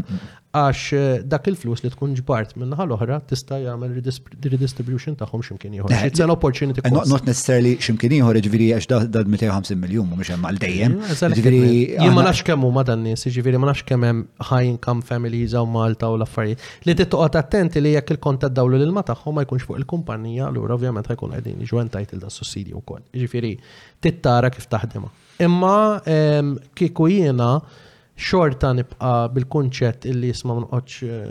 [0.49, 3.91] għax eh, dak il-flus li tkun ġbart minnaħa l-oħra tista' jagħmel
[4.49, 5.91] redistribution tagħhom x'imkien ieħor.
[5.93, 7.09] Eh, It's an eh, opportunity cost.
[7.11, 10.95] Not necessarily x'imkien ieħor, ġifieri għax da 250 miljun mhumiex hemm għal dejjem.
[10.97, 11.61] Mm, jiġifieri
[12.01, 15.53] jien ma nafx kemm huma dan nies, jiġifieri ma nafx kemm hemm high income families
[15.61, 16.63] u Malta u l-affarijiet.
[16.89, 20.79] Li tittoqgħod attenti li jekk il-kont dawlu lil ma tagħhom ma jkunx fuq il-kumpanija, allura
[20.79, 23.05] ovvjament ħajkun qegħdin jiġu entitled da sussidju wkoll.
[23.13, 23.53] Jiġifieri
[24.01, 25.13] tittara kif taħdimha.
[25.45, 25.77] Imma
[26.09, 27.51] ehm, kieku jiena
[28.19, 31.27] xorta nibqa bil-kunċett illi jisma nqoċ eh,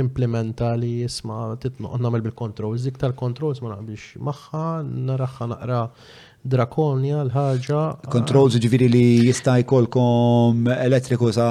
[0.00, 4.62] nimplementa li jisma titnoq namel bil kontrol Zik tal-controls ma naqbilx maħħa,
[5.10, 5.80] narraħħa naqra
[6.44, 7.82] drakonja l-ħagġa.
[8.12, 11.46] Kontrol ġviri li jista' kolkom elettriku sa.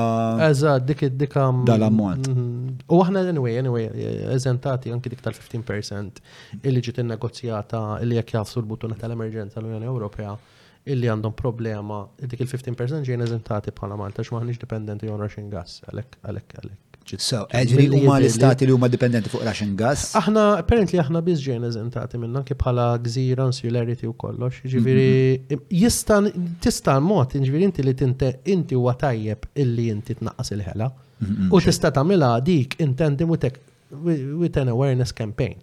[0.52, 1.64] Eża, dik id-dikam.
[1.66, 2.28] Dal-ammont.
[2.30, 2.76] Mhm.
[2.94, 3.88] U aħna anyway, anyway,
[4.36, 10.38] eżentati anki dik tal-15% illi ġiet innegozjata illi jekk jafsu l-butuna tal-emerġenza l-Unjoni Ewropea
[10.86, 16.18] illi għandhom problema dik il-15% ġejn eżentati bħala Malta x'maħniex dipendenti on Russian gas għalek,
[16.28, 16.80] għalek, għalek.
[17.20, 20.06] So, ġri huma l-istati li huma dipendenti fuq Russian gas?
[20.16, 24.62] Aħna apparently aħna biss ġejn eżentati minn anke bħala gżira, insularity u kollox.
[24.64, 24.72] Mhm.
[24.72, 26.22] Ġifieri jista'
[26.64, 30.88] tista' mod ġifieri inti li tinte inti huwa tajjeb illi inti tnaqqas il-ħela.
[31.24, 33.60] Mhm, mhm, u tista' tagħmilha dik intendi tek
[33.92, 35.56] with an awareness campaign.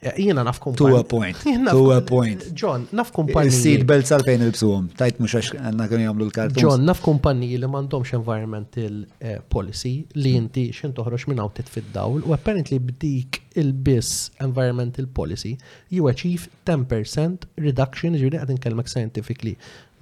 [0.00, 0.90] Jiena naf kumpani.
[0.90, 1.36] To a point.
[1.70, 2.54] To a point.
[2.54, 3.50] John, naf kumpani.
[3.50, 4.84] Il-seed belts għalfejn il-bsuhom.
[4.98, 6.62] Tajt mux għax għanna kem jgħamlu l-kartu.
[6.62, 12.22] John, naf kumpani li mandomx environmental eh, policy li jinti xin toħroġ minn għaw titfid-dawl
[12.28, 15.56] u apparently b'dik il-biss environmental policy
[15.90, 19.54] you achieve 10% reduction, ġivni għad nkellmek scientifically,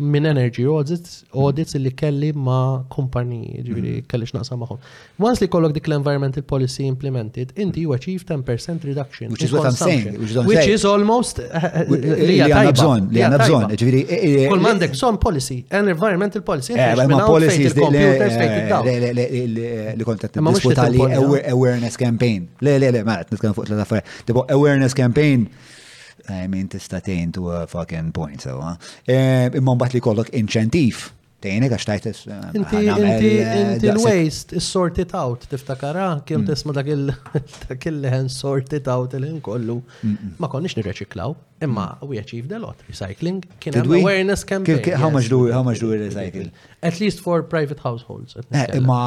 [0.02, 4.08] minn energy audits, audits li kelli ma kumpaniji, ġivni mhm.
[4.10, 4.80] kelli xnaqsa maħom.
[5.24, 9.30] Once li kollok dik l-environmental policy implemented, inti you achieve 10% reduction.
[9.32, 10.18] Which is what I'm saying.
[10.48, 14.02] Which, is almost eh, eh, eh, li għanna bżon, li għanna bżon, ġivni.
[14.50, 16.74] Kull son policy, an environmental policy,
[17.14, 17.70] ma policy
[19.96, 22.50] li kontat awareness campaign.
[22.66, 24.24] Le, le, le, ma nitkellem fuq tlet affarijiet.
[24.26, 25.46] Tipo awareness campaign
[26.28, 28.56] I mean, tista' tgħin to a fucking point, so.
[29.06, 31.04] Eh, imma mbagħad li jkollok inċentiv
[31.46, 32.06] tejni għax tajt
[32.58, 36.48] Inti l-waste eh, is sorted out, tiftakara, ah, kien mm.
[36.48, 36.88] tisma dak
[37.82, 39.78] il-leħen sorted out il-ħin kollu.
[40.42, 41.34] Ma konniex nirreċiklaw,
[41.64, 42.82] imma we achieved a lot.
[42.90, 44.82] Recycling, kien hemm awareness campaign.
[44.98, 46.50] How much do how much do we recycle?
[46.86, 48.36] At least for private households.
[48.54, 49.00] Eh, imma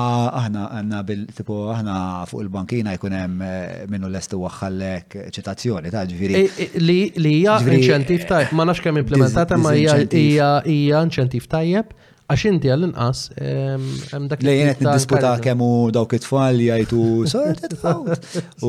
[0.43, 1.97] aħna għanna bil tipu aħna
[2.31, 6.79] fuq il-bankina jkun hemm eh, minnu l-estu għaxħallek ċitazzjoni ta' ġviri.
[6.79, 11.95] Li hija inċentiv tajjeb, ma nafx kemm implementata ma hija inċentiv tajjeb.
[12.29, 17.71] Għax inti għall-inqas, hemm dak li jenet diskuta kemmu dawk it-tfal li jgħidu sorted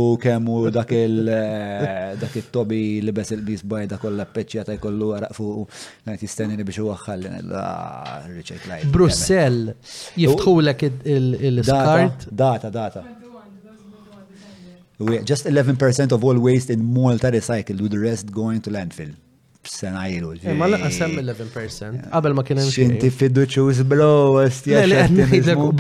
[0.01, 5.77] u kemmu dak il-tobi eh, li bes il-bis bajda kollha peċċjata jkollu għaraq fuq
[6.09, 7.35] ngħid jistenni biex huwa ħalli
[8.39, 8.89] Richard Light.
[8.97, 9.61] Brussell
[10.17, 12.31] jiftħulek il-skart.
[12.33, 13.05] Data, data.
[15.25, 19.17] Just 11% of all waste in Malta recycled with the rest going to landfill
[19.65, 20.33] sena ilu.
[20.43, 24.13] Eh, ma laqqa semm 11 Qabel ma kien Xinti fiduċuż bro,
[24.59, 24.85] stja.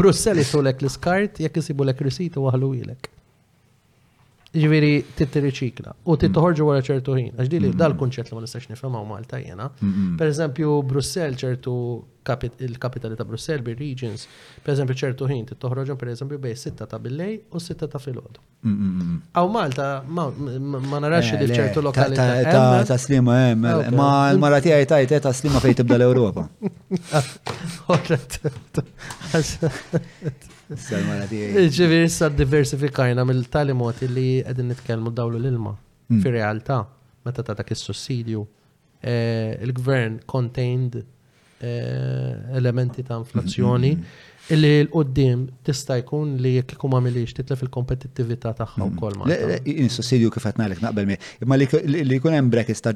[0.02, 3.09] Brussel jitulek l-iskart, jekk isibu l-ek risitu waħlu ilek
[4.55, 5.93] ġviri riċikla.
[6.11, 7.29] u titħorġu wara ċertu ħin.
[7.39, 9.69] Għax li dal-kunċett li ma nistax nifhemaw Malta jena.
[10.19, 11.75] Per eżempju, Brussell ċertu
[12.67, 14.27] il-kapitali ta' Brussell bi regions
[14.62, 18.37] per eżempju ċertu ħin titħorġu per eżempju bej sitta ta' billej u sitta ta' Filod.
[18.65, 20.27] Aw Malta ma
[21.07, 22.83] narax eh, li ċertu lokalità.
[22.91, 23.62] Ta' slima hemm,
[23.95, 26.43] ma l-marati għaj tajt ta' slima fejn tibda l-Ewropa.
[30.70, 35.73] Ġivir sa diversifikajna mill-tali moti li għedin nitkelmu dawlu l-ilma.
[36.10, 36.20] Hmm.
[36.23, 36.76] Fi realtà,
[37.26, 38.44] meta ta' dak il-sussidju,
[39.02, 39.15] e,
[39.66, 41.73] il-gvern contained e,
[42.60, 48.81] elementi ta' inflazzjoni hmm li l-qoddim tista' jkun li jekk ikun m'għamilix titlef il-kompetittività tagħha
[48.81, 48.97] mm-hmm.
[48.97, 49.59] wkoll ma.
[49.85, 51.17] Insossidju kif qed ngħidlek naqbel mi.
[51.44, 52.94] Imma li jkun hemm brackets ta'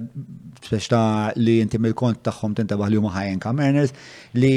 [0.64, 3.92] spex ta' li inti mill-kont tagħhom tintabaħ li huma high income earners
[4.40, 4.52] li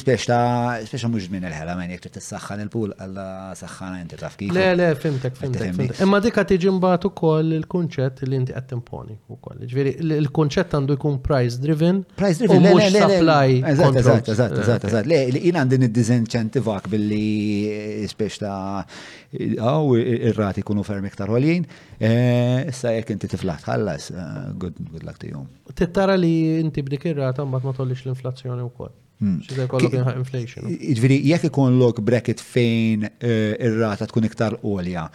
[0.00, 3.26] spex ta' spex mhux min il-ħela minn jekk trid tissaħħan il-pool alla
[3.58, 4.54] saħħana inti taf kif.
[4.54, 6.00] Le le fimtek fimtek.
[6.06, 9.66] Imma dik qed tiġi mbagħad ukoll il-kunċett li inti qed timponi wkoll.
[9.66, 12.02] Ġifieri il-kunċett għandu jkun price driven.
[12.16, 13.46] Price driven, le le le.
[13.68, 15.06] Eżatt, eżatt, eżatt, eżatt.
[15.10, 18.84] Le jien għandi nid-diżenċ jincentivak billi spiex ta'
[19.32, 21.66] għaw ir kunu ferm iktar għolin,
[21.98, 25.44] eh, sa jek inti tiflat, ħallas, eh, good, good luck to you.
[25.74, 28.76] Tittara li inti bdik ir-rata ma tollix l-inflazzjoni wkoll.
[28.78, 28.92] kol.
[29.18, 29.40] Hmm.
[29.42, 30.64] jkollok inflation.
[30.64, 35.08] Ġviri, jiġifieri, jek ikollok bracket fejn eh, ir-rata tkun iktar għolja.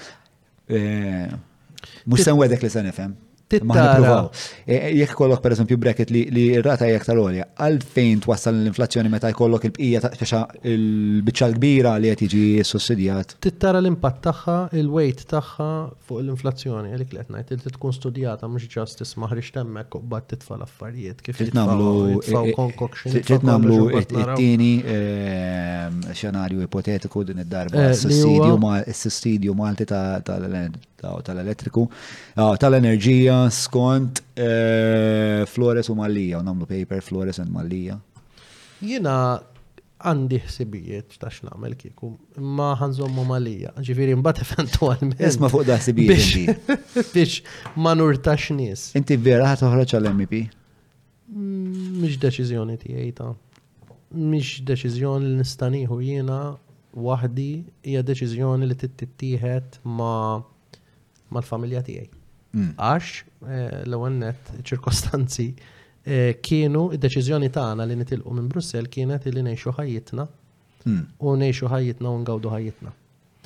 [2.08, 3.14] Mux sen għedek li sen nifem
[3.54, 4.30] tittara.
[4.94, 10.02] Jek kollok per eżempju bracket li rata jek tal-olja, għalfejn twassal l-inflazzjoni meta jkollok il-bqija
[10.04, 10.14] ta'
[10.72, 13.36] il-bicċa kbira li qed jiġi sussidjat.
[13.44, 15.70] Tittara l-impatt tagħha, il-weight tagħha
[16.08, 20.04] fuq l-inflazzjoni, għalik li qed ngħid li tkun studjata mhux ġast isma' ħriġ temmek u
[20.14, 22.22] bad titfa' l-affarijiet kif jitnamlu
[22.58, 23.20] concoction.
[23.22, 24.72] Titnamlu it-tieni
[26.20, 31.84] xenarju ipotetiku din id-darba s-sussidju Malti tal-elettriku,
[32.60, 38.00] tal-enerġija skont eh, Flores u Mallija, u namlu paper Flores and Mallija.
[38.84, 39.40] Jina
[40.04, 45.16] għandi ħsibijiet ta' x'namel kieku, imma ħanżommu malija, ġifiri mbagħad eventualment.
[45.24, 46.72] Isma' fuq da' ħsibijiet.
[47.14, 47.38] Biex
[47.82, 48.90] ma nurtax nies.
[49.00, 50.42] Inti vera ħad uħraċ għall-MP?
[51.32, 53.32] Mm, mhix deċiżjoni tiegħi ta'
[54.20, 56.42] mhix deċiżjoni li nistaniħu jiena
[57.06, 57.50] waħdi
[57.88, 60.42] hija deċiżjoni li tittieħed ma'
[61.34, 62.23] mal-familja tiegħi.
[62.56, 62.74] Mm.
[62.78, 65.48] Għax, eh, l-ewwel net, ċirkostanzi
[66.06, 70.26] eh, kienu id-deċiżjoni tagħna li nitilqu minn Brussell kienet li nejxu ħajjitna
[70.86, 71.00] mm.
[71.24, 72.92] u ngħixu ħajjitna u ngawdu ħajjitna.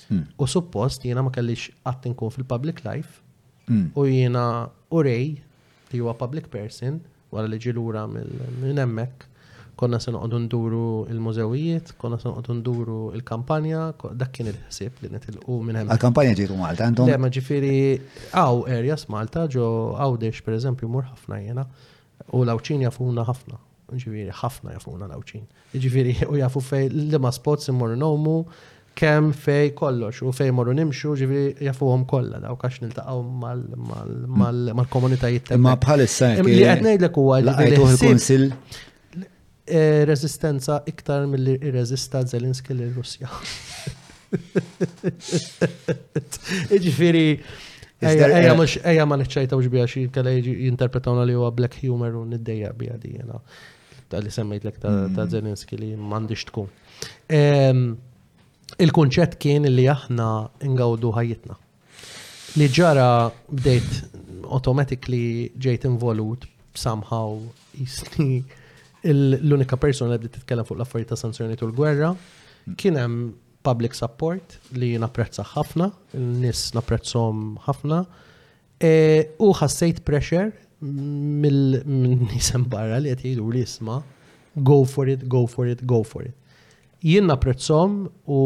[0.09, 0.23] Mm.
[0.43, 3.23] U suppost jiena ma kellix qatt inkun fil-public life
[3.67, 4.43] u jiena
[4.95, 5.31] u rej
[5.91, 7.01] li huwa public person
[7.35, 9.25] wara li ġilura minn hemmhekk
[9.77, 10.81] konna se noqogħdu nduru
[11.11, 13.83] il-mużewijiet, konna se noqogħdu nduru il-kampanja,
[14.17, 15.91] dak kien il-ħsieb li nitilqu minn hemm.
[15.93, 17.11] Għal-kampanja ġietu Malta għandhom?
[17.11, 17.73] Le, ma ġifieri
[18.33, 19.67] hawn areas Malta ġo
[20.01, 21.67] għawdex pereżempju mur ħafna jena
[22.33, 23.59] u l-awċin jafuna ħafna.
[23.93, 25.45] Ġifieri ħafna jafuna l-awċin.
[25.77, 28.41] Ġifieri u jafu fej li ma spots immur nomu
[28.97, 35.53] kem fej kollox u fej morru nimxu ġivri jafuhom kollha daw kax niltaqgħu mal-komunitajiet.
[35.61, 36.33] Ma bħalissa.
[36.41, 37.51] Li qed ngħidlek huwa li.
[37.51, 38.49] Laqajtuh
[39.67, 43.27] E, Resistenza iktar mill-li irreżista Zelinski l-Russja.
[46.77, 47.23] Iġifiri,
[48.07, 52.95] eja ma neċċajta uġ bija xie kalla jinterpretawna li huwa black humor u niddeja bija
[53.01, 53.41] di jena.
[54.07, 55.27] Ta' li semmejt lek ta' mm.
[55.33, 56.71] Zelinski li mandiġ tkun.
[58.87, 60.29] Il-kunċett kien li aħna
[60.63, 61.57] ingawdu ħajitna.
[62.57, 63.09] Li ġara
[63.51, 66.47] bdejt automatically ġejt involut
[66.77, 67.35] somehow
[67.75, 68.45] jisni
[69.13, 72.77] l-unika persona li bdiet titkellem fuq l-affarijiet ta' sanzjoni tul gwerra mm.
[72.79, 77.97] kien hemm public support li napprezza ħafna, n-nis napprezzom ħafna,
[78.79, 78.91] e,
[79.43, 80.53] u ħassejt pressure
[80.83, 83.97] mill-nisem barra li jgħidu li jisma,
[84.67, 86.71] go for it, go for it, go for it.
[87.03, 88.39] Jien napprezzom u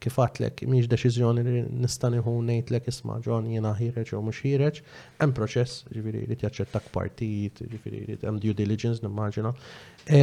[0.00, 1.54] kif għatlek, miex deċizjoni li
[1.84, 4.82] nistaniħu nejtlek isma ġon jena ħireċ u mux ħireċ,
[5.20, 9.54] hemm proċess, ġifiri li tjaċċettak partit, ġifiri li hemm due diligence, nimmaġina.
[10.06, 10.22] E,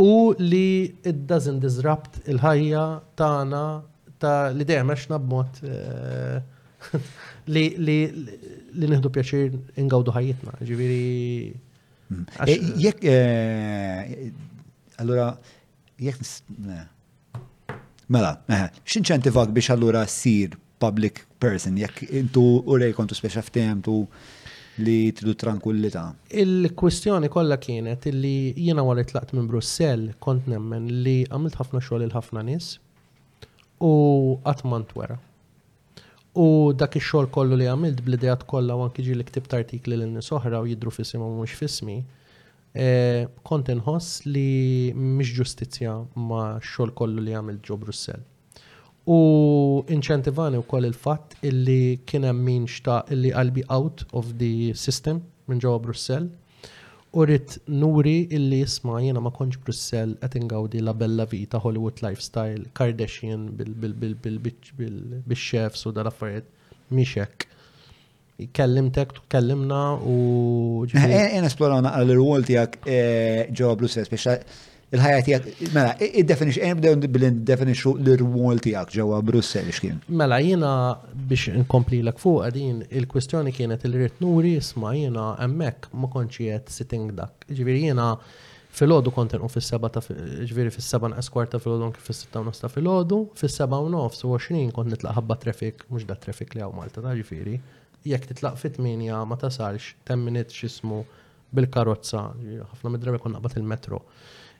[0.00, 0.10] u
[0.42, 2.84] li it doesn't disrupt il-ħajja
[3.20, 3.64] tagħna
[4.18, 6.38] ta' li dejjem b b'mod e,
[7.82, 11.02] li nieħdu pjaċir ingawdu ħajjitna, ġifiri.
[12.08, 12.24] Hmm.
[12.48, 13.04] E, jek,
[15.02, 15.32] allora,
[16.00, 16.20] jek,
[18.08, 18.38] Mela,
[18.88, 23.42] x'inċentivak biex allura sir public person, jekk intu u rej kontu speċa
[23.84, 24.06] tu
[24.78, 26.14] li tridu tranquillita?
[26.30, 32.04] Il-kwestjoni kollha kienet li jiena wara tlaqt minn Brussell kont nemmen li għamilt ħafna xogħol
[32.06, 32.78] il ħafna nies
[33.84, 33.92] u
[34.42, 35.18] għatmant wera.
[36.34, 40.62] U dak ix-xogħol kollu li għamilt bl-idejat kollha u anki li ktib artikli l-nis oħra
[40.64, 42.00] u jidru u mhux f'ismi
[42.74, 48.20] kont inħoss li mhix ġustizzja ma' xogħol kollu li għamil ġo Brussell.
[49.08, 55.22] U inċentivani wkoll il-fatt illi kien hemm min xtaq illi qalbi out of the system
[55.48, 56.28] minn ġewwa Brussell.
[57.16, 62.02] U rrit nuri illi jisma jiena ma konċ Brussell qed ingawdi la bella vita Hollywood
[62.04, 63.54] lifestyle, Kardashian
[65.26, 66.52] bil-chefs u dal-affarijiet
[66.94, 67.48] miex hekk
[68.52, 70.84] kellimtek, kellimna u.
[70.86, 74.28] Jien e- e- esploraw naqra l-rwol tijak ġo e, Brussels, biex
[74.94, 79.98] il-ħajja tijak, mela, id-definix, għen bdew l-rwol tijak ġewa Brussel kien.
[80.16, 80.70] Mela, jena
[81.28, 87.10] biex nkompli l fuq għadin, il-kwestjoni kienet il-rit nuri, sma jena emmek ma konċiet sitting
[87.18, 87.42] dak.
[87.50, 88.12] Ġviri jena
[88.78, 93.80] fil-ħodu konten u fil-seba ta' ġviri fil-seba n-eskwarta fil-ħodu kif fil-sitta nofs ta' fil-ħodu, fil-seba
[93.82, 97.56] u nofs u 20 kont nitlaqħabba trafik, mux da trafik li għaw Malta, ta' ġviri
[98.06, 101.04] jekk titlaq fit minja ma tasalx temminit xismu
[101.54, 104.02] bil-karozza, ħafna mid-drabi kon naqbat il-metro.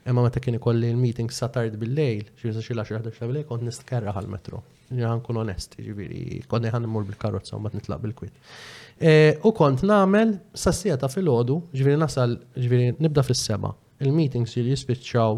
[0.08, 4.62] Imma meta kien ikolli l-meeting satard bil-lejl, xibisa sa' laxar ħdax bil-lejl kont nistkerra għal-metro.
[4.89, 8.39] Ġiħan kun onest, ġibiri, kont ħan immur bil-karozza u bat nitlaq bil-kwit.
[9.05, 13.75] E, u kont namel sieta fil-ħodu, ġibiri nasal, ġibiri nibda fil-seba.
[14.00, 15.36] Il-meetings li jispiċċaw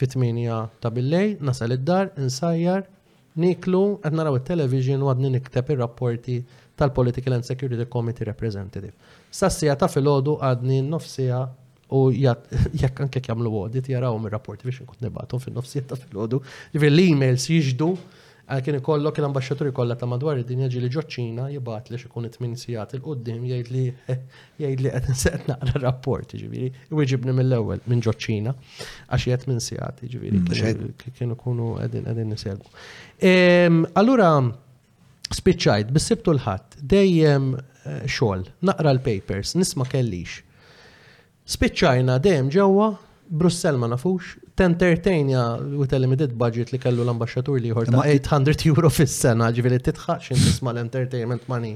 [0.00, 2.86] fit-8 ta' bil-lejl, nasal id-dar, insajjar,
[3.36, 6.38] niklu, qed naraw il-television u għadni nikteb il-rapporti
[6.76, 8.92] tal-Political and Security Committee Representative.
[9.32, 11.40] Sassija ta' filgħodu għadni nofsija
[11.96, 12.04] u
[12.82, 16.40] jekk anke jagħmlu audit jaraw mir-rapporti biex inkun nibgħatu fin-nofsija ta' filgħodu.
[16.76, 17.88] Jifier l-emails jiġdu
[18.62, 23.46] kien ikollok l-ambasċaturi kollha ta' madwar id-dinja ġili ġoċċina jibgħat li xikun it-tmin sigħat il-qudiem
[23.48, 23.86] jgħid li
[24.60, 28.52] jgħid li qed nseqet naqra rapport, ġifieri, iwieġibni mill-ewwel minn ġoċċina
[29.08, 32.62] għax qed min sigħat, ġifieri, mm, kienu kunu qegħdin qegħdin
[33.32, 34.30] ehm, Allura
[35.34, 40.42] spiċċajt bis-sibtu l ħat dejjem eh, xogħol, naqra l-papers, nisma kellix.
[41.46, 42.92] Spiċċajna dejjem ġewwa
[43.26, 48.68] Brussell ma nafux, tentertainja u t limited budget li kellu l ambasġatur li jħorta 800
[48.70, 51.72] euro fis-sena, ġviri tħax nisma l-entertainment money.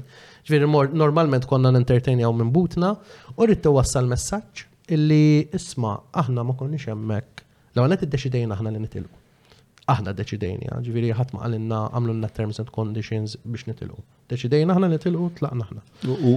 [0.47, 2.93] Ġviri normalment konna n-entertainja u minn butna,
[3.35, 7.47] u rrittu wassal messaċ illi isma aħna ma konniex hemmhekk.
[7.75, 9.20] Law għanet id-deċidejna aħna li nitilqu
[9.91, 13.97] aħna deċidejni, ġviri ħatma għalinna għamlunna terms and conditions biex nitilu.
[14.31, 15.83] Deċidejna aħna nitilu, tlaqna ħna.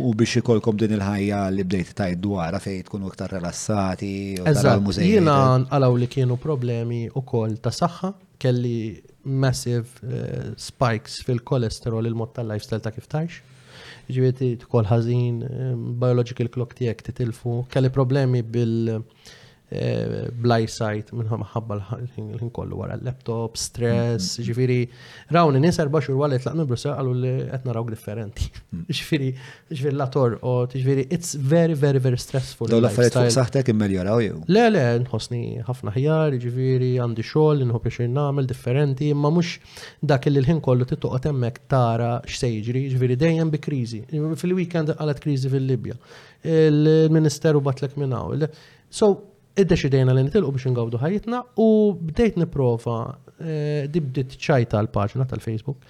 [0.03, 4.13] U biex ikolkom din il-ħajja li bdejt tajt dwar fej tkunu iktar relassati,
[4.99, 5.39] Jina
[5.73, 8.79] għalaw li kienu problemi u kol ta' saħħa, kelli
[9.45, 13.43] massive eh, spikes fil-kolesterol il-mod tal-lifestyle ta' kif tajx.
[14.13, 15.71] Ġviri tkol ħazin, eh,
[16.05, 19.01] biological clock tijek titilfu, kelli problemi bil-
[19.73, 24.45] Eh, blaj sajt minnħam ħabba l-ħin kollu wara l-laptop, stress, mm-hmm.
[24.51, 28.51] ġifiri, rawni nis erba xur għalli t-laqnu brusa għallu li għetna rawk differenti.
[28.75, 28.83] Mm.
[28.93, 29.31] Ġifiri,
[29.73, 32.69] ġifiri la torqot, ġifiri, it's very, very, very stressful.
[32.69, 34.35] Dawla l fuq saħtek immeljoraw jew?
[34.53, 40.29] Le, le, nħosni ħafna ħjar, ġifiri, għandi xogħol, nħu biex nagħmel differenti, imma mhux dak
[40.29, 44.05] li l-ħin kollu tittoqgħod temmek tara x-sejġri, ġifiri dejjem bi kriżi.
[44.13, 45.97] Fil-weekend qalet kriżi fil-Libja.
[46.65, 48.37] Il-Ministeru batlek minnaw.
[48.95, 49.17] So,
[49.55, 51.67] id-deċidejna li nitilqu biex ngawdu ħajitna u
[52.09, 52.97] bdejt niprofa
[53.39, 55.85] eh, dibdit ċajta l-paġna tal-Facebook.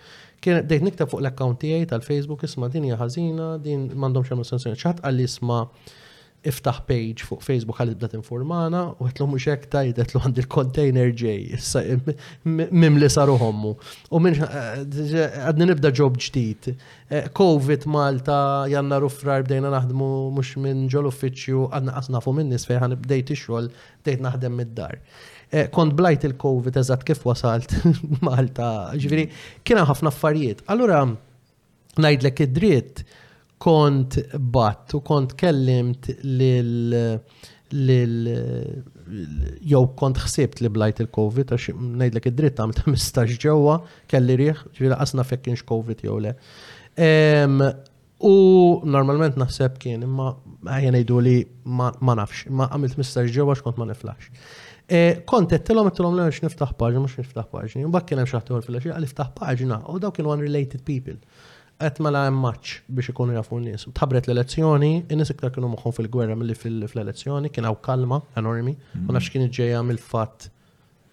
[0.44, 4.80] Kien bdejt nikta fuq l-account tiegħi tal-Facebook isma' din hija ħażina, din m'għandhomx hemm sensjoni
[4.82, 5.62] ċaħat għall isma'
[6.48, 9.66] iftaħ page fuq Facebook għal ibda informana u għetlu mux ek
[10.00, 11.60] għetlu għand il-container ġej,
[12.44, 13.72] mim li saru għommu.
[14.14, 16.70] U minn eh, eh, għadni nibda ġob ġdijt.
[17.08, 18.38] Eh, Covid Malta
[18.70, 23.34] janna ruffrar bdejna naħdmu mux minn ġol uffiċju għadna għasna fu minn nisfej għan bdejt
[23.38, 23.70] iċol,
[24.04, 25.00] bdejt naħdem mid-dar.
[25.70, 27.70] Kont blajt il-Covid eżat kif wasalt
[28.26, 29.28] Malta, ġviri,
[29.62, 30.64] kiena ħafna affarijiet.
[30.72, 31.04] Allura,
[32.02, 33.04] najdlek id-dritt,
[33.64, 34.16] kont
[34.52, 36.94] batt u kont kellimt lil
[37.74, 38.18] lil
[39.64, 43.78] jew kont ħsibt li blajt il-Covid, għax ngħidlek id-dritt għam ta' mistax ġewwa,
[44.10, 46.34] kelli riħ, ġviri qasna fekk kienx Covid jew le.
[48.24, 48.34] U
[48.88, 50.28] normalment naħseb kien, imma
[50.70, 51.36] għajja ngħidu li
[51.76, 54.30] ma nafx, ma għamilt mistax ġewwa xkont ma niflax.
[54.84, 57.86] E, kont għettilom għettilom l-għax niftaħ paġna, mux niftaħ paġna.
[57.90, 61.16] Mbak kienem xaħtiħor fil-għax, għal iftaħ paġna, u daw kienu related people
[61.84, 63.84] għet mela hemm maċ biex ikunu jafu n-nies.
[63.98, 69.06] Tabret l-elezzjoni, n nis iktar kienu moħħom fil-gwerra mill-li fil-elezzjoni, kien hawn kalma enormi, u
[69.14, 70.48] nafx kien ġejja mill-fatt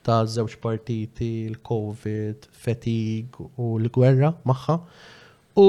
[0.05, 4.79] ta' żewġ partiti, l-Covid, fetig u l-gwerra magħha.
[5.61, 5.67] U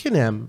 [0.00, 0.42] kien hemm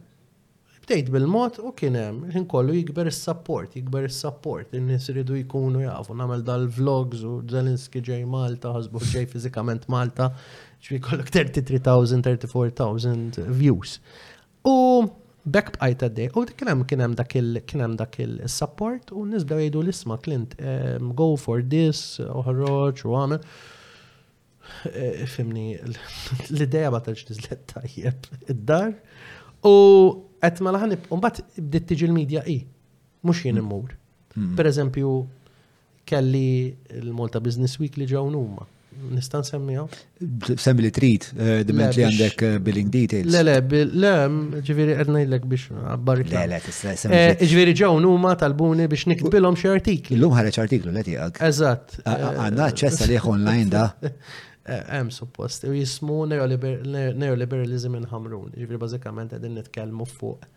[0.86, 6.14] bdejt bil-mod u kien hemm ħin kollu jikber is-support, jikber is-support, n-nis iridu jkunu jafu
[6.18, 10.30] Namel dal-vlogs u Zelinski ġej Malta, ħasbu ġej fiżikament Malta,
[10.86, 13.98] ċvi kollok 33,000, 34,000 views.
[14.66, 14.76] U
[15.46, 20.54] back bqajt għaddej, u kienem kienem dakil, kienem dakil support u nisbdew jgħidu l-isma Clint,
[21.18, 23.46] go for this, uħroċ, u għamil.
[24.90, 25.68] E, fimni,
[26.50, 28.94] l-ideja bata l nizlet tajjeb id-dar.
[29.66, 29.76] U
[30.46, 32.60] għet ma mela laħan, un-bat bdiet tiġi l-medja i,
[33.26, 33.94] mux jien immur.
[34.36, 34.58] Mm-hmm.
[34.58, 35.16] Per eżempju,
[36.06, 38.66] kelli l-Malta Business Week li ġaw numma
[39.12, 39.88] Nistan semmijaw?
[40.58, 43.32] Semmi li trid, eh, diment li għandek eh, billing details.
[43.34, 46.22] Le, le, le, mm, ġviri għedna jillek biex għabbar.
[46.32, 50.16] Ah, le, le, eh, ġiviri ġew numa tal-buni biex nikbilom xie artiklu.
[50.16, 51.42] Illum lum ħareċ artiklu, le tijak.
[51.50, 51.98] Eżat.
[52.06, 53.86] Għanna ċessa liħ online da.
[54.66, 58.56] Hemm suppost, u jismu neoliberalizm in ħamrun.
[58.56, 60.52] Ġiviri bazzikament għedin nitkelmu fuq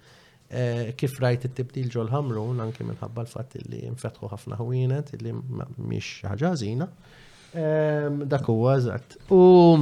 [0.96, 6.54] kif rajt it-tibdil ġol ħamrun, anki minħabba l-fat li nfetħu ħafna ħwienet, li miex ħaġa
[8.26, 9.16] Dak huwa eżatt.
[9.30, 9.76] U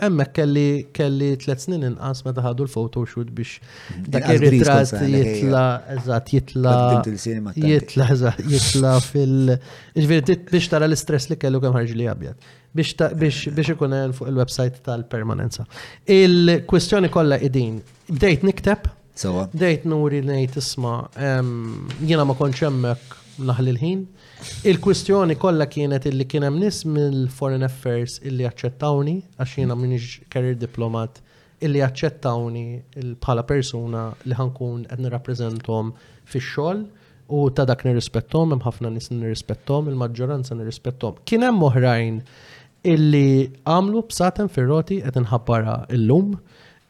[0.00, 3.56] Emmek kelli kelli tlet snin inqas meta ħadu l-photoshoot biex
[4.14, 5.62] dak ir-ritratt jitla
[5.96, 9.50] eżatt jitla jitla eżatt jitla fil
[9.96, 14.82] ġifieri biex tara l-istress li kellu kemm ħarġ li abjad biex ikun hemm fuq il-website
[14.86, 15.64] tal-permanenza.
[16.06, 17.80] Il-kwistjoni kollha qegħdin.
[18.12, 18.86] Bdejt nikteb,
[19.56, 24.06] bdejt nuri ngħid isma' jiena ma kontx hemmhekk naħli l-ħin.
[24.62, 30.54] Il-kwistjoni kollha kienet illi kien hemm nies mill-Foreign Affairs illi aċċettawni għax jiena m'iniex career
[30.60, 31.18] diplomat
[31.66, 32.62] illi aċċettawni
[33.24, 35.88] bħala persuna li ħankun qed nirrappreżentom
[36.30, 36.84] fix-xogħol
[37.34, 41.18] u ta' dak nirrispettom, hemm ħafna nies nirrispettom, il-maġġoranza nirrispettom.
[41.28, 42.20] Kien hemm oħrajn
[42.94, 46.38] illi għamlu b'satem fir-roti qed inħabbara llum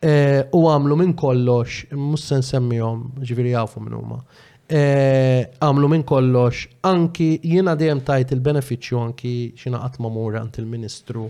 [0.04, 4.20] eh, u għamlu minn kollox, mus semmihom, ġifieri jafu minn huma
[4.68, 10.58] Eh, għamlu minn kollox, anki jiena dejjem tajt il benefiċju anki xina għatma mur għant
[10.60, 11.22] il-ministru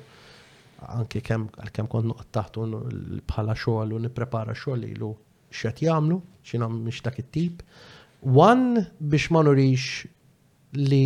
[0.96, 2.64] anki kem għal-kem konnu għattaħtu
[3.30, 5.12] bħala xoħal u niprepara xoħal li lu
[5.54, 6.18] xet jgħamlu,
[6.50, 7.62] xina miex dak it-tip.
[8.26, 9.86] Wan biex ma nurix
[10.74, 11.04] li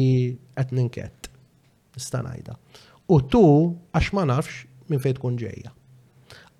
[0.57, 1.29] għet ninket,
[2.01, 2.57] stanajda.
[3.13, 3.45] U tu,
[3.93, 5.69] għax ma nafx minn fejt kun ġeja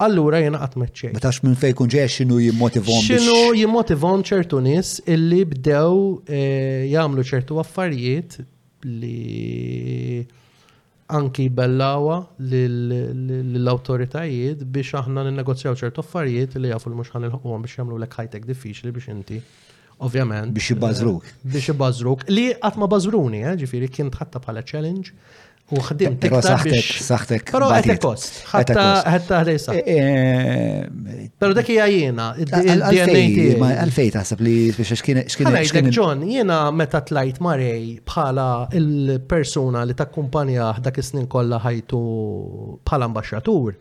[0.07, 1.13] allura jena qatt meċċej.
[1.17, 3.01] Metax minn fejn kun ġej x'inhu jimmotivhom.
[3.07, 8.31] X'inhu jimmotivhom ċertu nies illi bdew eh, jagħmlu ċertu affarijiet
[8.89, 9.19] li
[11.13, 17.95] anki bellawa l-autoritajiet biex aħna n-negozjaw ċertu affarijiet li jafu l muxħan il-ħuqom biex jamlu
[18.01, 18.15] l-ek
[18.51, 19.39] diffiċli biex inti.
[20.03, 20.51] Ovvjament.
[20.57, 21.23] Biex bazruk.
[21.29, 22.21] Eh, biex bazruk.
[22.35, 25.09] Li għatma bażruni, eh, ġifiri, kien tħatta bħala challenge
[25.73, 27.51] U ħdim tiktar saħtek, saħtek.
[27.53, 34.57] Pero għetek kost, Għetta ħdej eh, eh, Pero dak hija jiena, id-DNA Għalfej taħseb li
[34.77, 35.23] biex xkien.
[35.25, 42.01] Għalfej, John, jiena meta tlajt marej bħala il-persuna li ta' kumpanja dak is-snin kollha ħajtu
[42.85, 43.79] bħala ambasċatur,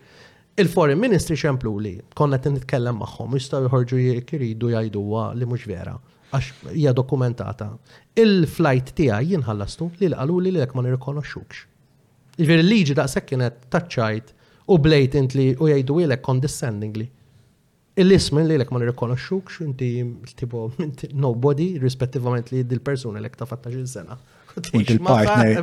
[0.63, 5.97] il-Foreign Ministry xemplu li konna nitkellem magħhom, jistgħu jħorġu jekk iridu jgħiduha li mhux vera
[6.31, 7.67] għax hija dokumentata.
[8.21, 11.65] Il-flight tiegħi jinħallastu li l-qalu li l-ek ma nirrikonoxxukx.
[12.45, 14.33] Ġviri liġi daqshekk kienet taċċajt
[14.71, 17.07] u blatantly u jajdu ilek condescendingly.
[18.01, 19.89] Il-ism li lek ma nirrikonoxxuk inti
[20.39, 20.69] tipo
[21.13, 24.15] nobody rispettivament li dil-persuna l-ek ta' fatta sena.
[24.51, 25.61] Il-partner.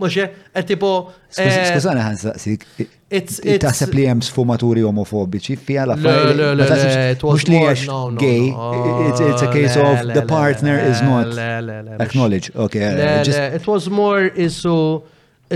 [0.00, 0.20] Mux
[0.68, 0.90] tipo.
[1.36, 2.62] Eh, skużani ħan saqsik.
[3.64, 7.86] Taħseb li hemm sfumaturi omofobiċi fija la Mux li għax
[8.20, 8.46] gay.
[9.10, 11.36] It's a case of the partner is not
[12.06, 12.54] acknowledged.
[12.68, 12.92] Okay.
[13.58, 14.76] It was more isu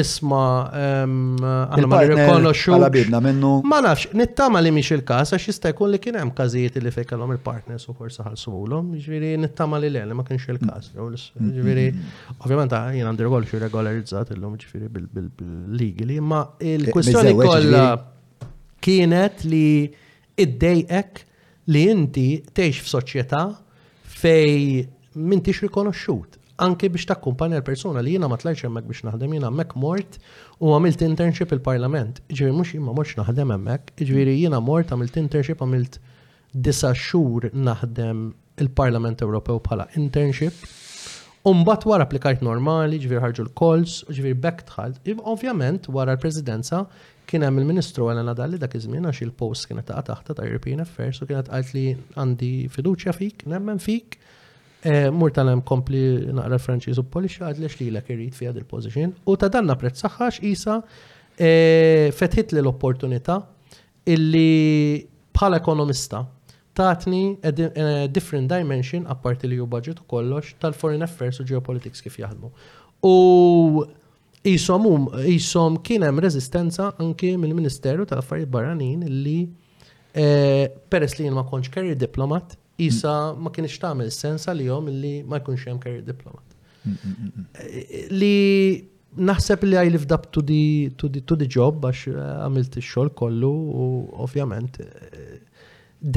[0.00, 2.76] isma għanna ma nirrikonoxxu.
[3.16, 7.33] Ma nafx, nittama li miex il-kas, għax jista' jkun li kien hemm każijiet li fejkallom
[7.36, 10.89] il-partners u forsi ħalsulhom, ġviri jiġifieri nittama li l-għalli ma kienx il-każ.
[10.94, 11.18] Mm-hmm.
[11.18, 15.31] Ġviri, jiġifieri, ovvjament ah, jien għandi għol xi regolarizzat illum ġviri bil
[15.81, 16.42] legali ma
[16.73, 17.86] il-kwistjoni kollha
[18.86, 19.65] kienet li
[20.44, 21.23] id-dejek
[21.75, 23.44] li inti tgħix f'soċjetà
[24.20, 24.84] fej
[25.16, 29.76] mintix rikonoxxut anke biex takkumpanja l-persuna li jiena ma tlajx hemmhekk biex naħdem jiena hemmhekk
[29.83, 30.17] mort
[30.62, 32.23] u għamilt internship il-Parlament.
[32.33, 36.01] Ġifieri mhux imma mortx naħdem hemmhekk, ġifieri jiena mort għamilt internship għamilt
[36.67, 38.26] disa xhur naħdem
[38.65, 40.65] il-Parlament Ewropew bħala internship.
[41.47, 45.12] Umbat wara applikajt normali, ġviri ħarġu l-kols, ġviri bekk tħalt.
[45.28, 46.86] Ovvjament wara l-presidenza
[47.28, 51.20] kien hemm il-Ministru Elena Dalli dak iż-żmien għax il-post kienet taqa' taħta ta' European Affairs
[51.23, 51.85] u kienet qalt li
[52.18, 54.18] għandi fiduċja fik, nemmen fik,
[54.85, 56.03] Eh, mur tal em kompli
[56.37, 59.15] naqra franċiż u polix għadlex li l-ek irrit fija dil-pozizjon.
[59.27, 60.77] U ta' danna prezzaħħax isa
[61.41, 63.39] eh, fetħit li l-opportunita
[64.13, 65.05] illi
[65.37, 66.21] bħala ekonomista
[66.77, 67.55] tatni a
[68.13, 72.53] different dimension apparti li ju budget u kollox tal-foreign affairs u geopolitics kif jaħdmu.
[73.09, 73.15] U
[74.47, 74.91] jisom
[75.25, 79.39] jisom um, kienem rezistenza anki mill-Ministeru tal-Affarijiet Barranin li
[80.13, 85.39] eh, peress li ma konċ carry diplomat Isa ma kienx tagħmel sens għalihom li ma
[85.41, 86.57] jkunx hemm career diplomat.
[86.85, 88.81] Mm, mm, mm, li
[89.31, 92.77] naħseb li I lived up to the, to the, to the job għax eh, għamilt
[92.83, 93.87] ix-xogħol kollu u
[94.27, 95.39] ovvjament eh,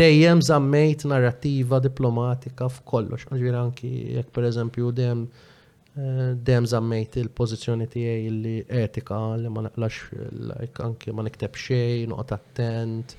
[0.02, 3.30] dejjem zammejt narrativa diplomatika f'kollox.
[3.32, 10.84] Ġviri anki jekk pereżempju dejjem eh, dejjem zammejt il-pożizzjoni tiegħi li etika li ma naqlax
[10.90, 13.18] anke ma nikteb xejn, noqgħod attent.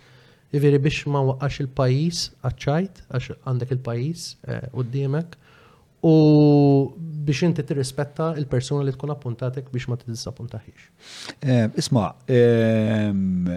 [0.52, 5.36] Iviri jiġifieri biex ma waqqax il-pajis għacċajt, għax għandek il-pajis eh, u d-diemek,
[6.02, 10.84] u biex inti tirrispetta il-persuna li tkun appuntatek biex ma tiddisappuntaħiex.
[11.44, 13.50] Eh, isma, ehm,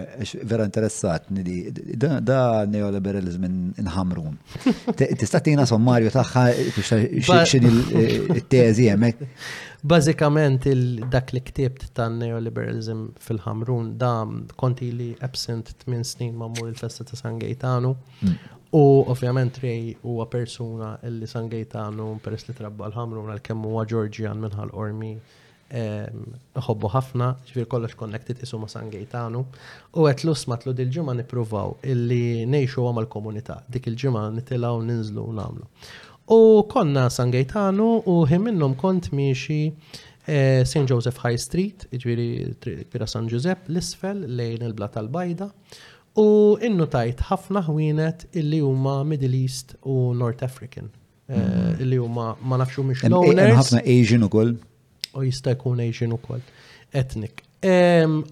[0.50, 3.46] vera interessat, da neoliberalizm
[3.80, 4.36] inħamrun.
[5.22, 6.42] Tista' tina sommarju tagħha
[7.24, 9.28] xin eh, il-teżi hemmhekk.
[9.84, 10.68] Bażikament
[11.12, 14.12] dak li ktibt tan neoliberalizm fil-ħamrun da
[14.60, 18.52] konti li absent 8 snin ma' mur il-festa ta' San Gaetano mm.
[18.74, 24.40] U ovvjament Ray huwa persuna illi San Gaetano peress li trabba l-ħamru għal-kemm huwa Georgian
[24.42, 25.12] minħal ormi
[26.58, 29.44] ħobbu ħafna, ġifir kollox connected isu ma' San Gaetano,
[29.94, 33.98] u qed l usmat l dil ġimgħa nippruvaw illi ngħixu huwa mal komunità dik il
[34.02, 35.70] ġimgħa nitilgħu ninżlu u namlu.
[36.34, 39.60] U konna San Gaetano u minnhom kont miexi
[40.26, 40.86] eh, St.
[40.90, 45.50] Joseph High Street, ġviri Pira San Giuseppe, l-isfel lejn il-Blat tal-Bajda,
[46.14, 50.88] U innu tajt ħafna ħwienet illi huma Middle East u North African.
[51.26, 51.78] Eh, mm-hmm.
[51.82, 53.54] Illi huma ma nafxu miex l-owners.
[53.62, 54.52] ħafna Asian u koll.
[55.18, 56.42] U jista' jkun Asian u koll.
[56.94, 57.42] Etnik.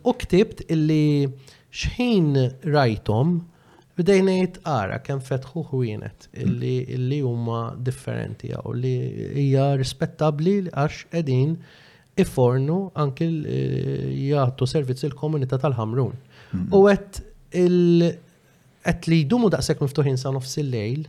[0.06, 1.26] U ktibt illi
[1.72, 3.40] xħin rajtom
[3.98, 7.26] bdejnejt ara kem fetħu ħwienet illi mm.
[7.26, 8.92] huma differenti u li
[9.42, 11.56] hija rispettabli għax edin
[12.20, 16.14] ifornu anki eh, jgħatu servizz il-komunità tal-ħamrun.
[16.14, 16.68] Mm-hmm.
[16.78, 17.22] U għet
[17.54, 18.12] il
[19.12, 21.04] li jdumu daqshekk miftuħin sa nofs il-lejl,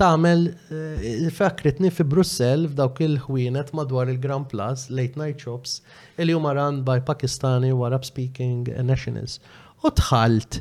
[0.00, 5.76] tagħmel eh, fakritni fi Brussell f'dawk il-ħwienet madwar il-Grand Plus Late Night Shops
[6.20, 9.38] il huma run by Pakistani u Arab Speaking Nationals.
[9.86, 10.60] U tħalt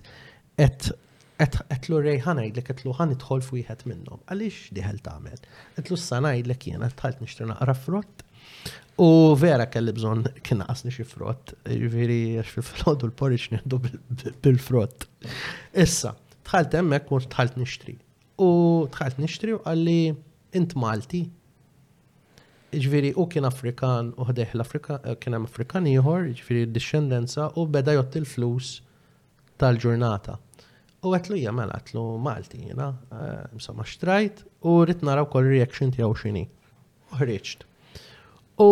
[0.62, 0.94] qed
[1.44, 4.22] għetlu rejħan għajdlek għetlu għan idħol fujħet minnom.
[4.30, 5.40] Għalix diħel tamel?
[5.80, 8.22] Għetlu s-sana għajdlek jena tħalt nishtrina għara frott
[8.98, 13.80] U vera kelli bżon kien għasni xi frott, ġviri jiġifieri fil-flod u l-porriċ nieħdu
[14.46, 15.08] bil-frott.
[15.82, 16.12] Issa,
[16.46, 17.96] tħalt hemmhekk u tħalt nixtri.
[18.38, 20.14] U tħalt nixtri u għalli
[20.60, 21.24] int Malti.
[22.70, 27.50] Ġviri jiġifieri u kien Afrikan u ħdeħ l-Afrika, eh, kien hemm Afrikan ieħor, jiġifieri d-discendenza
[27.58, 28.76] u beda jott il-flus
[29.58, 30.38] tal-ġurnata.
[31.02, 32.92] U għatlu hija mela għatlu Malti, jena,
[33.58, 36.46] insomma eh, xtrajt u rrit naraw kol reaction tiegħu xini.
[37.10, 37.22] U
[38.62, 38.66] U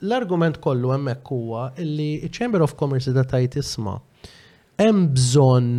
[0.00, 4.00] l-argument kollu hemmhekk huwa illi il-Chamber of Commerce da tajt isma'
[4.82, 5.72] hemm bżonn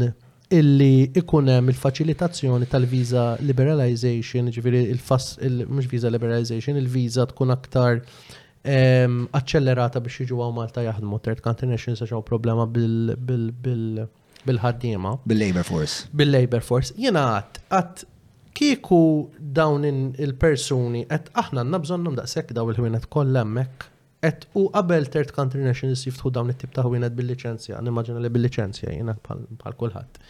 [0.55, 4.93] illi ikun hemm il-faċilitazzjoni tal-visa liberalization, ġifieri il
[5.49, 7.93] il- mhux visa liberalization, il-visa tkun aktar
[8.67, 15.11] accelerata biex jiġu għaw Malta jaħdmu third country nations għaxaw problema bil-ħaddiema.
[15.25, 16.05] Bil-labor force.
[16.11, 16.93] Bil-labor force.
[16.99, 18.03] Jena għat, għat
[18.57, 19.01] kieku
[19.59, 19.85] dawn
[20.25, 23.85] il-persuni, et aħna nabżonnum daqsek daw il-ħwienet kollemmek,
[24.27, 28.95] et u qabel third country Nations jiftħu dawn it-tip ta' ħwienet bil-licenzja, nimmaġina li bil-licenzja
[28.95, 30.21] jina bħal kulħadd.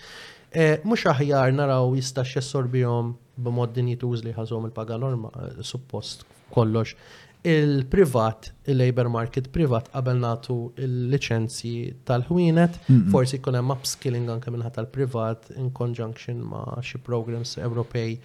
[0.52, 5.64] E, Mux aħjar naraw jistax jessor bihom b'mod din jituż li ħazom il-paga norma, eh,
[5.72, 6.26] suppost
[6.56, 6.96] kollox
[7.42, 12.80] il-privat, il-labor market privat qabel natu il-licenzji tal-ħwienet,
[13.14, 18.16] forsi jkun hemm upskilling anke minnħat tal-privat in conjunction ma' xi programs Ewropej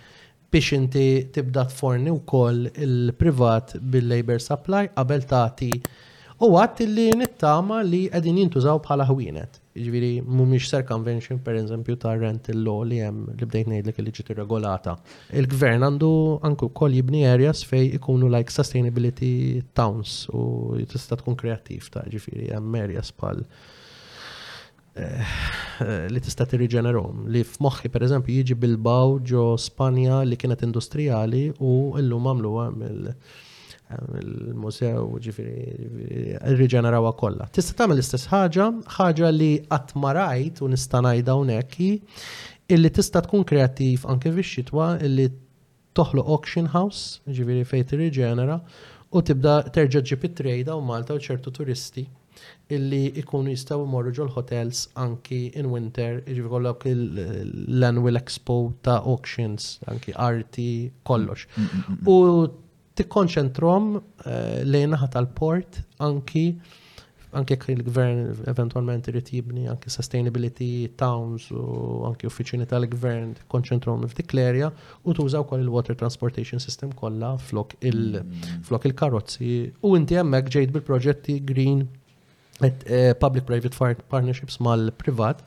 [0.53, 5.71] biex inti tibda tforni wkoll il-privat bil-labor supply qabel tagħti
[6.43, 9.62] u għat li nittama li qegħdin jintużaw bħala ħwienet.
[9.73, 14.13] Ġviri, jiġifieri mumiex circumvention, per eżempju, ta' rent il-law li jem li bdejt nejdlek li
[14.19, 14.99] ġiti regolata.
[15.41, 16.11] Il-gvern għandu
[16.45, 20.45] anku kol jibni areas fej ikunu like sustainability towns u
[20.83, 23.41] jtista tkun kreativ ta' ġviri, jem areas pal
[24.93, 25.33] eh,
[26.13, 27.31] li tista' tirriġenerom.
[27.33, 33.01] Li f'moħħi per eżempju jiġi Bilbao ġo Spanja li kienet industrijali u illum għamlu għamil
[34.21, 37.49] il mużew ġifiri, irriġenerawa kollha.
[37.57, 41.91] Tista' tagħmel l-istess ħaġa, ħaġa li qatt ma rajt u nista' ngħidha hawnhekk
[42.73, 45.29] illi tista' tkun kreattiv anke fix-xitwa illi
[45.99, 48.59] toħloq auction house, ġifiri fejn tirriġenera
[49.13, 52.07] u tibda terġa' ġib it-trejda u Malta u ċertu turisti
[52.73, 59.75] illi ikunu jistaw morru ġol hotels anki in winter, iġi kollok l-annual expo ta' auctions,
[59.93, 60.71] anki arti,
[61.07, 61.45] kollox.
[61.59, 62.62] Mm, mm, mm, u
[63.01, 66.47] tikkonċentrom eh, lejn naħa tal-port anki
[67.33, 71.65] anke il-gvern eventualment irid jibni anke sustainability towns u
[72.09, 74.69] anke uffiċini tal-gvern konċentrom f'dik l-erja
[75.09, 78.61] u tuża wkoll il-water transportation system kollha flok il mm.
[78.69, 81.87] flok il-karozzi u inti hemmhekk ġejt bil-proġetti green
[82.61, 85.41] eh, public private partnerships mal-privat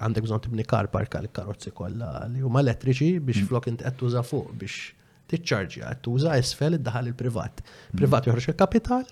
[0.00, 3.48] għandek bżon tibni kar parka l-karozzi kollha li huma elettriċi biex mm.
[3.48, 4.98] flok inti qed tuża fuq biex
[5.40, 7.62] għat tuża isfel id-daħal il-privat.
[7.96, 9.04] Privat joħroġ il-kapital,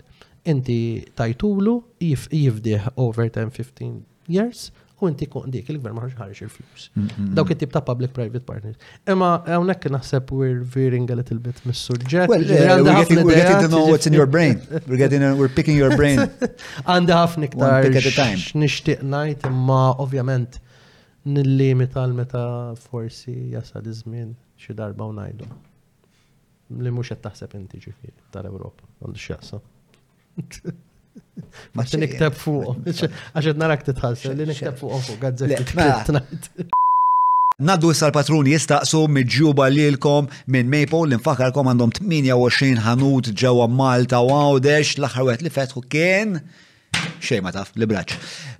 [0.52, 0.76] inti
[1.16, 6.90] tajtulu jifdih over 10-15 years u inti dik il-gvern maħarġ ħarġ il-flus.
[7.34, 8.76] Dawk it-tip ta' public-private partners.
[9.08, 12.28] Imma hawnhekk naħseb we're veering a little bit mis-suġġett.
[12.28, 14.60] Well, we're getting to know what's in your brain.
[14.86, 16.20] We're getting we're picking your brain.
[16.88, 17.88] Għandha ħafna iktar
[18.60, 20.60] nixtieq ngħid imma ovvjament
[21.32, 22.44] nillimita l-meta
[22.88, 25.48] forsi jasal iż-żmien xi darba u ngħidu
[26.78, 29.58] li mhux qed taħseb inti ġifiri tal-Ewropa għal x'jaqsa.
[31.74, 36.14] Ma niktab fuq, għax narak titħas li nikteb fuq fuq għadżet.
[37.66, 44.22] Naddu issa l-patruni jistaqsu mid-ġuba lilkom minn Maple li nfakarkom għandhom 28 ħanut ġewwa Malta
[44.24, 46.38] u għawdex l-aħħar wet li fetħu kien
[47.20, 48.14] xej ma taf, li braċ.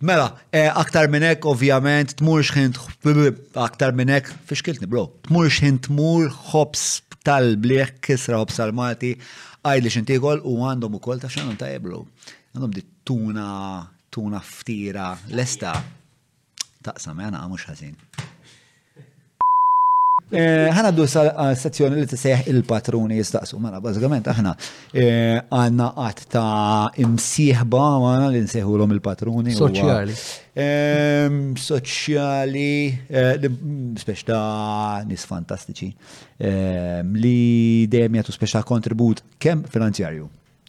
[0.06, 2.80] Mela, eh, aktar minnek ovvjament tmurx ħint
[3.66, 9.10] aktar minnek fiex kiltni bro, tmurx xħint tmur ħobs tal-bliħ kisra u b'salmati
[9.66, 12.00] għajli xintikol u għandhom u kol ta' xanon ta' eblu.
[12.54, 13.48] Għandhom di tuna,
[14.10, 15.74] tuna ftira, lesta.
[16.84, 17.96] Taqsam, għana għamux għazin.
[20.30, 21.06] Eh, ħana ħanaddu
[21.58, 24.52] sezzjoni li sejħ il-patruni jistaqsu, mela bażikament aħna
[24.94, 29.56] eh, għanna qatt ta' imsieħba għana li nsejħu l il-patruni.
[29.58, 30.14] Soċjali.
[31.58, 32.70] Soċjali,
[33.10, 33.48] eh,
[34.04, 35.90] speċ ta' nis fantastiċi
[36.40, 40.28] li dejjem jagħtu spiex ta' kontribut kemm finanzjarju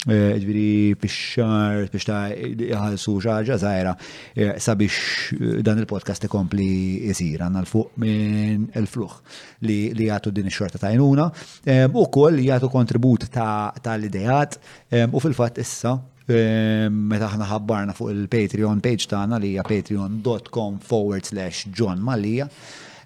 [0.09, 3.91] Eh, ġviri pixxar, biex ta' jħalsu xaġa zaħira
[4.33, 6.65] eh, sabiex eh, dan il-podcast ikompli
[7.05, 9.11] jisir għanna l-fuq minn il-fluħ
[9.69, 11.27] li jgħatu din il-xorta ta' jnuna
[11.93, 14.57] u koll jgħatu kontribut ta' l-idejat
[15.13, 15.93] u fil-fat issa
[16.33, 22.47] meta ħna ħabbarna fuq il-Patreon page tagħna li hija patreon.com forward slash John Malija.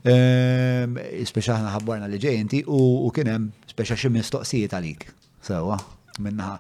[0.05, 5.09] Speċa ħna ħabbarna li ġejnti u kien hemm speċa xi mistoqsijiet għalik.
[5.45, 5.75] Sewa,
[6.21, 6.55] minnaħa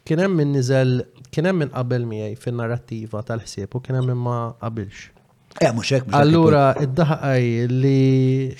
[0.09, 0.99] kienem min nizel
[1.35, 5.13] kienem min qabel miegħi fin-narrattiva tal-ħsieb u kienem min ma qabilx.
[5.59, 6.13] Eh, mux hekk.
[6.15, 8.53] Allura id-daħqaj li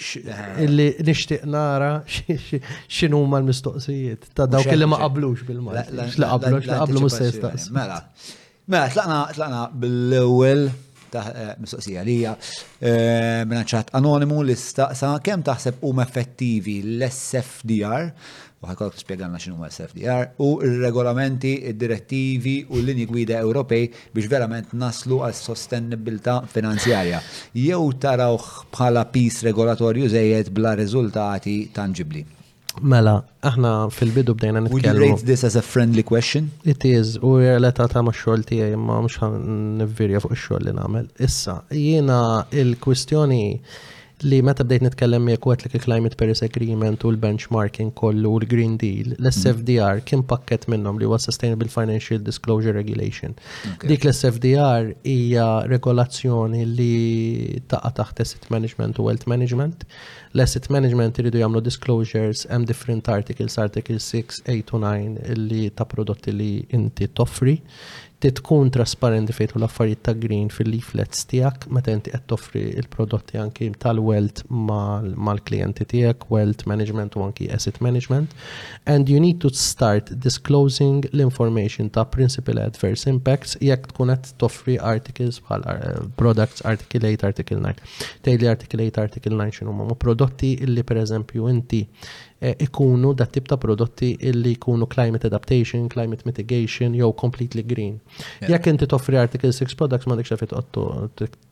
[0.73, 5.79] li nixtieq nara x'inhu huma l-mistoqsijiet ta' dawk li ma qablux bil-mod.
[6.09, 7.71] X'la qablux, la qablu mhux se jistaqsi.
[7.77, 8.01] Mela.
[8.69, 10.67] Mela, tlaqna tlaqna bil-ewwel
[11.13, 12.35] ta eh, mistoqsija li hija
[12.81, 18.11] eh, minn ċat anonimu li staqsa kemm taħseb huma effettivi l-SFDR
[18.59, 23.85] u ħajkollok tispjegalna x'inhuma SFDR u r-regolamenti, id-direttivi u l-linji gwida Ewropej
[24.17, 27.21] biex verament naslu għal sostenibilità finanzjarja.
[27.55, 32.25] Jew tarawh bħala pis regolatorju żejjed bla riżultati tangibli.
[32.83, 34.75] Mela, aħna fil-bidu bdejna nitkellmu.
[34.85, 36.51] Would you rate this as a friendly question?
[36.65, 39.39] It is, u relata ta' ma' xogħol tiegħi ma mhux ħan
[39.83, 41.11] nivvirja fuq ix-xogħol li nagħmel.
[41.29, 42.19] Issa, jiena
[42.63, 43.43] il-kwistjoni
[44.27, 48.75] li meta bdejt nitkellem miegħek waqt li climate Paris Agreement u l-benchmarking kollu u l-Green
[48.81, 50.05] Deal, l-SFDR mm.
[50.11, 53.37] kien pakket minnhom li huwa Sustainable Financial Disclosure Regulation.
[53.85, 59.87] Dik l-SFDR hija regolazzjoni li taqa' taħt asset management u wealth management.
[60.35, 65.87] L-asset management iridu jagħmlu disclosures hemm different articles, article 6, 8 u 9 li ta'
[65.89, 67.57] prodotti li inti toffri
[68.23, 74.43] titkun trasparenti fejtu l-affarijiet ta' green fil-leaflets tiegħek meta inti qed toffri il-prodotti anki tal-welt
[74.51, 78.35] mal-klijenti tiegħek, welt management u anki asset management.
[78.87, 84.79] And you need to start disclosing l-information ta' principal adverse impacts jekk tkun qed toffri
[84.93, 87.89] articles bħal eh, products article 8, article 9.
[88.27, 91.85] Tejli article 8, article 9 xinu ma' prodotti illi per eżempju inti
[92.41, 97.99] Eh, ikunu dat tip ta' prodotti illi jkunu climate adaptation, climate mitigation, jew completely green.
[98.47, 100.85] Jekk inti toffri Article 6 products ma dikxa fit qottu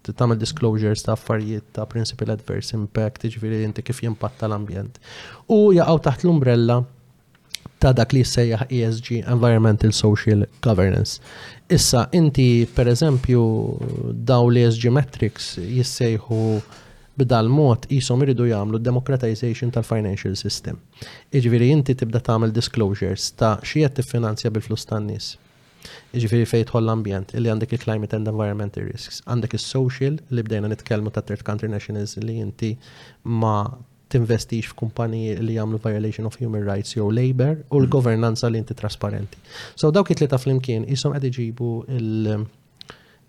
[0.06, 5.02] tagħmel disclosures ta' affarijiet ta' principal adverse impact, ġifieri inti kif jimpatta l-ambjent.
[5.50, 6.78] U jaqgħu taħt l-umbrella
[7.82, 11.18] ta' dak li sejjaħ ESG, Environmental Social Governance.
[11.66, 12.46] Issa, inti
[12.78, 13.42] per eżempju
[14.22, 16.42] daw l-ESG metrics jissejħu
[17.16, 20.78] b'dal-mod jisom iridu jagħmlu democratization tal-financial system.
[21.32, 25.30] Iġifieri inti tibda tagħmel disclosures ta' qed tiffinanzja bil-flus tan-nies.
[26.18, 31.12] Iġifieri fejt l-ambjent, illi għandek il-climate and environmental risks, għandek is social li bdejna nitkellmu
[31.14, 32.74] ta' third country nationals li inti
[33.22, 33.58] ma
[34.12, 39.40] tinvestix f'kumpaniji li jagħmlu violation of human rights jew labor u l-governanza li inti trasparenti.
[39.74, 42.44] So dawk it-tlieta flimkien ishom qed iġibu il-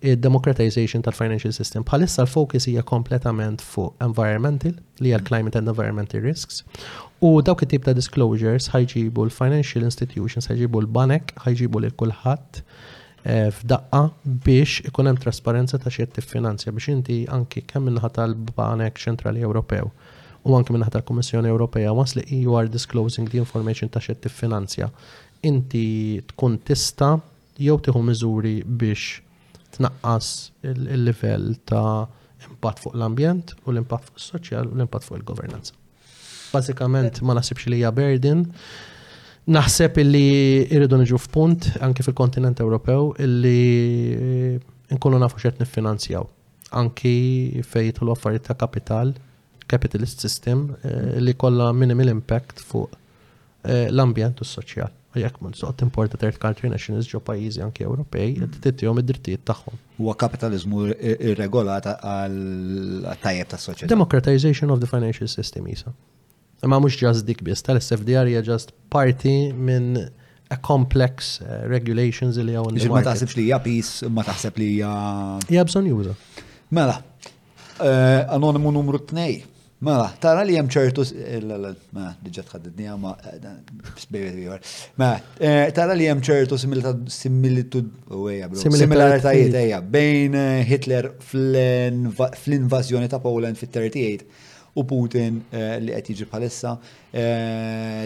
[0.05, 1.83] il-democratization tal-financial system.
[1.85, 6.61] Bħalissa l-focus hija kompletament fuq environmental, li hija climate and environmental risks,
[7.21, 12.61] u dawk it-tip ta' disclosures ħajġibu l-financial institutions, ħajġibu l-banek, ħajġibu l-kulħadd
[13.25, 14.03] eh, f'daqqa
[14.45, 19.87] biex ikun hemm trasparenza ta' xiet tiffinanzja biex inti anki kemm minnaħa tal-Banek Ċentrali Ewropew
[19.89, 24.91] u anki minnaħa tal-Kummissjoni Ewropea once li you are disclosing the information ta' xiet tiffinanzja
[25.49, 27.15] inti tkun tista'
[27.57, 29.23] jew tieħu miżuri biex
[29.77, 30.27] tnaqqas
[30.67, 32.07] il-livell ta'
[32.47, 35.73] impatt fuq l-ambjent u l-impatt fuq il soċjal u l-impatt fuq il-governanza.
[36.53, 38.45] Bażikament ma nasibx li hija burden.
[39.53, 40.25] Naħseb illi
[40.75, 43.59] irridu niġu f'punt anke fil-kontinent Ewropew illi
[44.15, 44.57] eh,
[44.95, 46.25] nkunu nafu xed niffinanzjaw.
[46.81, 49.13] Anki fejt l-affarijiet ta' kapital,
[49.71, 52.95] capitalist system, eh, li kollha minimal impact fuq
[53.67, 58.33] eh, l-ambjent u s-soċjal jekk ma nistgħu timporta third country nationals ġo pajjiżi anke Ewropej
[58.39, 58.61] qed mm.
[58.65, 59.77] titihom id-drittijiet tagħhom.
[59.97, 60.85] Huwa kapitaliżmu
[61.31, 62.37] irregolat għal
[63.23, 63.91] tajjeb tas-soċjetà.
[63.93, 65.93] Democratization of the financial system isa.
[66.65, 69.91] Imma mhux just dik biss tal-SFDR hija just parti minn
[70.49, 72.77] a complex uh, regulations li hawn.
[72.93, 74.93] Ma taħsibx li hija pis, ma taħseb li hija.
[75.51, 76.15] Hija bżonn juża.
[76.75, 76.97] Mela,
[77.79, 79.27] eh, anonimu numru 2
[79.77, 83.13] Mela, tara li hemm ċertu eh, ma diġà tħaddidni ma
[85.21, 94.43] Mela, tara li hemm ċertu similitud oh, similaritajiet ejja bejn Hitler fl-invażjoni ta' Poland fit-38
[94.77, 96.75] u Putin li qed jiġi bħalissa.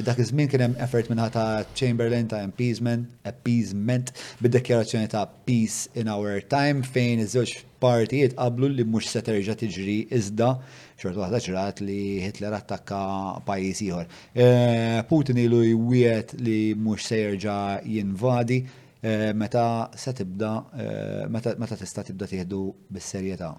[0.07, 6.07] Dak iż-żmien kien hemm effort minn ta' Chamberlain ta' appeasement, appeasement bid-dekjarazzjoni ta' peace in
[6.11, 10.53] our time fejn iż-żewġ partijiet qablu li mhux se terġa' tiġri iżda
[11.01, 12.99] ċertu waħda ċirat li Hitler attakka
[13.45, 14.05] pajis ieħor.
[14.33, 19.65] Eh, Putin ilu jwiet li mhux se jerġa' jinvadi eh, meta
[19.97, 22.61] se tibda eh, meta tista' tibda tieħdu
[22.93, 23.51] bis-serjetà.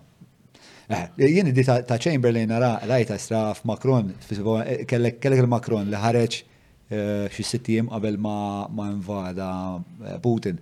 [1.17, 4.11] Jien di ta' Chamberlain nara rajta straf f'Macron,
[4.91, 6.41] kellek il-Macron li ħareġ
[7.33, 8.59] xi sittijiem qabel ma
[8.91, 9.49] invada
[10.25, 10.59] Putin.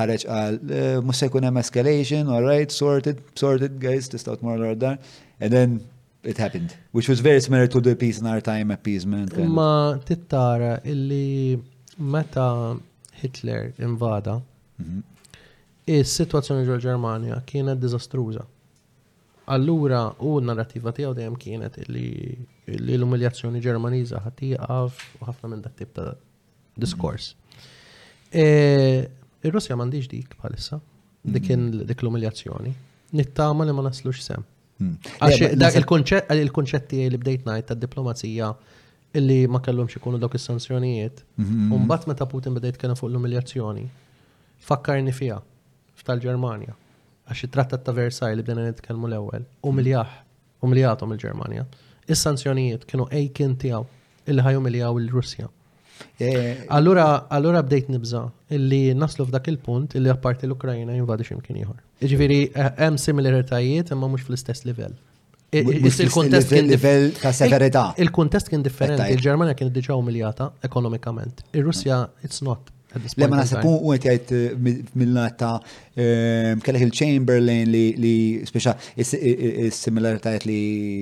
[0.00, 0.56] Ħareġ għal
[1.04, 4.96] mhux jkun hemm escalation, all right, sorted, sorted guys, tistgħu tmorru dar.
[5.38, 5.78] And then
[6.22, 9.36] it happened, which was very similar to the peace in our time appeasement.
[9.36, 11.60] Ma tittara illi
[11.98, 12.76] meta
[13.20, 14.40] Hitler invada,
[14.80, 15.02] mhm.
[15.86, 18.44] is-sitwazzjoni ġol Ġermanja kienet diżastruża.
[19.50, 25.94] Allura u narrativa tiegħu dejjem kienet illi l-umiljazzjoni Ġermaniża ħadd u ħafna minn dak tip
[25.96, 26.12] ta'
[26.78, 27.32] diskors.
[27.34, 27.76] Mhm.
[28.32, 29.10] E,
[29.42, 31.84] Ir-Russja m'għandix dik bħalissa mhm.
[31.88, 32.74] dik l-umiljazzjoni.
[33.12, 34.44] Nittama li ma naslux sem.
[34.80, 34.94] Hmm.
[35.20, 35.76] Għax dak
[36.40, 38.46] il-konċetti li bdejt ngħid tad-diplomazija
[39.20, 41.72] illi ma kellhomx ikunu dawk is-sanzjonijiet, hmm.
[41.74, 43.84] u mbagħad meta Putin bdejt kellna fuq l-umiljazzjoni,
[44.64, 45.36] fakkarni fiha
[46.00, 46.72] f'tal-Ġermanja.
[47.28, 50.14] Għax it-trattat ta' Versailles li bdejna nitkellmu l-ewwel, umiljaħ,
[50.64, 51.66] umiljatom il-Ġermanja.
[52.10, 53.82] Is-sanzjonijiet kienu ejkin tiegħu
[54.32, 55.50] illi ħajumiljaw il-Russja.
[56.16, 58.24] E- e- allura, allura bdejt nibza
[58.56, 61.80] illi naslu f'dak il-punt illi apparti l-Ukrajina jinvadi ximkien ieħor.
[62.02, 64.94] Ġifiri, eh, hemm similaritajiet imma mhux fl-istess livell.
[65.60, 67.86] Il-kontest kien livell ta' eh, severità.
[68.00, 69.10] Il-kontest kien differenti.
[69.16, 71.42] Il-Ġermanja diġà umiljata ekonomikament.
[71.52, 72.72] Ir-Russja it's not.
[72.90, 75.50] Le ma nasib u għet jgħajt eh, mill-nata
[76.64, 78.16] kellek il-Chamberlain li
[78.48, 78.72] speċa
[79.04, 80.56] il-similaritajiet li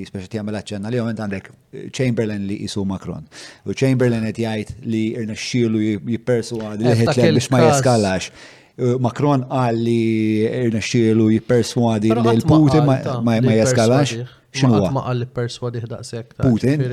[0.08, 1.48] speċa tijamela ċenna li għomend għandek
[1.96, 3.22] Chamberlain li jisu Macron.
[3.64, 5.80] U Chamberlain għet jgħajt li irna xilu
[6.12, 8.30] jipersu għad li biex ma jeskalax.
[8.80, 14.12] Eh, Macron qal li rnexxielu jipperswadi l Putin ma jaskalax.
[14.58, 16.36] Xinu ma qal li perswadi daqshekk.
[16.46, 16.84] Putin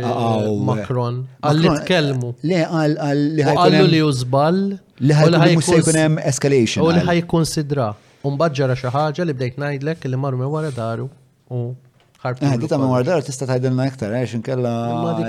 [0.71, 2.31] Macron għalli li tkellmu.
[2.51, 4.63] Le qal għal li ħajkollu li jużball
[5.05, 6.81] li ħajkun hemm escalation.
[6.81, 7.91] U li ħajkonsidra.
[8.25, 11.05] Umbagħad ġara xi ħaġa li bdejt ngħidlek li marmi wara daru
[11.53, 11.63] u
[12.25, 12.41] ħarb.
[12.49, 14.73] Eh, Dita ma mardar tista tajdilna iktar, għax eh, nkella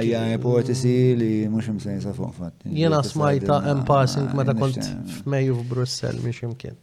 [0.03, 2.67] hija ipotesi li mhux imsejsa fuq fatt.
[2.81, 6.77] Jiena smajta hemm passing meta eh, kont f'Mejju f'Brussell mhix imkien.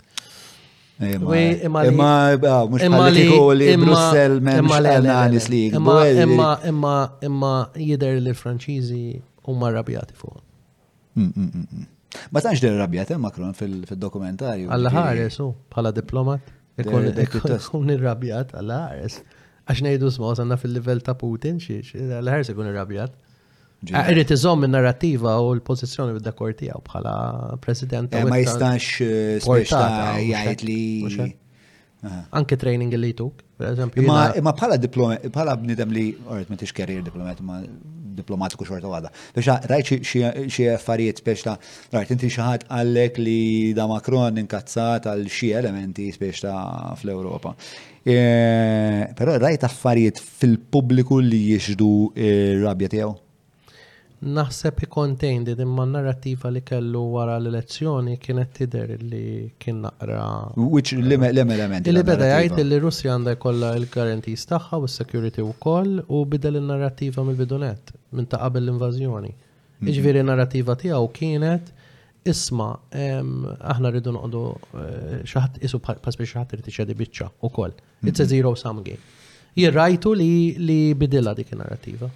[1.04, 9.02] Imma ah, mhux politiku li Brussell m'hemmx għannis li Imma imma imma jidher li l-Franċiżi
[9.50, 10.40] huma rrabjati fuq.
[11.14, 11.88] Mm, mm, mm,
[12.34, 14.70] ma tantx dir rabjat hemm Macron fil-dokumentarju.
[14.74, 16.60] Alla ħares hu oh, bħala diplomat.
[16.82, 19.20] Ikun irrabjat alla ħares
[19.70, 23.14] għax nejdu smaw sanna fil-level ta' Putin, xiex, l-ħers ikun irrabjat.
[23.84, 27.14] Għirrit iżom il-narrativa u l-pozizjoni bid dakor tijaw bħala
[27.64, 28.14] president.
[28.16, 29.82] Eh, ma jistax sporta
[30.22, 30.80] eh, jgħajt li.
[32.36, 34.06] Anke training li jtuk, per eżempju.
[34.08, 37.62] Ma bħala bnidem li, orret, ma tix career diplomat, ma
[38.18, 39.12] diplomatiku xorta għada.
[39.36, 40.12] Biex rajt
[40.52, 41.56] xie affarijiet biex ta'
[41.96, 47.56] rajt inti xaħat għallek li da Macron inkazzat għal xie elementi biex ta' fl-Europa.
[48.04, 52.12] E, Pero rajt affarijiet fil-publiku li jiexdu
[52.64, 53.20] rabja tijaw?
[54.24, 60.22] Naħseb i-contained imma narrativa li kellu wara l-elezzjoni kienet tider li kien naqra.
[60.56, 61.90] Which eh, l-element?
[61.92, 66.72] Li beda jgħid li Russja għandha jkollha l-guarantees tagħha u s-security wkoll u bidel in
[66.72, 69.32] narrativa mill-bidunet minn ta' qabel l-invażjoni.
[69.34, 69.92] Mm-hmm.
[69.92, 71.72] Iġviri narrativa tiegħu kienet
[72.34, 77.74] isma aħna rridu noqdu eh, xaħat isu pas biex xaħat rriti xedi bicċa u koll.
[77.76, 78.14] Mm-hmm.
[78.14, 79.02] It's a zero sum game.
[79.60, 82.08] Jirrajtu li, li bidilla dik narrativa.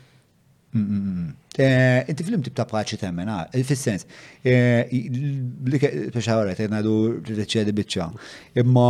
[0.77, 1.33] Mm-hmm.
[1.57, 4.03] Eh, inti film tib ta' paċi temmen, ah, eh, fil-sens,
[4.45, 6.95] biex għarret, għadu
[7.27, 8.05] t-ċedi bieċa,
[8.61, 8.87] imma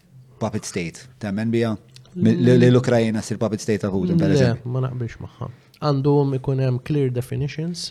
[0.43, 1.75] puppet state, temmen bija?
[2.15, 2.27] Mm.
[2.75, 4.33] L-Ukrajina sir puppet state ta' Putin, per
[4.65, 5.47] Ma naqbilx maħħa.
[5.83, 7.89] Għandhom ikun hemm clear definitions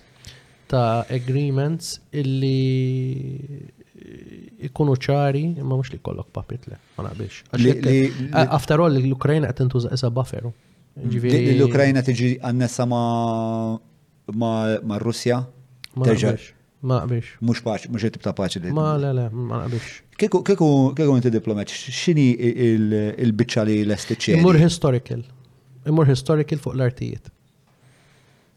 [0.71, 2.63] ta' agreements illi
[4.67, 7.35] ikunu ċari, ma mux li kollok puppet le, ma naqbiex.
[8.43, 10.51] After all, l-Ukrajna għet intuża isa bufferu.
[11.03, 15.39] L-Ukrajna tiġi għannessa ma' Russja?
[15.99, 16.45] Ma naqbiex.
[16.83, 17.27] Ma naqbiex.
[17.47, 19.87] Mux paċ, mux jittib ta' paċi Ma le le, ma naqbiex.
[20.23, 24.37] Kiku, kiku, inti diplomat, xini il-bicċa li l-estiċi?
[24.39, 25.25] Imur historical.
[25.91, 27.27] Imur historical fuq l-artijiet.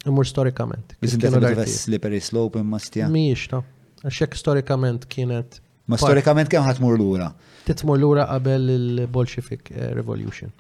[0.05, 0.93] Imur storikament.
[1.01, 3.07] Bizinda t slippery slope imma stja?
[3.09, 3.63] Miex ta.
[4.05, 5.57] Għaxek storikament kienet.
[5.89, 7.31] Ma storikament kem ħatmur l-ura?
[7.65, 10.53] Titmur l-ura qabel il-Bolshevik eh, Revolution.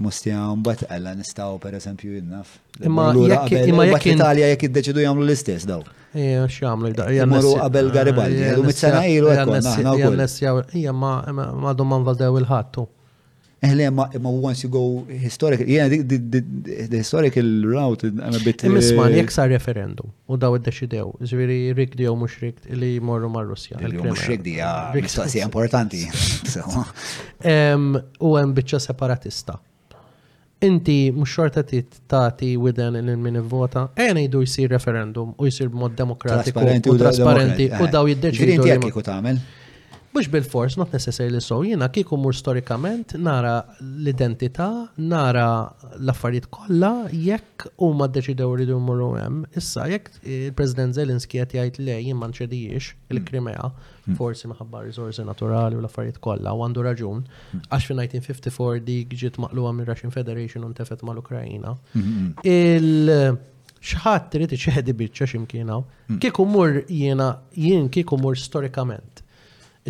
[0.00, 2.54] Mustija bat għalla nistaw per esempio jinnaf.
[2.80, 3.10] Imma
[3.50, 5.82] jekk Italja jekk id-deċidu jamlu l-istess daw.
[6.16, 10.72] Ija, xamlu id Imorru qabel ah, Garibaldi, għadu mit-sena ilu għekku.
[10.80, 12.86] Ija, ma domman valdew il-ħattu.
[13.62, 18.64] Eħle, eh, ma once you go historical, jena the historical route, għana eh, bit.
[18.72, 23.44] Misman, jek sar referendum, u daw id-deċidew, ġviri rik di mux rik li morru mar
[23.46, 23.76] Russja.
[23.92, 24.56] Mux rik di,
[24.96, 26.02] mistoqsija importanti.
[27.46, 29.58] U għem bieċa separatista
[30.66, 31.62] inti mux xorta
[32.06, 37.66] tati widen il-min vota, e għena jidu jisir referendum u jisir mod demokratiku u trasparenti
[37.70, 38.60] u eh, daw jiddeċidu.
[38.62, 39.40] Inti jekk u tamel?
[40.14, 44.66] Mux bil-fors, not necessarily so, jina kiku mur storikament nara l-identità,
[44.96, 45.44] nara
[46.04, 51.80] l-affarijiet kolla, jekk u ma d-deċidew rridu murru hemm, issa jekk il-President Zelinski qed jgħid
[51.86, 54.18] le jim ma nċedijiex il-Krimea, mm.
[54.20, 57.64] forsi maħabba rizorzi naturali u l-affarijiet kollha, u għandu raġun, mm.
[57.72, 61.72] għax fi 1954 dik ġiet maqluha minn Russian Federation u ntefet mal-Ukrajina.
[61.94, 62.44] Mm-hmm.
[62.52, 63.40] Il-
[63.82, 65.80] xaħat trid iċeħdi biċċa ximkiena.
[66.06, 66.20] Mm.
[66.22, 67.24] Kieku mur jiena
[67.56, 69.21] jien kieku mur storikament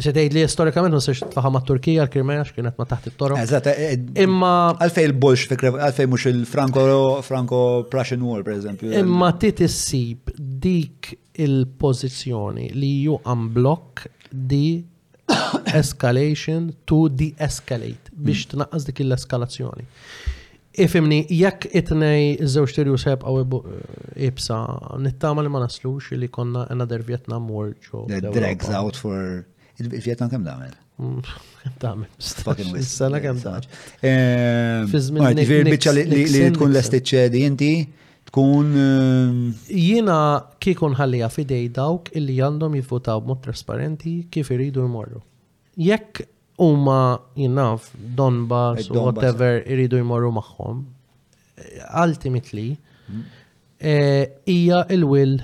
[0.00, 3.36] Ġedejd li storikament ma s-sirx tfaħam turkija l-Krimeja x'kienet ma taħt it-toro.
[3.36, 4.52] Eżat, e, e, imma.
[4.80, 8.94] Għalfej il-Bolx, għalfej mux il-Franco-Prussian War, per eżempju.
[8.96, 11.10] Imma titissib dik
[11.44, 13.18] il-pozizjoni li ju
[13.52, 14.82] blok di
[15.74, 19.86] escalation to de-escalate biex tnaqqas dik l-eskalazzjoni.
[20.72, 23.44] Ifimni, jekk itnej iż-żewġ tirju seb għaw
[24.24, 24.56] ibsa,
[25.04, 27.74] nittama li ma naslux li konna another Vietnam War.
[28.08, 29.44] The drags out for
[29.90, 30.72] Il-Vietnam kem damel?
[31.02, 31.18] Mm,
[31.84, 32.08] damel.
[32.20, 33.42] Fucking kem
[34.08, 37.72] ehm, li tkun eh, l-estiċedi inti,
[38.30, 38.70] tkun.
[38.84, 40.18] Ehm, Jina
[40.62, 45.22] kikun ħallija fidej dawk illi għandhom jifutaw mod trasparenti kif iridu jmorru.
[45.80, 46.24] Jekk
[46.62, 47.00] huma
[47.40, 50.84] jinaf Donbass u whatever iridu jmorru magħhom,
[51.58, 52.68] eh, ultimately
[53.08, 53.24] mm.
[53.80, 55.38] eh, hija il-will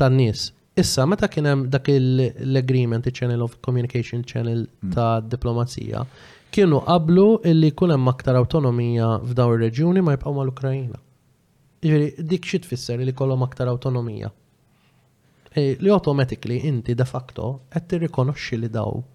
[0.00, 4.92] tan-nies Issa, meta kien hemm dak l-agreement, il-Channel of Communication Channel mm.
[4.94, 6.04] ta' diplomazija,
[6.54, 11.00] kienu qablu illi kun hemm aktar autonomija f'dawn ir-reġjuni ma jibqgħu mal-Ukrajina.
[11.82, 14.30] Jiġri, dik xi tfisser li kollhom aktar autonomija.
[15.58, 18.94] E, li automatically inti de facto qed tirrikonoxxi li daw.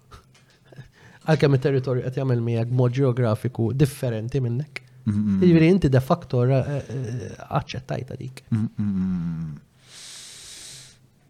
[1.24, 4.82] Għalkemm it-territorju qed jagħmel miegħek mod ġeografiku differenti minnek.
[5.06, 8.44] Jiġri inti de facto e, e, aċċettajta dik.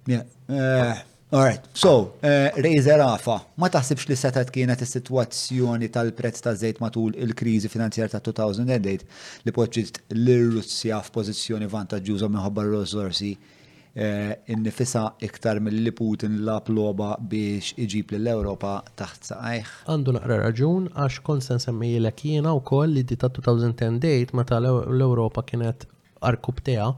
[0.07, 1.03] Yeah, uh,
[1.37, 7.17] Alright, so, uh, Razer Rafa, ma taħsibx li setat kienet is-sitwazzjoni tal-prezz ta' żejt matul
[7.25, 9.09] il-kriżi finanzjar ta' 2008
[9.43, 17.75] li poġġiet l-Russja f'pożizzjoni vantaġġuża minħabba r-riżorsi uh, innifisa iktar mill-li Putin la ploba biex
[17.89, 19.73] iġib l-Europa taħt saqajħ.
[19.91, 25.43] Għandu naqra raġun għax konsen semmijila kiena u koll li ta' 2010 date meta l-Europa
[25.51, 25.89] kienet
[26.31, 26.93] arkubtea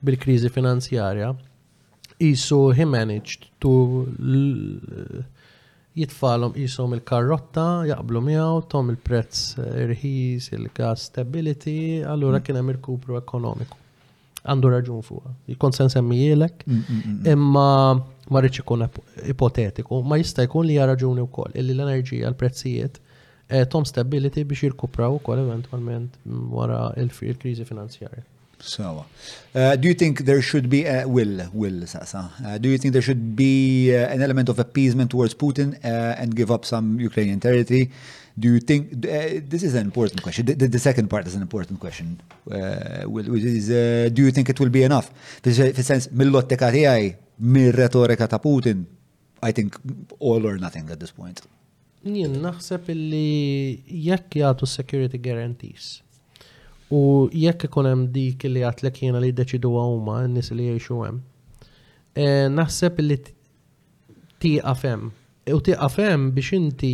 [0.00, 1.34] bil-krizi finanzjarja
[2.20, 4.06] jisu he managed to
[5.94, 12.44] jitfalom qishom il-karrotta, jaqblu miegħu, tom il-prezz irħis, il-gas stability, allura mm.
[12.46, 13.76] kien hemm irkupru ekonomiku.
[14.48, 15.32] Għandu raġun fuqha.
[15.50, 17.68] Jkun sen semmijielek, mm, mm, imma
[18.28, 18.86] ma rridx ikun
[19.32, 22.98] ipotetiku, ma jista' jkun li hija raġuni wkoll illi l-enerġija l-prezzijiet
[23.48, 26.20] eh, tom stability biex jirkupraw ukoll eventwalment
[26.52, 28.22] wara il-kriżi finanzjarja.
[28.60, 29.06] So,
[29.54, 32.30] uh, do you think there should be a will, will, Sasa?
[32.44, 35.88] Uh, do you think there should be uh, an element of appeasement towards Putin uh,
[36.18, 37.90] and give up some Ukrainian territory?
[38.38, 40.46] Do you think uh, this is an important question?
[40.46, 42.20] The, the, the, second part is an important question.
[42.50, 45.10] uh, which is, uh, do you think it will be enough?
[45.42, 48.84] For sense, mill-lotteka tiegħi, ta' Putin,
[49.42, 49.76] I think
[50.20, 51.40] all or nothing at this point.
[52.06, 55.98] Jien naħseb illi jekk jgħatu security guarantees
[56.90, 61.18] U jekk ikun hemm dik li għatlek jiena li jiddeċidu huma n-nies li jgħixu hemm.
[62.16, 63.16] E, naħseb li
[64.40, 65.10] tieqaf hemm.
[65.44, 66.92] E, u tieqaf hemm biex inti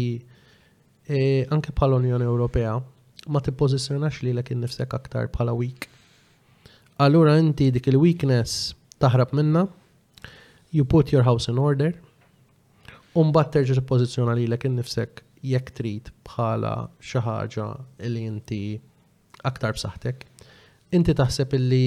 [1.06, 1.20] e,
[1.55, 2.73] anke bħala Unjoni Ewropea
[3.31, 5.86] ma tippożizzjonax lilek innifsek aktar bħala week.
[7.00, 9.62] Allura inti dik il-weakness taħrab minna,
[10.74, 11.94] you put your house in order,
[13.14, 17.66] Umbat terġa t-pozizjona li l-ek nifsek jek trid bħala xaħġa
[18.10, 18.62] li inti
[19.48, 20.23] aktar b'saħħtek.
[20.94, 21.81] Inti taħseb illi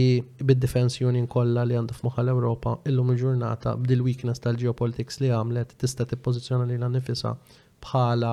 [0.44, 5.76] bid defens Union kollha li għandu f'moħħa l-Ewropa illum il-ġurnata b'dil weakness tal-geopolitics li għamlet
[5.84, 7.32] tista' tippożizzjona lil nifisha
[7.86, 8.32] bħala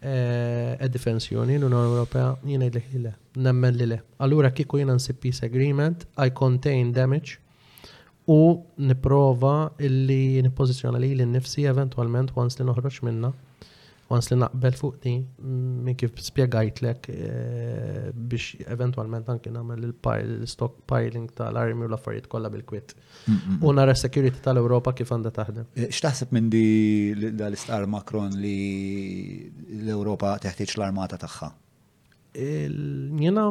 [0.00, 3.14] eh, a Defense Union l-Unjoni Ewropea jien ngħidlek li le,
[3.46, 4.00] nemmen li le.
[4.26, 7.38] Allura kieku jiena nsib peace agreement, I contain damage
[8.26, 8.40] u
[8.88, 13.30] niprova illi nippożizzjona li l-nifsi eventualment once li noħroġ minna
[14.10, 20.82] Once li naqbel fuq din, mm, minn kif spiegajtlek eh, biex eventualment anki namel il-stock
[20.90, 22.92] piling tal-armi u l-affarijiet kollha bil-kwit.
[23.64, 25.70] U nara security tal-Ewropa kif għandha taħdem.
[25.76, 29.48] Eh, x'taħseb minn di dal-istqar Macron li
[29.86, 31.48] l-Ewropa teħtieġ l-armata tagħha?
[32.36, 33.44] Jiena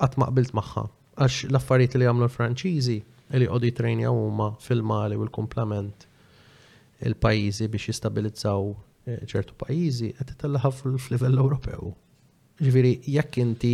[0.00, 0.86] qatt maqbilt magħha
[1.20, 2.96] għax l-affarijiet li jagħmlu l-Franċiżi
[3.32, 6.08] li qogħdu jitrejnja huma fil-Mali u l-kumplament
[7.04, 8.72] il-pajjiżi biex jistabilizzaw
[9.06, 11.88] ċertu pajjiżi qed titella fil level Ewropew.
[12.62, 13.72] Ġviri, jekk inti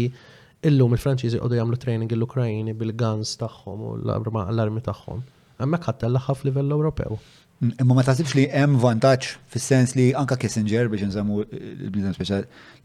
[0.69, 5.21] illum il-Franċiżi qogħdu jagħmlu training l-Ukrajini bil-guns tagħhom u l-armi tagħhom,
[5.61, 7.21] hemmhekk ħadd tellaħħa f'livell Ewropew.
[7.61, 12.45] Imma ma tasibx li hemm vantaġġ fis-sens li anka Kissinger biex nsemmu l-bnidem eh, speċjal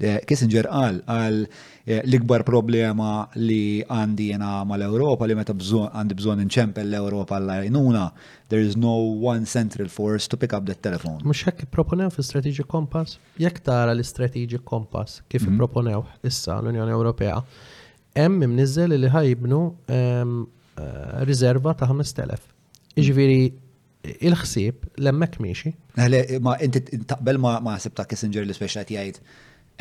[0.10, 6.42] eh, Kissinger qal qal eh, l-ikbar problema li għandi jena mal-Ewropa li meta għandi bżonn
[6.48, 8.08] inċempel l-Ewropa l-għajnuna
[8.50, 8.96] there is no
[9.30, 11.22] one central force to pick up the telephone.
[11.22, 13.20] Mhux hekk ipproponew fi Strategic Compass?
[13.38, 16.24] Jekk tara l-Strategic Compass kif ipproponew mhm.
[16.32, 17.38] issa l-Unjoni Ewropea,
[18.18, 19.62] hemm imniżel li ħajbnu
[20.00, 20.36] ehm,
[21.30, 22.50] riserva ta' 5000.
[22.98, 23.44] Iġviri
[24.04, 25.72] il-ħsieb l-emmek miexi.
[26.44, 29.20] Ma inti taqbel ma ħsib ta' Kissinger li speċa jgħid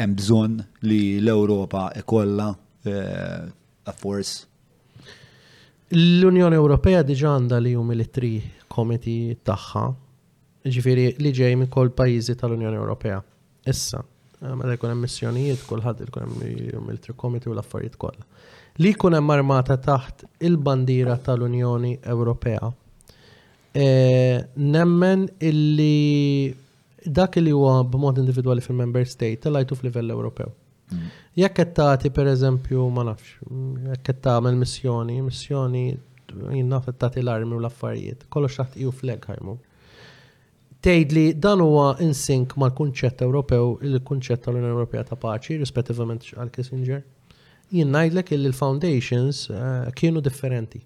[0.00, 2.50] hemm bżonn li l-Ewropa ikolla
[2.88, 3.50] eh,
[3.84, 4.46] a force.
[5.92, 8.30] L-Unjoni Ewropea diġa għandha li hum il-tri
[8.72, 9.82] komiti tagħha,
[10.72, 13.18] ġifieri li ġej minn kol pajjiżi tal-Unjoni Ewropea.
[13.68, 14.00] Issa,
[14.40, 18.24] eh, meta jkun hemm missjonijiet kulħadd ikun hemm Tri Komiti u l-affarijiet kollha.
[18.80, 22.70] Li jkun hemm armata taħt il bandira tal-Unjoni Ewropea
[23.74, 26.52] Eh, nemmen illi
[27.18, 30.50] dak li huwa b'mod individwali fil-member state tal-għajtu f'livell Ewropew.
[30.92, 31.06] Mm.
[31.40, 33.32] Jekk qed tagħti pereżempju ma nafx,
[33.94, 35.86] jekk qed tagħmel missjoni, missjoni
[36.52, 39.56] jinnaf qed tagħti l-armi u l-affarijiet, kollox taħt iju flag ħajmu.
[40.84, 47.02] Tgħid li dan huwa insink mal-kunċett Ewropew, il-kunċett tal-Unjoni Ewropea ta' paċi, rispettivament għal Kissinger.
[47.72, 50.84] Jien ngħidlek il foundations eh, kienu differenti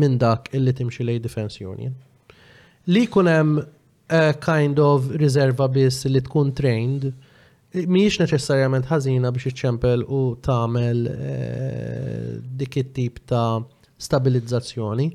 [0.00, 1.94] minn dak illi timxi lej Defense Union.
[2.86, 7.10] Li kunem eh, kind of riserva biss li tkun trained
[7.88, 12.28] miex neċessarjament ħażina biex iċċempel u tagħmel eh,
[12.60, 13.60] dik it-tip ta'
[14.04, 15.08] stabilizzazzjoni,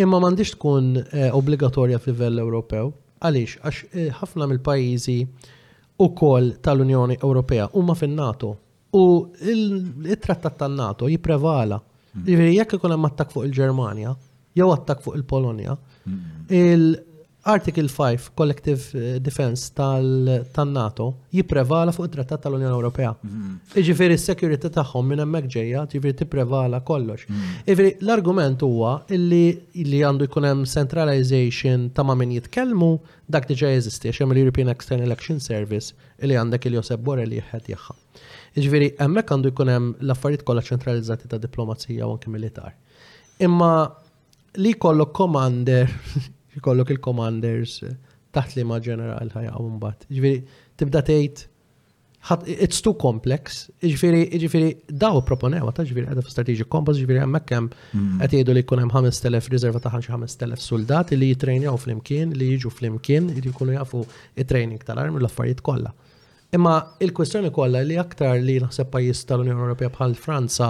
[0.00, 2.90] imma m'għandix tkun eh, obbligatorja f'livell Ewropew.
[3.24, 5.18] Għaliex, għax ħafna mill-pajjiżi
[6.20, 8.48] kol tal-Unjoni Ewropea huma fin-NATO
[8.98, 9.04] u
[9.50, 11.78] il-trattat tan-NATO jipprevala
[12.14, 12.28] Mm-hmm.
[12.28, 14.14] Ġifieri jekk ikun hemm attak fuq il-Ġermanja,
[14.58, 15.72] jew attak fuq il-Polonja,
[16.06, 16.44] mm-hmm.
[16.58, 23.10] il-Article 5 Collective eh, Defense tal-NATO jipprevala fuq it-Trattat tal-Unjoni Ewropea.
[23.18, 23.74] Mm-hmm.
[23.82, 27.26] Jiġifieri s-sekurità tagħhom minn hemmhekk ġejja, ġifieri tipprevala kollox.
[27.68, 29.42] Ġifieri l-argument huwa illi
[29.90, 32.94] li għandu jkun hemm centralization ta' ma' min jitkellmu
[33.28, 35.92] dak diġà jeżisti hemm l-European External Election Service
[36.24, 38.03] illi għandek il joseb Borrell jieħed jaħħa.
[38.62, 42.76] Iġveri, emmek għandu jkun hemm l-affarijiet kollha ċentralizzati ta' diplomazija u anke militar.
[43.42, 43.70] Imma
[44.62, 45.90] li kollok commander,
[46.66, 47.96] kollok il-commanders eh,
[48.34, 50.06] taħt li ma' ġeneral ħajja u mbagħad.
[50.14, 50.44] Iġveri,
[50.80, 51.44] tibda tgħid
[52.54, 53.66] it's too complex.
[53.84, 58.22] Ġifiri, ġifiri, daw proponewa ta' ġifiri għadha strategic compass, ġifiri għemmek kem għet mm.
[58.32, 63.44] jgħidu li kunem 5.000 rizerva ta' 5.000 soldati li jitrejnjaw fl-imkien, li jiġu fl-imkien, li
[63.50, 64.06] jkunu jafu
[64.40, 65.92] il-training tal-armi l-affarijiet kolla.
[66.54, 70.68] Imma il-kwestjoni kollha li aktar li naħseb pajjiż tal-Unjoni Ewropea bħal Franza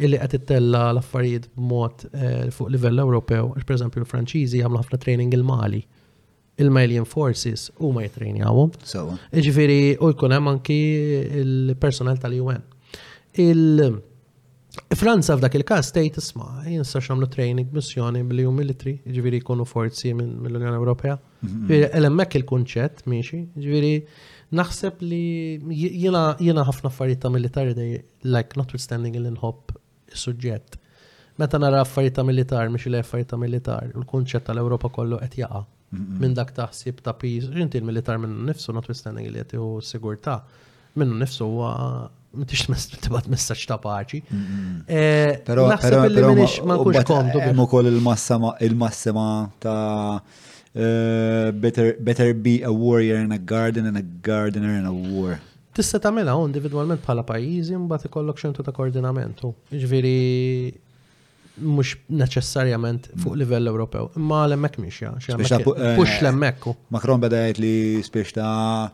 [0.00, 5.36] illi qed ittella l-affarijiet b'mod eh, fuq livell Ewropew, għax pereżempju l-Franċiżi jagħmlu ħafna training
[5.36, 5.82] il-Mali
[6.58, 8.72] il-Malian Forces u ma jitrenjawhom.
[8.80, 10.78] u jkun hemm anki
[11.42, 12.64] il-personal tal-UN.
[13.38, 13.98] Il-
[14.94, 20.74] Franza f'dak il-każ tgħid isma' jinsa xamlu training missjoni bil-EU military, jiġifieri jkunu forzi mill-Unjoni
[20.76, 21.16] Ewropea.
[21.42, 21.62] Mhm.
[21.68, 23.92] Ġifieri hemmhekk il-kunċett miexi, jiġifieri
[24.56, 25.24] naħseb li
[25.74, 29.74] jiena ħafna affarijiet ta' militari dej, like, notwithstanding il-inħob
[30.16, 30.78] suġġett.
[31.38, 35.64] Meta nara affarijiet ta' militar, miex li affarijiet ta' militar, il-kunċett tal-Ewropa kollu qed jaqa'
[35.90, 39.54] minn dak taħsib ta' pis, inti il-militar minn nifsu, notwithstanding li qed
[39.88, 40.40] sigurtà,
[41.00, 41.72] minnu nifsu huwa
[42.36, 42.66] m'tix
[43.04, 44.20] tibat messaġġ ta' paċi.
[44.84, 47.40] Eh, però naħseb li minix ma nkunx komdu.
[47.40, 47.88] Hemm
[48.64, 49.26] il-massima
[49.64, 49.86] ta'
[50.74, 55.40] Eh, better, better be a warrior in a garden and a gardener in a war.
[55.72, 59.52] Tista tagħmilha individwalment bħala pajjiżi mbagħad ikollok xentu ta' koordinamentu.
[59.72, 60.12] Ġifieri
[61.58, 63.38] mhux neċessarjament fuq mm.
[63.40, 66.68] livell Ewropew, imma l-emmek mixja, pux l-emmek.
[66.94, 67.72] Macron beda jgħid li
[68.06, 68.92] spiex ta'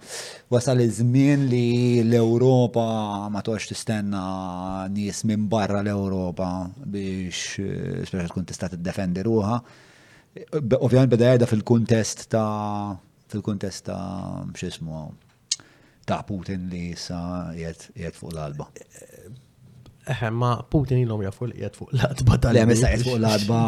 [0.54, 1.70] wasal iż-żmien li
[2.04, 2.84] l-Ewropa
[3.34, 4.26] ma tox tistenna
[4.94, 9.58] nies minn barra l-Ewropa biex eh, spiex tkun tista' tiddefendi ruha.
[10.78, 12.94] Ovvijament beda jgħida fil-kontest ta'
[13.30, 15.04] fil-kontest ta' xismu
[16.08, 18.66] ta' Putin li sa' jgħed fuq l-alba.
[20.12, 22.90] Eħe, ma Putin ilhom jafu mela, eh, li jgħed fuq l alba tal Le, sa'
[22.94, 23.60] jgħed fuq l alba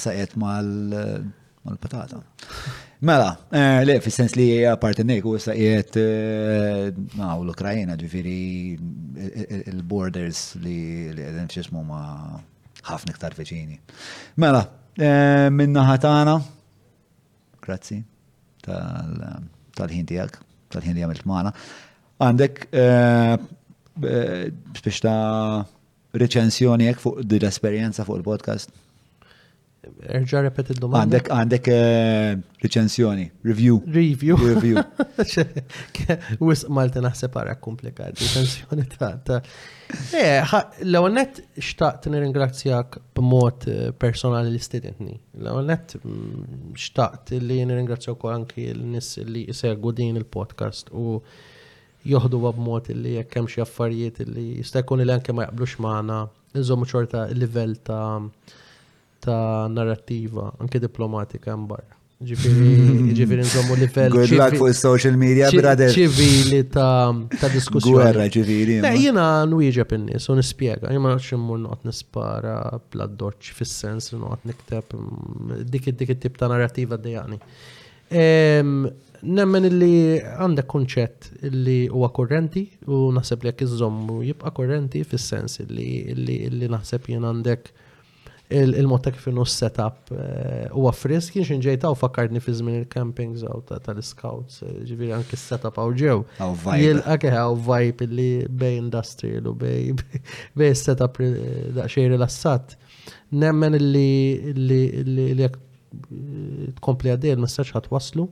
[0.00, 2.22] sa' jgħed mal-patata.
[3.04, 3.32] Mela,
[3.84, 4.48] le, fi sens li
[4.80, 8.38] parti nek, u sa' jiet ma' eh, u l-Ukrajina, ġifiri
[8.78, 10.78] eh, il-borders li
[11.10, 12.06] għedin xismu ma'
[12.86, 13.80] ħafna iktar veċini.
[14.38, 14.62] Mela,
[14.94, 16.36] Eh, minna ħatana,
[17.66, 17.96] grazzi
[18.62, 20.36] tal-ħin tijak,
[20.70, 21.50] tal-ħin li għamilt maħna.
[22.22, 23.34] Għandek eh,
[24.06, 24.44] eh,
[24.78, 25.64] biex ta'
[26.14, 28.70] reċensjoni fuq dil-esperienza fuq il-podcast?
[30.08, 31.02] Erġa repet id-domanda.
[31.02, 33.80] Għandek, għandek eh, recenzjoni, review.
[33.90, 34.36] Review.
[34.40, 34.80] Review.
[36.46, 40.54] Wis Malta naħseb għara komplikat, recenzjoni ta' eh,
[40.86, 45.16] l-għonet xtaqt nir-ingrazzjak b'mod eh, personali li stedentni.
[45.40, 51.18] L-għonet mm, xtaqt li nir-ingrazzjak anki l-nis li segwu din il-podcast u
[52.08, 56.84] joħdu b'mod li jekkem xie affarijiet li jista' jkun li anke ma jaqblux maħna, nżommu
[56.86, 58.62] ċorta livell level ta'
[59.24, 61.84] ta' narrativa, anke diplomatika mbar.
[62.24, 64.12] Ġifiri nżommu livell.
[64.14, 65.90] Good luck fuq social media, brother.
[65.92, 67.96] ċivili ta', ta diskussjoni.
[67.98, 68.76] Gwerra ġifiri.
[68.84, 70.92] Ne, jina nwieġeb in-nies u nispjega.
[70.94, 72.56] Jien ma nafx immur nispara
[72.94, 77.40] bla fissens, fis-sens li nikteb mm, dik dik tip ta' narrativa dejani.
[79.24, 85.60] Nemmen illi għandek kunċett illi huwa korrenti u naħseb li jekk iżommu jibqa' korrenti fis-sens
[85.64, 87.72] illi naħseb jien għandek
[88.62, 93.42] il-mod ta' kif inhu setup eh, huwa frisk kien ġejta u fakkarni fi żmien il-campings
[93.44, 96.16] għaw tal-scouts, eh, ġifieri anki s-setup għaw ġew.
[96.38, 99.92] Għake hawn vibe li bej industrial u bej
[100.58, 101.20] bej setup
[101.76, 102.76] daqsxejn rilassat.
[103.34, 108.28] Nemmen li li eh, tkompli għaddej il messagġ għat waslu.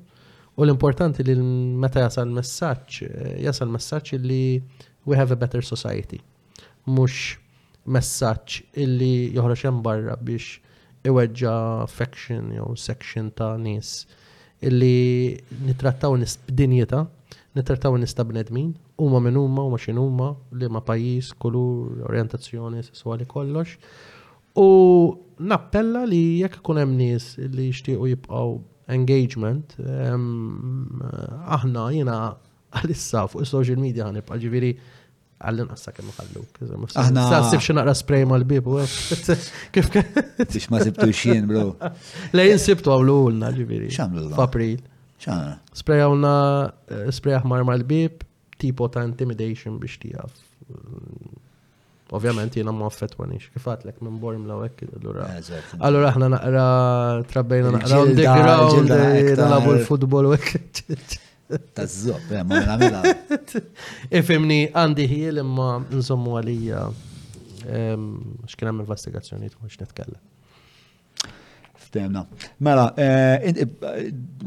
[0.52, 1.36] U l-importanti li
[1.82, 3.04] meta jasal messaġġ,
[3.48, 4.42] jasal messaġġ li
[5.08, 6.20] we have a better society.
[6.86, 7.41] Mhux
[7.90, 10.60] messaġġ illi joħroġ hemm barra biex
[11.06, 11.54] iweġġa
[11.90, 14.04] faction jew section ta' nies
[14.62, 15.34] illi
[15.66, 17.00] nitrattaw nis b'dinjeta,
[17.58, 18.68] nitrattaw nis ta' bnedmin,
[19.00, 23.74] huma minn huma, huma x'in huma, li ma' pajjiż, kulur, orjentazzjoni sessuali kollox.
[24.54, 24.68] U
[25.42, 28.54] nappella li jekk ikun hemm nies li jixtiequ jibqgħu
[28.94, 29.74] engagement,
[31.58, 32.18] aħna jiena
[32.78, 34.76] għalissa fuq is-social media ħanibqa' ġifieri
[35.48, 36.62] għallin qassa kemm ħalluk.
[37.02, 37.24] Aħna.
[37.30, 38.78] Sassib xi naqra spray mal-bib u
[39.74, 41.66] kif Tix ma sibtu xien, bro.
[42.36, 43.90] Le jinsibtu għawlu għulna ġibiri.
[43.94, 44.30] Xamlu.
[44.36, 44.78] F'April.
[45.22, 45.56] Xamlu.
[45.82, 46.34] Spray għawna,
[46.92, 48.22] eh, spray aħmar mal-bib,
[48.62, 50.40] tipo ta' intimidation biex tijaf.
[52.12, 55.30] Ovvjament jena ma affettwanix, kif għatlek minn borm la wekk allura.
[55.40, 56.66] Eh, allura aħna naqra
[57.34, 60.30] trabbejna naqra on the ground, eh, nalabu l-futbol
[61.72, 63.00] Ta' zzob, eh, ma' namela.
[64.18, 66.84] Ifimni għandi ħil imma nżommu għalija
[67.76, 68.06] ehm,
[68.48, 70.20] xkien għam investigazzjoniet mux netkellem.
[71.92, 72.22] Temna.
[72.64, 73.52] Mela, eh,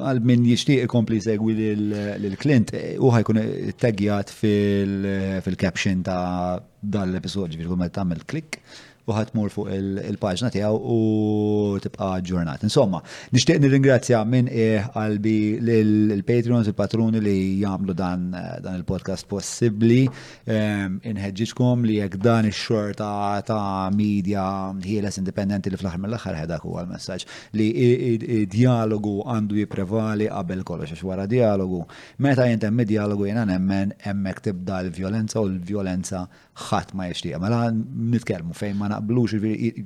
[0.02, 3.38] għal min jishtiq ikompli segwi l-Clint, eh, u ħajkun
[3.78, 8.58] taggijat fil-caption ta' dal-episodġi, ġivir kumma tamel klik,
[9.06, 12.64] u ħatmur fuq il-paġna tiegħu u tibqa' ġurnat.
[12.66, 13.02] Insomma,
[13.36, 15.36] nixtieq nirringrazzja minn ieħ qalbi
[15.66, 18.32] lill-Patreons, il-patruni li jagħmlu dan
[18.74, 20.02] il-podcast possibbli.
[20.50, 23.12] Ehm, inħeġġiġkom li jekk dan ix-xorta
[23.46, 24.46] ta' media
[24.82, 31.06] ħieles indipendenti li fl-aħħar mill-aħħar ħedak huwa l-messaġġ li dialogu għandu jipprevali qabel kollox għax
[31.08, 31.86] wara dialogu.
[32.20, 36.26] Meta mid dialogu jiena nemmen hemmhekk tibda l-vjolenza u l-vjolenza
[36.56, 37.40] ħadd ma jixtieq.
[37.44, 39.84] Mela nitkellmu fejn ma naqblux, jiġifieri,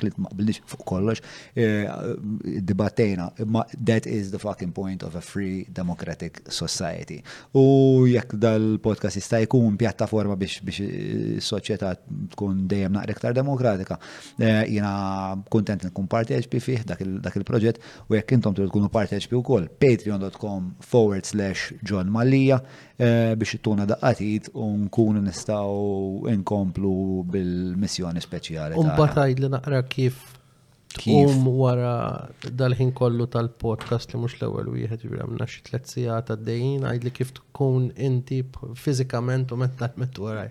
[0.00, 1.20] klint maqbilniex fuq kollox,
[1.54, 1.88] eh,
[2.66, 7.20] dibattejna, imma that is the fucking point of a free democratic society.
[7.52, 10.80] U jekk dal-podcast jista' jkun pjattaforma biex biex
[11.36, 14.00] is-soċjetà eh, tkun dejjem naqra iktar demokratika,
[14.40, 19.68] eh, jiena kuntent nkun parteċpi fih dak il-proġett u jekk intom trid tkunu parteċpi wkoll
[19.80, 22.62] patreon.com forward slash John Mallija
[22.98, 25.68] Eh, biex ittuna daqqatit u nkunu nistaw
[26.32, 28.78] inkomplu bil-missjoni speċjali.
[28.80, 28.92] Un
[29.40, 30.35] li naqra kif
[30.96, 32.28] tqum wara
[32.60, 37.32] dal-ħin kollu tal-podcast li mhux l-ewwel wieħed jibra għamna xi tliet sigħat għaddejjin għajdli kif
[37.36, 38.38] tkun inti
[38.82, 40.50] fiżikament u meta tmet waraj.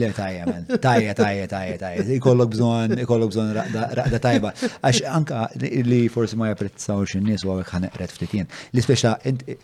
[0.00, 2.06] Le tajja men, tajja tajja tajja tajja.
[2.16, 3.54] Ikollok bżonn ikollok bżonn
[3.98, 4.52] raqda tajba.
[4.82, 5.46] Għax anka
[5.86, 8.50] li forsi ma japprezzawx in-nies u għek ħanqret ftit jien.
[8.76, 9.14] Li speċa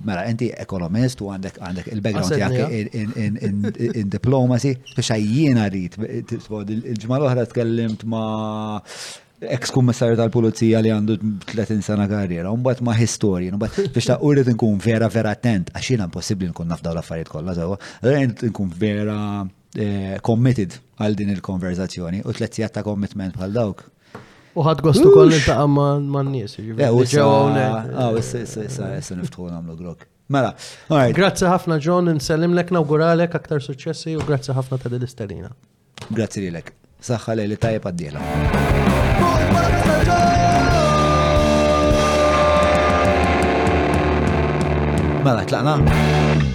[0.09, 7.49] mela inti ekonomist u għandek għandek il-background tiegħek in diplomacy, speċa jiena rrid il-ġimgħa l-oħra
[7.53, 8.81] tkellimt ma'
[9.51, 11.17] ex-kummissarju tal-pulizija li għandu
[11.53, 15.33] 30 sena karriera, un bat ma' historja, un bat biex ta' urrit nkun vera, vera
[15.35, 19.17] attent, għax jina impossibli nkun nafdaw l-affarijiet kollha sewa, għalhekk nkun vera
[19.77, 23.85] eh, committed għal din il-konverzazzjoni u tlet ta' commitment bħal dawk.
[24.55, 26.59] U ħad gostu koll ta' man nies.
[26.61, 29.99] Eh, jiġifieri u issa niftħu
[30.33, 30.53] Mela,
[31.13, 35.51] Grazzi ħafna John, nsellim lek nawguralek aktar suċċessi u grazzi ħafna ta' dil-istarina.
[36.09, 36.71] Grazzi lilek.
[37.03, 38.21] Saħħa li tajjeb għaddiela.
[45.27, 46.52] Mela, tlaqna.